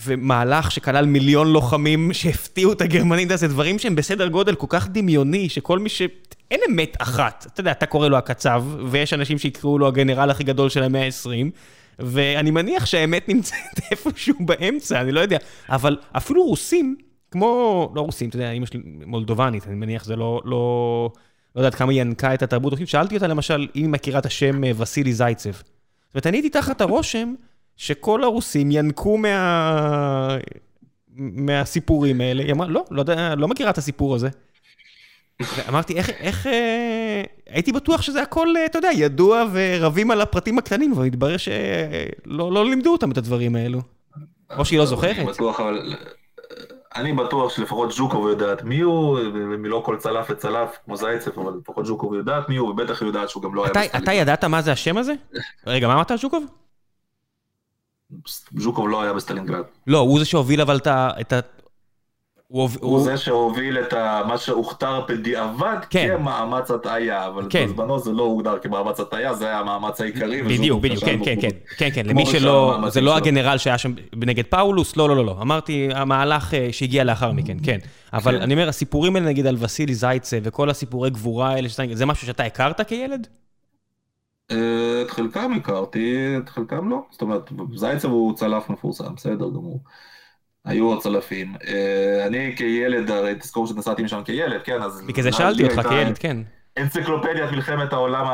ומהלך 0.04 0.70
שכלל 0.70 1.06
מיליון 1.06 1.52
לוחמים 1.52 2.12
שהפתיעו 2.12 2.72
את 2.72 2.80
הגרמנים, 2.80 3.36
זה 3.36 3.48
דברים 3.48 3.78
שהם 3.78 3.94
בסדר 3.96 4.28
גודל 4.28 4.54
כל 4.54 4.66
כך 4.68 4.88
דמיוני, 4.88 5.48
שכל 5.48 5.78
מי 5.78 5.88
ש... 5.88 6.02
אין 6.50 6.60
אמת 6.70 6.96
אחת. 6.98 7.46
אתה 7.52 7.60
יודע, 7.60 7.70
אתה 7.70 7.86
קורא 7.86 8.08
לו 8.08 8.16
הקצב, 8.16 8.64
ויש 8.90 9.12
אנשים 9.12 9.38
שיקראו 9.38 9.78
לו 9.78 9.86
הגנרל 9.86 10.30
הכי 10.30 10.44
גדול 10.44 10.68
של 10.68 10.82
המאה 10.82 11.04
ה-20, 11.04 11.50
ואני 11.98 12.50
מניח 12.50 12.86
שהאמת 12.86 13.28
נמצאת 13.28 13.80
איפשהו 13.90 14.34
באמצע, 14.40 15.00
אני 15.00 15.12
לא 15.12 15.20
יודע. 15.20 15.38
אבל 15.68 15.96
אפילו 16.12 16.44
רוסים, 16.44 16.96
כמו, 17.30 17.92
לא 17.94 18.00
רוסים, 18.00 18.28
אתה 18.28 18.36
יודע, 18.36 18.50
אמא 18.50 18.66
שלי 18.66 18.80
מולדובנית, 19.06 19.66
אני 19.66 19.74
מניח 19.74 20.04
זה 20.04 20.16
לא, 20.16 20.40
לא, 20.44 21.10
לא 21.56 21.60
יודעת 21.60 21.74
כמה 21.74 21.92
היא 21.92 22.00
ינקה 22.00 22.34
את 22.34 22.42
התרבות. 22.42 22.72
שאלתי 22.84 23.14
אותה 23.14 23.26
למשל, 23.26 23.68
אם 23.76 23.82
היא 23.82 23.88
מכירה 23.88 24.18
את 24.18 24.26
השם 24.26 24.64
אה, 24.64 24.70
וסילי 24.76 25.12
זייצב. 25.12 25.52
זאת 25.52 25.64
אומרת, 26.14 26.26
אני 26.26 26.36
הייתי 26.36 26.50
תחת 26.50 26.80
הרושם 26.80 27.34
שכל 27.76 28.24
הרוסים 28.24 28.68
ינקו 28.70 29.16
מה... 29.16 30.36
מהסיפורים 31.18 32.20
האלה. 32.20 32.42
היא 32.42 32.52
אמרה, 32.52 32.68
לא, 32.68 32.84
לא, 32.90 33.04
לא 33.36 33.48
מכירה 33.48 33.70
את 33.70 33.78
הסיפור 33.78 34.14
הזה. 34.14 34.28
אמרתי, 35.68 35.96
איך, 35.96 36.10
איך, 36.10 36.46
אה, 36.46 37.22
הייתי 37.46 37.72
בטוח 37.72 38.02
שזה 38.02 38.22
הכל, 38.22 38.56
אה, 38.56 38.66
אתה 38.66 38.78
יודע, 38.78 38.90
ידוע 38.94 39.44
ורבים 39.52 40.10
על 40.10 40.20
הפרטים 40.20 40.58
הקטנים, 40.58 40.92
אבל 40.92 41.04
מתברר 41.04 41.36
שלא 41.36 42.52
לא 42.52 42.64
לימדו 42.64 42.92
אותם 42.92 43.12
את 43.12 43.18
הדברים 43.18 43.56
האלו. 43.56 43.80
או 44.58 44.64
שהיא 44.64 44.78
לא 44.78 44.86
זוכרת. 44.86 45.16
אני 45.16 45.26
בטוח, 45.26 45.60
אבל... 45.60 45.94
אני 46.96 47.12
בטוח 47.12 47.56
שלפחות 47.56 47.92
ז'וקוב 47.92 48.28
יודעת 48.28 48.64
מי 48.64 48.80
הוא, 48.80 49.18
ומילא 49.34 49.82
כל 49.84 49.96
צלף 49.98 50.26
וצלף, 50.30 50.78
כמו 50.84 50.96
זייצב, 50.96 51.38
אבל 51.38 51.52
לפחות 51.60 51.86
ז'וקוב 51.86 52.14
יודעת 52.14 52.48
מי 52.48 52.56
הוא, 52.56 52.68
ובטח 52.68 53.02
היא 53.02 53.06
יודעת 53.06 53.28
שהוא 53.30 53.42
גם 53.42 53.54
לא 53.54 53.64
היה 53.64 53.70
בסטלינגרד. 53.70 54.02
אתה 54.02 54.12
ידעת 54.12 54.44
מה 54.44 54.62
זה 54.62 54.72
השם 54.72 54.96
הזה? 54.96 55.12
רגע, 55.66 55.86
מה 55.88 55.94
אמרת 55.94 56.10
על 56.10 56.18
ז'וקוב? 56.18 56.44
ז'וקוב 58.56 58.88
לא 58.88 59.02
היה 59.02 59.12
בסטלינגרד. 59.12 59.64
לא, 59.86 59.98
הוא 59.98 60.18
זה 60.18 60.24
שהוביל 60.24 60.60
אבל 60.60 60.76
את. 60.86 61.32
הוא, 62.48 62.62
הוא, 62.80 62.90
הוא 62.90 63.00
זה 63.00 63.16
שהוביל 63.16 63.78
את 63.78 63.92
ה, 63.92 64.22
מה 64.28 64.38
שהוכתר 64.38 65.00
בדיעבד 65.08 65.76
כן. 65.90 66.16
כמאמץ 66.16 66.70
הטעיה, 66.70 67.26
אבל 67.26 67.46
כן. 67.50 67.66
בזמנו 67.66 67.98
זה 67.98 68.12
לא 68.12 68.22
הוגדר 68.22 68.58
כמאמץ 68.58 69.00
הטעיה, 69.00 69.34
זה 69.34 69.46
היה 69.46 69.58
המאמץ 69.58 70.00
העיקרי. 70.00 70.42
בדיוק, 70.42 70.82
בדיוק, 70.82 71.04
כן, 71.04 71.18
כן, 71.24 71.34
כן, 71.40 71.48
כן, 71.76 71.88
כן, 71.94 72.06
למי 72.06 72.26
שלא, 72.26 72.78
זה 72.88 73.00
לא 73.00 73.16
הגנרל 73.16 73.58
שהיה 73.58 73.78
שם 73.78 73.92
נגד 74.16 74.44
פאולוס, 74.44 74.96
לא, 74.96 75.08
לא, 75.08 75.16
לא, 75.16 75.24
לא, 75.24 75.36
אמרתי, 75.42 75.88
המהלך 75.94 76.54
אה, 76.54 76.68
שהגיע 76.72 77.04
לאחר 77.04 77.32
מכן, 77.32 77.56
כן. 77.62 77.78
אבל 78.12 78.36
כן. 78.36 78.42
אני 78.42 78.54
אומר, 78.54 78.68
הסיפורים 78.68 79.16
האלה, 79.16 79.26
נגיד 79.26 79.46
על 79.46 79.56
וסילי 79.58 79.94
זייצב 79.94 80.38
וכל 80.42 80.70
הסיפורי 80.70 81.10
גבורה 81.10 81.50
האלה, 81.50 81.68
זה 81.92 82.06
משהו 82.06 82.26
שאתה 82.26 82.44
הכרת 82.44 82.80
כילד? 82.80 83.26
אה, 84.50 85.02
את 85.02 85.10
חלקם 85.10 85.52
הכרתי, 85.56 86.34
את 86.38 86.48
חלקם 86.48 86.88
לא. 86.90 87.02
זאת 87.10 87.22
אומרת, 87.22 87.50
זייצה 87.74 88.08
הוא 88.08 88.34
צלף 88.34 88.70
מפורסם, 88.70 89.14
בסדר 89.14 89.48
גמור. 89.48 89.80
היו 90.64 90.86
עוד 90.86 91.02
צלפים. 91.02 91.54
אה, 91.66 92.26
אני 92.26 92.54
כילד, 92.56 93.10
הרי 93.10 93.34
תזכור 93.34 93.66
שנסעתי 93.66 94.02
משם 94.02 94.22
כילד, 94.24 94.62
כן, 94.62 94.82
אז... 94.82 95.02
בגלל 95.06 95.22
זה 95.22 95.32
שאלתי 95.32 95.64
אותך 95.64 95.88
כילד, 95.88 96.18
כן. 96.18 96.36
אנציקלופדיית 96.78 97.50
מלחמת 97.52 97.92
העולם, 97.92 98.26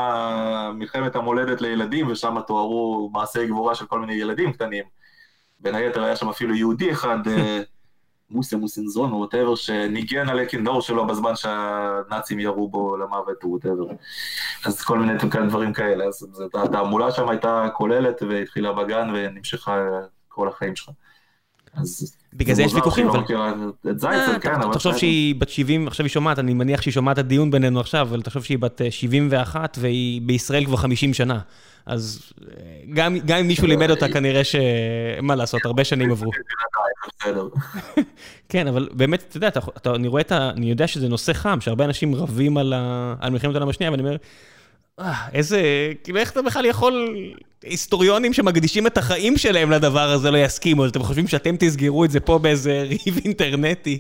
מלחמת 0.79 1.17
המולדת 1.17 1.61
לילדים, 1.61 2.11
ושם 2.11 2.37
תוארו 2.47 3.11
מעשי 3.13 3.47
גבורה 3.47 3.75
של 3.75 3.87
כל 3.87 4.01
מיני 4.01 4.15
ילדים 4.15 4.53
קטנים. 4.53 4.85
בין 5.61 5.75
היתר 5.75 6.05
היה 6.05 6.17
שם 6.17 6.29
אפילו 6.29 6.55
יהודי 6.55 6.93
אחד, 6.93 7.19
אה, 7.29 7.61
מוסיה 8.31 8.59
מוסינזון 8.59 9.13
או 9.13 9.17
ווטאבר, 9.17 9.55
שניגן 9.55 10.29
על 10.29 10.39
הכינור 10.39 10.81
שלו 10.83 11.07
בזמן 11.07 11.37
שהנאצים 11.37 12.41
ירו 12.41 12.69
בו 12.69 12.97
למוות 12.97 13.45
או 13.45 13.49
ווטאבר. 13.49 13.85
אז 14.65 14.83
כל 14.83 14.99
מיני 14.99 15.13
דברים 15.49 15.73
כאלה. 15.73 16.05
אז 16.05 16.43
התעמולה 16.55 17.11
שם 17.11 17.29
הייתה 17.29 17.69
כוללת 17.75 18.23
והתחילה 18.23 18.73
בגן 18.73 19.11
ונמשכה 19.15 19.79
כל 20.29 20.49
החיים 20.49 20.77
שלך. 20.77 20.91
אז... 21.77 22.17
בגלל 22.33 22.55
זה 22.55 22.63
יש 22.63 22.75
ויכוחים, 22.75 23.09
אבל... 23.09 23.21
את 23.91 24.01
זייצן, 24.01 24.33
אה, 24.33 24.39
כן. 24.41 24.73
תחשוב 24.73 24.97
שהיא 24.97 25.35
בת 25.35 25.49
70, 25.49 25.89
עכשיו 25.89 26.07
היא 26.07 26.11
שומעת, 26.11 26.39
אני 26.39 26.55
מניח 26.55 26.83
שהיא 26.83 26.93
שומעת 26.93 27.19
את 27.19 27.25
הדיון 27.25 27.51
בינינו 27.51 27.81
עכשיו, 27.81 28.01
אבל 28.01 28.23
תחשוב 28.23 28.45
שהיא 28.45 28.59
בת 28.59 28.81
71 28.91 29.79
אה, 29.79 29.83
והיא 29.83 30.23
בישראל 30.23 30.65
כבר 30.65 30.77
50 30.77 31.15
שנה. 31.15 31.39
אז 31.87 32.33
אה, 32.43 32.55
גם 33.25 33.37
אם 33.41 33.47
מישהו 33.47 33.67
לימד 33.67 33.91
אותה, 33.91 34.09
כנראה 34.09 34.45
ש... 34.45 34.57
מה 35.23 35.35
לעשות, 35.35 35.65
הרבה 35.65 35.85
שנים 35.85 36.11
עברו. 36.11 36.31
כן, 38.49 38.67
אבל 38.67 38.89
באמת, 38.93 39.25
אתה 39.29 39.37
יודע, 39.37 39.49
אני 39.95 40.09
רואה 40.09 40.21
את 40.21 40.33
ה... 40.33 40.51
אני 40.51 40.71
יודע 40.71 40.87
שזה 40.87 41.09
נושא 41.09 41.33
חם, 41.33 41.61
שהרבה 41.61 41.85
אנשים 41.85 42.15
רבים 42.15 42.57
על 42.57 42.75
מלחמת 43.31 43.55
העולם 43.55 43.69
השנייה, 43.69 43.91
ואני 43.91 44.03
אומר... 44.03 44.17
איזה, 45.33 45.63
כאילו 46.05 46.19
איך 46.19 46.33
אתה 46.33 46.43
בכלל 46.43 46.65
יכול, 46.65 47.17
היסטוריונים 47.65 48.33
שמקדישים 48.33 48.87
את 48.87 48.99
החיים 48.99 49.37
שלהם 49.37 49.71
לדבר 49.71 50.11
הזה 50.11 50.31
לא 50.31 50.39
יסכימו, 50.39 50.85
אז 50.85 50.91
אתם 50.91 51.03
חושבים 51.03 51.29
שאתם 51.29 51.57
תסגרו 51.59 52.05
את 52.05 52.11
זה 52.11 52.21
פה 52.21 52.39
באיזה 52.39 52.83
ריב 52.83 53.19
אינטרנטי? 53.25 53.99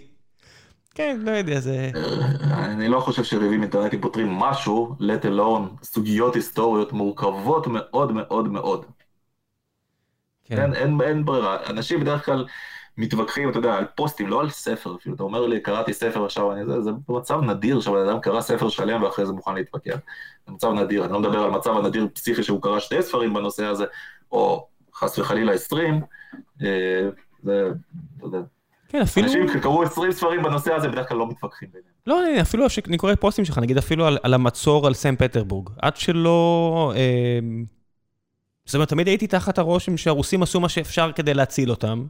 כן, 0.94 1.20
לא 1.20 1.30
יודע, 1.30 1.60
זה... 1.60 1.90
אני 2.52 2.88
לא 2.88 3.00
חושב 3.00 3.24
שריבים 3.24 3.62
אינטרנטיים 3.62 4.02
פותרים 4.02 4.30
משהו, 4.30 4.96
let 5.00 5.24
alone 5.24 5.84
סוגיות 5.84 6.34
היסטוריות 6.34 6.92
מורכבות 6.92 7.66
מאוד 7.66 8.12
מאוד 8.12 8.48
מאוד. 8.48 8.84
כן. 10.44 10.60
אין, 10.62 10.74
אין, 10.74 11.00
אין 11.00 11.24
ברירה, 11.24 11.56
אנשים 11.66 12.00
בדרך 12.00 12.26
כלל... 12.26 12.46
מתווכחים, 12.98 13.50
אתה 13.50 13.58
יודע, 13.58 13.74
על 13.74 13.84
פוסטים, 13.94 14.28
לא 14.28 14.40
על 14.40 14.50
ספר 14.50 14.96
אפילו. 14.96 15.14
אתה 15.14 15.22
אומר 15.22 15.46
לי, 15.46 15.60
קראתי 15.60 15.92
ספר 15.92 16.24
עכשיו, 16.24 16.52
אני, 16.52 16.66
זה, 16.66 16.80
זה 16.80 16.90
מצב 17.08 17.40
נדיר 17.40 17.80
שבן 17.80 18.08
אדם 18.08 18.20
קרא 18.20 18.40
ספר 18.40 18.68
שלם 18.68 19.02
ואחרי 19.02 19.26
זה 19.26 19.32
מוכן 19.32 19.54
להתווכח. 19.54 19.96
זה 20.46 20.52
מצב 20.52 20.72
נדיר, 20.72 21.04
אני 21.04 21.12
לא 21.12 21.20
מדבר 21.20 21.38
על 21.38 21.50
מצב 21.50 21.76
הנדיר 21.76 22.08
פסיכי 22.14 22.42
שהוא 22.42 22.62
קרא 22.62 22.80
שתי 22.80 23.02
ספרים 23.02 23.34
בנושא 23.34 23.64
הזה, 23.64 23.84
או 24.32 24.66
חס 24.94 25.18
וחלילה 25.18 25.52
עשרים. 25.52 26.00
אה, 26.62 27.08
זה, 27.42 27.68
אתה 28.18 28.26
יודע. 28.26 28.38
כן, 28.88 29.00
אפילו... 29.00 29.26
אנשים 29.26 29.48
שקראו 29.48 29.82
20 29.82 30.12
ספרים 30.12 30.42
בנושא 30.42 30.74
הזה 30.74 30.88
בדרך 30.88 31.08
כלל 31.08 31.18
לא 31.18 31.26
מתווכחים 31.26 31.68
ביניהם. 31.72 31.94
לא, 32.06 32.40
אפילו 32.40 32.70
שאני 32.70 32.96
קורא 32.96 33.14
פוסטים 33.14 33.44
שלך, 33.44 33.58
נגיד 33.58 33.78
אפילו 33.78 34.06
על, 34.06 34.18
על 34.22 34.34
המצור 34.34 34.86
על 34.86 34.94
סם 34.94 35.16
פטרבורג. 35.16 35.70
עד 35.82 35.96
שלא... 35.96 36.92
אה, 36.96 37.38
זאת 38.66 38.74
אומרת, 38.74 38.88
תמיד 38.88 39.08
הייתי 39.08 39.26
תחת 39.26 39.58
הרושם 39.58 39.96
שהרוסים 39.96 40.42
עשו 40.42 40.60
מה 40.60 40.68
שאפשר 40.68 41.12
כדי 41.12 41.34
להציל 41.34 41.70
אותם, 41.70 42.06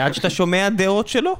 עד 0.00 0.14
שאתה 0.14 0.30
שומע 0.30 0.68
דעות 0.68 1.08
שלו. 1.08 1.36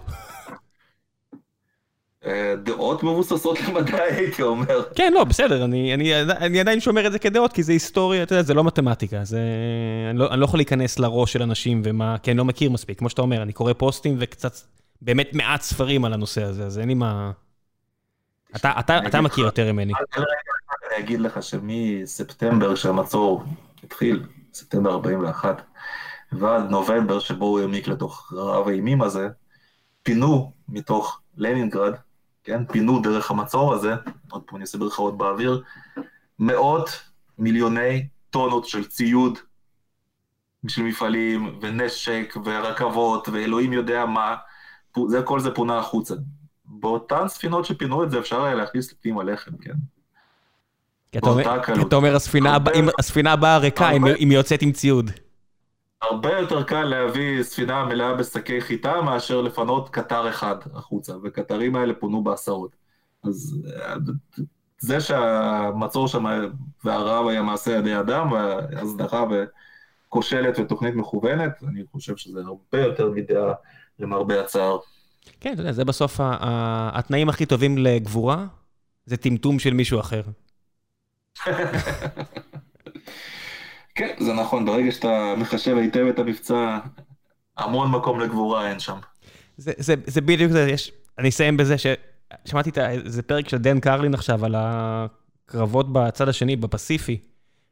אה, 2.26 2.54
דעות 2.62 3.02
מבוססות 3.02 3.60
למדע, 3.60 4.02
הייתי 4.02 4.42
אומר. 4.42 4.82
כן, 4.94 5.12
לא, 5.12 5.24
בסדר, 5.24 5.64
אני, 5.64 5.94
אני, 5.94 6.22
אני 6.22 6.60
עדיין 6.60 6.80
שומר 6.80 7.06
את 7.06 7.12
זה 7.12 7.18
כדעות, 7.18 7.52
כי 7.52 7.62
זה 7.62 7.72
היסטוריה, 7.72 8.22
אתה 8.22 8.34
יודע, 8.34 8.42
זה 8.42 8.54
לא 8.54 8.64
מתמטיקה, 8.64 9.24
זה... 9.24 9.40
אני 10.10 10.18
לא, 10.18 10.30
אני 10.30 10.40
לא 10.40 10.44
יכול 10.44 10.58
להיכנס 10.58 10.98
לראש 10.98 11.32
של 11.32 11.42
אנשים, 11.42 11.82
ומה, 11.84 12.16
כי 12.18 12.30
אני 12.30 12.38
לא 12.38 12.44
מכיר 12.44 12.70
מספיק. 12.70 12.98
כמו 12.98 13.10
שאתה 13.10 13.22
אומר, 13.22 13.42
אני 13.42 13.52
קורא 13.52 13.72
פוסטים 13.72 14.16
וקצת, 14.18 14.52
באמת 15.02 15.34
מעט 15.34 15.62
ספרים 15.62 16.04
על 16.04 16.12
הנושא 16.12 16.42
הזה, 16.42 16.66
אז 16.66 16.78
אין 16.78 16.88
לי 16.88 16.94
מה... 16.94 17.30
אתה, 18.56 18.72
אתה, 18.78 18.98
אתה 19.06 19.20
מכיר 19.20 19.44
יותר 19.44 19.72
ממני. 19.72 19.92
אני 20.16 21.04
אגיד 21.04 21.20
לך 21.20 21.42
שמספטמבר, 21.42 22.74
שהמצור 22.74 23.44
התחיל, 23.84 24.22
ספטמבר 24.54 24.90
41, 24.90 25.62
ועד 26.32 26.70
נובמבר 26.70 27.18
שבו 27.18 27.44
הוא 27.46 27.60
העמיק 27.60 27.88
לתוך 27.88 28.32
רעב 28.36 28.68
האימים 28.68 29.02
הזה, 29.02 29.28
פינו 30.02 30.52
מתוך 30.68 31.20
לנינגרד, 31.36 31.94
כן, 32.44 32.66
פינו 32.66 33.00
דרך 33.00 33.30
המצור 33.30 33.74
הזה, 33.74 33.94
עוד 34.30 34.42
פה 34.46 34.56
אני 34.56 34.62
אעשה 34.62 34.78
ברכאות 34.78 35.18
באוויר, 35.18 35.62
מאות 36.38 37.02
מיליוני 37.38 38.06
טונות 38.30 38.66
של 38.66 38.84
ציוד 38.84 39.38
של 40.68 40.82
מפעלים, 40.82 41.58
ונשק, 41.60 42.34
ורכבות, 42.44 43.28
ואלוהים 43.32 43.72
יודע 43.72 44.06
מה, 44.06 44.36
זה, 45.06 45.22
כל 45.22 45.40
זה 45.40 45.50
פונה 45.50 45.78
החוצה. 45.78 46.14
באותן 46.64 47.28
ספינות 47.28 47.64
שפינו 47.64 48.04
את 48.04 48.10
זה 48.10 48.18
אפשר 48.18 48.44
היה 48.44 48.54
להכניס 48.54 48.92
לפנים 48.92 49.18
הלחם, 49.18 49.56
כן? 49.56 49.72
כי 51.12 51.18
אתה 51.18 51.96
אומר, 51.96 52.16
הספינה 52.98 53.32
הבאה 53.32 53.58
ריקה, 53.58 53.90
אם 53.90 54.04
היא 54.04 54.38
יוצאת 54.38 54.62
עם 54.62 54.72
ציוד. 54.72 55.10
הרבה 56.02 56.38
יותר 56.38 56.62
קל 56.62 56.84
להביא 56.84 57.42
ספינה 57.42 57.84
מלאה 57.84 58.14
בשקי 58.14 58.60
חיטה 58.60 59.02
מאשר 59.02 59.40
לפנות 59.40 59.88
קטר 59.88 60.28
אחד 60.28 60.56
החוצה, 60.74 61.12
וקטרים 61.22 61.76
האלה 61.76 61.94
פונו 61.94 62.24
בעשרות. 62.24 62.76
אז 63.24 63.58
זה 64.78 65.00
שהמצור 65.00 66.08
שם 66.08 66.24
והרעב 66.84 67.26
היה 67.26 67.42
מעשה 67.42 67.70
ידי 67.70 68.00
אדם, 68.00 68.32
והזנחה 68.32 69.24
וכושלת 70.08 70.58
ותוכנית 70.58 70.94
מכוונת, 70.94 71.62
אני 71.68 71.82
חושב 71.92 72.16
שזה 72.16 72.40
הרבה 72.40 72.80
יותר 72.80 73.10
מדעה 73.10 73.52
למרבה 73.98 74.40
הצער. 74.40 74.78
כן, 75.40 75.52
אתה 75.52 75.60
יודע, 75.60 75.72
זה 75.72 75.84
בסוף 75.84 76.20
התנאים 76.20 77.28
הכי 77.28 77.46
טובים 77.46 77.78
לגבורה, 77.78 78.46
זה 79.06 79.16
טמטום 79.16 79.58
של 79.58 79.74
מישהו 79.74 80.00
אחר. 80.00 80.22
כן, 83.94 84.14
זה 84.18 84.32
נכון, 84.32 84.66
ברגע 84.66 84.92
שאתה 84.92 85.34
מחשב 85.38 85.76
היטב 85.76 86.06
את 86.08 86.18
המבצע, 86.18 86.78
המון 87.58 87.90
מקום 87.90 88.20
לגבורה 88.20 88.70
אין 88.70 88.78
שם. 88.78 88.98
זה, 89.56 89.72
זה, 89.76 89.94
זה 90.06 90.20
בדיוק 90.20 90.52
זה, 90.52 90.70
יש, 90.70 90.92
אני 91.18 91.28
אסיים 91.28 91.56
בזה 91.56 91.76
ששמעתי 91.78 92.70
את 92.70 92.78
איזה 92.78 93.22
פרק 93.22 93.48
של 93.48 93.58
דן 93.58 93.80
קרלין 93.80 94.14
עכשיו 94.14 94.44
על 94.44 94.54
הקרבות 94.58 95.92
בצד 95.92 96.28
השני, 96.28 96.56
בפסיפי, 96.56 97.18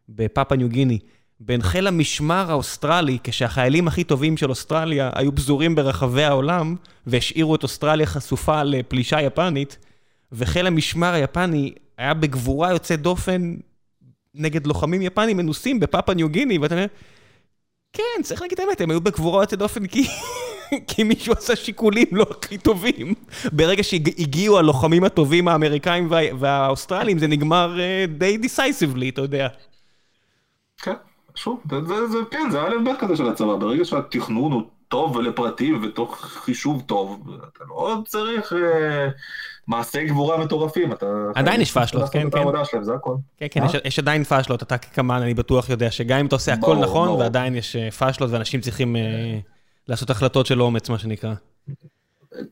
בפפואה 0.09 0.57
ניו 0.57 0.69
גיני, 0.69 0.99
בין 1.41 1.63
חיל 1.63 1.87
המשמר 1.87 2.51
האוסטרלי, 2.51 3.19
כשהחיילים 3.25 3.89
הכי 3.89 4.05
טובים 4.05 4.37
של 4.37 4.51
אוסטרליה 4.51 5.11
היו 5.15 5.35
פזורים 5.35 5.75
ברחבי 5.75 6.25
העולם, 6.25 6.77
והשאירו 7.07 7.55
את 7.55 7.63
אוסטרליה 7.63 8.07
חשופה 8.07 8.63
לפלישה 8.63 9.21
יפנית, 9.21 9.79
וחיל 10.33 10.67
המשמר 10.67 11.13
היפני 11.15 11.73
היה 11.99 12.15
בגבורה 12.15 12.71
יוצאת 12.71 13.01
דופן 13.01 13.55
נגד 14.35 14.67
לוחמים 14.67 15.03
יפנים 15.03 15.37
מנוסים 15.37 15.81
בפפואה 15.81 16.15
ניו 16.15 16.29
גיני, 16.29 16.59
ואתה 16.59 16.75
אומר, 16.75 16.87
כן, 17.93 18.23
צריך 18.23 18.43
להגיד 18.43 18.61
את 18.61 18.67
האמת, 18.67 18.81
הם 18.81 18.91
היו 18.91 19.01
בגבורה 19.01 19.43
יוצאת 19.43 19.59
דופן 19.59 19.87
כי... 19.87 20.07
כי 20.87 21.03
מישהו 21.03 21.33
עשה 21.33 21.57
שיקולים 21.57 22.07
לא 22.13 22.27
הכי 22.31 22.59
טובים. 22.59 23.15
ברגע 23.53 23.83
שהגיעו 23.83 24.59
הלוחמים 24.59 25.05
הטובים 25.05 25.49
האמריקאים 25.49 26.11
וה... 26.11 26.21
והאוסטרלים, 26.39 27.19
זה 27.19 27.27
נגמר 27.27 27.77
uh, 27.77 28.11
די 28.19 28.37
decisively, 28.37 29.09
אתה 29.09 29.21
יודע. 29.21 29.49
כן, 30.83 30.95
שוב, 31.35 31.61
זה, 31.71 31.85
זה, 31.85 32.07
זה, 32.07 32.19
כן, 32.31 32.51
זה 32.51 32.63
א' 32.63 32.75
ב' 32.85 32.97
כזה 32.99 33.17
של 33.17 33.29
הצבא, 33.29 33.57
ברגע 33.57 33.85
שהתכנון 33.85 34.53
הוא 34.53 34.63
טוב 34.89 35.17
ולפרטים 35.17 35.85
ותוך 35.85 36.21
חישוב 36.21 36.83
טוב, 36.87 37.31
אתה 37.49 37.65
לא 37.69 37.99
צריך... 38.07 38.53
Uh... 38.53 38.57
מעשי 39.67 40.05
גבורה 40.05 40.37
מטורפים, 40.45 40.93
אתה... 40.93 41.07
עדיין 41.35 41.61
יש 41.61 41.73
פאשלות, 41.73 42.11
כן, 42.11 42.31
כן. 42.31 42.43
שלהם, 42.65 42.85
זה 42.85 42.95
הכל. 42.95 43.15
כן, 43.37 43.47
כן, 43.51 43.61
אה? 43.63 43.67
יש- 43.67 43.81
יש 43.85 43.99
עדיין 43.99 44.25
פאשלות, 44.25 44.63
אתה 44.63 44.79
כקמ"ן, 44.79 45.23
אני 45.23 45.35
בטוח 45.35 45.69
יודע 45.71 45.91
שגם 45.91 46.19
אם 46.19 46.27
אתה 46.27 46.37
עושה 46.37 46.53
הכל 46.53 46.61
ברור, 46.67 46.85
נכון, 46.85 47.07
ברור. 47.09 47.19
ועדיין 47.21 47.55
יש 47.55 47.77
אה, 47.77 47.91
פאשלות, 47.91 48.31
ואנשים 48.31 48.61
צריכים 48.61 48.97
אה, 48.97 49.39
לעשות 49.89 50.11
החלטות 50.11 50.47
של 50.47 50.63
אומץ, 50.63 50.91
מה 50.91 50.99
שנקרא. 50.99 51.35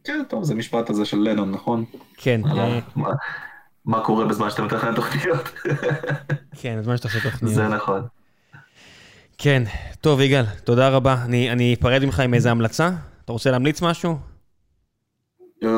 כן, 0.05 0.23
טוב, 0.29 0.45
זה 0.45 0.55
משפט 0.55 0.91
הזה 0.91 1.05
של 1.05 1.17
לנון, 1.19 1.51
נכון? 1.51 1.85
כן, 2.17 2.41
אה, 2.47 2.79
מה- 2.97 3.09
מה 3.85 4.01
קורה 4.05 4.25
בזמן 4.27 4.51
שאתה 4.51 4.63
מתכנן 4.63 4.95
תוכניות? 4.95 5.49
כן, 6.61 6.77
הזמן 6.79 6.97
שאתה 6.97 7.09
עושה 7.09 7.21
תוכניות. 7.31 7.55
זה 7.55 7.69
נכון. 7.69 8.07
כן, 9.39 9.63
טוב, 10.01 10.21
יגאל, 10.21 10.45
תודה 10.65 10.89
רבה. 10.89 11.17
אני 11.25 11.51
אני 11.53 11.75
אפרד 11.81 12.05
ממך 12.05 12.21
עם 12.21 12.35
איזה 12.35 12.51
המלצה. 12.51 12.91
אתה 13.25 13.33
רוצה 13.33 13.51
להמליץ 13.51 13.83
משהו? 13.83 14.17
אה, 15.65 15.69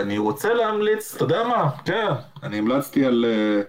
אני 0.00 0.18
רוצה 0.18 0.54
להמליץ, 0.54 1.14
אתה 1.14 1.24
יודע 1.24 1.42
מה? 1.48 1.70
כן, 1.84 2.06
אני 2.42 2.58
המלצתי 2.58 3.04
על... 3.04 3.24
אה, 3.28 3.62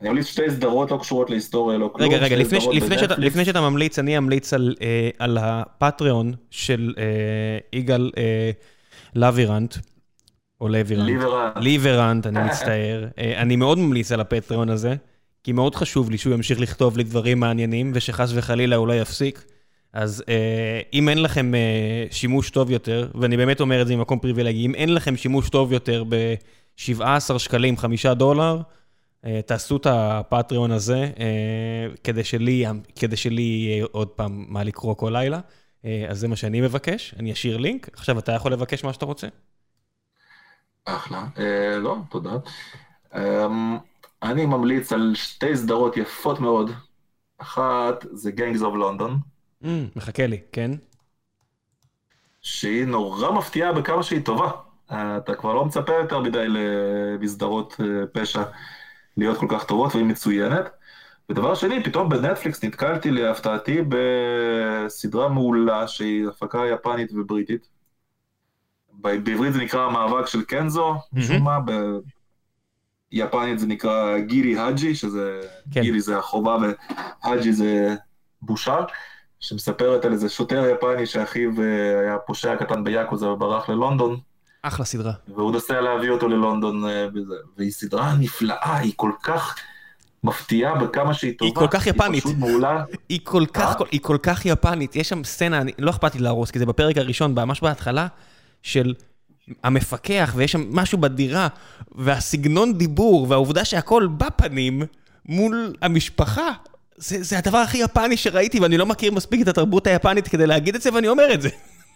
אני 0.00 0.08
ממליץ 0.08 0.26
שתי 0.26 0.50
סדרות 0.50 0.90
לא 0.90 0.98
קשורות 1.00 1.30
להיסטוריה, 1.30 1.78
לא 1.78 1.90
כלום. 1.92 2.08
רגע, 2.08 2.18
רגע, 2.18 2.36
לפני, 2.36 2.58
לפני, 2.72 2.98
שאתה. 2.98 3.14
לפני 3.18 3.44
שאתה 3.44 3.60
ממליץ, 3.60 3.98
אני 3.98 4.18
אמליץ 4.18 4.52
על, 4.52 4.74
אה, 4.82 5.10
על 5.18 5.38
הפטריון 5.40 6.34
של 6.50 6.94
אה, 6.98 7.58
יגאל 7.72 8.10
אה, 8.18 8.50
לוירנט, 9.14 9.74
או 10.60 10.68
לוירנט. 10.68 11.06
ליברנט. 11.06 11.56
ליברנט, 11.56 12.26
אני 12.26 12.44
מצטער. 12.48 13.06
אה, 13.18 13.42
אני 13.42 13.56
מאוד 13.56 13.78
ממליץ 13.78 14.12
על 14.12 14.20
הפטריון 14.20 14.68
הזה, 14.68 14.94
כי 15.44 15.52
מאוד 15.52 15.74
חשוב 15.74 16.10
לי 16.10 16.18
שהוא 16.18 16.34
ימשיך 16.34 16.60
לכתוב 16.60 16.96
לי 16.96 17.04
דברים 17.04 17.40
מעניינים, 17.40 17.92
ושחס 17.94 18.32
וחלילה 18.34 18.76
הוא 18.76 18.88
לא 18.88 18.92
יפסיק. 18.92 19.44
אז 19.92 20.24
אה, 20.28 20.80
אם 20.92 21.08
אין 21.08 21.22
לכם 21.22 21.54
אה, 21.54 22.06
שימוש 22.10 22.50
טוב 22.50 22.70
יותר, 22.70 23.10
ואני 23.14 23.36
באמת 23.36 23.60
אומר 23.60 23.82
את 23.82 23.86
זה 23.86 23.96
ממקום 23.96 24.18
פריבילגי, 24.18 24.66
אם 24.66 24.74
אין 24.74 24.94
לכם 24.94 25.16
שימוש 25.16 25.50
טוב 25.50 25.72
יותר 25.72 26.04
ב-17 26.08 27.38
שקלים, 27.38 27.76
5 27.76 28.06
דולר, 28.06 28.60
אה, 29.24 29.40
תעשו 29.46 29.76
את 29.76 29.86
הפטריון 29.90 30.70
הזה, 30.70 31.10
אה, 31.20 31.86
כדי 32.04 32.24
שלי, 32.24 32.64
כדי 32.96 33.16
שלי 33.16 33.42
יהיה 33.42 33.86
עוד 33.92 34.08
פעם 34.08 34.44
מה 34.48 34.64
לקרוא 34.64 34.94
כל 34.94 35.10
לילה. 35.12 35.40
אה, 35.84 36.06
אז 36.08 36.18
זה 36.18 36.28
מה 36.28 36.36
שאני 36.36 36.60
מבקש, 36.60 37.14
אני 37.18 37.32
אשאיר 37.32 37.56
לינק. 37.56 37.88
עכשיו 37.92 38.18
אתה 38.18 38.32
יכול 38.32 38.52
לבקש 38.52 38.84
מה 38.84 38.92
שאתה 38.92 39.06
רוצה. 39.06 39.28
אחלה. 40.84 41.26
אה, 41.38 41.78
לא, 41.78 41.96
תודה. 42.10 42.36
אה, 43.14 43.46
אני 44.22 44.46
ממליץ 44.46 44.92
על 44.92 45.12
שתי 45.14 45.56
סדרות 45.56 45.96
יפות 45.96 46.40
מאוד. 46.40 46.70
אחת 47.38 48.06
זה 48.12 48.30
Gangs 48.36 48.60
of 48.60 48.74
London, 48.74 49.12
מחכה 49.96 50.26
לי, 50.26 50.40
כן? 50.52 50.70
שהיא 52.42 52.84
נורא 52.84 53.30
מפתיעה 53.30 53.72
בכמה 53.72 54.02
שהיא 54.02 54.24
טובה. 54.24 54.50
אה, 54.90 55.16
אתה 55.16 55.34
כבר 55.34 55.54
לא 55.54 55.64
מצפה 55.64 55.92
יותר 55.92 56.20
מדי 56.20 56.46
למסדרות 56.48 57.76
אה, 57.80 58.06
פשע 58.12 58.42
להיות 59.16 59.38
כל 59.38 59.46
כך 59.48 59.64
טובות 59.64 59.94
והיא 59.94 60.06
מצוינת. 60.06 60.70
ודבר 61.30 61.54
שני, 61.54 61.84
פתאום 61.84 62.08
בנטפליקס 62.08 62.64
נתקלתי 62.64 63.10
להפתעתי 63.10 63.78
בסדרה 63.88 65.28
מעולה 65.28 65.88
שהיא 65.88 66.28
הפקה 66.28 66.66
יפנית 66.66 67.12
ובריטית. 67.12 67.68
בעברית 68.92 69.52
זה 69.52 69.58
נקרא 69.58 69.80
המאבק 69.80 70.26
של 70.26 70.42
קנזו, 70.42 70.94
משום 71.12 71.42
מה, 71.44 71.58
ביפנית 73.12 73.58
זה 73.58 73.66
נקרא 73.66 74.18
גירי 74.18 74.58
האג'י, 74.58 74.94
שזה, 74.94 75.40
כן. 75.72 75.80
גירי 75.80 76.00
זה 76.00 76.18
החובה 76.18 76.56
והאג'י 77.24 77.52
זה 77.52 77.94
בושה, 78.42 78.80
שמספרת 79.42 80.04
על 80.04 80.12
איזה 80.12 80.28
שוטר 80.28 80.64
יפני 80.74 81.06
שאחיו 81.06 81.50
אה, 81.62 82.00
היה 82.00 82.18
פושע 82.18 82.56
קטן 82.56 82.84
ביאקוזה 82.84 83.28
וברח 83.28 83.68
ללונדון, 83.68 84.18
אחלה 84.62 84.84
סדרה. 84.84 85.12
והוא 85.28 85.52
נוסע 85.52 85.80
להביא 85.80 86.10
אותו 86.10 86.28
ללונדון, 86.28 86.84
אה. 86.84 87.06
והיא 87.58 87.70
סדרה 87.70 88.14
נפלאה, 88.20 88.76
היא 88.76 88.92
כל 88.96 89.12
כך 89.22 89.56
מפתיעה 90.24 90.74
בכמה 90.74 91.14
שהיא 91.14 91.38
טובה. 91.38 91.60
כל 91.60 91.66
כך 91.70 91.86
יפנית. 91.86 92.24
היא 92.24 92.32
פשוט 92.32 92.36
מעולה. 92.38 92.84
היא 93.08 93.20
כל 93.22 93.44
כך, 93.52 93.68
אה? 93.68 93.74
כל, 93.74 93.84
היא 93.90 94.00
כל 94.00 94.18
כך 94.22 94.46
יפנית, 94.46 94.96
יש 94.96 95.08
שם 95.08 95.24
סצנה, 95.24 95.60
אני, 95.60 95.72
לא 95.78 95.90
אכפת 95.90 96.14
לי 96.14 96.20
להרוס, 96.20 96.50
כי 96.50 96.58
זה 96.58 96.66
בפרק 96.66 96.96
הראשון, 96.98 97.34
ממש 97.34 97.60
בהתחלה, 97.60 98.06
של 98.62 98.94
המפקח, 99.64 100.32
ויש 100.36 100.52
שם 100.52 100.64
משהו 100.70 100.98
בדירה, 100.98 101.48
והסגנון 101.94 102.78
דיבור, 102.78 103.26
והעובדה 103.28 103.64
שהכל 103.64 104.06
בפנים, 104.16 104.82
מול 105.26 105.72
המשפחה, 105.82 106.50
זה, 107.02 107.22
זה 107.22 107.38
הדבר 107.38 107.58
הכי 107.58 107.78
יפני 107.78 108.16
שראיתי, 108.16 108.60
ואני 108.60 108.76
לא 108.78 108.86
מכיר 108.86 109.12
מספיק 109.12 109.42
את 109.42 109.48
התרבות 109.48 109.86
היפנית 109.86 110.28
כדי 110.28 110.46
להגיד 110.46 110.74
את 110.74 110.82
זה, 110.82 110.94
ואני 110.94 111.08
אומר 111.08 111.34
את 111.34 111.42
זה. 111.42 111.48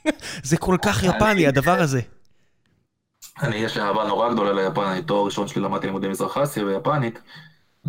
זה 0.43 0.57
כל 0.57 0.77
כך 0.85 1.03
יפני, 1.03 1.47
הדבר 1.47 1.81
הזה. 1.81 2.01
אני, 3.43 3.57
יש 3.57 3.77
לי 3.77 3.83
אהבה 3.83 4.07
נורא 4.07 4.33
גדולה 4.33 4.53
ליפן, 4.53 4.83
אני 4.83 5.03
תואר 5.03 5.25
ראשון 5.25 5.49
שלי 5.49 5.63
למדתי 5.63 5.87
לימודי 5.87 6.09
מזרח 6.09 6.37
אסיה 6.37 6.65
ויפנית, 6.65 7.19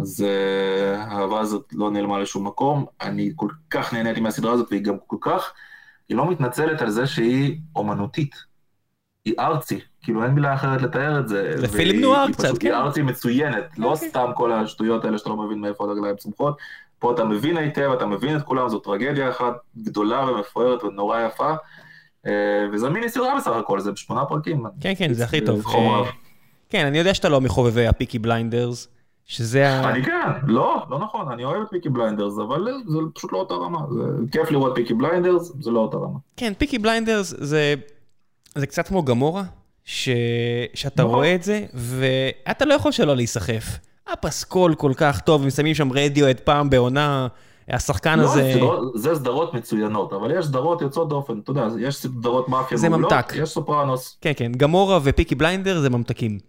אז 0.01 0.25
uh, 0.25 0.97
האהבה 0.97 1.39
הזאת 1.39 1.65
לא 1.73 1.91
נעלמה 1.91 2.19
לשום 2.19 2.47
מקום. 2.47 2.85
אני 3.01 3.31
כל 3.35 3.49
כך 3.69 3.93
נהניתי 3.93 4.19
מהסדרה 4.19 4.53
הזאת, 4.53 4.67
והיא 4.71 4.83
גם 4.83 4.95
כל 5.07 5.17
כך, 5.21 5.53
היא 6.09 6.17
לא 6.17 6.31
מתנצלת 6.31 6.81
על 6.81 6.89
זה 6.89 7.07
שהיא 7.07 7.59
אומנותית. 7.75 8.35
היא 9.25 9.33
ארצי, 9.39 9.79
כאילו 10.01 10.23
אין 10.23 10.31
מילה 10.31 10.53
אחרת 10.53 10.81
לתאר 10.81 11.19
את 11.19 11.27
זה. 11.27 11.53
זה 11.57 11.67
פילם 11.67 12.01
נוער 12.01 12.31
קצת, 12.31 12.57
כן. 12.57 12.67
היא 12.67 12.75
ארצי 12.75 13.01
מצוינת, 13.01 13.63
לא 13.77 13.93
אוקיי. 13.93 14.09
סתם 14.09 14.31
כל 14.35 14.51
השטויות 14.51 15.05
האלה 15.05 15.17
שאתה 15.17 15.29
לא 15.29 15.37
מבין 15.37 15.59
מאיפה 15.59 15.83
הרגליים 15.83 16.15
צומחות. 16.15 16.57
פה 16.99 17.11
אתה 17.11 17.25
מבין 17.25 17.57
היטב, 17.57 17.91
אתה 17.97 18.05
מבין 18.05 18.37
את 18.37 18.41
כולם, 18.41 18.69
זו 18.69 18.79
טרגדיה 18.79 19.29
אחת 19.29 19.53
גדולה 19.77 20.31
ומפוארת 20.31 20.83
ונורא 20.83 21.19
יפה. 21.19 21.53
אה, 22.27 22.31
וזה 22.73 22.89
מיני 22.89 23.09
סדרה 23.09 23.37
בסך 23.37 23.51
הכל, 23.51 23.79
זה 23.79 23.91
בשמונה 23.91 24.25
פרקים. 24.25 24.63
כן, 24.81 24.93
כן, 24.97 25.13
זה 25.13 25.23
הכי 25.23 25.41
טוב. 25.41 25.65
כן, 26.69 26.85
אני 26.85 26.97
יודע 26.97 27.13
שאתה 27.13 27.29
לא 27.29 27.41
מחובבי 27.41 27.87
ה 27.87 27.92
Peaky 27.92 28.19
Blinders, 28.19 28.87
שזה 29.25 29.69
ה... 29.69 29.89
אני 29.89 30.03
כן, 30.03 30.29
לא, 30.43 30.85
לא 30.89 30.99
נכון, 30.99 31.31
אני 31.31 31.43
אוהב 31.43 31.61
את 31.61 31.67
Peaky 31.69 31.89
Blinders, 31.89 32.33
אבל 32.37 32.67
זה 32.87 32.97
פשוט 33.13 33.33
לא 33.33 33.37
אותה 33.37 33.53
רמה. 33.53 33.79
זה 33.89 34.01
כיף 34.31 34.51
לראות 34.51 34.75
Peaky 34.75 34.93
Blinders, 34.93 35.51
זה 35.59 35.71
לא 35.71 35.79
אותה 35.79 35.97
רמה. 35.97 36.19
כן, 36.37 36.53
Peaky 36.57 36.79
Blinders 36.79 37.33
זה, 37.37 37.73
זה 38.55 38.67
קצת 38.67 38.87
כמו 38.87 39.03
גומורה, 39.03 39.43
ש, 39.85 40.09
שאתה 40.73 41.03
נכון. 41.03 41.15
רואה 41.15 41.35
את 41.35 41.43
זה, 41.43 41.65
ואתה 41.73 42.65
לא 42.65 42.73
יכול 42.73 42.91
שלא 42.91 43.15
להיסחף. 43.15 43.63
הפסקול 44.13 44.75
כל 44.75 44.91
כך 44.97 45.19
טוב, 45.19 45.43
הם 45.43 45.49
שמים 45.49 45.75
שם 45.75 45.91
רדיו 45.93 46.29
את 46.29 46.39
פעם 46.39 46.69
בעונה, 46.69 47.27
השחקן 47.69 48.19
לא, 48.19 48.23
הזה... 48.23 48.51
סדרות- 48.55 48.91
זה 48.95 49.15
סדרות 49.15 49.53
מצוינות, 49.53 50.13
אבל 50.13 50.31
יש 50.39 50.45
סדרות 50.45 50.81
יוצאות 50.81 51.09
דופן, 51.09 51.39
אתה 51.39 51.51
יודע, 51.51 51.67
יש 51.79 51.95
סדרות 51.95 52.49
מאפיה 52.49 52.77
זה 52.77 52.89
מעולות, 52.89 53.11
ממתק. 53.13 53.33
יש 53.35 53.49
סופרנוס, 53.49 54.17
כן, 54.21 54.31
כן, 54.35 54.51
גומורה 54.51 54.99
ו 55.03 55.08
Peaky 55.08 55.35
Blinders 55.35 55.79
זה 55.79 55.89
ממתקים. 55.89 56.39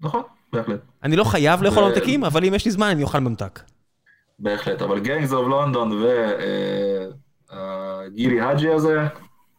נכון, 0.00 0.22
בהחלט. 0.52 0.80
אני 1.02 1.16
לא 1.16 1.24
חייב 1.24 1.62
לאכול 1.62 1.82
ו- 1.82 1.86
ממתקים, 1.88 2.24
אבל 2.24 2.44
אם 2.44 2.54
יש 2.54 2.64
לי 2.64 2.70
זמן 2.70 2.86
אני 2.88 3.02
אוכל 3.02 3.18
ממתק. 3.18 3.60
בהחלט, 4.38 4.82
אבל 4.82 5.00
Gangs 5.00 5.32
of 5.32 5.48
London 5.48 6.02
ו 8.10 8.40
Giri/Haji 8.40 8.68
הזה, 8.70 9.06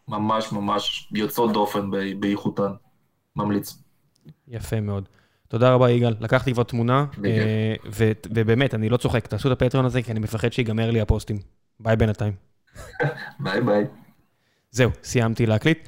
ממש 0.07 0.51
ממש 0.51 1.09
יוצאות 1.13 1.51
דופן 1.51 1.89
באיכותן. 2.19 2.71
ממליץ. 3.35 3.77
יפה 4.47 4.81
מאוד. 4.81 5.09
תודה 5.55 5.73
רבה, 5.73 5.91
יגאל. 5.91 6.15
לקחתי 6.19 6.53
כבר 6.53 6.63
תמונה. 6.63 7.05
אה, 7.25 7.75
ובאמת, 8.29 8.73
אני 8.73 8.89
לא 8.89 8.97
צוחק, 8.97 9.27
תעשו 9.27 9.51
את 9.51 9.61
ה 9.61 9.64
Patreon 9.64 9.85
הזה, 9.85 10.01
כי 10.01 10.11
אני 10.11 10.19
מפחד 10.19 10.53
שיגמר 10.53 10.91
לי 10.91 11.01
הפוסטים. 11.01 11.37
ביי 11.79 11.95
בינתיים. 11.95 12.33
ביי 13.43 13.61
ביי. 13.61 13.85
זהו, 14.71 14.91
סיימתי 15.03 15.45
להקליט. 15.45 15.87